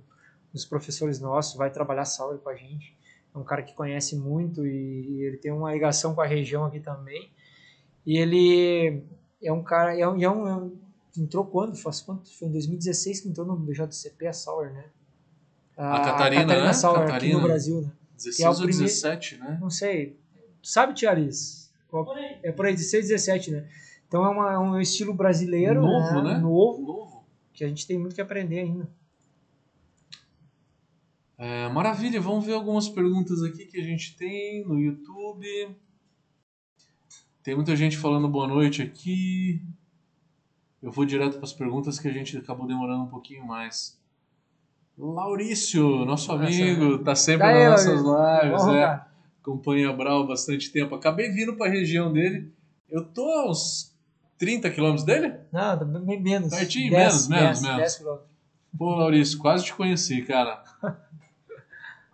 dos 0.53 0.65
professores 0.65 1.19
nossos, 1.19 1.57
vai 1.57 1.71
trabalhar 1.71 2.05
Saure 2.05 2.39
com 2.39 2.49
a 2.49 2.55
gente 2.55 3.00
é 3.35 3.39
um 3.39 3.45
cara 3.45 3.63
que 3.63 3.75
conhece 3.75 4.17
muito 4.17 4.67
e, 4.67 4.71
e, 4.71 5.23
ele 5.23 5.37
tem 5.37 5.53
uma 5.53 5.73
ligação 5.73 6.15
com 6.15 6.21
a 6.21 6.27
região 6.27 6.65
aqui 6.65 6.81
também. 6.81 7.31
E 8.05 8.17
ele 8.19 9.03
é 9.43 9.53
um 9.53 9.63
cara, 9.63 9.97
é 9.99 10.07
um, 10.09 10.21
é 10.21 10.31
um, 10.31 10.49
é 10.49 10.57
um 10.57 10.79
entrou 11.17 11.45
quando? 11.45 11.77
Faz 11.77 12.01
quanto? 12.01 12.31
Foi 12.39 12.49
em 12.49 12.53
2016 12.53 13.21
que 13.21 13.29
entrou 13.29 13.47
no 13.47 13.57
BJCP 13.57 14.27
a 14.27 14.33
Sauer, 14.33 14.73
né? 14.73 14.85
A, 15.77 15.97
a 15.97 16.05
Catarina, 16.05 16.43
a 16.43 16.45
Catarina 16.45 16.67
né? 16.67 16.73
Sauer 16.73 17.07
Catarina. 17.07 17.35
aqui 17.35 17.43
no 17.43 17.49
Brasil, 17.49 17.81
né? 17.83 17.93
16 18.17 18.41
é 18.41 18.49
ou 18.49 18.57
primeiro, 18.57 18.83
17, 18.83 19.37
né? 19.39 19.59
Não 19.61 19.71
sei. 19.71 20.19
sabe, 20.63 20.95
Tiaris? 20.95 21.73
É 22.43 22.53
por 22.53 22.67
aí, 22.67 22.75
16, 22.75 23.09
17, 23.09 23.51
né? 23.51 23.69
Então 24.07 24.25
é 24.25 24.29
uma, 24.29 24.61
um 24.61 24.81
estilo 24.81 25.15
brasileiro, 25.15 25.83
novo, 25.83 26.23
né? 26.23 26.35
né? 26.35 26.39
Novo, 26.39 26.83
novo, 26.83 27.25
que 27.53 27.65
a 27.65 27.69
gente 27.69 27.87
tem 27.87 27.99
muito 27.99 28.15
que 28.15 28.21
aprender 28.21 28.61
ainda. 28.61 28.89
É, 31.43 31.71
maravilha, 31.71 32.21
vamos 32.21 32.45
ver 32.45 32.53
algumas 32.53 32.87
perguntas 32.87 33.43
aqui 33.43 33.65
que 33.65 33.81
a 33.81 33.83
gente 33.83 34.15
tem 34.15 34.63
no 34.67 34.79
YouTube. 34.79 35.75
Tem 37.43 37.55
muita 37.55 37.75
gente 37.75 37.97
falando 37.97 38.29
boa 38.29 38.47
noite 38.47 38.83
aqui. 38.83 39.63
Eu 40.83 40.93
vou 40.93 41.07
direto 41.07 41.37
para 41.37 41.45
as 41.45 41.55
perguntas 41.55 41.99
que 41.99 42.07
a 42.07 42.13
gente 42.13 42.37
acabou 42.37 42.67
demorando 42.67 43.05
um 43.05 43.09
pouquinho 43.09 43.43
mais. 43.43 43.99
Laurício, 44.99 46.05
nosso 46.05 46.31
amigo, 46.31 46.99
tá 46.99 47.15
sempre 47.15 47.47
Daí, 47.47 47.71
nas 47.71 47.87
nossas 47.87 48.43
lives, 48.43 48.63
Bom, 48.63 48.75
é. 48.77 49.07
Acompanha 49.41 49.95
Brau 49.95 50.25
há 50.25 50.27
bastante 50.27 50.71
tempo. 50.71 50.95
Acabei 50.95 51.31
vindo 51.31 51.57
pra 51.57 51.71
região 51.71 52.13
dele. 52.13 52.53
Eu 52.87 53.03
tô 53.03 53.27
a 53.27 53.51
uns 53.51 53.97
30 54.37 54.69
quilômetros 54.69 55.07
dele? 55.07 55.37
Não, 55.51 55.79
tá 55.79 55.87
bem 55.87 56.21
menos. 56.21 56.51
Pertinho, 56.51 56.91
10, 56.91 57.29
menos, 57.29 57.29
menos, 57.29 57.61
10, 57.61 57.63
menos. 57.63 57.77
10 57.79 57.97
quilômetros. 57.97 58.31
Pô, 58.77 58.95
Laurício, 58.95 59.39
quase 59.39 59.65
te 59.65 59.75
conheci, 59.75 60.21
cara. 60.21 60.63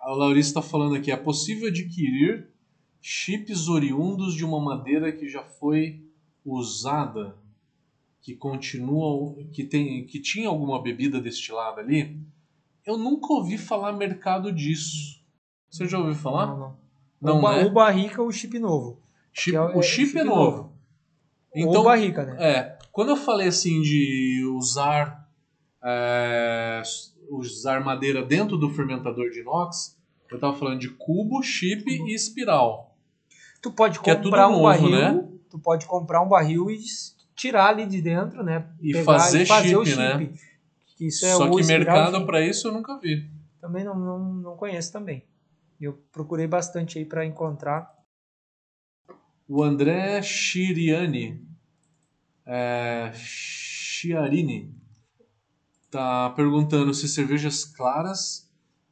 O 0.07 0.15
Laurício 0.15 0.51
está 0.51 0.63
falando 0.63 0.95
aqui: 0.95 1.11
é 1.11 1.17
possível 1.17 1.69
adquirir 1.69 2.49
chips 3.01 3.69
oriundos 3.69 4.35
de 4.35 4.45
uma 4.45 4.61
madeira 4.61 5.11
que 5.13 5.29
já 5.29 5.43
foi 5.43 6.01
usada, 6.45 7.37
que 8.21 8.35
continua, 8.35 9.35
que 9.53 9.65
tem, 9.65 10.07
que 10.07 10.21
tinha 10.21 10.49
alguma 10.49 10.81
bebida 10.81 11.21
destilada 11.21 11.81
ali? 11.81 12.17
Eu 12.85 12.97
nunca 12.97 13.33
ouvi 13.33 13.59
falar 13.59 13.93
mercado 13.93 14.53
disso. 14.53 15.21
Você 15.69 15.87
já 15.87 15.99
ouviu 15.99 16.15
falar? 16.15 16.47
Não, 16.47 16.59
não. 16.59 16.77
Não, 17.21 17.39
o, 17.39 17.43
ba- 17.43 17.57
né? 17.57 17.65
o 17.65 17.71
barrica 17.71 18.23
ou 18.23 18.29
o 18.29 18.33
chip 18.33 18.59
novo. 18.59 19.01
Chip- 19.33 19.57
é 19.57 19.61
o- 19.61 19.83
chip 19.83 20.07
chip 20.09 20.19
é 20.19 20.25
novo. 20.25 20.41
novo. 20.57 20.63
ou 20.63 20.73
Então, 21.69 21.81
o 21.81 21.85
barrica, 21.85 22.25
né? 22.25 22.37
É, 22.39 22.79
quando 22.93 23.09
eu 23.09 23.17
falei 23.17 23.49
assim 23.49 23.81
de 23.83 24.45
usar 24.57 25.29
é, 25.83 26.83
usar 27.29 27.81
madeira 27.85 28.23
dentro 28.25 28.57
do 28.57 28.71
fermentador 28.71 29.31
de 29.31 29.41
inox, 29.41 29.96
eu 30.31 30.39
tava 30.39 30.57
falando 30.57 30.81
de 30.81 30.89
cubo, 30.91 31.43
chip 31.43 31.85
e 31.89 32.15
espiral. 32.15 32.97
Tu 33.63 33.71
pode 33.71 34.01
que 34.01 34.11
é 34.11 34.15
tudo 34.15 34.25
comprar 34.25 34.49
um 34.49 34.53
novo, 34.53 34.63
barril, 34.65 34.91
né? 34.91 35.29
tu 35.51 35.59
pode 35.59 35.87
comprar 35.87 36.23
um 36.23 36.29
barril 36.29 36.71
e 36.71 36.79
tirar 37.35 37.69
ali 37.69 37.87
de 37.87 38.01
dentro, 38.01 38.43
né? 38.43 38.69
E 38.81 38.93
Pegar 38.93 39.05
fazer 39.05 39.43
e 39.43 39.47
fazer 39.47 39.77
o 39.77 39.85
chip, 39.85 39.99
né? 39.99 40.19
chip. 40.19 40.41
Que 40.97 41.07
Isso 41.07 41.27
é 41.27 41.35
Só 41.35 41.49
o 41.49 41.57
que 41.57 41.67
mercado 41.67 42.25
para 42.25 42.41
isso 42.41 42.69
eu 42.69 42.73
nunca 42.73 42.99
vi. 42.99 43.29
também 43.61 43.85
não, 43.85 43.95
não, 43.95 44.35
não 44.35 44.57
conheço 44.57 44.93
também. 44.93 45.25
Eu 45.81 45.93
procurei 46.11 46.47
bastante 46.47 46.99
aí 46.99 47.05
para 47.05 47.25
encontrar. 47.25 47.95
O 49.49 49.63
André 49.63 50.23
Chiriani, 50.23 51.47
é, 52.47 53.13
Chiarini, 53.15 54.75
tá 55.91 56.31
perguntando 56.31 56.93
se 56.95 57.09
cervejas 57.09 57.65
claras 57.65 58.46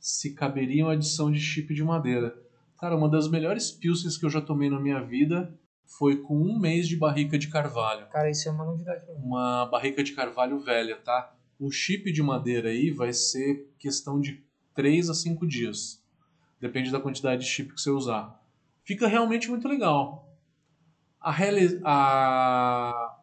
se 0.06 0.35
caberiam 0.35 0.90
adição 0.90 1.32
de 1.32 1.40
chip 1.40 1.72
de 1.74 1.82
madeira. 1.82 2.36
Cara, 2.78 2.94
uma 2.94 3.09
das 3.09 3.26
melhores 3.26 3.70
pilsens 3.70 4.18
que 4.18 4.26
eu 4.26 4.28
já 4.28 4.39
tomei 4.39 4.68
na 4.68 4.78
minha 4.78 5.01
vida 5.01 5.59
foi 5.86 6.16
com 6.20 6.36
um 6.36 6.59
mês 6.59 6.86
de 6.86 6.94
barrica 6.94 7.39
de 7.39 7.48
carvalho. 7.48 8.06
Cara, 8.10 8.31
isso 8.31 8.47
é 8.47 8.52
uma 8.52 8.66
novidade 8.66 9.02
pra 9.06 9.14
mim. 9.14 9.20
Uma 9.24 9.64
barrica 9.64 10.05
de 10.05 10.12
carvalho 10.12 10.59
velha, 10.60 10.97
tá? 10.97 11.35
O 11.59 11.70
chip 11.70 12.12
de 12.12 12.22
madeira 12.22 12.68
aí 12.68 12.90
vai 12.90 13.14
ser 13.14 13.72
questão 13.78 14.20
de 14.20 14.44
3 14.74 15.09
a 15.09 15.14
5 15.14 15.47
dias. 15.47 16.02
Depende 16.60 16.90
da 16.90 17.01
quantidade 17.01 17.43
de 17.43 17.48
chip 17.48 17.72
que 17.72 17.81
você 17.81 17.89
usar. 17.90 18.39
Fica 18.82 19.06
realmente 19.09 19.48
muito 19.48 19.66
legal. 19.66 20.36
A, 21.18 21.32
Helle- 21.43 21.81
a 21.82 23.16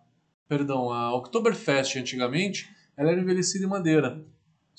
perdão, 0.47 0.91
a 0.91 1.13
Oktoberfest 1.15 1.97
antigamente, 1.97 2.67
ela 2.97 3.11
era 3.11 3.21
envelhecida 3.21 3.65
em 3.65 3.69
madeira. 3.69 4.25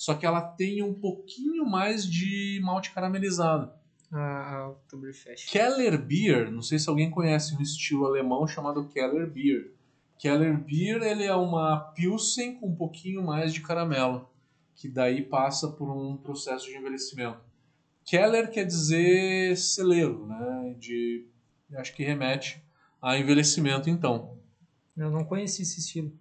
Só 0.02 0.14
que 0.14 0.26
ela 0.26 0.40
tem 0.40 0.82
um 0.82 0.92
pouquinho 0.92 1.64
mais 1.64 2.04
de 2.04 2.60
malte 2.60 2.90
caramelizado. 2.90 3.70
A, 4.10 4.56
a 4.56 4.68
Oktoberfest. 4.70 5.48
Keller 5.48 5.96
Beer, 5.96 6.50
não 6.50 6.60
sei 6.60 6.80
se 6.80 6.88
alguém 6.88 7.08
conhece 7.08 7.54
um 7.54 7.62
estilo 7.62 8.04
alemão 8.04 8.44
chamado 8.44 8.88
Keller 8.88 9.30
Beer. 9.30 9.72
Keller 10.18 10.58
Beer 10.58 11.00
ele 11.04 11.22
é 11.22 11.36
uma 11.36 11.78
pilsen 11.94 12.58
com 12.58 12.70
um 12.70 12.74
pouquinho 12.74 13.22
mais 13.22 13.54
de 13.54 13.60
caramelo, 13.60 14.28
que 14.74 14.88
daí 14.88 15.22
passa 15.22 15.68
por 15.68 15.88
um 15.88 16.16
processo 16.16 16.66
de 16.66 16.76
envelhecimento. 16.76 17.40
Keller 18.04 18.50
quer 18.50 18.64
dizer 18.64 19.56
celeiro, 19.56 20.26
né? 20.26 20.74
De, 20.80 21.28
acho 21.76 21.94
que 21.94 22.02
remete 22.02 22.60
a 23.00 23.16
envelhecimento 23.16 23.88
então. 23.88 24.36
Eu 24.96 25.12
não 25.12 25.22
conheci 25.24 25.62
esse 25.62 25.78
estilo. 25.78 26.12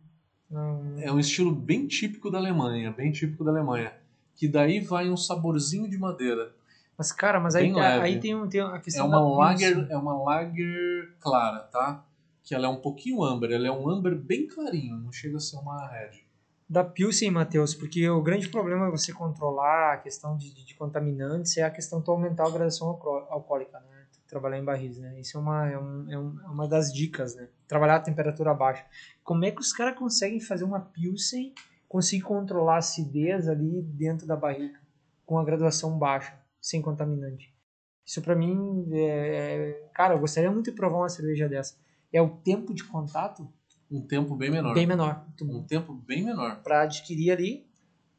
É 1.02 1.12
um 1.12 1.20
estilo 1.20 1.54
bem 1.54 1.88
típico 1.88 2.30
da 2.30 2.38
Alemanha, 2.38 2.92
bem 2.92 3.12
típico 3.12 3.44
da 3.44 3.52
Alemanha. 3.52 3.94
Que 4.36 4.48
daí 4.48 4.80
vai 4.80 5.10
um 5.10 5.18
saborzinho 5.18 5.90
de 5.90 5.98
madeira. 5.98 6.54
Mas, 6.98 7.12
cara, 7.12 7.40
mas 7.40 7.56
aí, 7.56 7.72
aí 8.02 8.20
tem, 8.20 8.36
um- 8.36 8.48
tem 8.48 8.62
a 8.62 8.76
É 8.76 8.80
questão 8.80 9.08
uma 9.08 9.18
da 9.20 9.28
lager, 9.38 9.88
é 9.90 9.98
uma 9.98 10.18
lager 10.24 11.14
clara, 11.20 11.60
tá? 11.60 12.04
Que 12.44 12.54
ela 12.54 12.66
é 12.66 12.70
um 12.70 12.78
pouquinho 12.78 13.24
amber, 13.24 13.52
ela 13.52 13.68
é 13.68 13.72
um 13.72 13.90
amber 13.90 14.16
bem 14.16 14.48
clarinho, 14.48 14.98
não 14.98 15.12
chega 15.12 15.38
a 15.38 15.40
ser 15.40 15.58
uma 15.58 15.88
red. 15.88 16.12
Da 16.70 16.84
Pilsen, 16.84 17.32
Matheus, 17.32 17.74
porque 17.76 18.10
o 18.10 18.22
grande 18.22 18.48
problema 18.50 18.88
é 18.88 18.92
você 18.92 19.12
controlar 19.14 19.94
a 19.94 19.98
questão 19.98 20.38
de, 20.38 20.54
de, 20.54 20.66
de 20.66 20.74
contaminantes, 20.76 21.58
é 21.58 21.64
a 21.64 21.70
questão 21.72 22.02
de 22.02 22.10
aumentar 22.10 22.46
a 22.48 22.50
graduação 22.50 22.88
alco- 22.90 23.26
alcoólica, 23.30 23.80
né? 23.80 24.06
Trabalhar 24.28 24.58
em 24.58 24.64
barris, 24.64 24.98
né? 24.98 25.20
Isso 25.20 25.38
é 25.38 25.42
uma, 25.42 25.70
é, 25.70 25.78
um- 25.78 26.10
é 26.12 26.18
um- 26.18 26.40
é 26.44 26.48
uma 26.48 26.68
das 26.68 26.94
dicas, 26.94 27.36
né? 27.36 27.48
Trabalhar 27.72 27.96
a 27.96 28.00
temperatura 28.02 28.54
baixa. 28.54 28.86
Como 29.24 29.46
é 29.46 29.50
que 29.52 29.62
os 29.62 29.72
caras 29.72 29.98
conseguem 29.98 30.42
fazer 30.42 30.66
uma 30.66 30.82
Pilsen, 30.82 31.54
conseguir 31.88 32.24
controlar 32.24 32.76
a 32.76 32.80
acidez 32.80 33.48
ali 33.48 33.82
dentro 33.82 34.28
da 34.28 34.36
barrica, 34.36 34.78
com 35.26 35.40
a 35.40 35.46
graduação 35.46 35.98
baixa, 35.98 36.38
sem 36.60 36.82
contaminante? 36.82 37.56
Isso 38.06 38.22
pra 38.22 38.36
mim, 38.36 38.90
é, 38.92 39.88
cara, 39.94 40.16
eu 40.16 40.20
gostaria 40.20 40.52
muito 40.52 40.70
de 40.70 40.76
provar 40.76 40.98
uma 40.98 41.08
cerveja 41.08 41.48
dessa. 41.48 41.78
É 42.12 42.22
o 42.22 42.28
tempo 42.28 42.74
de 42.74 42.84
contato 42.84 43.48
Um 43.90 44.02
tempo 44.02 44.36
bem 44.36 44.52
menor. 44.52 44.74
bem 44.74 44.86
menor. 44.86 45.26
Um 45.42 45.64
tempo 45.64 45.94
bem 45.94 46.26
menor. 46.26 46.62
Pra 46.62 46.82
adquirir 46.82 47.32
ali, 47.32 47.66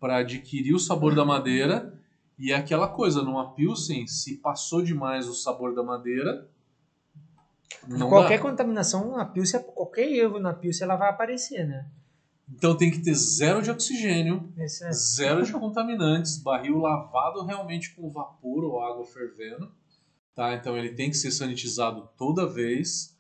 Para 0.00 0.16
adquirir 0.16 0.72
o 0.72 0.78
sabor 0.78 1.14
da 1.14 1.26
madeira. 1.26 1.92
E 2.38 2.52
é 2.52 2.56
aquela 2.56 2.88
coisa, 2.88 3.20
numa 3.20 3.52
Pilsen, 3.52 4.06
se 4.06 4.38
passou 4.38 4.82
demais 4.82 5.28
o 5.28 5.34
sabor 5.34 5.74
da 5.74 5.82
madeira. 5.82 6.48
Qualquer 8.08 8.36
dá. 8.38 8.42
contaminação 8.42 9.16
na 9.16 9.24
Pilsen, 9.24 9.62
qualquer 9.62 10.10
erro 10.10 10.38
na 10.38 10.52
Pilsen, 10.52 10.84
ela 10.84 10.96
vai 10.96 11.08
aparecer, 11.10 11.66
né? 11.66 11.86
Então 12.54 12.76
tem 12.76 12.90
que 12.90 12.98
ter 13.00 13.14
zero 13.14 13.62
de 13.62 13.70
oxigênio, 13.70 14.52
é- 14.58 14.66
zero 14.92 15.42
de 15.44 15.52
contaminantes, 15.52 16.36
barril 16.38 16.78
lavado 16.78 17.44
realmente 17.44 17.94
com 17.94 18.10
vapor 18.10 18.64
ou 18.64 18.82
água 18.82 19.04
fervendo, 19.06 19.72
tá? 20.34 20.52
Então 20.54 20.76
ele 20.76 20.90
tem 20.94 21.08
que 21.08 21.16
ser 21.16 21.30
sanitizado 21.30 22.08
toda 22.18 22.46
vez, 22.46 23.16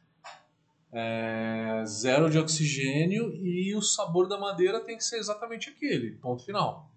é, 0.92 1.82
zero 1.86 2.28
de 2.28 2.38
oxigênio 2.38 3.32
e 3.34 3.74
o 3.74 3.80
sabor 3.80 4.28
da 4.28 4.38
madeira 4.38 4.80
tem 4.80 4.96
que 4.96 5.04
ser 5.04 5.16
exatamente 5.18 5.70
aquele, 5.70 6.12
ponto 6.16 6.44
final. 6.44 6.90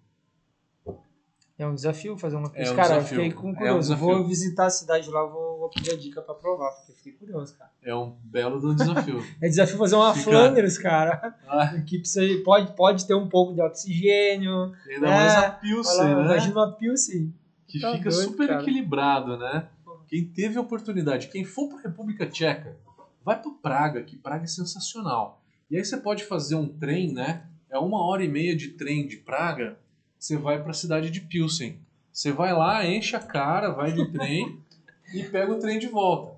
É 1.58 1.66
um 1.66 1.74
desafio 1.74 2.18
fazer 2.18 2.36
uma 2.36 2.48
É 2.48 2.50
Pilsen. 2.50 2.72
um 2.74 2.76
cara, 2.76 2.94
eu 2.96 2.98
desafio. 2.98 3.16
fiquei 3.22 3.32
com 3.32 3.48
É 3.48 3.50
um 3.52 3.54
curioso. 3.54 3.96
vou 3.96 4.26
visitar 4.28 4.66
a 4.66 4.70
cidade 4.70 5.08
lá, 5.08 5.24
vou, 5.24 5.45
vou 5.66 5.70
pedir 5.70 5.92
a 5.92 5.96
dica 5.96 6.22
pra 6.22 6.34
provar, 6.34 6.70
porque 6.70 6.92
fiquei 6.92 7.12
curioso, 7.12 7.56
cara. 7.56 7.70
É 7.82 7.94
um 7.94 8.16
belo 8.24 8.60
do 8.60 8.74
desafio. 8.74 9.22
É 9.42 9.48
desafio 9.48 9.76
fazer 9.78 9.96
uma 9.96 10.12
Fica- 10.14 10.30
Flanders, 10.30 10.78
cara. 10.78 11.34
Ah, 11.46 11.78
Que 11.86 11.98
precisa, 11.98 12.42
pode, 12.44 12.72
pode 12.74 13.06
ter 13.06 13.14
um 13.14 13.28
pouco 13.28 13.52
de 13.54 13.60
oxigênio. 13.60 14.72
ainda 14.88 15.06
É, 15.06 15.10
mais 15.10 15.34
a 15.34 15.50
Pilsen, 15.50 16.04
né? 16.04 16.12
Imagina 16.24 16.54
uma 16.54 16.72
Pilsen. 16.72 17.34
que 17.66 17.80
Tá 17.80 17.92
fica 17.92 18.10
doido, 18.10 18.24
super 18.24 18.48
cara. 18.48 18.62
equilibrado, 18.62 19.36
né? 19.36 19.68
Quem 20.08 20.24
teve 20.24 20.56
a 20.56 20.60
oportunidade, 20.60 21.26
quem 21.28 21.44
for 21.44 21.68
para 21.68 21.80
República 21.80 22.26
Tcheca, 22.26 22.76
vai 23.24 23.40
para 23.42 23.50
Praga, 23.50 24.02
que 24.02 24.16
Praga 24.16 24.44
é 24.44 24.46
sensacional. 24.46 25.42
E 25.68 25.76
aí 25.76 25.84
você 25.84 25.96
pode 25.96 26.22
fazer 26.24 26.54
um 26.54 26.68
trem, 26.68 27.12
né? 27.12 27.42
É 27.68 27.76
uma 27.76 28.00
hora 28.06 28.22
e 28.22 28.28
meia 28.28 28.54
de 28.54 28.68
trem 28.68 29.08
de 29.08 29.16
Praga, 29.16 29.76
você 30.16 30.36
vai 30.36 30.62
para 30.62 30.70
a 30.70 30.74
cidade 30.74 31.10
de 31.10 31.20
Pilsen. 31.20 31.80
Você 32.12 32.30
vai 32.32 32.52
lá, 32.52 32.86
enche 32.86 33.16
a 33.16 33.20
cara, 33.20 33.70
vai 33.70 33.92
de 33.92 34.06
trem 34.12 34.60
e 35.14 35.22
pega 35.24 35.52
o 35.52 35.58
trem 35.58 35.78
de 35.78 35.86
volta. 35.88 36.36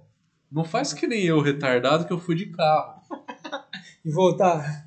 Não 0.50 0.64
faz 0.64 0.92
que 0.92 1.06
nem 1.06 1.24
eu, 1.24 1.40
retardado, 1.40 2.06
que 2.06 2.12
eu 2.12 2.18
fui 2.18 2.34
de 2.34 2.46
carro. 2.46 3.00
E 4.04 4.10
voltar. 4.10 4.86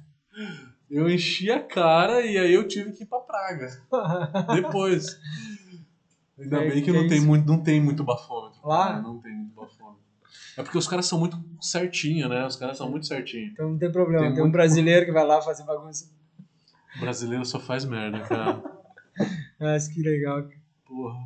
Eu 0.89 1.07
enchi 1.09 1.51
a 1.51 1.59
cara 1.61 2.21
e 2.25 2.37
aí 2.39 2.51
eu 2.53 2.67
tive 2.67 2.91
que 2.91 3.03
ir 3.03 3.05
para 3.05 3.19
Praga 3.19 3.67
depois. 4.55 5.19
Ainda 6.39 6.63
É, 6.63 6.69
bem 6.69 6.81
que 6.83 6.91
não 6.91 7.01
é 7.01 7.07
tem, 7.07 7.17
isso. 7.17 7.27
muito, 7.27 7.45
não 7.45 7.61
tem 7.61 7.79
muito 7.79 8.03
bafômetro. 8.03 8.59
Lá? 8.67 8.87
cara, 8.87 9.01
Não 9.01 9.19
tem 9.19 9.31
muito 9.33 9.53
bafômetro. 9.53 10.01
É 10.57 10.63
porque 10.63 10.77
os 10.77 10.87
caras 10.87 11.05
são 11.05 11.19
muito 11.19 11.37
certinho, 11.59 12.27
né? 12.29 12.45
Os 12.45 12.55
caras 12.55 12.77
são 12.77 12.89
muito 12.89 13.05
certinho. 13.05 13.47
Então 13.51 13.69
não 13.71 13.77
tem 13.77 13.91
problema. 13.91 14.23
Tem 14.23 14.31
Tem, 14.33 14.39
um 14.39 14.45
muito- 14.45 14.53
brasileiro 14.53 15.05
que 15.05 15.11
vai 15.11 15.25
lá 15.25 15.39
fazer 15.41 15.63
bagunça. 15.63 16.09
O 16.97 16.99
brasileiro 17.01 17.45
só 17.45 17.59
faz 17.59 17.85
merda, 17.85 18.21
cara. 18.21 18.63
Mas 19.59 19.87
que 19.87 20.01
legal. 20.01 20.43
Porra. 20.85 21.19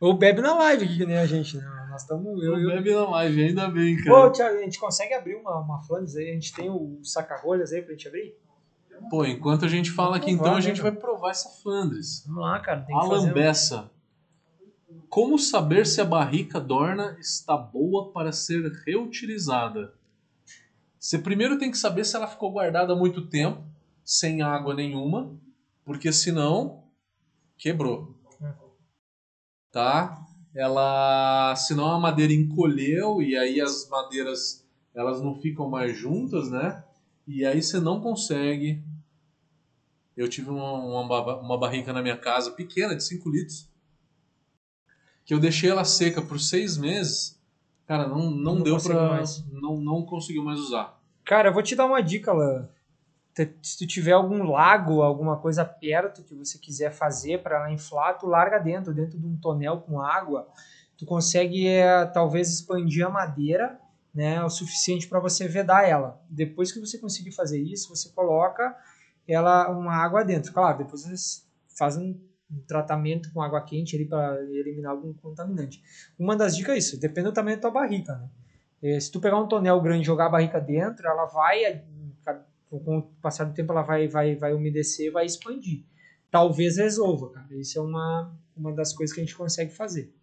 Ou 0.00 0.16
bebe 0.16 0.40
na 0.40 0.54
live 0.54 0.84
aqui, 0.84 0.96
que 0.98 1.06
nem 1.06 1.18
a 1.18 1.26
gente, 1.26 1.56
né? 1.58 1.86
Nós 1.90 2.02
estamos. 2.02 2.42
Eu, 2.42 2.58
Eu 2.58 2.70
bebe 2.70 2.94
na 2.94 3.08
live, 3.10 3.44
ainda 3.44 3.68
bem, 3.68 3.96
cara. 4.02 4.30
Thiago, 4.30 4.56
a 4.56 4.62
gente 4.62 4.78
consegue 4.80 5.12
abrir 5.12 5.34
uma, 5.36 5.58
uma 5.60 5.82
Flanders 5.82 6.16
aí? 6.16 6.30
A 6.30 6.34
gente 6.34 6.54
tem 6.54 6.70
o 6.70 7.00
saca-rolhas 7.02 7.72
aí 7.72 7.82
pra 7.82 7.92
gente 7.92 8.08
abrir? 8.08 8.34
Pô, 9.10 9.24
enquanto 9.24 9.64
a 9.64 9.68
gente 9.68 9.90
fala 9.90 10.16
aqui, 10.16 10.30
então 10.30 10.54
a 10.54 10.60
gente 10.60 10.82
né, 10.82 10.90
vai 10.90 10.98
provar 10.98 11.30
essa 11.30 11.48
Flandres. 11.62 12.24
Vamos 12.26 12.42
lá, 12.42 12.60
cara. 12.60 12.80
Tem 12.82 12.96
que 12.98 13.06
fazer 13.06 13.14
Alan 13.14 13.30
um- 13.30 13.34
Bessa. 13.34 13.90
Como 15.08 15.38
saber 15.38 15.86
se 15.86 16.00
a 16.00 16.04
barrica 16.04 16.60
Dorna 16.60 17.16
está 17.18 17.56
boa 17.56 18.12
para 18.12 18.30
ser 18.32 18.62
reutilizada? 18.86 19.94
Você 20.98 21.18
primeiro 21.18 21.58
tem 21.58 21.70
que 21.70 21.78
saber 21.78 22.04
se 22.04 22.14
ela 22.14 22.26
ficou 22.26 22.52
guardada 22.52 22.92
há 22.92 22.96
muito 22.96 23.26
tempo, 23.26 23.62
sem 24.04 24.42
água 24.42 24.74
nenhuma, 24.74 25.34
porque 25.84 26.12
senão, 26.12 26.84
quebrou. 27.56 28.14
Tá? 29.70 30.24
Ela, 30.54 31.54
senão 31.56 31.92
a 31.92 31.98
madeira 31.98 32.32
encolheu 32.32 33.22
e 33.22 33.36
aí 33.36 33.60
as 33.60 33.88
madeiras 33.88 34.66
elas 34.94 35.22
não 35.22 35.40
ficam 35.40 35.68
mais 35.68 35.96
juntas, 35.96 36.50
né? 36.50 36.82
E 37.26 37.44
aí 37.44 37.62
você 37.62 37.78
não 37.78 38.00
consegue. 38.00 38.82
Eu 40.16 40.28
tive 40.28 40.50
uma, 40.50 40.72
uma, 40.72 41.36
uma 41.40 41.58
barrica 41.58 41.92
na 41.92 42.02
minha 42.02 42.16
casa 42.16 42.50
pequena 42.50 42.96
de 42.96 43.04
5 43.04 43.30
litros 43.30 43.70
que 45.30 45.34
eu 45.34 45.38
deixei 45.38 45.70
ela 45.70 45.84
seca 45.84 46.20
por 46.20 46.40
seis 46.40 46.76
meses. 46.76 47.40
Cara, 47.86 48.08
não, 48.08 48.28
não, 48.32 48.56
Não 48.56 48.62
deu 48.64 48.76
mais. 48.82 49.44
Não, 49.52 49.76
não 49.80 50.02
conseguiu 50.02 50.42
mais 50.42 50.58
usar. 50.58 51.00
Cara, 51.24 51.50
eu 51.50 51.52
vou 51.52 51.62
te 51.62 51.76
dar 51.76 51.86
uma 51.86 52.00
dica, 52.00 52.32
Lan. 52.32 52.68
Se 53.62 53.78
tu 53.78 53.86
tiver 53.86 54.12
algum 54.12 54.42
lago, 54.42 55.02
alguma 55.02 55.36
coisa 55.38 55.64
perto 55.64 56.22
que 56.24 56.34
você 56.34 56.58
quiser 56.58 56.90
fazer 56.90 57.42
para 57.42 57.70
inflar, 57.72 58.18
tu 58.18 58.26
larga 58.26 58.58
dentro, 58.58 58.92
dentro 58.92 59.18
de 59.18 59.26
um 59.26 59.36
tonel 59.36 59.80
com 59.80 60.00
água. 60.00 60.48
Tu 60.98 61.06
consegue 61.06 61.66
é, 61.66 62.04
talvez 62.06 62.50
expandir 62.50 63.06
a 63.06 63.10
madeira, 63.10 63.80
né, 64.12 64.42
o 64.44 64.50
suficiente 64.50 65.08
para 65.08 65.20
você 65.20 65.46
vedar 65.46 65.88
ela. 65.88 66.20
Depois 66.28 66.72
que 66.72 66.80
você 66.80 66.98
conseguir 66.98 67.32
fazer 67.32 67.60
isso, 67.60 67.88
você 67.94 68.10
coloca 68.10 68.76
ela 69.26 69.70
uma 69.70 69.94
água 69.94 70.24
dentro. 70.24 70.52
Claro, 70.52 70.78
depois 70.78 71.04
você 71.04 71.42
faz 71.78 71.96
um, 71.96 72.18
tratamento 72.66 73.32
com 73.32 73.40
água 73.40 73.60
quente 73.62 73.94
ali 73.94 74.04
para 74.04 74.42
eliminar 74.42 74.92
algum 74.92 75.12
contaminante. 75.14 75.80
Uma 76.18 76.36
das 76.36 76.56
dicas 76.56 76.74
é 76.74 76.78
isso, 76.78 77.00
depende 77.00 77.28
do 77.28 77.32
tamanho 77.32 77.56
da 77.56 77.62
tua 77.62 77.70
barrica, 77.70 78.14
né? 78.16 78.28
Eh, 78.82 79.00
Se 79.00 79.10
tu 79.10 79.20
pegar 79.20 79.38
um 79.38 79.46
tonel 79.46 79.80
grande 79.80 80.02
e 80.02 80.06
jogar 80.06 80.26
a 80.26 80.30
barrica 80.30 80.60
dentro, 80.60 81.06
ela 81.06 81.26
vai, 81.26 81.84
com 82.78 82.98
o 82.98 83.02
passar 83.20 83.44
do 83.44 83.54
tempo, 83.54 83.72
ela 83.72 83.82
vai, 83.82 84.06
vai, 84.06 84.36
vai 84.36 84.52
umedecer, 84.54 85.10
vai 85.10 85.26
expandir. 85.26 85.82
Talvez 86.30 86.76
resolva, 86.76 87.30
cara. 87.30 87.46
Isso 87.50 87.78
é 87.78 87.82
uma, 87.82 88.32
uma 88.56 88.72
das 88.72 88.92
coisas 88.92 89.12
que 89.12 89.20
a 89.20 89.24
gente 89.24 89.34
consegue 89.36 89.72
fazer. 89.72 90.14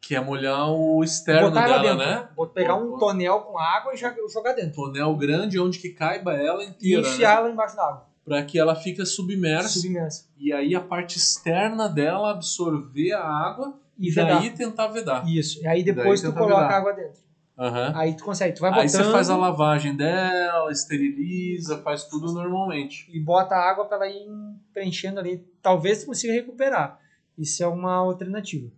Que 0.00 0.16
é 0.16 0.20
molhar 0.20 0.70
o 0.70 1.04
externo 1.04 1.50
dela, 1.50 1.82
dentro. 1.82 1.98
né? 1.98 2.28
Vou 2.34 2.46
pegar 2.46 2.76
um 2.76 2.96
tonel 2.98 3.40
com 3.40 3.58
água 3.58 3.92
e 3.92 3.96
jogar 3.96 4.54
dentro. 4.54 4.72
Tonel 4.72 5.14
grande 5.16 5.60
onde 5.60 5.78
que 5.78 5.90
caiba 5.90 6.32
ela 6.34 6.64
E 6.64 6.68
inteira, 6.68 7.02
né? 7.02 7.08
enfiar 7.08 7.38
ela 7.38 7.50
embaixo 7.50 7.76
da 7.76 7.82
água. 7.86 8.08
Para 8.24 8.42
que 8.44 8.58
ela 8.58 8.74
fique 8.74 9.04
submersa 9.06 9.80
Submersa. 9.80 10.26
e 10.38 10.52
aí 10.52 10.74
a 10.74 10.80
parte 10.80 11.16
externa 11.16 11.88
dela 11.88 12.30
absorver 12.30 13.12
a 13.12 13.22
água 13.24 13.78
E 13.98 14.08
e 14.08 14.10
vedar. 14.10 14.38
daí 14.40 14.50
tentar 14.50 14.88
vedar. 14.88 15.26
Isso. 15.28 15.62
E 15.62 15.66
aí 15.66 15.82
depois 15.82 16.20
Daí 16.22 16.30
tu 16.32 16.36
coloca 16.36 16.54
vedar. 16.62 16.70
a 16.72 16.76
água 16.76 16.92
dentro. 16.92 17.20
Aham. 17.58 17.92
Aí 17.96 18.14
tu 18.14 18.24
consegue. 18.24 18.54
Tu 18.54 18.60
vai 18.60 18.70
botando 18.70 18.82
Aí 18.82 18.88
você 18.88 19.04
faz 19.04 19.28
a 19.28 19.36
lavagem 19.36 19.96
dela, 19.96 20.70
esteriliza, 20.70 21.78
faz 21.82 22.04
tudo 22.04 22.32
normalmente. 22.32 23.08
e 23.12 23.18
bota 23.18 23.56
a 23.56 23.68
água 23.70 23.84
para 23.84 23.96
ela 23.96 24.08
ir 24.08 24.28
preenchendo 24.72 25.18
ali. 25.18 25.38
Talvez 25.60 26.00
tu 26.02 26.06
consiga 26.06 26.32
recuperar. 26.32 27.00
Isso 27.36 27.62
é 27.62 27.66
uma 27.66 27.94
alternativa. 27.94 28.70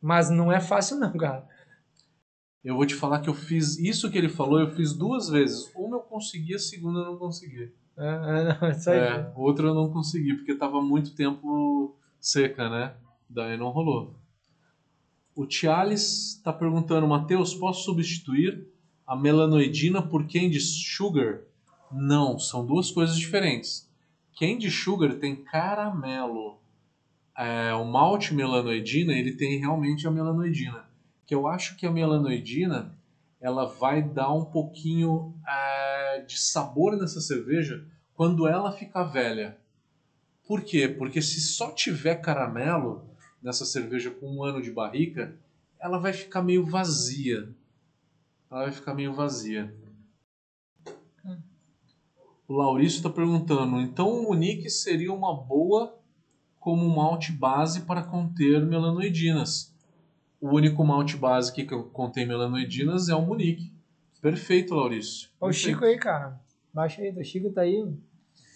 Mas 0.00 0.30
não 0.30 0.50
é 0.50 0.60
fácil 0.60 0.96
não, 0.96 1.12
cara. 1.12 1.46
Eu 2.64 2.76
vou 2.76 2.86
te 2.86 2.94
falar 2.94 3.20
que 3.20 3.28
eu 3.28 3.34
fiz 3.34 3.78
isso 3.78 4.10
que 4.10 4.16
ele 4.16 4.28
falou, 4.28 4.60
eu 4.60 4.70
fiz 4.70 4.94
duas 4.94 5.28
vezes. 5.28 5.70
Uma 5.74 5.96
eu 5.96 6.00
consegui, 6.00 6.54
a 6.54 6.58
segunda 6.58 7.00
eu 7.00 7.04
não 7.06 7.16
consegui. 7.16 7.72
É, 7.96 8.06
é, 8.06 8.58
não, 8.60 8.70
isso 8.70 8.90
aí. 8.90 8.98
É, 8.98 9.32
outra 9.34 9.66
eu 9.68 9.74
não 9.74 9.90
consegui, 9.90 10.34
porque 10.34 10.54
tava 10.54 10.80
muito 10.80 11.14
tempo 11.14 11.96
seca, 12.18 12.68
né? 12.68 12.94
Daí 13.28 13.56
não 13.56 13.70
rolou. 13.70 14.19
O 15.40 15.46
Tiales 15.46 16.34
está 16.36 16.52
perguntando, 16.52 17.08
Matheus, 17.08 17.54
posso 17.54 17.84
substituir 17.84 18.68
a 19.06 19.16
melanoidina 19.16 20.02
por 20.02 20.28
candy 20.28 20.60
sugar? 20.60 21.40
Não, 21.90 22.38
são 22.38 22.66
duas 22.66 22.90
coisas 22.90 23.16
diferentes. 23.16 23.90
Candy 24.38 24.70
sugar 24.70 25.14
tem 25.14 25.34
caramelo. 25.34 26.58
É, 27.34 27.72
o 27.72 27.86
malte 27.86 28.34
melanoidina, 28.34 29.14
ele 29.14 29.32
tem 29.32 29.58
realmente 29.58 30.06
a 30.06 30.10
melanoidina. 30.10 30.84
Que 31.24 31.34
eu 31.34 31.46
acho 31.46 31.74
que 31.74 31.86
a 31.86 31.90
melanoidina, 31.90 32.94
ela 33.40 33.64
vai 33.64 34.02
dar 34.02 34.34
um 34.34 34.44
pouquinho 34.44 35.34
é, 35.48 36.20
de 36.20 36.38
sabor 36.38 36.98
nessa 36.98 37.18
cerveja 37.18 37.82
quando 38.12 38.46
ela 38.46 38.72
ficar 38.72 39.04
velha. 39.04 39.56
Por 40.46 40.60
quê? 40.60 40.86
Porque 40.86 41.22
se 41.22 41.40
só 41.40 41.70
tiver 41.70 42.16
caramelo 42.16 43.09
nessa 43.42 43.64
cerveja 43.64 44.10
com 44.10 44.26
um 44.26 44.44
ano 44.44 44.60
de 44.60 44.70
barrica, 44.70 45.34
ela 45.78 45.98
vai 45.98 46.12
ficar 46.12 46.42
meio 46.42 46.64
vazia. 46.64 47.48
Ela 48.50 48.64
vai 48.64 48.72
ficar 48.72 48.94
meio 48.94 49.12
vazia. 49.12 49.74
O 52.46 52.54
Laurício 52.54 52.96
está 52.96 53.08
perguntando, 53.08 53.80
então 53.80 54.08
o 54.08 54.22
Munique 54.24 54.68
seria 54.68 55.12
uma 55.12 55.32
boa 55.32 55.96
como 56.58 56.88
malte 56.88 57.30
base 57.30 57.82
para 57.82 58.02
conter 58.02 58.66
melanoidinas. 58.66 59.72
O 60.40 60.48
único 60.48 60.84
malte 60.84 61.16
base 61.16 61.52
que 61.52 61.64
contém 61.64 62.26
melanoidinas 62.26 63.08
é 63.08 63.14
o 63.14 63.22
Munique. 63.22 63.72
Perfeito, 64.20 64.74
Laurício. 64.74 65.30
O. 65.40 65.52
Chico 65.52 65.84
aí, 65.84 65.96
cara. 65.96 66.40
Baixa 66.72 67.00
aí, 67.00 67.10
o 67.10 67.24
Chico 67.24 67.50
tá 67.50 67.62
aí. 67.62 67.88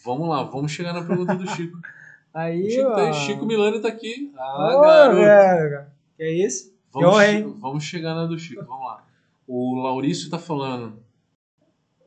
Vamos 0.04 0.28
lá, 0.28 0.42
vamos 0.42 0.72
chegar 0.72 0.92
na 0.92 1.02
pergunta 1.04 1.34
do 1.34 1.46
Chico. 1.48 1.78
Aí, 2.34 2.66
O 2.66 2.70
Chico, 2.70 2.90
tá 2.90 2.96
ó. 2.96 3.06
aí, 3.06 3.14
Chico 3.14 3.46
Milani 3.46 3.80
tá 3.80 3.88
aqui. 3.88 4.32
Ah, 4.36 4.76
Ô, 4.76 4.80
garoto. 4.80 5.16
velho, 5.20 5.70
cara. 5.70 5.92
Que 6.16 6.22
é 6.24 6.30
isso? 6.46 6.74
Vamos, 6.92 7.08
honra, 7.10 7.24
che- 7.26 7.30
hein? 7.32 7.56
vamos 7.58 7.84
chegar 7.84 8.14
na 8.14 8.26
do 8.26 8.38
Chico, 8.38 8.64
vamos 8.64 8.86
lá. 8.86 9.04
O 9.46 9.74
Laurício 9.82 10.28
tá 10.30 10.38
falando. 10.38 10.98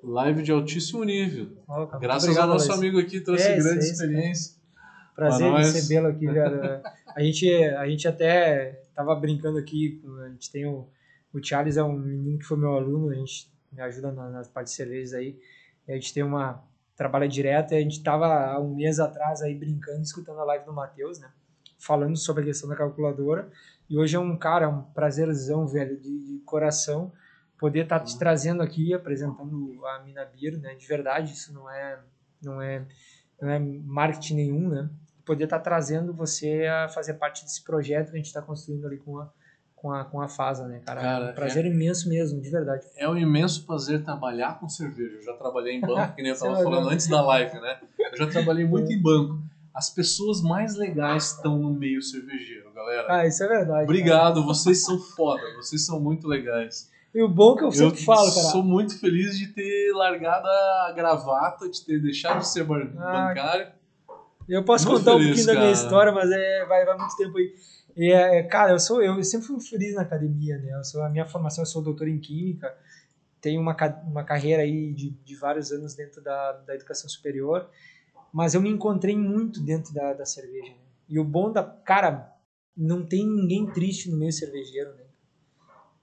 Live 0.03 0.43
de 0.43 0.51
altíssimo 0.51 1.03
nível. 1.03 1.47
Ó, 1.67 1.85
cara, 1.85 1.99
Graças 1.99 2.27
muito 2.27 2.39
ao 2.39 2.45
obrigado, 2.45 2.49
nosso 2.53 2.67
Luiz. 2.67 2.79
amigo 2.79 2.99
aqui, 2.99 3.19
trouxe 3.21 3.43
É, 3.47 3.55
grande 3.57 3.85
aí. 3.85 3.91
experiência. 3.91 4.55
Prazer 5.15 5.39
Pra 5.39 5.47
em 5.47 5.51
nós. 5.63 5.73
recebê-lo 5.73 6.07
aqui, 6.07 6.27
velho. 6.31 6.81
A 7.15 7.21
gente, 7.21 7.51
a 7.53 7.87
gente 7.89 8.07
até 8.07 8.81
tava 8.95 9.15
brincando 9.15 9.57
aqui, 9.57 10.01
a 10.25 10.29
gente 10.29 10.51
tem 10.51 10.65
o, 10.67 10.87
o 11.33 11.43
Charles 11.43 11.77
é 11.77 11.83
um 11.83 11.97
menino 11.97 12.37
que 12.37 12.45
foi 12.45 12.57
meu 12.57 12.73
aluno, 12.73 13.09
a 13.09 13.15
gente 13.15 13.49
me 13.71 13.81
ajuda 13.81 14.11
na- 14.11 14.29
nas 14.29 14.47
partes 14.47 14.79
aí. 15.13 15.35
E 15.87 15.91
a 15.91 15.95
gente 15.95 16.13
tem 16.13 16.23
uma 16.23 16.61
trabalha 16.97 17.27
direto 17.27 17.73
e 17.73 17.77
a 17.77 17.79
gente 17.79 18.03
tava 18.03 18.25
há 18.25 18.59
um 18.59 18.73
mês 18.75 18.99
atrás 18.99 19.41
aí 19.41 19.53
brincando, 19.53 20.01
escutando 20.01 20.39
a 20.39 20.43
live 20.43 20.65
do 20.65 20.73
Matheus, 20.73 21.19
né? 21.19 21.29
Falando 21.77 22.17
sobre 22.17 22.41
a 22.41 22.45
questão 22.47 22.67
da 22.67 22.75
calculadora. 22.75 23.47
E 23.87 23.97
hoje 23.97 24.15
é 24.15 24.19
um 24.19 24.35
cara, 24.35 24.65
é 24.65 24.67
um 24.67 24.81
prazerzão, 24.81 25.67
velho, 25.67 25.95
de, 25.95 26.19
de 26.19 26.39
coração 26.39 27.13
poder 27.57 27.83
estar 27.83 27.99
te 27.99 28.17
trazendo 28.17 28.61
aqui, 28.61 28.93
apresentando 28.93 29.85
a 29.85 29.99
Minabir, 29.99 30.59
né? 30.59 30.75
De 30.75 30.85
verdade, 30.87 31.33
isso 31.33 31.53
não 31.53 31.69
é 31.69 31.99
não 32.41 32.61
é 32.61 32.85
não 33.39 33.49
é 33.49 33.59
marketing 33.59 34.35
nenhum, 34.35 34.69
né? 34.69 34.89
Poder 35.23 35.43
estar 35.43 35.59
trazendo 35.59 36.13
você 36.13 36.65
a 36.65 36.89
fazer 36.89 37.15
parte 37.15 37.43
desse 37.43 37.63
projeto 37.63 38.09
que 38.09 38.15
a 38.15 38.17
gente 38.17 38.27
está 38.27 38.41
construindo 38.41 38.85
ali 38.87 38.97
com 38.97 39.19
a 39.19 39.31
com 39.87 39.93
a 39.93 40.03
com 40.03 40.21
a 40.21 40.27
Fasa, 40.27 40.67
né, 40.67 40.81
cara? 40.85 41.01
Cara, 41.01 41.25
é 41.27 41.31
um 41.31 41.33
prazer 41.33 41.65
imenso 41.65 42.09
mesmo, 42.09 42.41
de 42.41 42.49
verdade. 42.49 42.85
É 42.97 43.07
um 43.07 43.17
imenso 43.17 43.65
prazer 43.65 44.03
trabalhar 44.03 44.59
com 44.59 44.67
cerveja. 44.67 45.15
Eu 45.15 45.23
já 45.23 45.33
trabalhei 45.33 45.75
em 45.75 45.81
banco, 45.81 46.13
que 46.15 46.21
nem 46.21 46.31
eu 46.31 46.35
Você 46.35 46.43
tava 46.43 46.55
vai 46.55 46.63
falando 46.63 46.89
antes 46.89 47.07
da 47.07 47.21
live, 47.21 47.59
né? 47.61 47.79
Eu 48.11 48.17
já 48.17 48.27
trabalhei 48.27 48.65
muito 48.65 48.91
em 48.91 49.01
banco. 49.01 49.39
As 49.73 49.89
pessoas 49.89 50.41
mais 50.41 50.75
legais 50.75 51.31
estão 51.35 51.57
no 51.57 51.69
meio 51.71 52.01
cervejeiro, 52.01 52.71
galera. 52.73 53.05
Ah, 53.09 53.25
isso 53.27 53.43
é 53.43 53.47
verdade. 53.47 53.83
Obrigado, 53.83 54.43
vocês 54.43 54.83
são 54.83 54.99
foda, 54.99 55.41
vocês 55.55 55.85
são 55.85 55.99
muito 55.99 56.27
legais. 56.27 56.83
cara. 56.83 56.97
E 57.15 57.23
o 57.23 57.29
bom 57.29 57.55
que 57.55 57.63
eu 57.63 57.71
sempre 57.71 58.03
falo, 58.03 58.27
cara. 58.33 58.47
sou 58.47 58.63
muito 58.63 58.99
feliz 58.99 59.37
de 59.37 59.47
ter 59.47 59.93
largado 59.93 60.47
a 60.47 60.91
gravata, 60.95 61.69
de 61.69 61.85
ter 61.85 62.01
deixado 62.01 62.39
de 62.39 62.47
ser 62.47 62.61
Ah, 62.61 62.65
bancário. 62.65 63.67
Eu 64.49 64.63
posso 64.63 64.87
Muito 64.87 64.99
contar 64.99 65.15
um 65.15 65.19
feliz, 65.19 65.27
pouquinho 65.29 65.47
da 65.47 65.53
minha 65.61 65.73
cara. 65.73 65.83
história, 65.83 66.11
mas 66.13 66.31
é, 66.31 66.65
vai, 66.65 66.85
vai 66.85 66.97
muito 66.97 67.15
tempo 67.17 67.37
aí. 67.37 67.53
E, 67.97 68.11
é, 68.13 68.43
cara, 68.43 68.73
eu 68.73 68.79
sou 68.79 69.01
eu, 69.01 69.15
eu 69.15 69.23
sempre 69.23 69.47
fui 69.47 69.59
feliz 69.59 69.95
na 69.95 70.03
academia, 70.03 70.59
né? 70.59 70.71
Eu 70.71 70.83
sou, 70.83 71.01
a 71.01 71.09
minha 71.09 71.25
formação, 71.25 71.63
eu 71.63 71.65
sou 71.65 71.81
doutor 71.81 72.07
em 72.07 72.19
Química, 72.19 72.77
tenho 73.41 73.59
uma, 73.59 73.75
uma 74.05 74.23
carreira 74.23 74.61
aí 74.61 74.93
de, 74.93 75.09
de 75.09 75.35
vários 75.35 75.71
anos 75.71 75.95
dentro 75.95 76.21
da, 76.21 76.51
da 76.51 76.75
educação 76.75 77.09
superior, 77.09 77.67
mas 78.31 78.53
eu 78.53 78.61
me 78.61 78.69
encontrei 78.69 79.17
muito 79.17 79.59
dentro 79.63 79.91
da, 79.95 80.13
da 80.13 80.25
cerveja. 80.25 80.69
Né? 80.69 80.77
E 81.09 81.19
o 81.19 81.23
bom 81.23 81.51
da. 81.51 81.63
Cara, 81.63 82.31
não 82.75 83.03
tem 83.03 83.25
ninguém 83.25 83.65
triste 83.65 84.11
no 84.11 84.17
meio 84.17 84.31
cervejeiro, 84.31 84.93
né? 84.93 85.03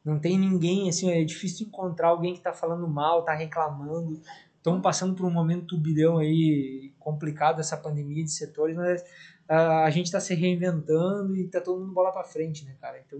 Não 0.05 0.19
tem 0.19 0.37
ninguém, 0.37 0.89
assim, 0.89 1.11
é 1.13 1.23
difícil 1.23 1.69
encontrar 1.69 2.09
alguém 2.09 2.35
que 2.35 2.41
tá 2.41 2.53
falando 2.53 2.89
mal, 2.89 3.25
tá 3.25 3.35
reclamando. 3.35 4.21
Estão 4.57 4.81
passando 4.81 5.15
por 5.15 5.25
um 5.25 5.31
momento 5.31 5.69
turbilhão 5.69 6.19
aí 6.19 6.93
complicado 6.99 7.61
essa 7.61 7.77
pandemia 7.77 8.25
de 8.25 8.33
setores, 8.33 8.77
mas 8.77 9.05
a 9.49 9.91
gente 9.91 10.07
está 10.07 10.21
se 10.21 10.35
reinventando 10.35 11.37
e 11.37 11.47
tá 11.49 11.61
todo 11.61 11.81
mundo 11.81 11.93
bola 11.93 12.13
para 12.13 12.25
frente, 12.25 12.65
né, 12.65 12.77
cara? 12.81 12.99
Então, 13.07 13.19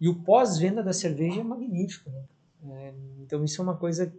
e 0.00 0.08
o 0.08 0.22
pós-venda 0.22 0.82
da 0.82 0.92
cerveja 0.92 1.40
é 1.40 1.44
magnífico, 1.44 2.10
né? 2.10 2.24
É, 2.64 2.94
então 3.20 3.44
isso 3.44 3.60
é 3.60 3.64
uma 3.64 3.76
coisa 3.76 4.12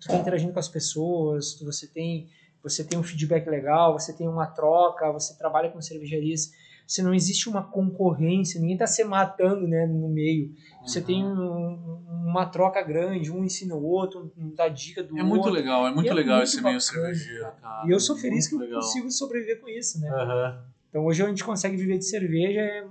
tu 0.00 0.08
tá 0.08 0.16
interagindo 0.16 0.52
com 0.52 0.58
as 0.58 0.68
pessoas, 0.68 1.54
tu- 1.54 1.64
você 1.66 1.86
tem 1.86 2.28
você 2.62 2.82
tem 2.82 2.98
um 2.98 3.02
feedback 3.02 3.46
legal, 3.48 3.92
você 3.92 4.10
tem 4.10 4.26
uma 4.26 4.46
troca, 4.46 5.12
você 5.12 5.36
trabalha 5.36 5.68
com 5.70 5.82
cervejarias, 5.82 6.50
você 6.86 7.02
não 7.02 7.14
existe 7.14 7.48
uma 7.48 7.62
concorrência, 7.62 8.60
ninguém 8.60 8.74
está 8.76 8.86
se 8.86 9.02
matando, 9.04 9.66
né, 9.66 9.86
no 9.86 10.08
meio. 10.08 10.52
Você 10.84 11.00
Uhum. 11.00 11.04
tem 11.06 11.24
um- 11.24 12.04
uma 12.26 12.46
troca 12.46 12.82
grande, 12.82 13.30
um 13.30 13.44
ensina 13.44 13.74
o 13.74 13.82
outro, 13.82 14.32
um 14.36 14.54
dá 14.54 14.68
dica 14.68 15.02
do 15.02 15.10
É 15.16 15.22
outro. 15.22 15.26
muito 15.28 15.48
legal, 15.50 15.86
é 15.86 15.92
muito 15.94 16.10
é 16.10 16.14
legal 16.14 16.36
muito 16.38 16.48
esse 16.48 16.60
meio 16.60 16.80
cervejeiro, 16.80 17.46
cara. 17.60 17.86
E 17.86 17.90
eu 17.90 18.00
sou 18.00 18.16
feliz 18.16 18.46
que 18.48 18.54
Muito 18.54 18.64
eu 18.64 18.68
legal. 18.68 18.82
consigo 18.82 19.10
sobreviver 19.10 19.60
com 19.60 19.68
isso, 19.68 20.00
né? 20.00 20.08
Aham. 20.10 20.64
Então 20.90 21.04
hoje 21.06 21.22
a 21.22 21.28
gente 21.28 21.44
consegue 21.44 21.76
viver 21.76 21.98
de 21.98 22.04
cerveja, 22.06 22.60
é, 22.60 22.86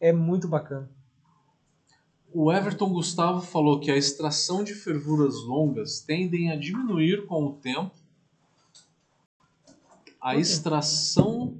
é 0.00 0.12
muito 0.12 0.46
bacana. 0.48 0.88
O 2.32 2.52
Everton 2.52 2.92
Gustavo 2.92 3.40
falou 3.40 3.80
que 3.80 3.90
a 3.90 3.96
extração 3.96 4.62
de 4.62 4.74
fervuras 4.74 5.36
longas 5.44 6.00
tendem 6.00 6.50
a 6.50 6.56
diminuir 6.56 7.24
com 7.26 7.44
o 7.46 7.52
tempo. 7.54 7.92
A 10.20 10.36
extração. 10.36 11.56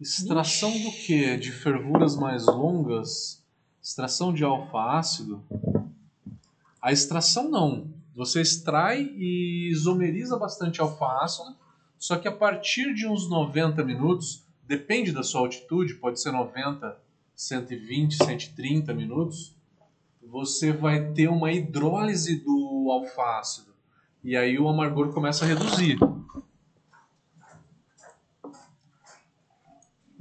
Extração 0.00 0.70
do 0.70 0.90
que? 0.90 1.36
De 1.36 1.52
fervuras 1.52 2.16
mais 2.16 2.46
longas? 2.46 3.42
Extração 3.80 4.32
de 4.32 4.42
alfa-ácido? 4.42 5.42
A 6.82 6.90
extração 6.90 7.48
não. 7.48 7.88
Você 8.14 8.40
extrai 8.40 9.02
e 9.16 9.68
isomeriza 9.70 10.36
bastante 10.36 10.80
alfa-ácido, 10.80 11.56
só 11.98 12.16
que 12.16 12.26
a 12.26 12.32
partir 12.32 12.92
de 12.92 13.06
uns 13.06 13.28
90 13.28 13.84
minutos, 13.84 14.44
depende 14.66 15.12
da 15.12 15.22
sua 15.22 15.40
altitude, 15.40 15.94
pode 15.94 16.20
ser 16.20 16.32
90, 16.32 16.96
120, 17.34 18.16
130 18.16 18.92
minutos, 18.92 19.54
você 20.22 20.72
vai 20.72 21.12
ter 21.12 21.28
uma 21.28 21.52
hidrólise 21.52 22.36
do 22.36 22.88
alfácido. 22.90 23.72
E 24.22 24.36
aí 24.36 24.58
o 24.58 24.68
amargor 24.68 25.12
começa 25.12 25.44
a 25.44 25.48
reduzir. 25.48 25.98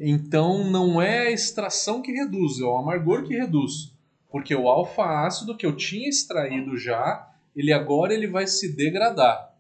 Então 0.06 0.64
não 0.70 1.02
é 1.02 1.28
a 1.28 1.32
extração 1.32 2.02
que 2.02 2.12
reduz, 2.12 2.60
é 2.60 2.64
o 2.64 2.76
amargor 2.76 3.24
que 3.24 3.38
reduz. 3.38 3.94
Porque 4.30 4.54
o 4.54 4.68
alfa-ácido 4.68 5.56
que 5.56 5.66
eu 5.66 5.76
tinha 5.76 6.10
extraído 6.10 6.78
já, 6.78 7.32
ele 7.56 7.72
agora 7.72 8.14
ele 8.14 8.28
vai 8.28 8.48
se 8.48 8.76
degradar 8.76 9.54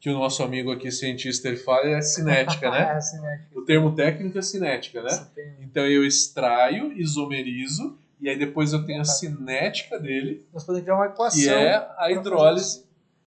que 0.00 0.08
o 0.08 0.14
nosso 0.14 0.42
amigo 0.42 0.72
aqui, 0.72 0.90
cientista, 0.90 1.46
ele 1.46 1.58
fala 1.58 1.86
é 1.86 2.00
cinética, 2.00 2.70
né? 2.70 2.96
é, 2.96 3.00
cinética. 3.00 3.58
O 3.58 3.62
termo 3.62 3.94
técnico 3.94 4.38
é 4.38 4.42
cinética, 4.42 5.02
né? 5.02 5.26
Então 5.60 5.86
eu 5.86 6.06
extraio, 6.06 6.98
isomerizo, 6.98 7.98
e 8.18 8.28
aí 8.28 8.38
depois 8.38 8.72
eu 8.72 8.84
tenho 8.86 9.02
a 9.02 9.04
cinética 9.04 9.98
dele. 9.98 10.46
Nós 10.52 10.64
podemos 10.64 10.84
criar 10.84 10.96
uma 10.96 11.06
equação. 11.06 11.38
Que 11.38 11.48
é 11.50 11.86
a 11.98 12.10
hidrólise, 12.10 12.84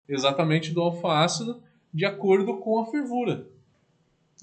exatamente 0.08 0.72
do 0.72 0.80
alfa-ácido, 0.80 1.62
de 1.92 2.06
acordo 2.06 2.56
com 2.56 2.80
a 2.80 2.86
fervura. 2.86 3.46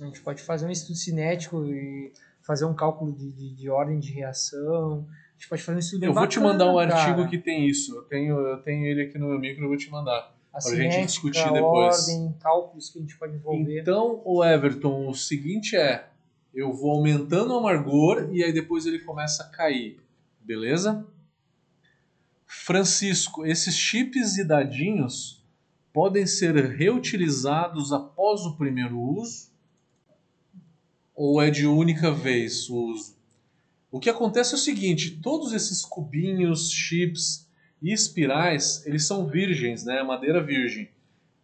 A 0.02 0.06
gente 0.06 0.22
pode 0.22 0.42
fazer 0.42 0.66
um 0.66 0.72
estudo 0.72 0.96
cinético 0.96 1.66
e 1.66 2.12
fazer 2.42 2.66
um 2.66 2.74
cálculo 2.74 3.12
de, 3.12 3.32
de, 3.32 3.54
de 3.54 3.70
ordem 3.70 4.00
de 4.00 4.12
reação. 4.12 5.06
A 5.10 5.34
gente 5.40 5.50
pode 5.50 5.62
fazer 5.62 5.76
um 5.76 5.80
estudo 5.80 6.04
Eu 6.06 6.14
bacana, 6.14 6.20
vou 6.22 6.28
te 6.28 6.40
mandar 6.40 6.72
um 6.72 6.76
cara. 6.78 6.96
artigo 6.96 7.30
que 7.30 7.38
tem 7.38 7.68
isso. 7.68 7.96
Eu 7.96 8.04
tenho, 8.04 8.40
eu 8.40 8.58
tenho 8.62 8.86
ele 8.86 9.04
aqui 9.04 9.18
no 9.18 9.28
meu 9.28 9.40
micro, 9.40 9.64
eu 9.64 9.68
vou 9.68 9.78
te 9.78 9.90
mandar 9.90 10.36
a 10.54 10.60
pra 10.60 10.76
gente 10.76 11.06
discutir 11.06 11.52
depois. 11.52 12.08
ordem, 12.08 12.36
cálculos 12.40 12.90
que 12.90 12.98
a 13.00 13.02
gente 13.02 13.18
pode 13.18 13.36
envolver. 13.36 13.82
Então, 13.82 14.22
o 14.26 14.44
Everton, 14.44 15.08
o 15.08 15.14
seguinte 15.14 15.76
é, 15.76 16.08
eu 16.54 16.74
vou 16.74 16.92
aumentando 16.92 17.54
o 17.54 17.58
amargor 17.58 18.30
e 18.32 18.44
aí 18.44 18.52
depois 18.52 18.86
ele 18.86 19.00
começa 19.00 19.44
a 19.44 19.48
cair, 19.48 20.00
beleza? 20.40 21.06
Francisco, 22.46 23.46
esses 23.46 23.76
chips 23.76 24.38
e 24.38 24.44
dadinhos 24.44 25.46
podem 25.94 26.26
ser 26.26 26.56
reutilizados 26.56 27.94
após 27.94 28.42
o 28.42 28.56
primeiro 28.56 29.00
uso 29.00 29.49
ou 31.20 31.42
é 31.42 31.50
de 31.50 31.68
única 31.68 32.14
vez 32.14 32.70
o 32.70 32.78
uso? 32.94 33.14
O 33.92 34.00
que 34.00 34.10
acontece 34.10 34.54
é 34.54 34.56
o 34.56 34.60
seguinte, 34.60 35.20
todos 35.22 35.52
esses 35.52 35.84
cubinhos, 35.84 36.72
chips, 36.72 37.46
e 37.82 37.92
espirais, 37.92 38.86
eles 38.86 39.06
são 39.06 39.28
virgens, 39.28 39.84
né? 39.84 40.02
Madeira 40.02 40.42
virgem. 40.42 40.90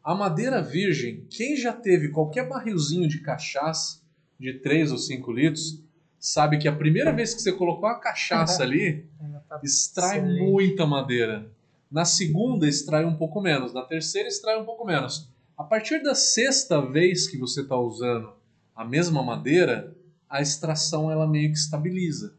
A 0.02 0.15
madeira 0.15 0.61
virgem, 0.61 1.26
quem 1.30 1.57
já 1.57 1.73
teve 1.73 2.07
qualquer 2.07 2.47
barrilzinho 2.47 3.06
de 3.10 3.19
cachaça 3.19 3.99
de 4.39 4.53
3 4.53 4.93
ou 4.93 4.97
5 4.97 5.30
litros, 5.34 5.84
sabe 6.18 6.57
que 6.57 6.69
a 6.69 6.76
primeira 6.76 7.11
vez 7.11 7.34
que 7.34 7.41
você 7.41 7.52
colocou 7.52 7.89
a 7.89 7.99
cachaça 7.99 8.64
ali, 8.64 9.06
tá 9.49 9.60
extrai 9.61 10.22
muita 10.22 10.85
madeira. 10.85 11.52
Na 11.91 12.06
segunda, 12.06 12.65
extrai 12.65 13.03
um 13.03 13.18
pouco 13.18 13.41
menos. 13.41 13.73
Na 13.73 13.81
terceira, 13.81 14.30
extrai 14.30 14.57
um 14.57 14.64
pouco 14.64 14.85
menos. 14.85 15.30
A 15.57 15.65
partir 15.65 16.02
da 16.02 16.15
sexta 16.15 16.80
vez 16.80 17.27
que 17.27 17.38
você 17.38 17.60
está 17.60 17.77
usando 17.77 18.34
a 18.76 18.84
mesma 18.84 19.23
madeira, 19.23 19.95
a 20.30 20.41
extração 20.41 21.10
ela 21.10 21.27
meio 21.27 21.52
que 21.52 21.57
estabiliza. 21.57 22.34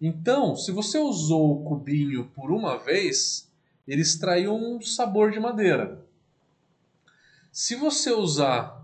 Então, 0.00 0.56
se 0.56 0.72
você 0.72 0.98
usou 0.98 1.52
o 1.52 1.64
cubinho 1.64 2.30
por 2.34 2.50
uma 2.50 2.78
vez, 2.78 3.48
ele 3.86 4.00
extraiu 4.00 4.54
um 4.54 4.80
sabor 4.80 5.30
de 5.30 5.38
madeira. 5.38 6.04
Se 7.52 7.76
você 7.76 8.12
usar. 8.12 8.80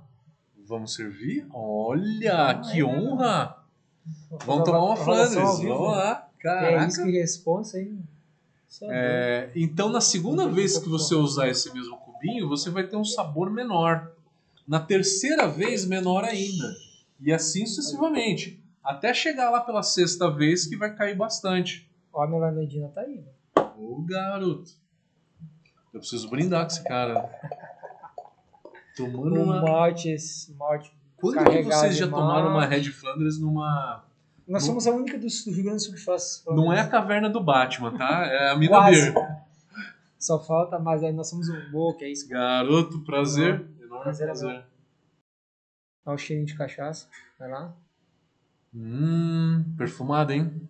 Vamos 0.66 0.94
servir? 0.94 1.46
Olha, 1.52 2.60
que 2.60 2.82
honra! 2.82 3.56
Vamos 4.44 4.64
tomar 4.64 4.84
uma 4.84 4.96
Flandres. 4.96 5.34
Vamos 5.34 5.92
lá. 5.92 6.28
Caraca. 6.38 6.84
É 6.84 6.86
isso 6.86 7.02
que 7.02 7.10
responsa 7.10 7.78
aí. 7.78 7.96
É. 8.82 8.86
É, 8.90 9.52
então, 9.54 9.88
na 9.88 10.00
segunda 10.00 10.48
vez 10.48 10.76
que 10.78 10.88
você 10.88 11.14
usar 11.14 11.48
esse 11.48 11.72
mesmo 11.72 11.96
cubinho, 11.98 12.48
você 12.48 12.68
vai 12.68 12.86
ter 12.86 12.96
um 12.96 13.04
sabor 13.04 13.50
menor. 13.50 14.12
Na 14.66 14.80
terceira 14.80 15.46
vez, 15.46 15.84
menor 15.84 16.24
ainda. 16.24 16.74
E 17.20 17.32
assim 17.32 17.64
sucessivamente. 17.66 18.62
Até 18.82 19.12
chegar 19.14 19.50
lá 19.50 19.60
pela 19.60 19.82
sexta 19.82 20.30
vez 20.30 20.66
que 20.66 20.76
vai 20.76 20.94
cair 20.94 21.16
bastante. 21.16 21.90
Ó, 22.12 22.22
a 22.22 22.26
melanedina 22.26 22.88
tá 22.88 23.00
aí. 23.02 23.16
né? 23.20 23.64
Ô 23.78 24.02
garoto. 24.02 24.70
Eu 25.92 26.00
preciso 26.00 26.28
brindar 26.28 26.62
com 26.62 26.72
esse 26.72 26.84
cara. 26.84 27.28
Tomando 28.96 29.42
uma. 29.42 29.60
malte, 29.62 30.08
esse 30.10 30.52
malte. 30.54 30.92
Quando 31.16 31.42
que 31.50 31.62
vocês 31.62 31.96
já 31.96 32.08
tomaram 32.08 32.50
uma. 32.50 32.64
Red 32.66 32.84
Flanders 32.84 33.38
numa. 33.40 34.04
Nós 34.46 34.62
Não- 34.62 34.68
somos 34.68 34.86
a 34.86 34.92
única 34.92 35.18
do, 35.18 35.26
do 35.26 35.50
Rio 35.52 35.64
Grande 35.64 35.78
do 35.78 35.82
Sul 35.82 35.94
que 35.94 36.00
faz. 36.00 36.42
Não 36.46 36.72
é 36.72 36.80
a 36.80 36.86
caverna 36.88 37.28
do 37.28 37.42
Batman, 37.42 37.96
tá? 37.96 38.26
É 38.26 38.50
a 38.50 38.56
Mina. 38.56 38.80
Beer. 38.90 39.14
Só 40.18 40.38
falta, 40.38 40.78
mas 40.78 41.02
aí 41.02 41.12
nós 41.12 41.28
somos 41.28 41.48
um 41.48 41.70
boa, 41.70 41.94
que 41.96 42.04
é 42.04 42.10
isso. 42.10 42.28
Garoto, 42.28 43.00
prazer. 43.04 43.66
Enorme 43.86 44.02
Prazer 44.02 44.24
é 44.24 44.32
prazer. 44.32 44.48
meu. 44.48 44.64
Olha 46.04 46.14
o 46.14 46.18
cheirinho 46.18 46.46
de 46.46 46.56
cachaça. 46.56 47.08
Vai 47.38 47.48
lá. 47.48 47.72
Hum, 48.74 49.74
perfumada, 49.76 50.34
hein? 50.34 50.68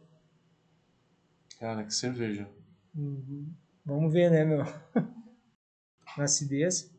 Cara, 1.58 1.82
que 1.82 1.94
cerveja. 1.94 2.46
Uhum. 2.94 3.50
Vamos 3.84 4.12
ver, 4.12 4.30
né, 4.30 4.44
meu? 4.44 4.64
Na 6.16 6.24
acidez. 6.24 6.90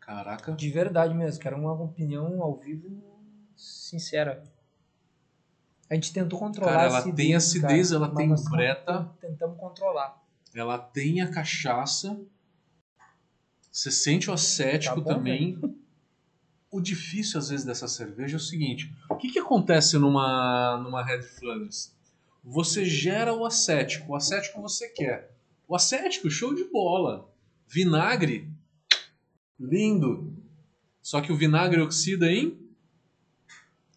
Caraca. 0.00 0.52
De 0.52 0.70
verdade 0.70 1.12
mesmo, 1.12 1.40
quero 1.42 1.56
uma 1.58 1.72
opinião 1.72 2.42
ao 2.42 2.56
vivo 2.56 3.02
sincera. 3.54 4.42
A 5.90 5.94
gente 5.94 6.12
tentou 6.12 6.38
controlar 6.38 6.72
Cara, 6.72 6.82
a 6.84 6.86
ela 6.86 6.98
acidez, 6.98 7.16
tem 7.26 7.34
acidez, 7.34 7.90
cara, 7.90 8.04
ela 8.04 8.12
mas 8.12 8.44
tem 8.44 8.50
breta. 8.50 9.12
Tentamos 9.20 9.58
controlar. 9.58 10.25
Ela 10.56 10.78
tem 10.78 11.20
a 11.20 11.30
cachaça. 11.30 12.18
Você 13.70 13.90
sente 13.90 14.30
o 14.30 14.32
acético 14.32 15.02
Tá 15.02 15.14
também. 15.14 15.58
O 16.70 16.80
difícil, 16.80 17.38
às 17.38 17.50
vezes, 17.50 17.64
dessa 17.64 17.86
cerveja 17.86 18.36
é 18.36 18.38
o 18.38 18.40
seguinte: 18.40 18.92
o 19.10 19.16
que, 19.16 19.30
que 19.30 19.38
acontece 19.38 19.98
numa, 19.98 20.78
numa 20.82 21.04
Red 21.04 21.22
Flanders? 21.22 21.94
Você 22.42 22.84
gera 22.84 23.34
o 23.34 23.44
acético. 23.44 24.12
O 24.12 24.16
acético 24.16 24.62
você 24.62 24.88
quer. 24.88 25.36
O 25.68 25.76
acético, 25.76 26.30
show 26.30 26.54
de 26.54 26.64
bola. 26.64 27.30
Vinagre, 27.68 28.50
lindo. 29.58 30.32
Só 31.02 31.20
que 31.20 31.32
o 31.32 31.36
vinagre 31.36 31.80
oxida 31.80 32.30
em 32.30 32.58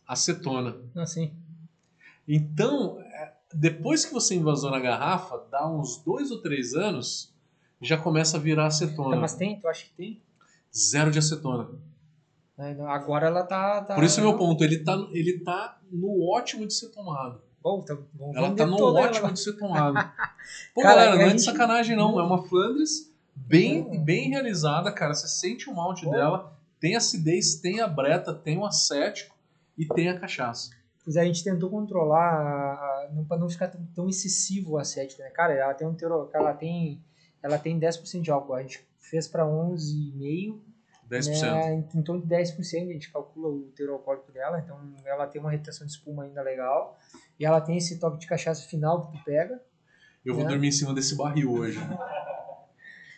acetona. 0.05 0.75
Assim. 0.95 1.33
Então, 2.27 2.98
depois 3.53 4.05
que 4.05 4.13
você 4.13 4.35
invasou 4.35 4.69
na 4.71 4.79
garrafa, 4.79 5.41
dá 5.51 5.67
uns 5.67 5.97
dois 5.97 6.31
ou 6.31 6.41
três 6.41 6.73
anos, 6.73 7.33
já 7.81 7.97
começa 7.97 8.37
a 8.37 8.39
virar 8.39 8.67
acetona. 8.67 9.15
Mas 9.15 9.35
tem? 9.35 9.59
Tu 9.59 9.67
acha 9.67 9.85
que 9.85 9.91
tem? 9.91 10.21
Zero 10.75 11.09
de 11.11 11.19
acetona. 11.19 11.69
É, 12.57 12.73
não, 12.75 12.89
Agora 12.89 13.27
ela 13.27 13.43
tá. 13.43 13.81
tá 13.81 13.95
Por 13.95 14.03
isso 14.03 14.19
é 14.19 14.23
meu 14.23 14.37
ponto, 14.37 14.63
ele 14.63 14.79
tá, 14.83 14.93
ele 15.11 15.39
tá 15.39 15.79
no 15.91 16.29
ótimo 16.29 16.67
de 16.67 16.73
ser 16.73 16.89
tomado. 16.89 17.41
Bom, 17.61 17.81
tá, 17.81 17.97
vamos 18.13 18.35
Ela 18.35 18.49
vender 18.49 18.63
tá 18.63 18.67
no 18.69 18.75
ótimo 18.83 19.25
ela. 19.25 19.33
de 19.33 19.39
ser 19.39 19.53
tomado. 19.53 19.93
Pô, 20.75 20.81
Cara, 20.81 20.95
galera, 20.95 21.15
não 21.15 21.21
é 21.21 21.25
de 21.25 21.31
gente- 21.31 21.43
sacanagem 21.43 21.95
não, 21.95 22.19
é 22.19 22.23
uma 22.23 22.43
Flandres 22.47 23.11
bem, 23.35 23.81
Hum. 23.81 24.03
bem 24.03 24.29
realizada, 24.29 24.91
cara. 24.91 25.13
Você 25.13 25.27
sente 25.27 25.69
o 25.69 25.73
malte 25.75 26.03
Pô. 26.05 26.11
dela, 26.11 26.53
tem 26.79 26.95
acidez, 26.95 27.55
tem 27.55 27.79
a 27.81 27.87
breta, 27.87 28.33
tem 28.33 28.57
o 28.57 28.65
acético 28.65 29.35
e 29.77 29.85
tem 29.85 30.09
a 30.09 30.19
cachaça. 30.19 30.69
É, 31.15 31.21
a 31.21 31.25
gente 31.25 31.43
tentou 31.43 31.69
controlar, 31.69 32.19
a- 32.33 32.73
a- 32.73 33.09
não, 33.11 33.25
pra 33.25 33.37
não 33.37 33.49
ficar 33.49 33.67
tão, 33.67 33.83
tão 33.95 34.09
excessivo 34.09 34.73
o 34.73 34.77
acético, 34.77 35.21
né? 35.21 35.29
Cara, 35.29 35.53
ela 35.53 35.73
tem 35.73 35.87
um 35.87 35.93
teor, 35.93 36.29
ela 36.33 36.53
tem, 36.53 37.01
ela 37.41 37.57
tem 37.57 37.79
10% 37.79 38.21
de 38.23 38.31
álcool. 38.31 38.53
A 38.55 38.61
gente 38.61 38.85
fez 38.99 39.27
para 39.27 39.45
11,5%. 39.45 40.61
10%. 41.09 41.41
Né, 41.41 41.83
em, 41.95 42.01
torno 42.03 42.21
de 42.21 42.27
10%, 42.27 42.89
a 42.89 42.93
gente 42.93 43.11
calcula 43.11 43.47
o 43.49 43.71
teor 43.75 43.89
alcoólico 43.93 44.31
dela, 44.31 44.59
então 44.59 44.79
ela 45.05 45.25
tem 45.25 45.41
uma 45.41 45.49
retenção 45.49 45.87
de 45.87 45.93
espuma 45.93 46.23
ainda 46.25 46.41
legal. 46.43 46.99
E 47.39 47.45
ela 47.45 47.59
tem 47.59 47.77
esse 47.77 47.97
toque 47.99 48.19
de 48.19 48.27
cachaça 48.27 48.67
final 48.67 49.01
que 49.07 49.17
tu 49.17 49.23
pega. 49.23 49.59
Eu 50.23 50.35
vou 50.35 50.43
né? 50.43 50.49
dormir 50.49 50.67
em 50.67 50.71
cima 50.71 50.93
desse 50.93 51.15
barril 51.15 51.51
hoje. 51.53 51.79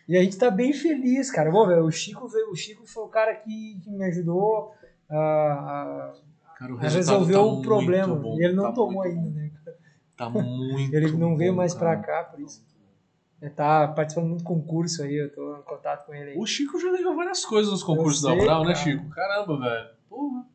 E 0.08 0.18
a 0.18 0.24
gente 0.24 0.38
tá 0.38 0.50
bem 0.50 0.74
feliz, 0.74 1.32
cara. 1.32 1.50
Bom, 1.52 1.66
velho, 1.66 1.86
o 1.86 1.92
Chico, 1.92 2.28
veio- 2.28 2.52
o 2.52 2.56
Chico 2.56 2.86
foi 2.86 3.04
o 3.04 3.08
cara 3.08 3.34
que, 3.36 3.80
que 3.82 3.90
me 3.90 4.04
ajudou 4.06 4.74
a, 5.08 5.16
a- 5.18 6.14
Cara, 6.62 6.74
o 6.74 6.78
resolver 6.78 7.34
tá 7.34 7.42
o 7.42 7.62
problema. 7.62 8.16
bom, 8.16 8.38
e 8.40 8.44
ele 8.44 8.54
não 8.54 8.64
tá 8.66 8.72
tomou 8.74 9.02
ainda, 9.02 9.20
bom. 9.22 9.30
né? 9.32 9.52
Tá 10.16 10.30
muito 10.30 10.96
Ele 10.96 11.12
não 11.14 11.36
veio 11.36 11.52
bom, 11.54 11.58
mais 11.58 11.74
pra 11.74 11.96
cara. 11.98 12.24
cá, 12.24 12.30
por 12.30 12.40
isso. 12.40 12.64
Ele 13.42 13.50
tá 13.52 13.88
participando 13.88 14.28
muito 14.28 14.40
de 14.40 14.46
concurso 14.46 15.02
aí, 15.02 15.16
eu 15.16 15.34
tô 15.34 15.58
em 15.58 15.64
contato 15.64 16.06
com 16.06 16.14
ele 16.14 16.32
aí. 16.32 16.38
O 16.38 16.46
Chico 16.46 16.80
já 16.80 16.92
ganhou 16.92 17.16
várias 17.16 17.44
coisas 17.44 17.72
nos 17.72 17.82
concursos 17.82 18.22
da 18.22 18.30
sei, 18.30 18.40
Brau, 18.42 18.64
né. 18.64 18.76
Chico? 18.76 19.10
Caramba, 19.10 19.60
velho. 19.60 19.90
Porra. 20.08 20.46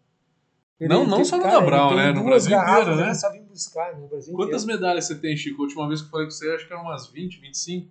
Ele 0.78 0.88
não- 0.94 1.06
não 1.06 1.24
só 1.24 1.38
no 1.38 1.42
da 1.42 1.60
Brau, 1.60 1.90
ele 1.92 2.02
tem 2.02 2.12
né? 2.12 2.18
No 2.20 2.24
Brasil 2.24 2.50
garrafas, 2.52 2.82
inteiro, 2.86 3.06
né? 3.06 3.14
Só 3.14 3.32
vim 3.32 3.42
buscar, 3.42 3.92
né? 3.94 4.00
No 4.00 4.08
Brasil 4.08 4.36
Quantas 4.36 4.62
inteiro. 4.62 4.80
medalhas 4.80 5.04
você 5.06 5.16
tem, 5.16 5.36
Chico? 5.36 5.62
A 5.62 5.64
última 5.64 5.88
vez 5.88 6.00
que 6.00 6.06
eu 6.06 6.10
falei 6.12 6.26
com 6.26 6.30
você, 6.30 6.48
acho 6.54 6.66
que 6.68 6.72
eram 6.72 6.82
umas 6.82 7.08
20, 7.10 7.40
25. 7.40 7.88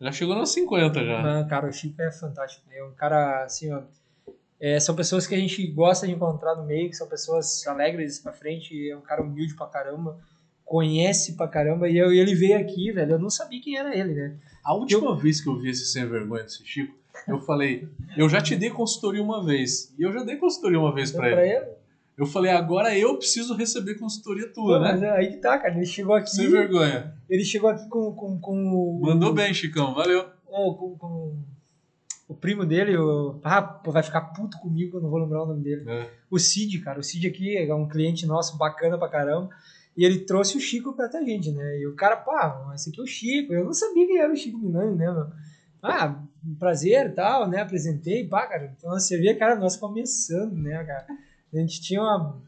Já 0.00 0.12
chegou 0.12 0.34
nas 0.36 0.50
50 0.50 1.04
já. 1.04 1.22
Não, 1.22 1.46
cara, 1.46 1.68
o 1.68 1.72
Chico 1.72 2.00
é 2.00 2.10
fantástico. 2.10 2.64
É 2.70 2.82
um 2.84 2.92
cara, 2.92 3.44
assim, 3.44 3.70
ó. 3.72 3.82
É, 4.60 4.78
são 4.80 4.94
pessoas 4.94 5.26
que 5.26 5.34
a 5.34 5.38
gente 5.38 5.66
gosta 5.68 6.06
de 6.06 6.12
encontrar 6.14 6.54
no 6.56 6.64
meio, 6.64 6.88
que 6.88 6.96
são 6.96 7.06
pessoas 7.06 7.66
alegres 7.66 8.18
pra 8.18 8.32
frente. 8.32 8.90
É 8.90 8.96
um 8.96 9.00
cara 9.02 9.22
humilde 9.22 9.54
pra 9.54 9.66
caramba, 9.66 10.18
conhece 10.64 11.34
pra 11.34 11.46
caramba. 11.48 11.88
E, 11.88 11.96
eu, 11.96 12.12
ele 12.12 12.34
veio 12.34 12.58
aqui, 12.58 12.90
velho. 12.92 13.12
Eu 13.12 13.18
não 13.18 13.30
sabia 13.30 13.60
quem 13.60 13.76
era 13.76 13.96
ele, 13.96 14.14
né? 14.14 14.34
A 14.64 14.74
última 14.74 15.14
vez 15.16 15.40
que 15.40 15.48
eu 15.48 15.56
vi 15.58 15.70
esse 15.70 15.86
sem 15.86 16.06
vergonha 16.08 16.42
desse 16.44 16.64
Chico, 16.66 16.94
eu 17.28 17.38
falei, 17.40 17.88
eu 18.16 18.28
já 18.28 18.40
te 18.40 18.56
dei 18.56 18.70
consultoria 18.70 19.22
uma 19.22 19.44
vez. 19.44 19.92
E 19.98 20.02
eu 20.02 20.12
já 20.12 20.22
dei 20.24 20.36
consultoria 20.36 20.78
uma 20.80 20.92
vez 20.92 21.12
pra 21.12 21.30
pra 21.30 21.46
ele. 21.46 21.56
ele. 21.56 21.76
Eu 22.18 22.24
falei, 22.24 22.50
agora 22.50 22.96
eu 22.98 23.16
preciso 23.18 23.54
receber 23.54 23.96
consultoria 23.96 24.48
tua, 24.48 24.78
Pô, 24.78 24.84
mas 24.84 24.98
né? 25.00 25.06
é 25.06 25.10
aí 25.10 25.30
que 25.32 25.36
tá, 25.36 25.58
cara. 25.58 25.74
Ele 25.76 25.84
chegou 25.84 26.14
aqui. 26.14 26.30
Sem 26.30 26.48
vergonha. 26.50 27.14
Ele 27.28 27.44
chegou 27.44 27.68
aqui 27.68 27.86
com, 27.88 28.10
com, 28.12 28.38
com 28.40 28.72
o. 28.72 29.00
Mandou 29.02 29.34
bem, 29.34 29.52
Chicão, 29.52 29.94
valeu. 29.94 30.24
com- 30.46 30.96
com 30.98 31.36
o 32.28 32.34
primo 32.34 32.66
dele, 32.66 32.96
o, 32.96 33.38
ah, 33.44 33.62
pô, 33.62 33.92
vai 33.92 34.02
ficar 34.02 34.20
puto 34.20 34.58
comigo, 34.58 34.96
eu 34.96 35.02
não 35.02 35.10
vou 35.10 35.20
lembrar 35.20 35.44
o 35.44 35.46
nome 35.46 35.62
dele. 35.62 35.88
É. 35.88 36.10
O 36.30 36.38
Cid, 36.38 36.80
cara, 36.80 36.98
o 36.98 37.02
Cid 37.02 37.26
aqui 37.26 37.56
é 37.56 37.74
um 37.74 37.88
cliente 37.88 38.26
nosso 38.26 38.58
bacana 38.58 38.98
pra 38.98 39.08
caramba. 39.08 39.50
E 39.96 40.04
ele 40.04 40.20
trouxe 40.20 40.58
o 40.58 40.60
Chico 40.60 40.92
pra 40.92 41.06
a 41.06 41.24
gente, 41.24 41.50
né? 41.50 41.78
E 41.78 41.86
o 41.86 41.94
cara, 41.94 42.16
pá, 42.16 42.72
esse 42.74 42.90
aqui 42.90 43.00
é 43.00 43.02
o 43.02 43.06
Chico. 43.06 43.52
Eu 43.52 43.64
não 43.64 43.72
sabia 43.72 44.06
quem 44.06 44.18
era 44.18 44.32
o 44.32 44.36
Chico 44.36 44.58
Milani, 44.58 44.94
né, 44.96 45.10
meu? 45.10 45.26
Ah, 45.82 46.22
um 46.44 46.54
prazer 46.54 47.06
e 47.06 47.10
tal, 47.10 47.48
né? 47.48 47.60
Apresentei, 47.60 48.26
pá, 48.26 48.46
cara. 48.46 48.74
Então 48.76 48.90
você 48.90 49.16
via, 49.16 49.34
cara, 49.36 49.54
nós 49.56 49.76
começando, 49.76 50.54
né, 50.54 50.84
cara? 50.84 51.06
A 51.52 51.56
gente 51.56 51.80
tinha 51.80 52.02
uma, 52.02 52.42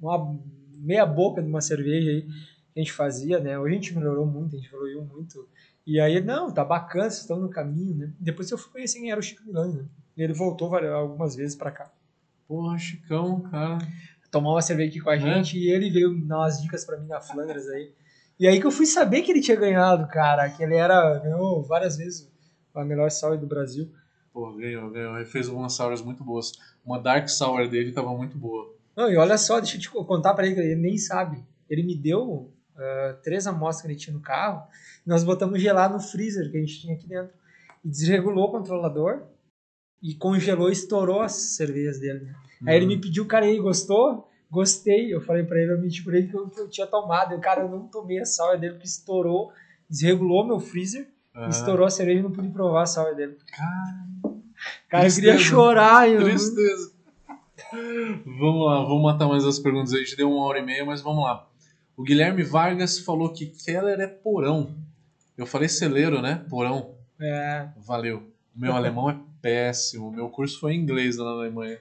uma 0.00 0.38
meia 0.78 1.04
boca 1.04 1.42
de 1.42 1.48
uma 1.48 1.60
cerveja 1.60 2.10
aí 2.10 2.22
que 2.22 2.80
a 2.80 2.82
gente 2.82 2.92
fazia, 2.92 3.40
né? 3.40 3.58
Hoje 3.58 3.74
a 3.74 3.76
gente 3.76 3.94
melhorou 3.94 4.24
muito, 4.24 4.56
a 4.56 4.58
gente 4.58 4.68
evoluiu 4.68 5.02
muito. 5.04 5.46
E 5.86 6.00
aí, 6.00 6.20
não, 6.20 6.50
tá 6.52 6.64
bacana, 6.64 7.04
vocês 7.08 7.20
estão 7.22 7.38
no 7.38 7.48
caminho, 7.48 7.96
né? 7.96 8.12
Depois 8.18 8.50
eu 8.50 8.58
fui 8.58 8.72
conhecer 8.72 8.98
quem 8.98 9.10
era 9.10 9.20
o 9.20 9.22
Chico 9.22 9.44
Milani, 9.46 9.74
né? 9.82 9.84
E 10.16 10.22
ele 10.22 10.32
voltou 10.32 10.68
várias- 10.68 10.92
algumas 10.92 11.36
vezes 11.36 11.54
pra 11.54 11.70
cá. 11.70 11.90
Porra, 12.48 12.76
Chicão, 12.78 13.40
cara. 13.42 13.78
Tomar 14.30 14.50
uma 14.52 14.62
cerveja 14.62 14.90
aqui 14.90 15.00
com 15.00 15.10
a 15.10 15.14
É? 15.16 15.18
gente 15.20 15.56
e 15.58 15.70
ele 15.70 15.88
veio 15.90 16.12
dar 16.26 16.38
umas 16.38 16.60
dicas 16.60 16.84
pra 16.84 16.98
mim 16.98 17.06
na 17.06 17.20
Flanders 17.20 17.66
aí. 17.68 17.92
E 18.38 18.46
aí 18.46 18.60
que 18.60 18.66
eu 18.66 18.70
fui 18.70 18.84
saber 18.84 19.22
que 19.22 19.30
ele 19.30 19.40
tinha 19.40 19.56
ganhado, 19.56 20.06
cara, 20.08 20.48
que 20.50 20.62
ele 20.62 20.74
era, 20.74 21.18
ganhou 21.20 21.62
várias 21.62 21.96
vezes 21.96 22.30
a 22.74 22.84
melhor 22.84 23.10
sour 23.10 23.38
do 23.38 23.46
Brasil. 23.46 23.90
Pô, 24.32 24.52
ganhou, 24.52 24.90
ganhou. 24.90 25.16
Ele 25.16 25.24
fez 25.24 25.48
umas 25.48 25.72
sours 25.72 26.02
muito 26.02 26.22
boas. 26.22 26.52
Uma 26.84 26.98
Dark 27.00 27.28
Sour 27.28 27.66
dele 27.68 27.92
tava 27.92 28.14
muito 28.14 28.36
boa. 28.36 28.74
Não, 28.94 29.10
e 29.10 29.16
olha 29.16 29.38
só, 29.38 29.58
deixa 29.60 29.76
eu 29.76 29.80
te 29.80 29.88
contar 29.90 30.34
pra 30.34 30.44
ele, 30.44 30.54
que 30.54 30.60
ele 30.60 30.74
nem 30.76 30.98
sabe. 30.98 31.42
Ele 31.70 31.82
me 31.82 31.96
deu 31.96 32.52
ah, 32.78 33.16
três 33.22 33.46
amostras 33.46 33.82
que 33.82 33.88
ele 33.88 33.98
tinha 33.98 34.14
no 34.14 34.20
carro, 34.20 34.66
nós 35.04 35.22
botamos 35.24 35.60
gelar 35.60 35.90
no 35.92 36.00
freezer 36.00 36.50
que 36.50 36.56
a 36.56 36.60
gente 36.60 36.80
tinha 36.80 36.94
aqui 36.94 37.06
dentro. 37.08 37.32
E 37.84 37.88
desregulou 37.88 38.46
o 38.48 38.50
controlador 38.50 39.22
e 40.02 40.14
congelou 40.14 40.68
e 40.68 40.72
estourou 40.72 41.22
as 41.22 41.32
cervejas 41.32 41.98
dele. 42.00 42.20
né? 42.20 42.34
Aí 42.66 42.76
ele 42.76 42.86
me 42.86 43.00
pediu, 43.00 43.26
cara, 43.26 43.46
e 43.46 43.50
aí, 43.50 43.58
gostou? 43.58 44.28
Gostei. 44.50 45.12
Eu 45.14 45.20
falei 45.20 45.42
pra 45.44 45.58
ele, 45.60 45.72
eu 45.72 45.80
menti 45.80 46.02
pra 46.02 46.16
ele 46.16 46.28
que 46.28 46.34
eu, 46.36 46.48
que 46.48 46.60
eu 46.60 46.68
tinha 46.68 46.86
tomado. 46.86 47.32
Eu, 47.32 47.40
cara, 47.40 47.62
eu 47.62 47.68
não 47.68 47.86
tomei 47.88 48.18
a 48.18 48.24
sour 48.24 48.58
dele 48.58 48.74
porque 48.74 48.86
estourou, 48.86 49.52
desregulou 49.88 50.46
meu 50.46 50.58
freezer, 50.60 51.08
Ah, 51.34 51.48
estourou 51.48 51.86
a 51.86 51.90
cerveja 51.90 52.20
e 52.20 52.22
não 52.22 52.30
pude 52.32 52.48
provar 52.48 52.82
a 52.82 52.86
sour 52.86 53.14
dele. 53.14 53.36
Cara, 53.56 54.06
Cara, 54.88 55.08
eu 55.08 55.14
queria 55.14 55.38
chorar. 55.38 56.08
Eu, 56.08 56.24
tristeza. 56.24 56.92
Vamos 57.72 58.66
lá, 58.66 58.82
vamos 58.84 59.02
matar 59.02 59.28
mais 59.28 59.44
as 59.44 59.58
perguntas. 59.58 59.92
A 59.92 59.98
gente 59.98 60.16
deu 60.16 60.30
uma 60.30 60.44
hora 60.46 60.58
e 60.58 60.64
meia, 60.64 60.84
mas 60.84 61.00
vamos 61.02 61.24
lá. 61.24 61.45
O 61.96 62.02
Guilherme 62.02 62.42
Vargas 62.42 62.98
falou 62.98 63.32
que 63.32 63.46
Keller 63.46 63.98
é 64.00 64.06
porão. 64.06 64.74
Eu 65.36 65.46
falei 65.46 65.68
celeiro, 65.68 66.20
né? 66.20 66.44
Porão. 66.48 66.94
É, 67.20 67.68
Valeu. 67.78 68.30
O 68.54 68.60
meu 68.60 68.72
alemão 68.74 69.10
é 69.10 69.18
péssimo. 69.40 70.08
O 70.08 70.12
meu 70.12 70.28
curso 70.28 70.58
foi 70.60 70.72
em 70.74 70.80
inglês 70.80 71.16
lá 71.16 71.24
na 71.24 71.30
Alemanha. 71.42 71.78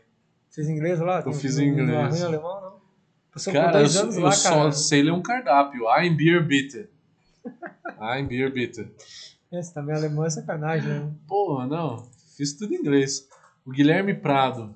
fez 0.51 0.69
inglês 0.69 0.99
lá? 0.99 1.21
Eu 1.25 1.33
fiz 1.33 1.57
Não- 1.57 1.63
em 1.65 1.75
não 1.75 1.83
inglês. 1.83 1.99
arranha 1.99 2.25
alemão, 2.25 2.61
não? 2.61 2.75
Passou 3.31 3.51
Cara, 3.51 3.81
eu, 3.81 3.87
eu 4.13 4.19
lá, 4.21 4.31
só 4.31 4.49
cara. 4.49 4.71
sei 4.71 5.03
ler 5.03 5.11
um 5.11 5.21
cardápio. 5.21 5.89
Ein 5.89 6.15
Bier 6.15 6.45
bitte. 6.45 6.87
Ein 7.99 8.25
Bier 8.25 8.51
bitte. 8.53 8.89
Esse 9.51 9.73
também 9.73 9.93
alemão 9.95 10.25
é 10.25 10.29
sacanagem, 10.29 10.87
né? 10.89 11.11
Porra, 11.27 11.67
não. 11.67 12.07
Fiz 12.37 12.53
tudo 12.53 12.73
em 12.73 12.77
inglês. 12.77 13.27
O 13.65 13.71
Guilherme 13.71 14.13
Prado. 14.13 14.73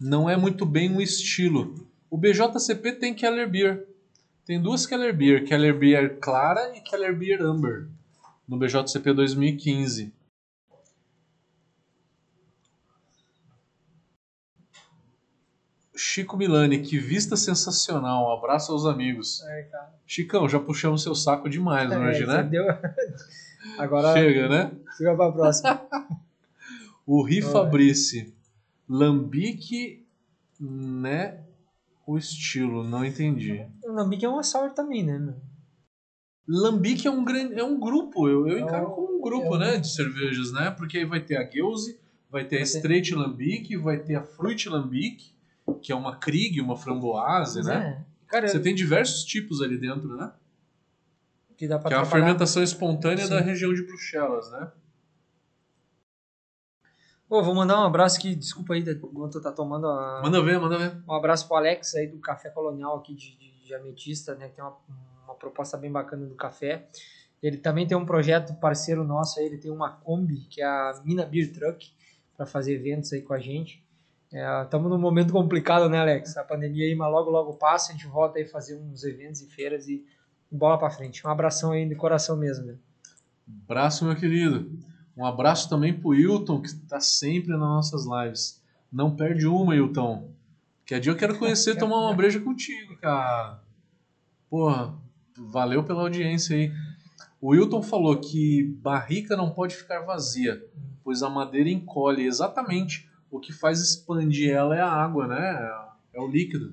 Não 0.00 0.30
é 0.30 0.36
muito 0.36 0.64
bem 0.64 0.90
um 0.90 1.00
estilo. 1.00 1.74
O 2.10 2.18
BJCP 2.18 2.92
tem 2.94 3.14
Keller 3.14 3.48
Beer. 3.48 3.86
Tem 4.44 4.60
duas 4.60 4.84
Keller 4.84 5.16
Beer. 5.16 5.44
Keller 5.44 5.78
Beer 5.78 6.18
Clara 6.18 6.76
e 6.76 6.80
Keller 6.80 7.16
Beer 7.16 7.40
Amber. 7.40 7.86
No 8.48 8.58
BJCP 8.58 9.12
2015. 9.12 10.12
Chico 15.96 16.36
Milani, 16.36 16.80
que 16.80 16.98
vista 16.98 17.36
sensacional. 17.36 18.28
Um 18.28 18.32
abraço 18.38 18.72
aos 18.72 18.86
amigos. 18.86 19.42
É, 19.42 19.62
cara. 19.64 19.92
Chicão, 20.06 20.48
já 20.48 20.58
puxamos 20.58 21.02
seu 21.02 21.14
saco 21.14 21.48
demais 21.48 21.90
hoje, 21.90 22.22
É, 22.22 22.26
né? 22.26 22.40
entendeu? 22.40 22.64
Agora, 23.78 24.14
Chega, 24.14 24.48
né? 24.48 24.72
fica 24.96 25.14
pra 25.14 25.30
próxima. 25.32 25.80
O 27.06 27.22
Ri 27.24 27.42
Olha. 27.42 27.52
Fabrice. 27.52 28.32
Lambique, 28.88 30.06
né? 30.60 31.40
O 32.06 32.18
estilo, 32.18 32.82
não 32.82 33.04
entendi. 33.04 33.64
O 33.84 33.92
Lambique 33.92 34.24
é 34.24 34.28
uma 34.28 34.42
sour 34.42 34.70
também, 34.72 35.04
né, 35.04 35.18
meu? 35.18 35.36
Lambique 36.48 37.06
é 37.06 37.10
um, 37.10 37.24
gran- 37.24 37.52
é 37.52 37.62
um 37.62 37.78
grupo, 37.78 38.28
eu, 38.28 38.48
eu 38.48 38.58
É 38.58 38.60
encaro 38.60 38.90
como 38.90 39.18
um 39.18 39.20
grupo, 39.20 39.46
é 39.46 39.50
um- 39.50 39.58
né? 39.58 39.76
De 39.78 39.88
cervejas, 39.92 40.50
né? 40.52 40.70
Porque 40.70 40.98
aí 40.98 41.04
vai 41.04 41.20
ter 41.20 41.36
a 41.36 41.48
Geuze, 41.48 42.00
vai 42.28 42.44
ter 42.44 42.56
a 42.56 42.58
Vai 42.60 42.66
ter- 42.68 42.76
Straight 42.78 43.14
Lambique, 43.14 43.76
vai 43.76 43.98
ter 43.98 44.16
a 44.16 44.22
Fruit 44.22 44.68
Lambique, 44.68 45.32
que 45.80 45.92
é 45.92 45.94
uma 45.94 46.16
Krieg, 46.16 46.60
uma 46.60 46.76
framboase, 46.76 47.62
né? 47.62 48.02
É. 48.06 48.10
Cara, 48.26 48.48
Você 48.48 48.58
tem 48.60 48.74
diversos 48.74 49.22
tipos 49.24 49.60
ali 49.60 49.76
dentro, 49.78 50.16
né? 50.16 50.32
que 51.56 51.68
dá 51.68 51.78
pra 51.78 51.88
Que 51.90 51.94
é 51.94 51.98
a 51.98 52.04
fermentação 52.06 52.62
espontânea 52.62 53.24
Sim. 53.26 53.30
da 53.34 53.40
região 53.40 53.74
de 53.74 53.82
Bruxelas, 53.82 54.50
né? 54.50 54.72
Pô, 57.30 57.44
vou 57.44 57.54
mandar 57.54 57.80
um 57.80 57.84
abraço 57.84 58.18
aqui, 58.18 58.34
desculpa 58.34 58.74
aí, 58.74 58.80
enquanto 58.80 59.34
tu 59.34 59.40
tá 59.40 59.52
tomando 59.52 59.86
a... 59.86 60.20
Manda 60.20 60.42
ver, 60.42 60.58
manda 60.58 60.76
ver. 60.76 61.00
Um 61.08 61.14
abraço 61.14 61.46
pro 61.46 61.58
Alex 61.58 61.94
aí 61.94 62.08
do 62.08 62.18
Café 62.18 62.50
Colonial 62.50 62.96
aqui 62.96 63.14
de, 63.14 63.38
de, 63.38 63.66
de 63.66 63.72
Ametista, 63.72 64.34
né? 64.34 64.48
Que 64.48 64.56
tem 64.56 64.64
uma, 64.64 64.76
uma 65.26 65.34
proposta 65.36 65.76
bem 65.76 65.92
bacana 65.92 66.26
do 66.26 66.34
café. 66.34 66.88
Ele 67.40 67.56
também 67.56 67.86
tem 67.86 67.96
um 67.96 68.04
projeto 68.04 68.52
parceiro 68.54 69.04
nosso 69.04 69.38
aí, 69.38 69.46
ele 69.46 69.58
tem 69.58 69.70
uma 69.70 69.92
Kombi, 69.92 70.40
que 70.50 70.60
é 70.60 70.64
a 70.64 71.00
Mina 71.04 71.24
Beer 71.24 71.52
Truck, 71.52 71.92
para 72.36 72.46
fazer 72.46 72.74
eventos 72.74 73.12
aí 73.12 73.22
com 73.22 73.32
a 73.32 73.38
gente. 73.38 73.80
Estamos 74.64 74.90
num 74.90 74.98
momento 74.98 75.32
complicado, 75.32 75.88
né, 75.88 76.00
Alex? 76.00 76.36
A 76.36 76.42
pandemia 76.42 76.84
aí, 76.84 76.96
mas 76.96 77.12
logo, 77.12 77.30
logo 77.30 77.54
passa, 77.54 77.92
a 77.92 77.94
gente 77.94 78.08
volta 78.08 78.40
aí 78.40 78.44
fazer 78.44 78.76
uns 78.76 79.04
eventos 79.04 79.40
e 79.40 79.46
feiras 79.46 79.86
e 79.86 80.04
bola 80.50 80.76
para 80.76 80.90
frente. 80.90 81.24
Um 81.24 81.30
abração 81.30 81.70
aí 81.70 81.88
de 81.88 81.94
coração 81.94 82.36
mesmo, 82.36 82.66
né? 82.66 82.74
Abraço, 83.68 84.04
meu 84.04 84.16
querido. 84.16 84.68
Um 85.20 85.26
abraço 85.26 85.68
também 85.68 85.92
pro 85.92 86.14
Hilton, 86.14 86.62
que 86.62 86.68
está 86.68 86.98
sempre 86.98 87.50
nas 87.50 87.60
nossas 87.60 88.06
lives. 88.06 88.58
Não 88.90 89.14
perde 89.14 89.46
uma, 89.46 89.76
Hilton. 89.76 90.32
Que 90.86 90.98
dia 90.98 91.12
eu 91.12 91.16
quero 91.16 91.38
conhecer 91.38 91.76
e 91.76 91.78
tomar 91.78 91.98
uma 91.98 92.14
breja 92.14 92.40
contigo, 92.40 92.96
cara. 92.96 93.62
Porra, 94.48 94.94
valeu 95.36 95.84
pela 95.84 96.00
audiência 96.00 96.56
aí. 96.56 96.72
O 97.38 97.54
Hilton 97.54 97.82
falou 97.82 98.18
que 98.18 98.64
barrica 98.80 99.36
não 99.36 99.50
pode 99.50 99.76
ficar 99.76 100.06
vazia, 100.06 100.66
pois 101.04 101.22
a 101.22 101.28
madeira 101.28 101.68
encolhe. 101.68 102.24
Exatamente. 102.24 103.06
O 103.30 103.38
que 103.38 103.52
faz 103.52 103.78
expandir 103.82 104.48
ela 104.48 104.74
é 104.74 104.80
a 104.80 104.90
água, 104.90 105.26
né? 105.26 105.70
É 106.14 106.18
o 106.18 106.28
líquido. 106.28 106.72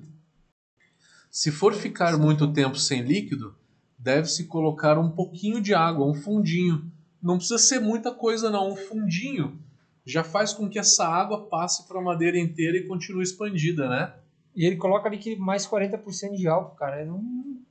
Se 1.30 1.52
for 1.52 1.74
ficar 1.74 2.16
muito 2.16 2.50
tempo 2.50 2.78
sem 2.78 3.02
líquido, 3.02 3.54
deve-se 3.98 4.46
colocar 4.46 4.98
um 4.98 5.10
pouquinho 5.10 5.60
de 5.60 5.74
água, 5.74 6.06
um 6.06 6.14
fundinho. 6.14 6.90
Não 7.22 7.36
precisa 7.36 7.58
ser 7.58 7.80
muita 7.80 8.12
coisa, 8.12 8.50
não. 8.50 8.70
Um 8.70 8.76
fundinho 8.76 9.58
já 10.04 10.24
faz 10.24 10.52
com 10.52 10.68
que 10.68 10.78
essa 10.78 11.06
água 11.06 11.46
passe 11.46 11.86
para 11.86 11.98
a 11.98 12.02
madeira 12.02 12.38
inteira 12.38 12.76
e 12.78 12.86
continue 12.86 13.22
expandida, 13.22 13.88
né? 13.88 14.14
E 14.54 14.64
ele 14.64 14.76
coloca 14.76 15.08
ali 15.08 15.18
que 15.18 15.36
mais 15.36 15.66
40% 15.66 16.34
de 16.34 16.48
álcool, 16.48 16.74
cara. 16.76 17.02
Eu 17.02 17.06
não, 17.06 17.22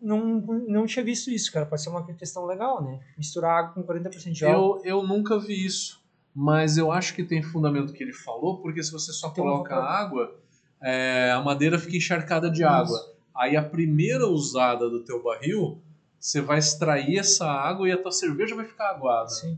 não, 0.02 0.42
não 0.68 0.86
tinha 0.86 1.04
visto 1.04 1.30
isso, 1.32 1.52
cara. 1.52 1.66
Pode 1.66 1.82
ser 1.82 1.90
uma 1.90 2.06
questão 2.06 2.46
legal, 2.46 2.84
né? 2.84 3.00
Misturar 3.18 3.60
água 3.60 3.74
com 3.74 3.84
40% 3.84 4.32
de 4.32 4.46
álcool. 4.46 4.82
Eu, 4.86 5.02
eu 5.02 5.08
nunca 5.08 5.40
vi 5.40 5.66
isso, 5.66 6.02
mas 6.34 6.78
eu 6.78 6.92
acho 6.92 7.14
que 7.16 7.24
tem 7.24 7.42
fundamento 7.42 7.92
que 7.92 8.04
ele 8.04 8.14
falou, 8.14 8.62
porque 8.62 8.84
se 8.84 8.92
você 8.92 9.12
só 9.12 9.30
Tem 9.30 9.44
coloca 9.44 9.76
vontade. 9.76 10.02
água, 10.04 10.40
é, 10.82 11.32
a 11.32 11.42
madeira 11.42 11.80
fica 11.80 11.98
encharcada 11.98 12.50
de 12.50 12.62
Isso. 12.62 12.70
água. 12.72 13.00
Aí 13.36 13.56
a 13.58 13.64
primeira 13.64 14.28
usada 14.28 14.90
do 14.90 15.04
teu 15.04 15.22
barril, 15.22 15.82
você 16.28 16.42
vai 16.42 16.60
extrair 16.60 17.18
essa 17.20 17.46
água 17.50 17.88
e 17.88 17.92
a 17.94 17.98
tua 17.98 18.12
cerveja 18.12 18.54
vai 18.54 18.66
ficar 18.66 18.90
aguada. 18.90 19.30
Sim. 19.30 19.58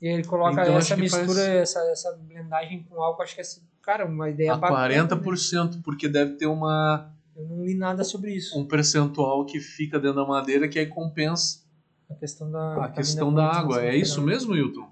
E 0.00 0.08
ele 0.08 0.24
coloca 0.24 0.60
Então, 0.62 0.76
essa 0.76 0.94
mistura, 0.96 1.24
faz- 1.26 1.38
essa, 1.38 1.80
essa 1.90 2.12
blendagem 2.12 2.82
com 2.82 3.00
álcool, 3.02 3.22
acho 3.22 3.34
que 3.34 3.40
é, 3.40 3.44
cara, 3.80 4.04
uma 4.04 4.28
ideia 4.28 4.52
a 4.52 4.56
bacana. 4.58 4.88
né? 4.88 4.94
40%, 5.06 5.80
porque 5.82 6.08
deve 6.08 6.34
ter 6.34 6.46
uma, 6.46 7.10
Eu 7.34 7.44
não 7.44 7.64
li 7.64 7.74
nada 7.74 8.04
sobre 8.04 8.34
isso. 8.34 8.58
um 8.58 8.66
percentual 8.66 9.46
que 9.46 9.58
fica 9.58 9.98
dentro 9.98 10.16
da 10.16 10.26
madeira 10.26 10.68
que 10.68 10.78
aí 10.78 10.86
compensa 10.86 11.60
A 12.10 12.14
questão 12.14 12.50
da, 12.50 12.84
a 12.84 12.88
questão 12.90 13.32
da 13.32 13.42
contaminação, 13.46 13.60
água. 13.78 13.84
É 13.86 13.96
isso 13.96 14.20
né? 14.20 14.26
mesmo, 14.26 14.54
Hilton? 14.54 14.91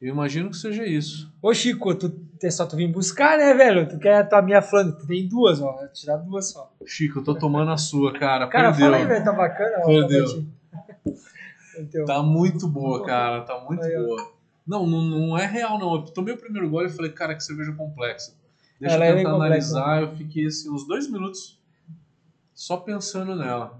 Eu 0.00 0.08
imagino 0.08 0.48
que 0.50 0.56
seja 0.56 0.86
isso. 0.86 1.30
Ô 1.42 1.52
Chico, 1.52 1.94
tu 1.94 2.10
é 2.42 2.50
só 2.50 2.64
tu 2.64 2.74
vir 2.76 2.90
buscar, 2.90 3.36
né, 3.36 3.52
velho? 3.52 3.86
Tu 3.88 3.98
quer 3.98 4.14
a 4.20 4.24
tua 4.24 4.40
minha 4.40 4.62
Flandre, 4.62 4.98
tu 4.98 5.06
tem 5.06 5.28
duas, 5.28 5.60
ó. 5.60 5.72
Vou 5.72 5.88
dar 6.06 6.16
duas 6.16 6.50
só. 6.50 6.72
Chico, 6.86 7.18
eu 7.18 7.24
tô 7.24 7.34
tomando 7.34 7.70
a 7.70 7.76
sua, 7.76 8.12
cara. 8.12 8.46
Cara, 8.46 8.70
Perdeu. 8.70 8.86
fala 8.86 8.96
aí, 8.96 9.06
velho, 9.06 9.24
tá 9.24 9.32
bacana? 9.32 9.76
ó, 9.82 9.86
Perdeu. 9.86 10.26
tá. 10.26 11.12
Então, 11.78 12.04
Tá 12.06 12.22
muito 12.22 12.66
boa, 12.66 13.04
cara. 13.04 13.42
Tá 13.42 13.58
muito 13.60 13.82
Aí, 13.82 13.94
ó. 13.96 14.02
boa. 14.06 14.30
Não, 14.66 14.86
não, 14.86 15.02
não 15.02 15.38
é 15.38 15.46
real, 15.46 15.78
não. 15.78 15.94
Eu 15.96 16.02
tomei 16.02 16.32
o 16.34 16.38
primeiro 16.38 16.68
gole 16.70 16.86
e 16.88 16.92
falei, 16.92 17.10
cara, 17.12 17.34
que 17.34 17.42
cerveja 17.44 17.72
complexa. 17.72 18.32
Deixa 18.80 18.94
Ela 18.96 19.04
é 19.06 19.10
eu 19.10 19.14
bem 19.16 19.24
tentar 19.24 19.36
complexa, 19.36 19.76
analisar. 19.78 20.02
Eu 20.02 20.16
fiquei 20.16 20.46
assim, 20.46 20.70
uns 20.70 20.86
dois 20.86 21.10
minutos 21.10 21.58
só 22.54 22.76
pensando 22.78 23.34
nela. 23.36 23.78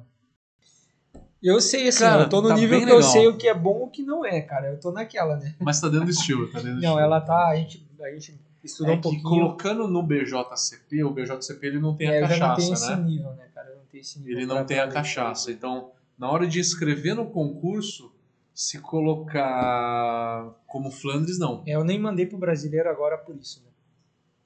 Eu 1.43 1.61
sei, 1.61 1.89
assim, 1.89 2.01
Cara, 2.01 2.23
eu 2.25 2.29
tô 2.29 2.41
no 2.43 2.49
tá 2.49 2.55
nível 2.55 2.79
que 2.79 2.85
eu 2.91 2.97
legal. 2.97 3.03
sei 3.12 3.27
o 3.29 3.37
que 3.37 3.49
é 3.49 3.55
bom 3.55 3.81
e 3.81 3.83
o 3.85 3.89
que 3.89 4.03
não 4.03 4.25
é, 4.25 4.41
cara. 4.41 4.69
Eu 4.69 4.79
tô 4.81 4.91
naquela, 4.93 5.37
né? 5.37 5.55
Mas 5.59 5.81
tá 5.81 5.89
dentro 5.89 6.07
do 6.07 6.11
estilo, 6.11 6.47
tá 6.51 6.59
dentro 6.59 6.77
do 6.77 6.81
Não, 6.83 6.91
estilo. 6.91 6.99
ela 7.01 7.21
tá. 7.21 7.49
A 7.49 7.57
gente, 7.57 7.87
a 8.01 8.11
gente 8.11 8.41
estudou 8.62 8.93
é 8.93 8.97
um 8.97 9.01
que 9.01 9.03
pouquinho. 9.03 9.23
colocando 9.25 9.89
no 9.89 10.03
BJCP, 10.03 11.03
o 11.05 11.11
BJCP 11.11 11.67
ele 11.67 11.79
não 11.81 11.97
tem 11.97 12.09
é, 12.09 12.19
a 12.19 12.21
eu 12.21 12.27
já 12.37 12.49
não 12.49 12.57
tenho 12.57 12.71
cachaça, 12.71 12.93
esse 12.93 13.01
né? 13.01 13.07
nível, 13.09 13.31
né, 13.33 13.45
cara? 13.55 13.69
Eu 13.71 13.77
não 13.77 13.85
tenho 13.91 14.01
esse 14.03 14.19
nível. 14.19 14.37
Ele 14.37 14.47
não 14.47 14.65
tem 14.67 14.79
a 14.79 14.89
cachaça. 14.89 15.51
Então, 15.51 15.91
na 16.19 16.31
hora 16.31 16.47
de 16.47 16.61
escrever 16.61 17.15
no 17.15 17.27
concurso, 17.27 18.12
se 18.55 18.79
colocar 18.79 20.51
como 20.67 20.91
Flandres, 20.91 21.39
não. 21.39 21.62
É, 21.67 21.75
eu 21.75 21.85
nem 21.85 21.99
mandei 21.99 22.27
pro 22.27 22.37
brasileiro 22.39 22.89
agora 22.91 23.17
por 23.17 23.35
isso, 23.37 23.61
né? 23.65 23.69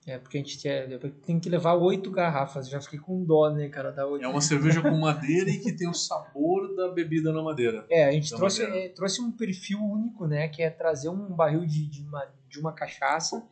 É, 0.06 0.18
porque 0.18 0.36
a 0.36 0.40
gente 0.40 0.58
tinha- 0.58 0.86
tem 1.24 1.40
que 1.40 1.48
levar 1.48 1.74
oito 1.74 2.10
garrafas. 2.10 2.68
Já 2.68 2.78
fiquei 2.78 2.98
com 2.98 3.24
dó, 3.24 3.48
né, 3.50 3.68
cara? 3.70 3.90
Da 3.90 4.06
oito. 4.06 4.22
É 4.22 4.28
uma 4.28 4.40
cerveja 4.42 4.82
com 4.82 4.90
madeira 4.98 5.48
e 5.48 5.58
que 5.58 5.72
tem 5.72 5.88
o 5.88 5.94
sabor 5.94 6.74
da 6.76 6.88
bebida 6.92 7.32
na 7.32 7.42
madeira. 7.42 7.86
É, 7.88 8.04
a 8.04 8.12
gente 8.12 8.28
trouxe, 8.34 8.62
é, 8.64 8.88
trouxe 8.90 9.22
um 9.22 9.32
perfil 9.32 9.78
único, 9.82 10.26
né? 10.26 10.48
Que 10.48 10.62
é 10.62 10.68
trazer 10.68 11.08
um 11.08 11.34
barril 11.34 11.64
de, 11.64 11.86
de, 11.86 12.02
uma, 12.02 12.26
de 12.50 12.60
uma 12.60 12.72
cachaça, 12.72 13.42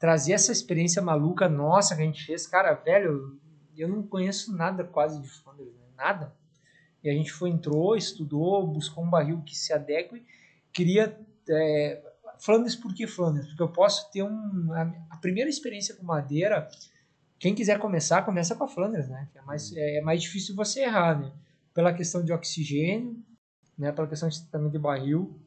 trazer 0.00 0.32
essa 0.32 0.50
experiência 0.50 1.00
maluca 1.00 1.48
nossa 1.48 1.94
que 1.94 2.02
a 2.02 2.04
gente 2.04 2.24
fez. 2.26 2.44
Cara, 2.44 2.74
velho, 2.74 3.38
eu 3.76 3.88
não 3.88 4.02
conheço 4.02 4.56
nada 4.56 4.82
quase 4.82 5.22
de 5.22 5.28
Flanders, 5.28 5.72
né? 5.76 5.86
Nada. 5.96 6.34
E 7.04 7.08
a 7.08 7.12
gente 7.12 7.30
foi, 7.30 7.50
entrou, 7.50 7.94
estudou, 7.94 8.66
buscou 8.66 9.04
um 9.04 9.10
barril 9.10 9.40
que 9.46 9.56
se 9.56 9.72
adeque, 9.72 10.24
queria... 10.72 11.16
É, 11.48 12.02
Flanders 12.38 12.76
por 12.76 12.94
que 12.94 13.06
Flanders? 13.06 13.46
Porque 13.48 13.62
eu 13.62 13.72
posso 13.72 14.10
ter 14.10 14.22
um... 14.22 14.72
A, 15.10 15.16
primeira 15.16 15.50
experiência 15.50 15.94
com 15.96 16.04
madeira, 16.04 16.68
quem 17.38 17.54
quiser 17.54 17.78
começar, 17.78 18.22
começa 18.22 18.54
com 18.54 18.64
a 18.64 18.68
Flanders, 18.68 19.08
né? 19.08 19.28
É 19.34 19.42
mais, 19.42 19.72
é 19.76 20.00
mais 20.00 20.22
difícil 20.22 20.54
você 20.54 20.80
errar, 20.80 21.18
né? 21.18 21.32
Pela 21.74 21.92
questão 21.92 22.24
de 22.24 22.32
oxigênio, 22.32 23.22
né, 23.76 23.92
pela 23.92 24.08
questão 24.08 24.28
de 24.28 24.40
tratamento 24.40 24.72
de 24.72 24.78
barril. 24.78 25.38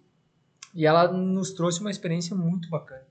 E 0.74 0.86
ela 0.86 1.12
nos 1.12 1.52
trouxe 1.52 1.82
uma 1.82 1.92
experiência 1.92 2.36
muito 2.36 2.70
bacana. 2.70 3.06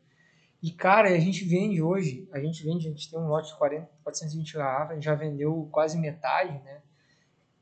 E, 0.62 0.70
cara, 0.70 1.09
a 1.09 1.19
gente 1.19 1.44
vende 1.44 1.81
hoje, 1.81 2.28
a 2.32 2.39
gente 2.39 2.62
vende, 2.62 2.86
a 2.86 2.90
gente 2.90 3.11
tem 3.11 3.19
um 3.19 3.28
lote 3.28 3.48
de 3.48 3.59
40, 3.59 3.89
420 4.02 4.55
garrafas, 4.55 4.90
a 4.90 4.94
gente 4.94 5.05
já 5.05 5.15
vendeu 5.15 5.69
quase 5.70 5.98
metade, 5.98 6.52
né? 6.65 6.82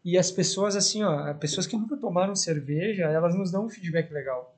E 0.05 0.17
as 0.17 0.31
pessoas, 0.31 0.75
assim, 0.75 1.03
ó, 1.03 1.33
pessoas 1.35 1.67
que 1.67 1.77
nunca 1.77 1.97
tomaram 1.97 2.35
cerveja, 2.35 3.05
elas 3.05 3.35
nos 3.35 3.51
dão 3.53 3.67
um 3.67 3.69
feedback 3.69 4.13
legal. 4.13 4.58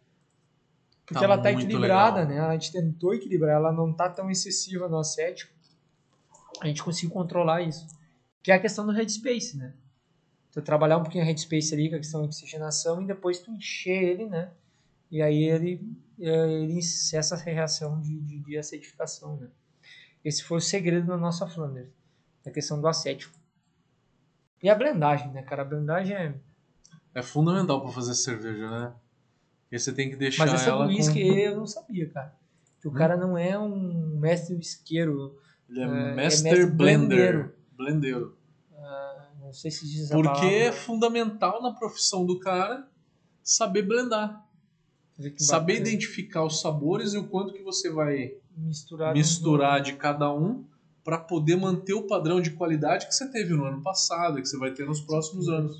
Porque 1.10 1.18
Tá 1.18 1.24
ela 1.24 1.38
tá 1.38 1.50
muito 1.50 1.64
equilibrada, 1.66 2.20
legal. 2.20 2.36
né? 2.36 2.40
A 2.40 2.52
gente 2.52 2.70
tentou 2.70 3.12
equilibrar, 3.12 3.56
ela 3.56 3.72
não 3.72 3.92
tá 3.92 4.08
tão 4.08 4.30
excessiva 4.30 4.88
no 4.88 4.96
acético. 4.96 5.52
A 6.60 6.68
gente 6.68 6.84
conseguiu 6.84 7.10
controlar 7.10 7.62
isso. 7.62 7.84
Que 8.40 8.52
é 8.52 8.54
a 8.54 8.60
questão 8.60 8.86
do 8.86 8.92
headspace, 8.92 9.56
né? 9.56 9.74
Tu 10.52 10.62
trabalhar 10.62 10.98
um 10.98 11.02
pouquinho 11.02 11.24
a 11.24 11.26
headspace 11.26 11.74
ali, 11.74 11.90
com 11.90 11.96
a 11.96 11.98
questão 11.98 12.20
da 12.20 12.28
oxigenação, 12.28 13.02
e 13.02 13.06
depois 13.08 13.40
tu 13.40 13.50
encher 13.50 14.00
ele, 14.04 14.26
né? 14.26 14.52
E 15.10 15.20
aí 15.20 15.42
ele, 15.42 15.84
eh, 16.20 16.62
ele 16.62 16.80
cessa 16.80 17.34
essa 17.34 17.44
reação 17.44 18.00
de, 18.00 18.20
de, 18.20 18.38
de 18.38 18.56
acidificação, 18.56 19.36
né? 19.36 19.48
Esse 20.24 20.44
foi 20.44 20.58
o 20.58 20.60
segredo 20.60 21.08
da 21.08 21.16
nossa 21.16 21.44
Flanders, 21.48 21.88
a 22.46 22.50
questão 22.52 22.80
do 22.80 22.86
acético. 22.86 23.36
E 24.62 24.70
a 24.70 24.76
blendagem, 24.76 25.32
né, 25.32 25.42
cara? 25.42 25.62
A 25.62 25.64
blendagem 25.64 26.14
é... 26.14 26.34
É 27.12 27.22
fundamental 27.22 27.80
pra 27.80 27.90
fazer 27.90 28.14
cerveja, 28.14 28.70
né? 28.70 28.94
Porque 29.70 29.78
você 29.78 29.92
tem 29.92 30.10
que 30.10 30.16
deixar 30.16 30.46
Mas 30.46 30.54
essa 30.54 30.70
ela 30.70 30.84
do 30.84 30.90
uísque 30.90 31.22
com... 31.22 31.36
eu 31.38 31.56
não 31.58 31.66
sabia, 31.66 32.10
cara. 32.10 32.34
Que 32.80 32.88
o 32.88 32.90
Hum? 32.90 32.94
cara 32.94 33.16
não 33.16 33.38
é 33.38 33.56
um 33.56 34.18
mestre 34.18 34.56
whiskeiro, 34.56 35.38
Ele 35.68 35.78
é, 35.80 35.84
é, 35.84 35.86
é 35.86 35.88
master 35.88 36.16
mestre 36.16 36.66
blender. 36.66 36.76
blendeiro. 37.08 37.54
Blendeiro. 37.76 38.36
não 39.40 39.52
sei 39.52 39.70
se 39.70 39.86
diz 39.88 40.10
a 40.10 40.14
Porque 40.16 40.44
é 40.46 40.58
palavra. 40.64 40.72
fundamental 40.80 41.62
na 41.62 41.72
profissão 41.72 42.26
do 42.26 42.40
cara 42.40 42.88
saber 43.44 43.82
blendar. 43.82 44.44
Saber 45.36 45.76
identificar 45.76 46.44
os 46.44 46.60
sabores 46.60 47.12
e 47.14 47.18
o 47.18 47.28
quanto 47.28 47.52
que 47.52 47.62
você 47.62 47.90
vai 47.90 48.34
misturar, 48.56 49.12
misturar 49.14 49.80
de 49.82 49.92
cada 49.92 50.32
um 50.34 50.64
para 51.04 51.16
poder 51.18 51.56
manter 51.56 51.92
o 51.94 52.06
padrão 52.06 52.40
de 52.40 52.50
qualidade 52.52 53.06
que 53.06 53.14
você 53.14 53.30
teve 53.30 53.54
no 53.54 53.64
ano 53.66 53.82
passado 53.82 54.38
e 54.38 54.42
que 54.42 54.48
você 54.48 54.58
vai 54.58 54.72
ter 54.72 54.84
nos 54.86 55.00
próximos 55.00 55.48
anos. 55.48 55.78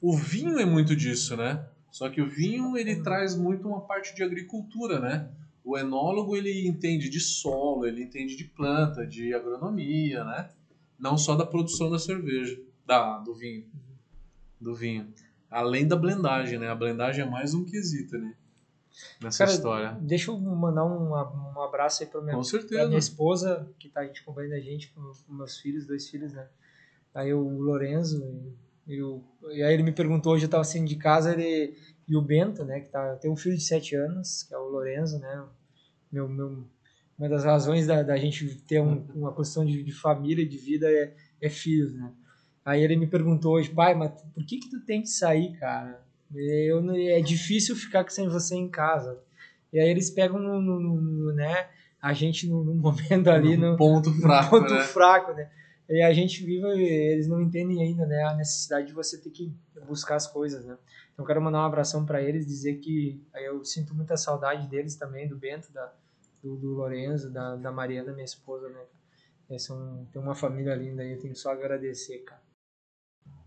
O 0.00 0.16
vinho 0.16 0.58
é 0.60 0.64
muito 0.64 0.94
disso, 0.96 1.36
né? 1.36 1.66
Só 1.90 2.08
que 2.08 2.20
o 2.20 2.28
vinho 2.28 2.76
ele 2.76 2.94
Uhum. 2.96 3.02
traz 3.02 3.34
muito 3.34 3.66
uma 3.68 3.80
parte 3.80 4.14
de 4.14 4.22
agricultura, 4.22 5.00
né? 5.00 5.28
O 5.64 5.76
enólogo 5.76 6.36
ele 6.36 6.66
entende 6.66 7.08
de 7.08 7.20
solo, 7.20 7.86
ele 7.86 8.02
entende 8.02 8.36
de 8.36 8.44
planta, 8.44 9.06
de 9.06 9.34
agronomia, 9.34 10.24
né? 10.24 10.50
Não 10.98 11.16
só 11.18 11.34
da 11.34 11.44
produção 11.44 11.90
da 11.90 11.98
cerveja, 11.98 12.58
da 12.86 13.18
do 13.18 13.34
vinho, 13.34 13.66
do 14.60 14.74
vinho. 14.74 15.12
Além 15.50 15.86
da 15.86 15.96
blendagem, 15.96 16.58
né? 16.58 16.68
A 16.68 16.74
blendagem 16.74 17.24
é 17.24 17.28
mais 17.28 17.54
um 17.54 17.64
quesito, 17.64 18.18
né? 18.18 18.34
Nessa 19.22 19.44
Cara, 19.44 19.50
história. 19.56 19.96
Deixa 20.00 20.30
eu 20.30 20.38
mandar 20.38 20.84
um, 20.84 21.10
um 21.10 21.62
abraço 21.62 22.02
aí 22.02 22.08
pra 22.08 22.20
minha, 22.20 22.36
minha 22.86 22.98
esposa, 22.98 23.68
que 23.78 23.88
tá 23.88 24.00
a 24.00 24.06
gente 24.06 24.20
acompanhando 24.20 24.54
a 24.54 24.60
gente, 24.60 24.90
com, 24.90 25.00
com 25.26 25.34
meus 25.34 25.58
filhos, 25.58 25.86
dois 25.86 26.08
filhos, 26.08 26.32
né? 26.32 26.46
Aí 27.14 27.32
o 27.32 27.58
Lorenzo, 27.60 28.22
e, 28.22 28.52
e, 28.88 29.02
o, 29.02 29.22
e 29.50 29.62
aí 29.62 29.74
ele 29.74 29.82
me 29.82 29.92
perguntou, 29.92 30.32
hoje 30.32 30.46
eu 30.46 30.50
tava 30.50 30.64
saindo 30.64 30.88
de 30.88 30.96
casa, 30.96 31.32
ele, 31.32 31.76
e 32.08 32.16
o 32.16 32.22
Bento, 32.22 32.64
né? 32.64 32.80
Que 32.80 32.88
tá, 32.88 33.16
tem 33.16 33.30
um 33.30 33.36
filho 33.36 33.56
de 33.56 33.62
sete 33.62 33.94
anos, 33.94 34.42
que 34.44 34.54
é 34.54 34.58
o 34.58 34.68
Lorenzo, 34.68 35.18
né? 35.18 35.44
Meu, 36.10 36.26
meu, 36.28 36.64
uma 37.18 37.28
das 37.28 37.44
razões 37.44 37.86
da, 37.86 38.02
da 38.02 38.16
gente 38.16 38.46
ter 38.66 38.80
um, 38.80 39.04
uma 39.14 39.34
questão 39.34 39.64
de, 39.64 39.82
de 39.82 39.92
família, 39.92 40.46
de 40.48 40.56
vida, 40.56 40.90
é, 40.90 41.12
é 41.40 41.50
filhos, 41.50 41.92
né? 41.94 42.10
Aí 42.64 42.82
ele 42.82 42.96
me 42.96 43.06
perguntou 43.06 43.54
hoje, 43.54 43.70
pai, 43.70 43.94
mas 43.94 44.10
por 44.34 44.44
que 44.44 44.58
que 44.58 44.70
tu 44.70 44.80
tem 44.80 45.02
que 45.02 45.08
sair, 45.08 45.52
cara? 45.58 46.02
Eu, 46.34 46.90
é 46.92 47.20
difícil 47.20 47.74
ficar 47.74 48.08
sem 48.10 48.28
você 48.28 48.54
em 48.54 48.68
casa. 48.68 49.18
E 49.72 49.78
aí 49.78 49.88
eles 49.88 50.10
pegam 50.10 50.38
no, 50.38 50.60
no- 50.60 50.80
no- 50.80 51.00
no, 51.00 51.32
né, 51.32 51.68
a 52.00 52.12
gente 52.12 52.46
no, 52.48 52.62
no 52.64 52.74
momento 52.74 53.28
ali, 53.28 53.56
no, 53.56 53.76
ponto 53.76 54.10
no 54.10 54.20
fraco, 54.20 54.60
ponto 54.60 54.72
né? 54.74 54.82
fraco, 54.84 55.32
né? 55.32 55.50
E 55.88 56.02
a 56.02 56.12
gente 56.12 56.44
vive, 56.44 56.66
eles 56.66 57.26
não 57.26 57.40
entendem 57.40 57.82
ainda, 57.82 58.04
né, 58.04 58.22
a 58.24 58.34
necessidade 58.34 58.88
de 58.88 58.92
você 58.92 59.18
ter 59.18 59.30
que 59.30 59.54
buscar 59.86 60.16
as 60.16 60.26
coisas, 60.26 60.64
né? 60.64 60.76
Então 61.14 61.24
quero 61.24 61.40
mandar 61.40 61.60
um 61.60 61.64
abração 61.64 62.04
para 62.04 62.22
eles, 62.22 62.46
dizer 62.46 62.74
que 62.76 63.24
aí 63.32 63.46
eu 63.46 63.64
sinto 63.64 63.94
muita 63.94 64.16
saudade 64.16 64.68
deles 64.68 64.96
também, 64.96 65.26
do 65.26 65.36
Bento, 65.36 65.72
da, 65.72 65.90
do, 66.42 66.56
do 66.56 66.74
Lorenzo, 66.74 67.30
da, 67.30 67.56
da 67.56 67.72
Mariana, 67.72 68.12
minha 68.12 68.24
esposa, 68.24 68.68
né? 68.68 68.84
Eles 69.48 69.62
são, 69.62 70.06
tem 70.12 70.20
uma 70.20 70.34
família 70.34 70.74
linda 70.74 71.02
aí, 71.02 71.12
eu 71.12 71.18
tenho 71.18 71.34
só 71.34 71.50
a 71.50 71.54
agradecer, 71.54 72.18
cara. 72.18 72.42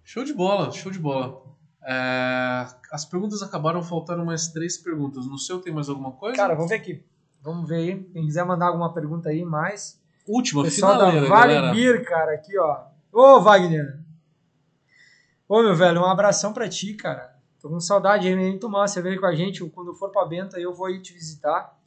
Show 0.03 0.23
de 0.23 0.33
bola, 0.33 0.71
show 0.71 0.91
de 0.91 0.97
bola. 0.97 1.45
É, 1.83 2.65
as 2.91 3.05
perguntas 3.05 3.43
acabaram, 3.43 3.83
faltaram 3.83 4.25
mais 4.25 4.47
três 4.47 4.77
perguntas. 4.77 5.27
No 5.27 5.37
seu 5.37 5.61
tem 5.61 5.71
mais 5.71 5.89
alguma 5.89 6.11
coisa? 6.11 6.35
Cara, 6.35 6.55
vamos 6.55 6.69
ver 6.69 6.77
aqui. 6.77 7.05
Vamos 7.39 7.69
ver 7.69 7.75
aí. 7.75 8.03
Quem 8.05 8.25
quiser 8.25 8.43
mandar 8.45 8.67
alguma 8.67 8.91
pergunta 8.93 9.29
aí, 9.29 9.45
mais. 9.45 10.00
Última, 10.27 10.63
Pessoal 10.63 10.93
finaleira, 10.93 11.61
da. 11.61 11.73
Beer, 11.73 12.03
cara, 12.05 12.33
aqui, 12.33 12.57
ó. 12.57 12.85
Ô, 13.11 13.41
Wagner. 13.41 13.99
Ô, 15.47 15.61
meu 15.61 15.75
velho, 15.75 16.01
um 16.01 16.05
abração 16.05 16.53
pra 16.53 16.69
ti, 16.69 16.93
cara. 16.93 17.35
Tô 17.59 17.69
com 17.69 17.79
saudade 17.79 18.23
de 18.23 18.35
nem 18.35 18.57
tomar 18.57 18.79
uma 18.79 18.87
cerveja 18.87 19.19
com 19.19 19.25
a 19.25 19.35
gente. 19.35 19.63
Quando 19.69 19.93
for 19.93 20.09
pra 20.09 20.25
Benta, 20.25 20.59
eu 20.59 20.73
vou 20.73 20.89
ir 20.89 21.01
te 21.01 21.13
visitar. 21.13 21.77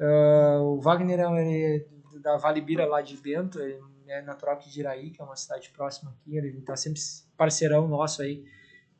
Ah, 0.00 0.58
o 0.60 0.80
Wagner 0.80 1.20
é 1.20 1.76
é 1.76 1.84
da 2.20 2.36
Vale 2.36 2.60
Beer 2.60 2.88
lá 2.88 3.02
de 3.02 3.16
Bento. 3.16 3.60
Ele 3.60 3.80
é 4.06 4.22
natural 4.22 4.54
aqui 4.54 4.70
de 4.70 4.80
Iraí, 4.80 5.10
que 5.10 5.20
é 5.20 5.24
uma 5.24 5.36
cidade 5.36 5.70
próxima 5.70 6.10
aqui, 6.10 6.36
ele 6.36 6.60
tá 6.62 6.76
sempre 6.76 7.00
parceirão 7.36 7.86
nosso 7.88 8.22
aí. 8.22 8.44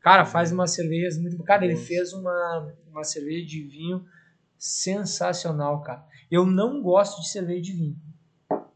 Cara, 0.00 0.24
faz 0.24 0.52
umas 0.52 0.72
cervejas 0.72 1.18
muito. 1.18 1.42
Cara, 1.42 1.64
ele 1.64 1.76
fez 1.76 2.12
uma, 2.12 2.72
uma 2.90 3.04
cerveja 3.04 3.46
de 3.46 3.62
vinho 3.62 4.04
sensacional, 4.56 5.82
cara. 5.82 6.04
Eu 6.30 6.44
não 6.44 6.82
gosto 6.82 7.20
de 7.20 7.28
cerveja 7.28 7.62
de 7.62 7.72
vinho. 7.72 7.96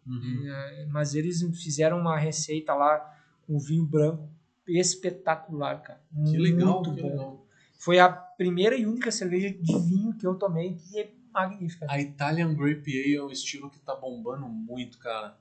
Uhum. 0.06 0.42
É, 0.44 0.86
mas 0.90 1.14
eles 1.14 1.42
fizeram 1.62 1.98
uma 1.98 2.18
receita 2.18 2.74
lá 2.74 2.98
com 3.46 3.58
vinho 3.58 3.84
branco 3.84 4.28
espetacular, 4.66 5.82
cara. 5.82 6.02
Que 6.30 6.36
legal, 6.38 6.82
Muito 6.82 6.94
que 6.94 7.02
bom. 7.02 7.08
legal. 7.08 7.46
Foi 7.78 7.98
a 7.98 8.08
primeira 8.10 8.76
e 8.76 8.86
única 8.86 9.10
cerveja 9.10 9.50
de 9.50 9.78
vinho 9.78 10.16
que 10.16 10.26
eu 10.26 10.34
tomei 10.36 10.74
que 10.74 11.00
é 11.00 11.12
magnífica. 11.32 11.86
A 11.88 12.00
Italian 12.00 12.54
Grape 12.54 12.92
Ale 13.00 13.16
é 13.16 13.22
um 13.22 13.30
estilo 13.30 13.70
que 13.70 13.80
tá 13.80 13.94
bombando 13.94 14.48
muito, 14.48 14.98
cara. 14.98 15.36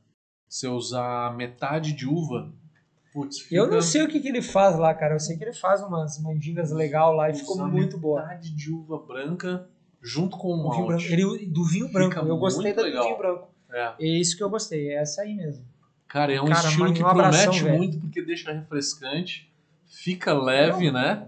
Se 0.48 0.66
eu 0.66 0.74
usar 0.74 1.36
metade 1.36 1.94
de 1.94 2.08
uva, 2.08 2.52
putz, 3.14 3.40
fica... 3.40 3.56
Eu 3.56 3.70
não 3.70 3.82
sei 3.82 4.04
o 4.04 4.08
que, 4.08 4.20
que 4.20 4.28
ele 4.28 4.42
faz 4.42 4.78
lá, 4.78 4.94
cara. 4.94 5.16
Eu 5.16 5.20
sei 5.20 5.38
que 5.38 5.44
ele 5.44 5.54
faz 5.54 5.82
umas 5.82 6.20
mandingas 6.22 6.72
legal 6.72 7.14
lá 7.14 7.30
e 7.30 7.36
ficou 7.36 7.66
muito 7.68 7.98
boa. 7.98 8.22
metade 8.22 8.52
de 8.56 8.72
uva 8.72 8.98
branca 8.98 9.70
junto 10.02 10.36
com 10.38 10.50
o 10.50 10.64
malte. 10.64 11.10
branco, 11.10 11.36
ele, 11.36 11.46
do 11.46 11.64
vinho 11.64 11.92
branco. 11.92 12.16
Fica 12.16 12.26
eu 12.26 12.38
gostei 12.38 12.74
do 12.74 12.82
legal. 12.82 13.04
vinho 13.06 13.18
branco. 13.18 13.51
É. 13.72 13.94
É 14.00 14.08
isso 14.08 14.36
que 14.38 14.44
eu 14.44 14.50
gostei, 14.50 14.90
é 14.90 15.02
essa 15.02 15.22
aí 15.22 15.36
mesmo. 15.36 15.66
Cara, 16.08 16.34
é 16.34 16.42
um 16.42 16.46
Cara, 16.48 16.68
estilo 16.68 16.94
que 16.94 17.02
abração, 17.02 17.44
promete 17.46 17.64
velho. 17.64 17.78
muito 17.78 18.00
porque 18.00 18.22
deixa 18.22 18.52
refrescante, 18.52 19.50
fica 19.88 20.34
leve, 20.34 20.92
né? 20.92 21.28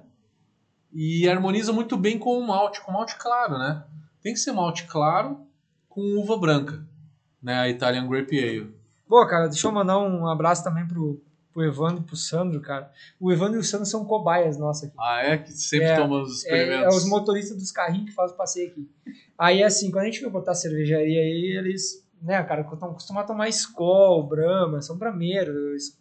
E 0.91 1.28
harmoniza 1.28 1.72
muito 1.74 1.98
bem 1.98 2.20
com 2.20 2.38
o 2.38 2.45
malte, 2.45 2.82
com 2.82 2.91
malte 2.91 3.15
claro, 3.18 3.57
né? 3.57 3.84
Tem 4.22 4.34
que 4.34 4.40
ser 4.40 4.52
malte 4.52 4.86
claro 4.86 5.40
com 5.90 6.02
uva 6.20 6.38
branca, 6.38 6.86
né? 7.41 7.60
A 7.60 7.70
Italian 7.70 8.07
Grape 8.07 8.38
Ale. 8.40 8.76
Pô, 9.07 9.26
cara, 9.28 9.48
deixa 9.48 9.68
eu 9.68 9.72
mandar 9.72 9.99
um 9.99 10.28
abraço 10.28 10.64
também 10.64 10.86
pro, 10.88 11.22
pro 11.52 11.64
Evandro 11.64 12.02
e 12.03 12.06
pro 12.06 12.15
Sandro, 12.15 12.60
cara. 12.61 12.91
O 13.20 13.32
Evandro 13.32 13.57
e 13.57 13.60
o 13.60 13.64
Sandro 13.64 13.86
são 13.86 14.06
cobaias 14.06 14.57
nossos 14.57 14.86
aqui. 14.86 14.95
Ah, 14.99 15.22
é? 15.24 15.38
Que 15.38 15.52
sempre 15.52 15.88
É, 15.88 15.95
toma 15.95 16.22
os 16.22 16.45
É, 16.45 16.49
é 16.49 16.64
experimentos. 16.64 16.95
os 16.98 17.06
motoristas 17.10 17.57
dos 17.57 17.72
carrinhos 17.72 18.10
que 18.10 18.15
fazem 18.15 18.34
o 18.36 18.38
passeio 18.38 18.70
aqui. 18.70 18.90
Aí, 19.38 19.64
assim, 19.64 19.90
quando 19.91 20.03
a 20.03 20.06
gente 20.07 20.20
foi 20.20 20.30
botar 20.30 20.53
cervejaria 20.56 21.20
aí, 21.22 21.56
eles, 21.57 22.03
né, 22.24 22.41
cara, 22.44 22.62
acostumados 22.62 23.30
a 23.30 23.34
tomar 23.34 23.50
Skol, 23.50 24.26
Brahma, 24.26 24.82
são 24.82 24.98
brameiros, 24.98 25.98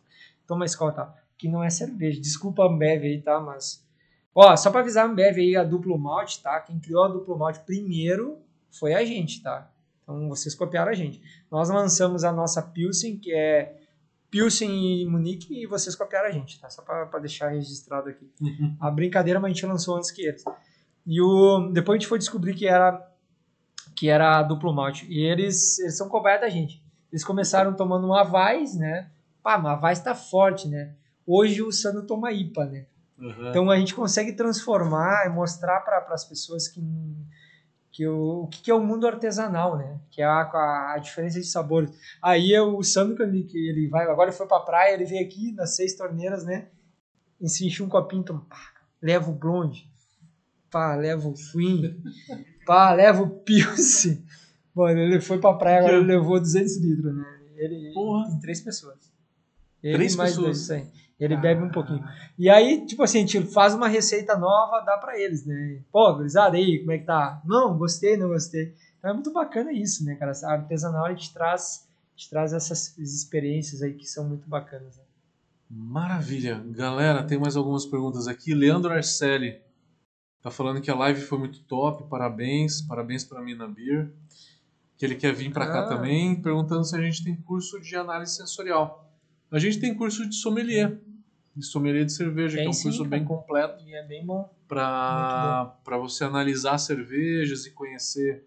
toma 0.47 0.65
Skol 0.65 0.91
e 0.91 0.95
tal. 0.95 1.17
Que 1.37 1.49
não 1.49 1.65
é 1.65 1.69
cerveja. 1.69 2.21
Desculpa 2.21 2.63
a 2.63 2.67
Ambev 2.67 3.03
aí, 3.03 3.21
tá? 3.21 3.41
Mas. 3.41 3.85
Ó, 4.33 4.57
só 4.57 4.71
pra 4.71 4.81
avisar 4.81 5.05
a 5.05 5.11
Ambev 5.11 5.37
aí, 5.39 5.57
a 5.57 5.65
duplo 5.65 5.99
malte, 5.99 6.41
tá? 6.41 6.61
Quem 6.61 6.79
criou 6.79 7.05
a 7.05 7.09
duplo 7.09 7.37
malte 7.37 7.61
primeiro 7.61 8.39
foi 8.71 8.95
a 8.95 9.05
gente, 9.05 9.43
tá? 9.43 9.69
Então 10.03 10.29
vocês 10.29 10.55
copiaram 10.55 10.93
a 10.93 10.95
gente. 10.95 11.21
Nós 11.51 11.69
lançamos 11.69 12.23
a 12.23 12.33
nossa 12.33 12.63
Pilsen, 12.63 13.19
que 13.19 13.35
é 13.35 13.77
Pilsen 14.31 15.03
e 15.03 15.07
Munique, 15.07 15.63
e 15.63 15.67
vocês 15.67 15.97
copiaram 15.97 16.29
a 16.29 16.31
gente, 16.31 16.61
tá? 16.61 16.71
Só 16.71 16.83
pra, 16.83 17.07
pra 17.07 17.19
deixar 17.19 17.49
registrado 17.49 18.09
aqui. 18.09 18.31
A 18.81 18.91
brincadeira, 18.91 19.41
mas 19.41 19.51
a 19.51 19.55
gente 19.55 19.67
lançou 19.67 19.97
antes 19.97 20.11
que 20.13 20.23
eles. 20.23 20.45
E 21.05 21.21
o, 21.21 21.69
depois 21.73 21.97
a 21.97 21.99
gente 21.99 22.09
foi 22.09 22.19
descobrir 22.19 22.55
que 22.55 22.67
era 22.67 23.12
que 24.03 24.09
era 24.09 24.43
duplo 24.43 24.75
malte. 24.75 25.07
E 25.09 25.21
eles, 25.21 25.79
eles 25.79 25.97
são 25.97 26.09
cobaia 26.09 26.41
da 26.41 26.49
gente. 26.49 26.83
Eles 27.13 27.23
começaram 27.23 27.73
tomando 27.73 28.05
uma 28.05 28.25
Vais, 28.25 28.75
né? 28.75 29.09
Pá, 29.45 29.57
mas 29.57 29.73
a 29.75 29.77
Vais 29.77 30.01
tá 30.01 30.13
forte, 30.13 30.67
né? 30.67 30.97
Hoje 31.25 31.63
o 31.63 31.71
Sano 31.71 32.05
toma 32.05 32.33
IPA, 32.33 32.65
né? 32.65 32.87
Uhum. 33.17 33.51
Então 33.51 33.71
a 33.71 33.79
gente 33.79 33.95
consegue 33.95 34.33
transformar 34.33 35.25
e 35.27 35.29
mostrar 35.29 35.83
para 35.83 36.05
as 36.13 36.25
pessoas 36.25 36.67
que, 36.67 36.83
que 37.93 38.05
o, 38.09 38.43
o 38.43 38.49
que, 38.49 38.63
que 38.63 38.73
é 38.73 38.75
o 38.75 38.85
mundo 38.85 39.07
artesanal, 39.07 39.79
né? 39.79 40.01
Que 40.11 40.21
é 40.21 40.25
a, 40.25 40.41
a, 40.41 40.95
a 40.97 40.99
diferença 40.99 41.39
de 41.39 41.47
sabores. 41.47 41.97
Aí 42.21 42.53
é 42.53 42.61
o 42.61 42.83
Sandro, 42.83 43.15
que 43.15 43.23
ele, 43.23 43.45
que 43.45 43.69
ele 43.69 43.87
vai, 43.87 44.05
agora 44.11 44.31
ele 44.31 44.37
foi 44.37 44.49
pra 44.49 44.59
praia, 44.59 44.95
ele 44.95 45.05
veio 45.05 45.25
aqui 45.25 45.53
nas 45.53 45.77
seis 45.77 45.95
torneiras, 45.95 46.45
né? 46.45 46.67
E 47.41 47.49
se 47.49 47.65
enche 47.65 47.85
um 47.85 47.89
copinho, 47.89 48.25
toma, 48.25 48.45
pá, 48.51 48.59
leva 49.01 49.31
o 49.31 49.35
blonde, 49.35 49.89
pá, 50.73 50.97
leva 50.97 51.29
o 51.29 51.35
Queen, 51.35 52.03
pá, 52.65 52.93
leva 52.93 53.23
o 53.23 53.29
Pilsen. 53.29 54.25
Mano, 54.75 54.99
ele 54.99 55.21
foi 55.21 55.39
pra 55.39 55.53
praia, 55.55 55.79
agora 55.81 55.97
ele 55.97 56.07
levou 56.07 56.41
200 56.41 56.77
litros, 56.79 57.15
né? 57.15 57.25
Ele 57.57 57.93
Porra. 57.93 58.27
tem 58.29 58.41
três 58.41 58.61
pessoas. 58.61 58.97
Ele 59.83 59.95
Três 59.95 60.17
mais 60.17 60.31
pessoas? 60.37 60.67
dois. 60.69 60.89
Ele 61.21 61.37
bebe 61.37 61.63
um 61.63 61.71
pouquinho. 61.71 62.03
E 62.37 62.49
aí, 62.51 62.85
tipo 62.87 63.03
assim, 63.03 63.19
a 63.19 63.21
gente 63.21 63.43
faz 63.53 63.75
uma 63.75 63.87
receita 63.87 64.37
nova, 64.37 64.81
dá 64.81 64.97
pra 64.97 65.17
eles, 65.19 65.45
né? 65.47 65.81
Pô, 65.93 66.13
gurizada, 66.15 66.57
aí, 66.57 66.81
como 66.81 66.93
é 66.93 66.99
que 66.99 67.05
tá? 67.05 67.41
Não, 67.45 67.77
gostei, 67.79 68.17
não 68.17 68.29
gostei. 68.29 68.75
Então 68.99 69.11
é 69.11 69.15
muito 69.15 69.33
bacana 69.33 69.73
isso, 69.73 70.05
né, 70.05 70.17
cara? 70.17 70.33
A 70.45 70.53
artesanal, 70.53 71.09
gente 71.11 71.33
traz, 71.33 71.87
gente 72.17 72.31
traz 72.31 72.53
essas 72.53 72.97
experiências 72.99 73.83
aí 73.83 73.93
que 73.95 74.07
são 74.07 74.29
muito 74.29 74.49
bacanas. 74.49 74.97
Né? 74.97 75.03
Maravilha. 75.71 76.61
Galera, 76.71 77.23
tem 77.23 77.39
mais 77.39 77.57
algumas 77.57 77.87
perguntas 77.87 78.27
aqui. 78.27 78.53
Leandro 78.55 78.93
Arcelli 78.93 79.61
tá 80.43 80.51
falando 80.51 80.81
que 80.81 80.91
a 80.91 80.95
live 80.95 81.21
foi 81.23 81.39
muito 81.39 81.61
top, 81.61 82.05
parabéns, 82.09 82.83
parabéns 82.83 83.25
para 83.25 83.41
mim 83.41 83.55
na 83.55 83.67
Beer. 83.69 84.11
Que 84.99 85.07
ele 85.07 85.15
quer 85.17 85.33
vir 85.33 85.53
para 85.53 85.67
cá 85.67 85.81
Ah. 85.85 85.89
também, 85.89 86.41
perguntando 86.41 86.85
se 86.85 86.95
a 86.97 87.01
gente 87.01 87.25
tem 87.25 87.35
curso 87.35 87.81
de 87.81 87.97
análise 87.97 88.37
sensorial. 88.37 89.11
A 89.51 89.59
gente 89.59 89.79
tem 89.81 89.95
curso 89.95 90.29
de 90.29 90.35
sommelier, 90.37 90.99
de 91.57 91.65
sommelier 91.65 92.05
de 92.05 92.13
cerveja, 92.13 92.57
Tem 92.57 92.65
que 92.65 92.67
é 92.69 92.71
um 92.71 92.73
sim, 92.73 92.83
curso 92.85 92.99
cara. 93.01 93.11
bem 93.11 93.25
completo 93.25 93.85
E 93.85 93.95
é 93.95 94.07
bem 94.07 94.25
bom. 94.25 94.49
para 94.69 95.99
você 96.01 96.25
analisar 96.25 96.79
cervejas 96.79 97.67
e 97.67 97.71
conhecer 97.73 98.45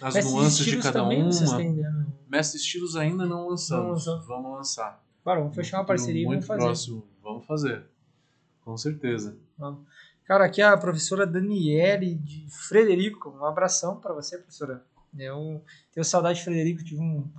as 0.00 0.16
Esses 0.16 0.30
nuances 0.32 0.64
de 0.66 0.78
cada 0.78 1.02
uma. 1.02 1.12
né? 1.14 2.06
Mestre 2.28 2.58
Estilos 2.58 2.96
ainda 2.96 3.24
não 3.26 3.48
lançamos. 3.48 4.06
Lançou. 4.06 4.20
Vamos 4.26 4.52
lançar. 4.52 5.02
Bora, 5.24 5.40
vamos 5.40 5.54
fechar 5.54 5.78
uma 5.78 5.84
parceria 5.84 6.22
e 6.22 6.24
vamos 6.26 6.46
fazer. 6.46 6.60
próximo. 6.62 7.06
Vamos 7.22 7.46
fazer. 7.46 7.84
Com 8.64 8.76
certeza. 8.76 9.36
Cara, 10.24 10.46
aqui 10.46 10.62
é 10.62 10.64
a 10.64 10.76
professora 10.76 11.26
Daniele 11.26 12.14
de 12.14 12.46
Frederico. 12.48 13.28
Um 13.28 13.44
abração 13.44 14.00
para 14.00 14.14
você, 14.14 14.38
professora. 14.38 14.82
Eu 15.18 15.62
tenho 15.92 16.02
saudade 16.02 16.38
de 16.38 16.44
Frederico, 16.44 16.82
tive 16.82 17.02
um, 17.02 17.30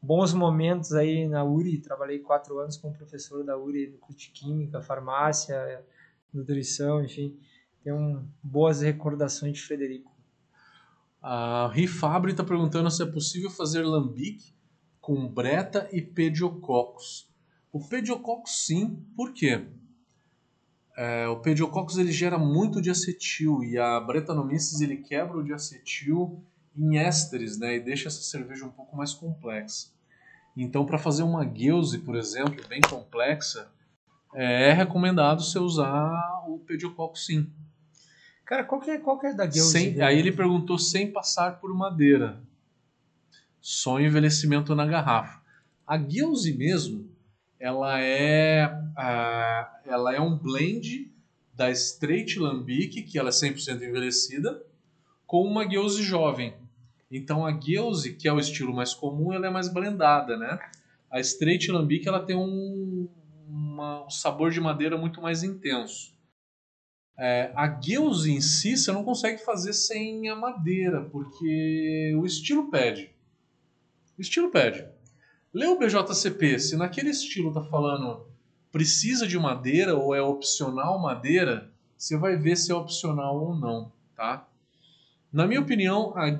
bons 0.00 0.32
momentos 0.32 0.92
aí 0.92 1.26
na 1.26 1.42
URI. 1.42 1.78
Trabalhei 1.78 2.20
quatro 2.20 2.60
anos 2.60 2.76
como 2.76 2.94
professor 2.94 3.44
da 3.44 3.58
URI 3.58 3.88
no 3.88 3.98
curso 3.98 4.20
de 4.20 4.28
Química, 4.28 4.80
Farmácia, 4.80 5.84
Nutrição, 6.32 7.02
enfim. 7.04 7.36
Tenho 7.82 8.24
boas 8.40 8.82
recordações 8.82 9.54
de 9.54 9.62
Frederico. 9.62 10.16
A 11.20 11.68
Rifabri 11.74 12.30
está 12.30 12.44
perguntando 12.44 12.88
se 12.88 13.02
é 13.02 13.06
possível 13.06 13.50
fazer 13.50 13.82
lambique 13.82 14.54
com 15.00 15.26
breta 15.26 15.88
e 15.90 16.00
pediococcus. 16.00 17.28
O 17.72 17.80
pediococcus 17.80 18.64
sim, 18.64 19.04
por 19.16 19.32
quê? 19.32 19.66
É, 21.00 21.28
o 21.28 21.36
pediococcus 21.36 21.96
ele 21.96 22.10
gera 22.10 22.36
muito 22.36 22.82
diacetil 22.82 23.62
e 23.62 23.78
a 23.78 24.00
Brettanomyces 24.00 24.80
ele 24.80 24.96
quebra 24.96 25.38
o 25.38 25.44
diacetil 25.44 26.42
em 26.76 26.98
ésteres, 26.98 27.56
né, 27.56 27.76
e 27.76 27.80
deixa 27.80 28.08
essa 28.08 28.20
cerveja 28.20 28.64
um 28.64 28.70
pouco 28.70 28.96
mais 28.96 29.14
complexa. 29.14 29.92
Então, 30.56 30.84
para 30.84 30.98
fazer 30.98 31.22
uma 31.22 31.44
gueuse, 31.44 31.98
por 31.98 32.16
exemplo, 32.16 32.66
bem 32.68 32.80
complexa, 32.80 33.70
é 34.34 34.72
recomendado 34.72 35.40
você 35.44 35.60
usar 35.60 36.42
o 36.48 36.58
pediococcus 36.66 37.26
sim. 37.26 37.48
Cara, 38.44 38.64
qual 38.64 38.80
que 38.80 38.90
é, 38.90 38.98
qual 38.98 39.20
que 39.20 39.26
é 39.28 39.34
da 39.34 39.46
Guild? 39.46 39.68
Sem- 39.70 40.02
aí 40.02 40.18
ele 40.18 40.32
perguntou 40.32 40.80
sem 40.80 41.12
passar 41.12 41.60
por 41.60 41.72
madeira. 41.72 42.40
Só 43.60 44.00
envelhecimento 44.00 44.74
na 44.74 44.84
garrafa. 44.84 45.40
A 45.86 45.96
Guilze 45.96 46.52
mesmo, 46.52 47.07
ela 47.60 48.00
é, 48.00 48.64
ah, 48.96 49.70
ela 49.84 50.14
é 50.14 50.20
um 50.20 50.36
blend 50.36 51.10
da 51.52 51.70
Straight 51.70 52.38
Lambic, 52.38 53.02
que 53.02 53.18
ela 53.18 53.30
é 53.30 53.32
100% 53.32 53.82
envelhecida, 53.84 54.60
com 55.26 55.42
uma 55.42 55.64
Guilze 55.64 56.02
jovem. 56.02 56.54
Então 57.10 57.44
a 57.46 57.52
Guilze, 57.52 58.14
que 58.14 58.28
é 58.28 58.32
o 58.32 58.38
estilo 58.40 58.74
mais 58.74 58.94
comum, 58.94 59.32
ela 59.32 59.46
é 59.46 59.50
mais 59.50 59.68
blendada, 59.72 60.36
né? 60.36 60.58
A 61.10 61.20
Straight 61.20 61.70
Lambic, 61.70 62.06
ela 62.08 62.20
tem 62.20 62.36
um, 62.36 63.08
uma- 63.48 64.06
um 64.06 64.10
sabor 64.10 64.50
de 64.50 64.60
madeira 64.60 64.96
muito 64.96 65.20
mais 65.20 65.42
intenso. 65.42 66.12
É, 67.16 67.50
a 67.54 67.66
Guilze 67.66 68.30
em 68.30 68.40
si 68.40 68.76
você 68.76 68.92
não 68.92 69.02
consegue 69.04 69.38
fazer 69.44 69.72
sem 69.72 70.28
a 70.28 70.36
madeira, 70.36 71.02
porque 71.02 72.14
o 72.16 72.24
estilo 72.24 72.70
pede. 72.70 73.10
O 74.18 74.20
estilo 74.20 74.50
pede. 74.50 74.86
Lê 75.52 75.66
o 75.66 75.78
BJCP, 75.78 76.58
se 76.58 76.76
naquele 76.76 77.10
estilo 77.10 77.52
tá 77.52 77.62
falando 77.64 78.26
precisa 78.70 79.26
de 79.26 79.38
madeira 79.38 79.96
ou 79.96 80.14
é 80.14 80.20
opcional 80.20 80.98
madeira, 80.98 81.70
você 81.96 82.16
vai 82.16 82.36
ver 82.36 82.56
se 82.56 82.70
é 82.70 82.74
opcional 82.74 83.36
ou 83.36 83.54
não, 83.56 83.90
tá? 84.14 84.46
Na 85.32 85.46
minha 85.46 85.60
opinião, 85.60 86.16
a 86.16 86.30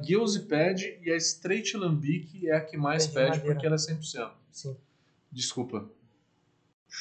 pede 0.48 0.98
e 1.02 1.10
a 1.10 1.16
Straight 1.16 1.76
Lambic 1.76 2.47
é 2.48 2.56
a 2.56 2.60
que 2.60 2.76
mais 2.76 3.06
Pede 3.06 3.14
pede 3.14 3.30
madeira. 3.30 3.55
porque 3.55 3.66
ela 3.66 3.76
é 3.76 3.78
100%. 3.78 4.30
Sim. 4.51 4.76
Desculpa. 5.30 5.89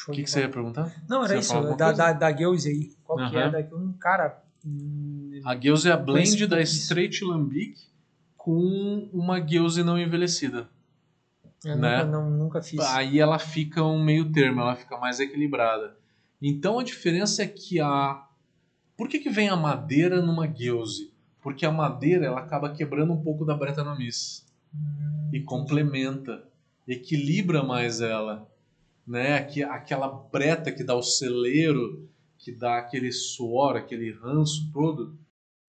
O 0.08 0.12
que, 0.12 0.24
que 0.24 0.30
você 0.30 0.42
ia 0.42 0.50
perguntar? 0.50 0.94
Não, 1.08 1.24
era 1.24 1.38
isso, 1.38 1.54
da, 1.76 1.92
da, 1.94 2.12
da 2.14 2.32
aí. 2.70 2.94
Qual 3.06 3.18
que 3.30 3.38
é 3.38 3.50
da 3.50 3.76
um 3.76 3.94
cara. 3.94 4.44
hum, 4.66 5.40
A 5.46 5.56
Guilze 5.56 5.88
é 5.88 5.94
a 5.94 5.98
blend 5.98 6.46
da. 6.46 6.62
Straight 6.62 7.24
Lambic 7.24 7.80
com 8.36 9.10
uma 9.14 9.40
Guilze 9.40 9.82
não 9.84 9.98
envelhecida. 9.98 10.70
Eu 11.64 11.76
né? 11.76 12.04
nunca, 12.04 12.12
não, 12.12 12.30
nunca 12.30 12.62
fiz. 12.62 12.80
Aí 12.80 13.20
ela 13.20 13.40
fica 13.40 13.84
um 13.84 14.04
meio 14.04 14.32
termo, 14.32 14.62
ela 14.62 14.76
fica 14.76 14.98
mais 14.98 15.20
equilibrada. 15.20 15.98
Então 16.42 16.80
a 16.80 16.84
diferença 16.84 17.44
é 17.44 17.48
que 17.48 17.80
a. 17.80 18.26
Por 18.96 19.08
que, 19.08 19.20
que 19.20 19.30
vem 19.30 19.50
a 19.50 19.56
madeira 19.56 20.22
numa 20.22 20.48
gueuse? 20.48 21.12
Porque 21.42 21.66
a 21.66 21.72
madeira 21.72 22.26
ela 22.26 22.40
acaba 22.40 22.74
quebrando 22.74 23.14
um 23.14 23.22
pouco 23.22 23.46
da 23.46 23.56
Brettanomyces 23.56 24.48
Hum, 24.74 25.30
e 25.34 25.42
complementa, 25.42 26.44
equilibra 26.88 27.64
mais 27.64 28.02
ela, 28.02 28.50
né? 29.06 29.38
Aquela 29.70 30.08
breta 30.08 30.72
que 30.72 30.84
dá 30.84 30.96
o 30.96 31.02
celeiro, 31.02 32.08
que 32.38 32.52
dá 32.52 32.78
aquele 32.78 33.12
suor, 33.12 33.76
aquele 33.76 34.12
ranço 34.12 34.70
todo, 34.72 35.18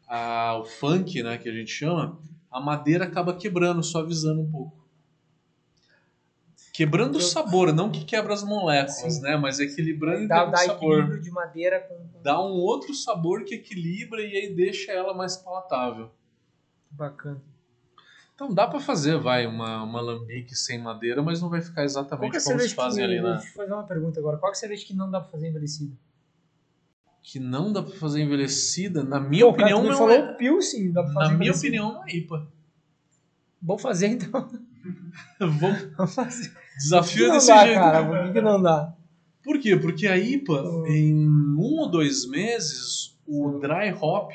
a, 0.07 0.59
o 0.59 0.65
funk, 0.65 1.23
né, 1.23 1.39
que 1.39 1.49
a 1.49 1.53
gente 1.53 1.71
chama, 1.71 2.19
a 2.51 2.61
madeira 2.61 3.05
acaba 3.05 3.37
quebrando, 3.37 3.83
suavizando 3.83 4.41
um 4.41 4.51
pouco. 4.51 4.88
Quebrando 6.79 7.17
o 7.17 7.21
sabor, 7.21 7.75
não 7.75 7.91
que 7.91 8.05
quebra 8.05 8.33
as 8.33 8.45
moléculas, 8.45 9.15
Sim. 9.15 9.23
né, 9.23 9.37
mas 9.37 9.59
equilibrando 9.59 10.23
em 10.23 10.29
Dá, 10.29 10.45
dá 10.45 10.59
sabor. 10.59 10.93
equilíbrio 11.01 11.21
de 11.21 11.31
madeira 11.33 11.81
com, 11.81 11.97
com... 11.97 12.23
Dá 12.23 12.41
um 12.41 12.53
outro 12.53 12.95
sabor 12.95 13.43
que 13.43 13.57
equilibra 13.57 14.23
e 14.23 14.37
aí 14.37 14.55
deixa 14.55 14.93
ela 14.93 15.13
mais 15.13 15.37
palatável. 15.37 16.09
Bacana. 16.89 17.43
Então 18.33 18.55
dá 18.55 18.65
pra 18.69 18.79
fazer, 18.79 19.19
vai, 19.19 19.45
uma, 19.45 19.83
uma 19.83 20.01
lambique 20.01 20.55
sem 20.55 20.81
madeira, 20.81 21.21
mas 21.21 21.43
não 21.43 21.49
vai 21.49 21.61
ficar 21.61 21.83
exatamente 21.83 22.37
é 22.37 22.41
como 22.41 22.61
se 22.61 22.69
fazem 22.69 23.05
que... 23.05 23.13
ali 23.13 23.21
na... 23.21 23.33
Deixa 23.39 23.49
eu 23.49 23.55
fazer 23.55 23.73
uma 23.73 23.83
pergunta 23.83 24.21
agora. 24.21 24.37
Qual 24.37 24.53
que 24.53 24.57
é 24.57 24.59
a 24.59 24.61
cerveja 24.61 24.87
que 24.87 24.95
não 24.95 25.11
dá 25.11 25.21
pra 25.21 25.31
fazer 25.31 25.49
envelhecida? 25.49 25.97
Que 27.25 27.41
não 27.41 27.73
dá 27.73 27.83
pra 27.83 27.97
fazer 27.97 28.23
envelhecida, 28.23 29.03
na 29.03 29.19
minha 29.19 29.45
Pô, 29.45 29.53
cara, 29.53 29.65
opinião, 29.65 29.83
me 29.83 29.89
não 29.89 29.99
falou 29.99 30.15
é. 30.15 30.33
Pilsen, 30.35 30.93
dá 30.93 31.03
pra 31.03 31.13
fazer 31.13 31.33
Na 31.33 31.39
minha 31.39 31.53
opinião, 31.53 31.91
uma 31.91 32.09
IPA. 32.09 32.47
Vamos 33.61 33.83
fazer 33.83 34.07
então. 34.07 34.49
Vamos 35.41 36.15
fazer. 36.15 36.68
Desafio 36.79 37.27
é 37.27 37.33
desse 37.33 37.49
dá, 37.49 37.65
jeito. 37.65 37.75
cara. 37.79 38.05
Por 38.07 38.23
que, 38.27 38.33
que 38.33 38.41
não 38.41 38.63
dá? 38.63 38.95
Por 39.43 39.59
quê? 39.61 39.77
Porque 39.77 40.07
a 40.07 40.17
IPA, 40.17 40.63
Hum. 40.63 40.87
em 40.87 41.29
um 41.29 41.79
ou 41.81 41.91
dois 41.91 42.27
meses, 42.29 43.17
o 43.27 43.59
dry 43.59 43.93
hop 44.01 44.31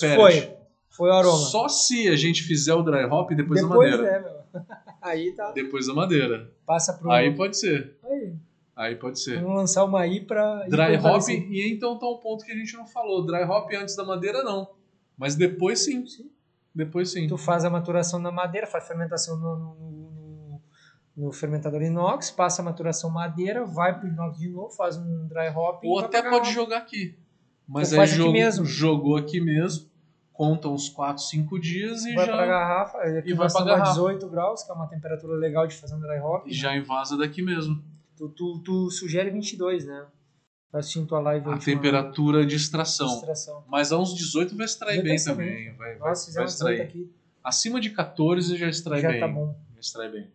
perde. 0.00 0.16
Foi. 0.16 0.56
Foi 0.88 1.08
o 1.08 1.12
aroma. 1.12 1.36
Só 1.38 1.68
se 1.68 2.08
a 2.08 2.16
gente 2.16 2.42
fizer 2.42 2.74
o 2.74 2.82
dry 2.82 3.04
hop 3.04 3.30
depois, 3.30 3.60
Depois, 3.62 3.90
da 3.90 3.96
madeira. 3.98 4.20
né, 4.20 4.28
meu? 4.52 4.62
Aí 5.00 5.32
tá. 5.32 5.50
Depois 5.52 5.86
da 5.86 5.94
madeira. 5.94 6.50
Passa 6.66 6.92
pro. 6.92 7.10
Aí 7.10 7.34
pode 7.34 7.56
ser. 7.58 7.96
Aí. 8.04 8.34
Aí 8.76 8.96
pode 8.96 9.18
ser. 9.20 9.40
Vamos 9.40 9.56
lançar 9.56 9.84
uma 9.84 10.00
aí 10.00 10.20
pra. 10.20 10.66
Dry 10.68 10.96
hop, 10.96 11.06
envelhecer. 11.06 11.46
e 11.52 11.72
então 11.72 11.98
tá 11.98 12.06
um 12.08 12.16
ponto 12.18 12.44
que 12.44 12.52
a 12.52 12.54
gente 12.54 12.74
não 12.76 12.86
falou. 12.86 13.24
Dry 13.24 13.42
hop 13.44 13.70
antes 13.74 13.94
da 13.96 14.04
madeira, 14.04 14.42
não. 14.42 14.70
Mas 15.16 15.34
depois 15.36 15.80
sim. 15.84 16.06
Sim. 16.06 16.30
Depois 16.74 17.10
sim. 17.12 17.26
Tu 17.28 17.36
faz 17.36 17.64
a 17.64 17.70
maturação 17.70 18.18
na 18.18 18.30
madeira, 18.30 18.66
faz 18.66 18.86
fermentação 18.86 19.36
no, 19.38 19.56
no, 19.56 19.74
no- 21.16 21.32
fermentador 21.32 21.82
inox, 21.82 22.30
passa 22.30 22.62
a 22.62 22.64
maturação 22.64 23.10
madeira, 23.10 23.64
vai 23.64 23.98
pro 23.98 24.08
inox 24.08 24.38
de 24.38 24.48
novo, 24.48 24.70
faz 24.70 24.96
um 24.96 25.26
dry 25.26 25.48
hop. 25.54 25.82
Ou 25.84 25.96
vai 25.96 26.04
até 26.06 26.20
pode 26.22 26.32
garrafa. 26.32 26.52
jogar 26.52 26.78
aqui. 26.78 27.18
Mas 27.68 27.92
Ou 27.92 28.00
aí 28.00 28.06
faz 28.08 28.20
aqui 28.20 28.32
mesmo. 28.32 28.64
jogou 28.64 29.16
aqui 29.16 29.40
mesmo, 29.40 29.88
conta 30.32 30.68
uns 30.68 30.88
4, 30.88 31.22
5 31.22 31.58
dias 31.60 32.04
e 32.04 32.14
Vai 32.14 32.26
já, 32.26 32.32
pra 32.36 32.46
garrafa, 32.46 32.98
aqui 32.98 33.30
e 33.30 33.34
vai 33.34 33.48
pra 33.50 33.64
garrafa. 33.64 33.90
18 33.92 34.28
graus, 34.28 34.62
que 34.64 34.70
é 34.72 34.74
uma 34.74 34.86
temperatura 34.88 35.34
legal 35.36 35.66
de 35.66 35.74
fazer 35.76 35.94
um 35.94 36.00
dry 36.00 36.18
hop. 36.18 36.46
e 36.46 36.52
já 36.54 36.74
invasa 36.76 37.16
daqui 37.16 37.42
mesmo. 37.42 37.82
Tu, 38.16 38.28
tu, 38.30 38.58
tu 38.64 38.90
sugere 38.90 39.30
22, 39.30 39.86
né? 39.86 40.06
Assistindo 40.72 41.06
tua 41.06 41.18
live 41.20 41.48
A 41.50 41.58
temperatura 41.58 42.46
de 42.46 42.54
extração. 42.54 43.08
Extração. 43.14 43.64
Mas 43.68 43.90
a 43.92 43.98
uns 43.98 44.14
18 44.14 44.56
vai 44.56 44.66
extrair 44.66 44.96
Já 44.98 45.02
bem 45.02 45.24
também. 45.24 45.74
Vai, 45.74 45.96
vai, 45.96 45.98
Nós 46.10 46.24
vai 46.34 46.44
18 46.44 46.48
extrair. 46.48 46.80
aqui, 46.82 47.12
Acima 47.42 47.80
de 47.80 47.90
14 47.90 48.56
já 48.56 48.68
extrai 48.68 49.00
já 49.00 49.08
bem. 49.10 49.20
tá 49.20 49.26
bom. 49.26 49.56
Já 49.74 49.80
extrai 49.80 50.10
bem. 50.10 50.28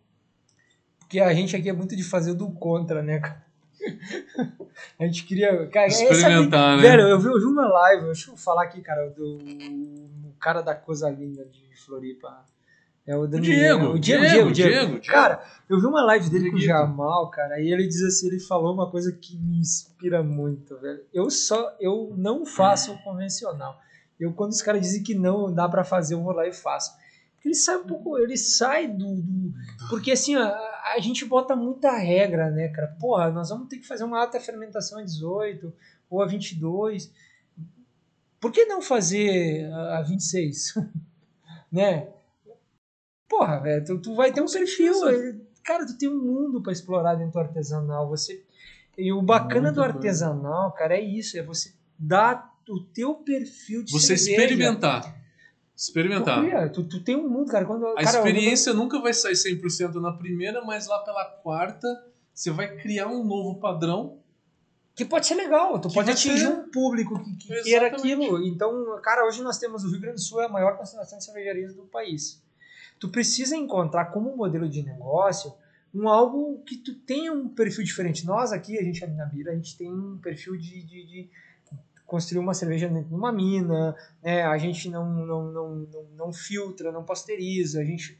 Porque 1.06 1.20
a 1.20 1.32
gente 1.32 1.54
aqui 1.54 1.68
é 1.68 1.72
muito 1.72 1.94
de 1.94 2.02
fazer 2.02 2.34
do 2.34 2.50
contra, 2.50 3.00
né, 3.02 3.20
cara? 3.20 3.46
A 4.98 5.04
gente 5.04 5.24
queria. 5.24 5.66
Cara, 5.68 5.86
essa- 5.86 6.02
Experimentar, 6.04 6.76
né? 6.76 6.82
Velho, 6.82 7.02
eu 7.02 7.18
vi, 7.20 7.26
eu 7.28 7.38
vi 7.38 7.44
uma 7.46 7.66
live, 7.68 8.06
deixa 8.06 8.30
eu 8.30 8.36
falar 8.36 8.64
aqui, 8.64 8.80
cara, 8.80 9.08
do 9.10 9.36
o 9.38 10.34
cara 10.40 10.60
da 10.62 10.74
coisa 10.74 11.08
linda 11.08 11.44
de 11.46 11.62
Floripa. 11.84 12.44
É 13.06 13.16
o 13.16 13.20
O 13.20 13.26
Daniel. 13.28 13.78
Diego, 13.78 13.84
o 13.94 13.98
Diego, 13.98 14.22
Diego, 14.26 14.52
Diego, 14.52 14.52
Diego, 14.52 14.86
Diego. 15.00 15.06
Cara, 15.06 15.40
eu 15.70 15.78
vi 15.80 15.86
uma 15.86 16.02
live 16.02 16.28
dele 16.28 16.50
com 16.50 16.56
o. 16.56 16.60
Jamal, 16.60 17.30
cara, 17.30 17.60
e 17.60 17.72
ele 17.72 17.86
diz 17.86 18.02
assim, 18.02 18.26
ele 18.26 18.40
falou 18.40 18.74
uma 18.74 18.90
coisa 18.90 19.12
que 19.12 19.36
me 19.38 19.58
inspira 19.60 20.22
muito, 20.24 20.76
velho. 20.78 21.04
Eu 21.14 21.30
só, 21.30 21.72
eu 21.80 22.12
não 22.16 22.44
faço 22.44 22.92
o 22.92 22.98
convencional. 23.04 23.78
Eu, 24.18 24.32
quando 24.32 24.50
os 24.52 24.60
caras 24.62 24.80
dizem 24.80 25.02
que 25.04 25.14
não 25.14 25.52
dá 25.54 25.68
pra 25.68 25.84
fazer, 25.84 26.14
eu 26.14 26.22
vou 26.22 26.32
lá 26.32 26.46
e 26.48 26.52
faço. 26.52 26.92
Ele 27.46 27.54
sai 27.54 27.76
um 27.76 27.84
pouco, 27.84 28.18
ele 28.18 28.36
sai 28.36 28.88
do. 28.88 29.22
do- 29.22 29.52
porque 29.88 30.10
assim, 30.10 30.34
a, 30.34 30.48
a 30.94 30.98
gente 30.98 31.24
bota 31.24 31.54
muita 31.54 31.92
regra, 31.96 32.50
né, 32.50 32.68
cara? 32.68 32.88
Porra, 33.00 33.30
nós 33.30 33.48
vamos 33.50 33.68
ter 33.68 33.78
que 33.78 33.86
fazer 33.86 34.02
uma 34.04 34.18
alta 34.20 34.40
fermentação 34.40 34.98
a 34.98 35.02
18 35.02 35.72
ou 36.10 36.20
a 36.20 36.26
22. 36.26 37.10
Por 38.40 38.50
que 38.52 38.64
não 38.66 38.82
fazer 38.82 39.64
a 39.72 39.98
a 39.98 40.02
26? 40.02 40.74
né? 41.70 42.08
Porra, 43.28 43.58
velho, 43.60 43.84
tu, 43.84 43.98
tu 44.00 44.14
vai 44.14 44.32
ter 44.32 44.40
um 44.40 44.46
perfil. 44.46 45.08
eh, 45.08 45.34
Cara, 45.64 45.84
tu 45.86 45.96
tem 45.98 46.08
um 46.08 46.20
mundo 46.22 46.62
pra 46.62 46.72
explorar 46.72 47.14
dentro 47.16 47.32
do 47.34 47.38
artesanal. 47.40 48.08
Você 48.08 48.42
e 48.98 49.12
o 49.12 49.20
bacana 49.20 49.66
Muita 49.72 49.74
do 49.74 49.82
artesanal, 49.82 50.72
cara, 50.72 50.96
é 50.96 51.00
isso, 51.00 51.36
é 51.38 51.42
você 51.42 51.72
dar 51.98 52.54
o 52.68 52.80
teu 52.80 53.14
perfil 53.14 53.82
de 53.84 53.92
Você 53.92 54.16
cerveja. 54.16 54.42
experimentar. 54.42 55.16
Experimentar. 55.76 56.40
Procura, 56.40 56.68
Tu, 56.70 56.84
tu 56.84 57.00
tem 57.02 57.16
um 57.16 57.28
mundo, 57.28 57.50
cara. 57.50 57.64
Quando, 57.66 57.86
A 57.88 57.94
cara, 57.96 58.18
eu- 58.18 58.26
experiência 58.26 58.72
nunca 58.72 58.98
vai 59.00 59.12
sair 59.12 59.34
100% 59.36 59.94
na 60.00 60.12
primeira, 60.12 60.64
mas 60.64 60.86
lá 60.86 60.98
pela 61.00 61.24
quarta 61.24 61.86
você 62.32 62.50
vai 62.50 62.76
criar 62.76 63.08
um 63.08 63.22
novo 63.24 63.60
padrão. 63.60 64.18
Que 64.94 65.04
pode 65.04 65.26
ser 65.26 65.34
legal, 65.34 65.78
tu 65.78 65.92
pode 65.92 66.10
atingir 66.10 66.38
ser- 66.38 66.48
um 66.48 66.70
público 66.70 67.22
que, 67.38 67.48
que 67.48 67.62
queira 67.64 67.88
aquilo. 67.88 68.42
Então, 68.46 68.98
cara, 69.02 69.26
hoje 69.26 69.42
nós 69.42 69.58
temos 69.58 69.84
o 69.84 69.90
Rio 69.90 70.00
Grande 70.00 70.16
do 70.16 70.22
Sul 70.22 70.40
é 70.40 70.46
a 70.46 70.48
maior 70.48 70.78
concentração 70.78 71.18
de 71.18 71.24
cervejarias 71.24 71.74
do 71.74 71.82
país. 71.82 72.42
Tu 72.98 73.10
precisa 73.10 73.54
encontrar 73.54 74.06
como 74.06 74.34
modelo 74.34 74.66
de 74.66 74.82
negócio 74.82 75.52
um 75.94 76.08
algo 76.08 76.62
que 76.64 76.78
tu 76.78 76.94
tenha 76.94 77.30
um 77.30 77.46
perfil 77.46 77.84
diferente. 77.84 78.24
Nós 78.24 78.52
aqui, 78.52 78.78
a 78.78 78.82
gente 78.82 79.04
ali 79.04 79.12
na 79.14 79.26
Bira, 79.26 79.52
a 79.52 79.54
gente 79.54 79.76
tem 79.76 79.92
um 79.92 80.16
perfil 80.16 80.56
de, 80.56 80.82
de, 80.82 81.06
de 81.06 81.30
construir 82.06 82.38
uma 82.38 82.54
cerveja 82.54 82.88
numa 82.88 83.32
mina, 83.32 83.94
né? 84.22 84.42
a 84.42 84.56
gente 84.56 84.88
não, 84.88 85.04
não, 85.12 85.52
não, 85.52 85.76
não, 85.76 86.04
não 86.16 86.32
filtra, 86.32 86.92
não 86.92 87.04
pasteuriza, 87.04 87.80
a 87.80 87.84
gente 87.84 88.16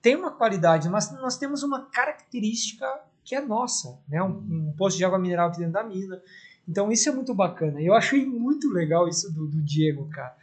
tem 0.00 0.16
uma 0.16 0.30
qualidade, 0.30 0.88
mas 0.88 1.12
nós 1.20 1.36
temos 1.36 1.62
uma 1.62 1.86
característica 1.86 2.86
que 3.24 3.34
é 3.34 3.40
nossa, 3.40 3.98
né? 4.08 4.22
Um, 4.22 4.68
um 4.68 4.74
poço 4.76 4.96
de 4.96 5.04
água 5.04 5.18
mineral 5.18 5.48
aqui 5.48 5.58
dentro 5.58 5.74
da 5.74 5.84
mina. 5.84 6.20
Então 6.66 6.90
isso 6.90 7.08
é 7.08 7.12
muito 7.12 7.34
bacana. 7.34 7.80
Eu 7.80 7.94
achei 7.94 8.24
muito 8.24 8.70
legal 8.70 9.06
isso 9.06 9.30
do, 9.32 9.46
do 9.46 9.60
Diego, 9.60 10.08
cara. 10.08 10.34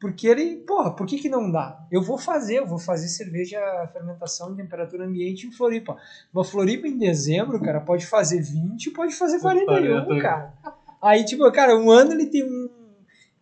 Porque 0.00 0.26
ele, 0.26 0.56
porra, 0.56 0.96
por 0.96 1.06
que, 1.06 1.18
que 1.18 1.28
não 1.28 1.50
dá? 1.50 1.86
Eu 1.90 2.02
vou 2.02 2.16
fazer, 2.16 2.60
eu 2.60 2.66
vou 2.66 2.78
fazer 2.78 3.08
cerveja 3.08 3.60
fermentação 3.92 4.50
em 4.50 4.56
temperatura 4.56 5.04
ambiente 5.04 5.46
em 5.46 5.52
Floripa. 5.52 5.98
Uma 6.32 6.42
Floripa 6.42 6.88
em 6.88 6.96
dezembro, 6.96 7.60
cara, 7.60 7.82
pode 7.82 8.06
fazer 8.06 8.40
20, 8.40 8.90
pode 8.92 9.14
fazer 9.14 9.38
41, 9.40 10.06
40. 10.06 10.22
cara. 10.22 10.54
Aí, 11.02 11.24
tipo, 11.24 11.50
cara, 11.50 11.76
um 11.76 11.90
ano 11.90 12.12
ele 12.12 12.26
tem 12.26 12.44
um. 12.44 12.68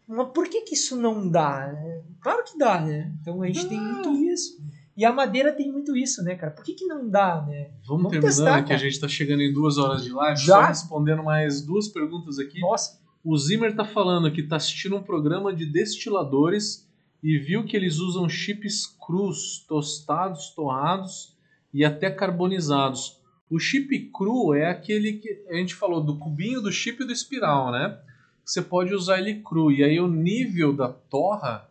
Mas 0.07 0.29
por 0.33 0.49
que, 0.49 0.63
que 0.63 0.75
isso 0.75 0.97
não 0.97 1.29
dá? 1.29 1.75
Claro 2.21 2.45
que 2.45 2.57
dá, 2.57 2.81
né? 2.81 3.13
Então 3.21 3.43
a 3.43 3.47
gente 3.47 3.69
tem 3.69 3.81
muito 3.81 4.11
isso. 4.15 4.59
E 4.97 5.05
a 5.05 5.13
madeira 5.13 5.53
tem 5.53 5.71
muito 5.71 5.97
isso, 5.97 6.25
né, 6.25 6.35
cara? 6.35 6.51
Por 6.51 6.65
que, 6.65 6.75
que 6.75 6.87
não 6.87 7.09
dá, 7.09 7.45
né? 7.47 7.71
Vamos, 7.87 8.03
Vamos 8.03 8.11
terminando, 8.11 8.35
testar, 8.35 8.63
que 8.65 8.73
a 8.73 8.77
gente 8.77 8.95
está 8.95 9.07
chegando 9.07 9.43
em 9.43 9.53
duas 9.53 9.79
horas 9.79 10.03
de 10.03 10.11
live. 10.11 10.41
Já? 10.41 10.55
Só 10.55 10.67
respondendo 10.67 11.23
mais 11.23 11.63
duas 11.63 11.87
perguntas 11.87 12.39
aqui. 12.39 12.61
Nossa, 12.61 12.99
O 13.23 13.37
Zimmer 13.37 13.77
tá 13.77 13.85
falando 13.85 14.33
que 14.33 14.43
tá 14.43 14.57
assistindo 14.57 14.97
um 14.97 15.03
programa 15.03 15.55
de 15.55 15.67
destiladores 15.67 16.89
e 17.23 17.39
viu 17.39 17.65
que 17.65 17.77
eles 17.77 17.99
usam 17.99 18.29
chips 18.29 18.87
crus, 18.87 19.65
tostados, 19.69 20.51
torrados 20.51 21.37
e 21.73 21.85
até 21.85 22.11
carbonizados. 22.11 23.18
O 23.51 23.59
chip 23.59 23.99
cru 24.13 24.55
é 24.55 24.67
aquele 24.67 25.15
que 25.15 25.43
a 25.49 25.55
gente 25.55 25.75
falou 25.75 26.03
do 26.03 26.17
cubinho 26.19 26.61
do 26.61 26.71
chip 26.71 27.03
e 27.03 27.07
do 27.07 27.13
espiral, 27.13 27.71
né? 27.73 27.99
Você 28.45 28.61
pode 28.63 28.95
usar 28.95 29.19
ele 29.19 29.41
cru 29.41 29.71
e 29.73 29.83
aí 29.83 29.99
o 30.01 30.09
nível 30.09 30.73
da 30.73 30.89
torra 30.89 31.67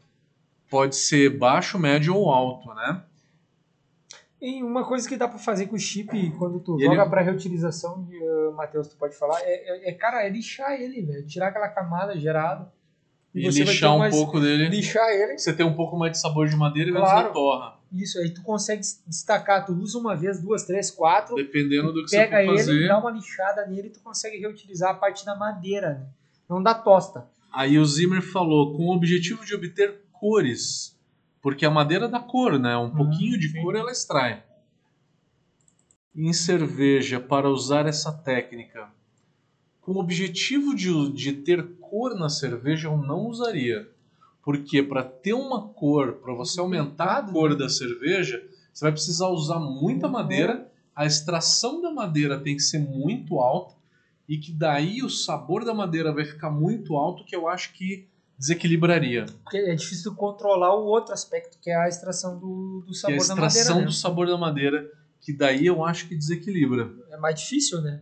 pode 0.69 0.95
ser 0.95 1.29
baixo, 1.37 1.77
médio 1.79 2.15
ou 2.15 2.29
alto, 2.31 2.73
né? 2.73 3.01
E 4.39 4.61
uma 4.61 4.85
coisa 4.85 5.07
que 5.09 5.17
dá 5.17 5.27
pra 5.27 5.39
fazer 5.39 5.65
com 5.65 5.75
o 5.75 5.79
chip 5.79 6.31
quando 6.37 6.59
tu 6.59 6.79
E 6.79 6.83
joga 6.85 7.01
ele- 7.01 7.09
pra 7.09 7.21
reutilização, 7.21 8.07
uh, 8.11 8.51
Matheus, 8.55 8.87
tu 8.87 8.95
pode 8.95 9.15
falar, 9.15 9.39
é, 9.41 9.87
é- 9.87 9.89
é, 9.89 9.93
cara, 9.93 10.23
é 10.23 10.29
lixar 10.29 10.79
ele, 10.79 11.01
velho. 11.01 11.25
Tirar 11.25 11.47
aquela 11.47 11.67
camada 11.69 12.15
gerada. 12.19 12.71
E 13.33 13.43
você 13.51 13.63
vai 13.63 13.73
lixar 13.73 13.95
um 13.95 13.99
mais- 13.99 14.15
pouco 14.15 14.39
dele. 14.39 14.69
Lixar 14.69 15.09
ele. 15.09 15.37
Você 15.39 15.53
tem 15.53 15.65
um 15.65 15.73
pouco 15.75 15.97
mais 15.97 16.11
de 16.11 16.19
sabor 16.19 16.47
de 16.47 16.55
madeira 16.55 16.89
e 16.89 16.93
menos 16.93 17.09
Claro. 17.09 17.27
da 17.27 17.33
torra. 17.33 17.76
Isso, 17.91 18.19
aí 18.19 18.33
tu 18.33 18.41
consegue 18.41 18.81
destacar. 19.05 19.65
Tu 19.65 19.73
usa 19.73 19.97
uma 19.97 20.15
vez, 20.15 20.41
duas, 20.41 20.63
três, 20.65 20.91
quatro. 20.91 21.35
Dependendo 21.35 21.93
do 21.93 22.03
que 22.03 22.09
você 22.09 22.17
pega 22.17 22.37
for 22.37 22.53
ele, 22.53 22.57
fazer. 22.57 22.87
dá 22.87 22.99
uma 22.99 23.11
lixada 23.11 23.65
nele 23.65 23.87
e 23.87 23.91
tu 23.91 23.99
consegue 23.99 24.37
reutilizar 24.37 24.91
a 24.91 24.93
parte 24.93 25.25
da 25.25 25.35
madeira, 25.35 25.93
né? 25.95 26.07
Não 26.49 26.61
da 26.61 26.73
tosta. 26.73 27.27
Aí 27.51 27.77
o 27.77 27.85
Zimmer 27.85 28.21
falou, 28.21 28.75
com 28.75 28.87
o 28.87 28.95
objetivo 28.95 29.45
de 29.45 29.55
obter 29.55 30.01
cores, 30.11 30.97
porque 31.41 31.65
a 31.65 31.71
madeira 31.71 32.07
dá 32.07 32.19
cor, 32.19 32.59
né? 32.59 32.75
Um 32.77 32.91
pouquinho 32.91 33.39
de 33.39 33.49
sim. 33.49 33.61
cor 33.61 33.75
ela 33.75 33.91
extrai. 33.91 34.43
em 36.15 36.33
cerveja 36.33 37.19
para 37.19 37.49
usar 37.49 37.85
essa 37.85 38.11
técnica 38.11 38.89
com 39.87 39.93
o 39.93 39.99
objetivo 39.99 40.75
de, 40.75 41.13
de 41.13 41.31
ter 41.31 41.65
cor 41.79 42.13
na 42.13 42.27
cerveja, 42.27 42.89
eu 42.89 42.97
não 42.97 43.27
usaria. 43.27 43.89
Porque 44.47 44.81
para 44.81 45.03
ter 45.03 45.33
uma 45.33 45.67
cor, 45.73 46.21
para 46.21 46.33
você 46.33 46.61
aumentar 46.61 47.17
a 47.17 47.21
cor 47.21 47.53
da 47.53 47.67
cerveja, 47.67 48.41
você 48.73 48.85
vai 48.85 48.93
precisar 48.93 49.27
usar 49.27 49.59
muita 49.59 50.07
madeira, 50.07 50.71
a 50.95 51.05
extração 51.05 51.81
da 51.81 51.91
madeira 51.91 52.39
tem 52.39 52.55
que 52.55 52.61
ser 52.61 52.79
muito 52.79 53.41
alta, 53.41 53.75
e 54.25 54.37
que 54.37 54.53
daí 54.53 55.03
o 55.03 55.09
sabor 55.09 55.65
da 55.65 55.73
madeira 55.73 56.13
vai 56.13 56.23
ficar 56.23 56.49
muito 56.49 56.95
alto, 56.95 57.25
que 57.25 57.35
eu 57.35 57.45
acho 57.49 57.73
que 57.73 58.07
desequilibraria. 58.39 59.25
Porque 59.43 59.57
é 59.57 59.75
difícil 59.75 60.15
controlar 60.15 60.73
o 60.75 60.85
outro 60.85 61.13
aspecto, 61.13 61.59
que 61.61 61.69
é 61.69 61.75
a 61.75 61.89
extração 61.89 62.39
do, 62.39 62.85
do 62.87 62.93
sabor 62.93 63.17
é 63.17 63.19
a 63.19 63.27
da 63.27 63.35
madeira. 63.35 63.47
extração 63.47 63.79
né? 63.81 63.85
do 63.85 63.91
sabor 63.91 64.27
da 64.27 64.37
madeira, 64.37 64.89
que 65.19 65.33
daí 65.33 65.65
eu 65.65 65.83
acho 65.83 66.07
que 66.07 66.15
desequilibra. 66.15 66.89
É 67.11 67.17
mais 67.17 67.37
difícil, 67.37 67.81
né? 67.81 68.01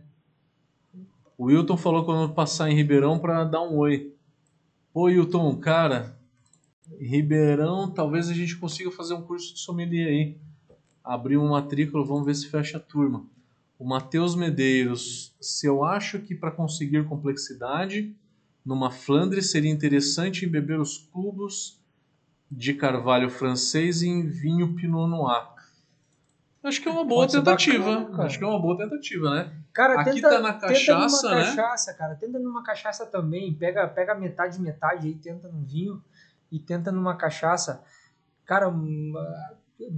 O 1.36 1.46
Wilton 1.46 1.76
falou 1.76 2.04
quando 2.04 2.32
passar 2.32 2.70
em 2.70 2.76
Ribeirão 2.76 3.18
para 3.18 3.42
dar 3.42 3.62
um 3.62 3.76
oi. 3.78 4.14
Pô, 4.92 5.06
Wilton, 5.06 5.56
cara, 5.56 6.15
Ribeirão 7.00 7.90
talvez 7.90 8.28
a 8.28 8.34
gente 8.34 8.56
consiga 8.56 8.90
fazer 8.90 9.14
um 9.14 9.22
curso 9.22 9.54
de 9.54 9.60
sommelier 9.60 10.08
aí. 10.08 10.36
Abrir 11.02 11.36
uma 11.36 11.50
matrícula, 11.50 12.04
vamos 12.04 12.26
ver 12.26 12.34
se 12.34 12.48
fecha 12.48 12.78
a 12.78 12.80
turma. 12.80 13.24
O 13.78 13.84
Matheus 13.84 14.34
Medeiros, 14.34 15.34
se 15.40 15.66
eu 15.66 15.84
acho 15.84 16.18
que 16.20 16.34
para 16.34 16.50
conseguir 16.50 17.04
complexidade, 17.04 18.16
numa 18.64 18.90
Flandre 18.90 19.42
seria 19.42 19.70
interessante 19.70 20.46
beber 20.46 20.80
os 20.80 20.98
cubos 20.98 21.80
de 22.50 22.74
carvalho 22.74 23.28
francês 23.28 24.02
em 24.02 24.26
vinho 24.26 24.74
Pinot 24.74 25.08
Noir. 25.08 25.48
Acho 26.62 26.82
que 26.82 26.88
é 26.88 26.90
uma 26.90 27.04
boa 27.04 27.28
tentativa. 27.28 28.00
bacana. 28.00 28.24
Acho 28.24 28.38
que 28.38 28.44
é 28.44 28.46
uma 28.46 28.60
boa 28.60 28.76
tentativa, 28.76 29.30
né? 29.30 29.52
Cara, 29.72 30.00
Aqui 30.00 30.14
tenta, 30.14 30.30
tá 30.30 30.40
na 30.40 30.52
cachaça, 30.54 31.22
tenta 31.22 31.34
numa 31.34 31.36
né? 31.36 31.56
cachaça, 31.56 31.94
cara. 31.94 32.14
Tenta 32.16 32.38
numa 32.40 32.62
cachaça 32.64 33.06
também. 33.06 33.54
Pega, 33.54 33.86
pega 33.86 34.14
metade, 34.14 34.60
metade 34.60 35.06
aí, 35.06 35.14
tenta 35.14 35.48
num 35.48 35.62
vinho 35.62 36.02
e 36.56 36.60
tenta 36.60 36.90
numa 36.90 37.14
cachaça. 37.16 37.82
Cara, 38.44 38.68
hum, 38.68 39.12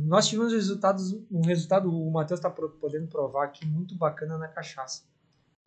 nós 0.06 0.26
tivemos 0.26 0.52
resultados, 0.52 1.12
um 1.30 1.40
resultado, 1.43 1.90
o 1.93 2.10
Matheus 2.10 2.40
tá 2.40 2.51
pro- 2.51 2.70
podendo 2.70 3.06
provar 3.06 3.44
aqui, 3.44 3.64
muito 3.66 3.94
bacana 3.94 4.36
na 4.36 4.48
cachaça. 4.48 5.02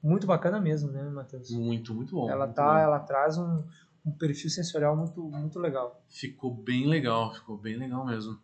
Muito 0.03 0.25
bacana 0.27 0.59
mesmo, 0.59 0.91
né, 0.91 1.03
Matheus? 1.03 1.49
Muito, 1.51 1.93
muito 1.93 2.15
bom. 2.15 2.29
Ela 2.29 2.45
muito 2.45 2.55
tá, 2.55 2.73
bom. 2.73 2.79
ela 2.79 2.99
traz 2.99 3.37
um, 3.37 3.63
um 4.05 4.11
perfil 4.11 4.49
sensorial 4.49 4.97
muito, 4.97 5.21
muito 5.21 5.59
legal. 5.59 6.01
Ficou 6.09 6.53
bem 6.53 6.87
legal, 6.87 7.33
ficou 7.33 7.57
bem 7.57 7.77
legal 7.77 8.05
mesmo. 8.05 8.37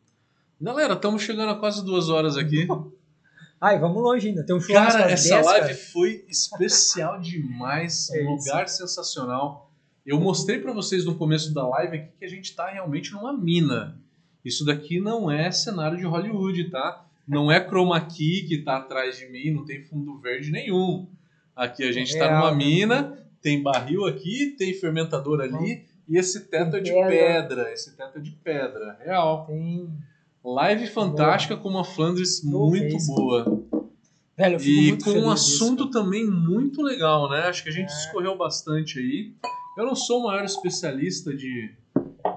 Galera, 0.61 0.93
estamos 0.93 1.21
chegando 1.23 1.49
a 1.51 1.59
quase 1.59 1.83
duas 1.83 2.09
horas 2.09 2.37
aqui. 2.37 2.67
Ai, 3.59 3.79
vamos 3.79 4.01
longe 4.03 4.27
ainda. 4.27 4.45
Tem 4.45 4.55
um 4.55 4.59
churrasco 4.59 4.99
Cara, 4.99 5.11
essa 5.11 5.29
10, 5.35 5.45
live 5.47 5.67
cara. 5.67 5.79
foi 5.91 6.25
especial 6.29 7.19
demais, 7.19 8.07
É 8.11 8.23
um 8.23 8.35
lugar 8.35 8.69
sensacional. 8.69 9.66
Eu 10.07 10.21
mostrei 10.21 10.57
para 10.57 10.71
vocês 10.71 11.03
no 11.03 11.15
começo 11.15 11.53
da 11.53 11.67
live 11.67 11.97
aqui 11.97 12.09
que 12.17 12.23
a 12.23 12.29
gente 12.29 12.55
tá 12.55 12.69
realmente 12.69 13.11
numa 13.11 13.33
mina. 13.33 13.99
Isso 14.43 14.63
daqui 14.63 15.01
não 15.01 15.29
é 15.29 15.51
cenário 15.51 15.97
de 15.97 16.05
Hollywood, 16.05 16.69
tá? 16.69 17.05
Não 17.27 17.51
é 17.51 17.59
chroma 17.59 17.99
key 17.99 18.45
que 18.47 18.59
tá 18.59 18.77
atrás 18.77 19.17
de 19.17 19.27
mim, 19.27 19.51
não 19.51 19.65
tem 19.65 19.83
fundo 19.83 20.17
verde 20.17 20.49
nenhum. 20.49 21.05
Aqui 21.53 21.83
a 21.83 21.91
gente 21.91 22.17
tá 22.17 22.25
Real, 22.25 22.39
numa 22.39 22.55
mina, 22.55 23.21
tem 23.41 23.61
barril 23.61 24.05
aqui, 24.05 24.55
tem 24.57 24.73
fermentador 24.73 25.41
ali 25.41 25.83
e 26.07 26.17
esse 26.17 26.45
teto 26.45 26.77
é 26.77 26.79
de 26.79 26.93
Pedra. 26.93 27.73
Esse 27.73 27.97
teto 27.97 28.17
é 28.17 28.21
de 28.21 28.31
pedra, 28.31 28.97
real. 29.03 29.49
Live 30.41 30.87
fantástica 30.87 31.57
com 31.57 31.67
uma 31.67 31.83
Flandres 31.83 32.41
muito 32.41 32.95
boa. 33.07 33.66
Velho, 34.37 34.61
E 34.61 34.97
com 35.01 35.09
um 35.11 35.13
disso, 35.13 35.29
assunto 35.31 35.89
cara. 35.89 36.03
também 36.03 36.25
muito 36.29 36.81
legal, 36.81 37.29
né? 37.29 37.41
Acho 37.47 37.63
que 37.63 37.69
a 37.69 37.71
gente 37.71 37.91
É. 37.91 37.95
discorreu 37.95 38.37
bastante 38.37 38.99
aí. 38.99 39.33
Eu 39.77 39.85
não 39.85 39.95
sou 39.95 40.21
o 40.21 40.23
maior 40.25 40.43
especialista 40.45 41.35
de, 41.35 41.71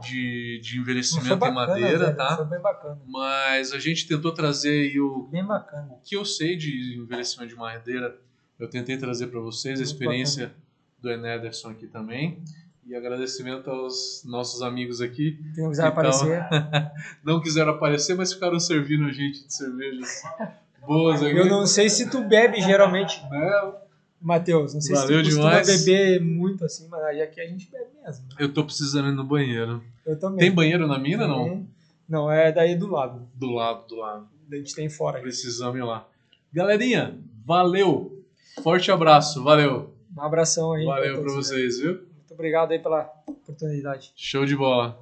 de, 0.02 0.60
de 0.62 0.78
envelhecimento 0.78 1.34
em 1.34 1.38
bacana, 1.38 1.66
madeira, 1.66 1.98
velho, 2.06 2.16
tá? 2.16 2.36
Foi 2.36 2.46
bem 2.46 2.60
bacana. 2.60 2.98
Mas 3.06 3.72
a 3.72 3.78
gente 3.78 4.06
tentou 4.06 4.32
trazer 4.32 4.70
aí 4.90 5.00
o, 5.00 5.28
Bem 5.30 5.44
bacana. 5.44 5.88
o 5.90 5.98
que 6.02 6.16
eu 6.16 6.24
sei 6.24 6.56
de 6.56 6.98
envelhecimento 6.98 7.50
de 7.50 7.56
madeira. 7.58 8.18
Eu 8.58 8.68
tentei 8.68 8.96
trazer 8.96 9.26
para 9.28 9.40
vocês 9.40 9.78
a 9.78 9.82
Muito 9.82 9.90
experiência 9.92 10.52
do 11.00 11.10
Enederson 11.10 11.70
aqui 11.70 11.86
também. 11.86 12.42
E 12.86 12.94
agradecimento 12.94 13.70
aos 13.70 14.22
nossos 14.24 14.62
amigos 14.62 15.00
aqui. 15.00 15.38
Quem 15.54 15.68
quiser 15.68 15.82
Então, 15.82 15.92
aparecer. 15.92 16.42
Não 17.24 17.40
quiseram 17.40 17.72
aparecer, 17.72 18.14
mas 18.16 18.32
ficaram 18.32 18.58
servindo 18.60 19.04
a 19.04 19.12
gente 19.12 19.46
de 19.46 19.54
cervejas 19.54 20.22
boas 20.86 21.22
aqui. 21.22 21.36
Eu 21.36 21.46
não 21.46 21.66
sei 21.66 21.88
se 21.88 22.08
tu 22.10 22.22
bebe 22.22 22.60
geralmente, 22.60 23.22
Né? 23.30 23.72
Matheus. 24.20 24.74
Não 24.74 24.80
sei 24.82 24.94
Valeu 24.94 25.24
se 25.24 25.30
tu 25.30 25.36
costuma 25.36 25.60
demais. 25.62 25.84
beber 25.84 26.20
muito 26.20 26.64
assim, 26.64 26.86
mas 26.88 27.02
aí 27.04 27.22
aqui 27.22 27.40
a 27.40 27.46
gente 27.46 27.70
bebe 27.70 27.86
mesmo. 28.04 28.26
Eu 28.38 28.52
tô 28.52 28.64
precisando 28.64 29.08
ir 29.08 29.12
no 29.14 29.24
banheiro. 29.24 29.82
Eu 30.04 30.18
também. 30.18 30.38
Tem 30.40 30.52
banheiro 30.52 30.86
na 30.86 30.98
mina, 30.98 31.26
não? 31.26 31.66
Não, 32.06 32.30
é 32.30 32.52
daí 32.52 32.74
do 32.76 32.86
lado. 32.88 33.26
Do 33.34 33.50
lado, 33.50 33.86
do 33.86 33.96
lado. 33.96 34.28
A 34.52 34.56
gente 34.56 34.74
tem 34.74 34.90
fora. 34.90 35.20
Precisamos 35.20 35.76
ir 35.78 35.82
lá. 35.84 36.06
Galerinha, 36.52 37.16
valeu. 37.46 38.22
Forte 38.62 38.90
abraço, 38.90 39.42
valeu. 39.42 39.94
Um 40.14 40.20
abração 40.20 40.72
aí. 40.72 40.84
Valeu 40.84 41.14
pra 41.14 41.22
pra 41.22 41.30
todos. 41.32 41.46
vocês, 41.48 41.78
viu? 41.78 41.92
Muito 41.92 42.34
obrigado 42.34 42.72
aí 42.72 42.78
pela 42.78 43.10
oportunidade. 43.26 44.12
Show 44.16 44.44
de 44.44 44.54
bola. 44.56 44.98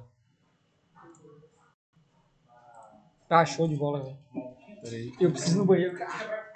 Ah, 3.29 3.45
show 3.45 3.67
de 3.67 3.75
bola, 3.75 4.01
velho. 4.01 4.17
Peraí. 4.81 5.11
Eu 5.19 5.31
preciso 5.31 5.57
no 5.59 5.65
banheiro, 5.65 5.97
cara. 5.97 6.48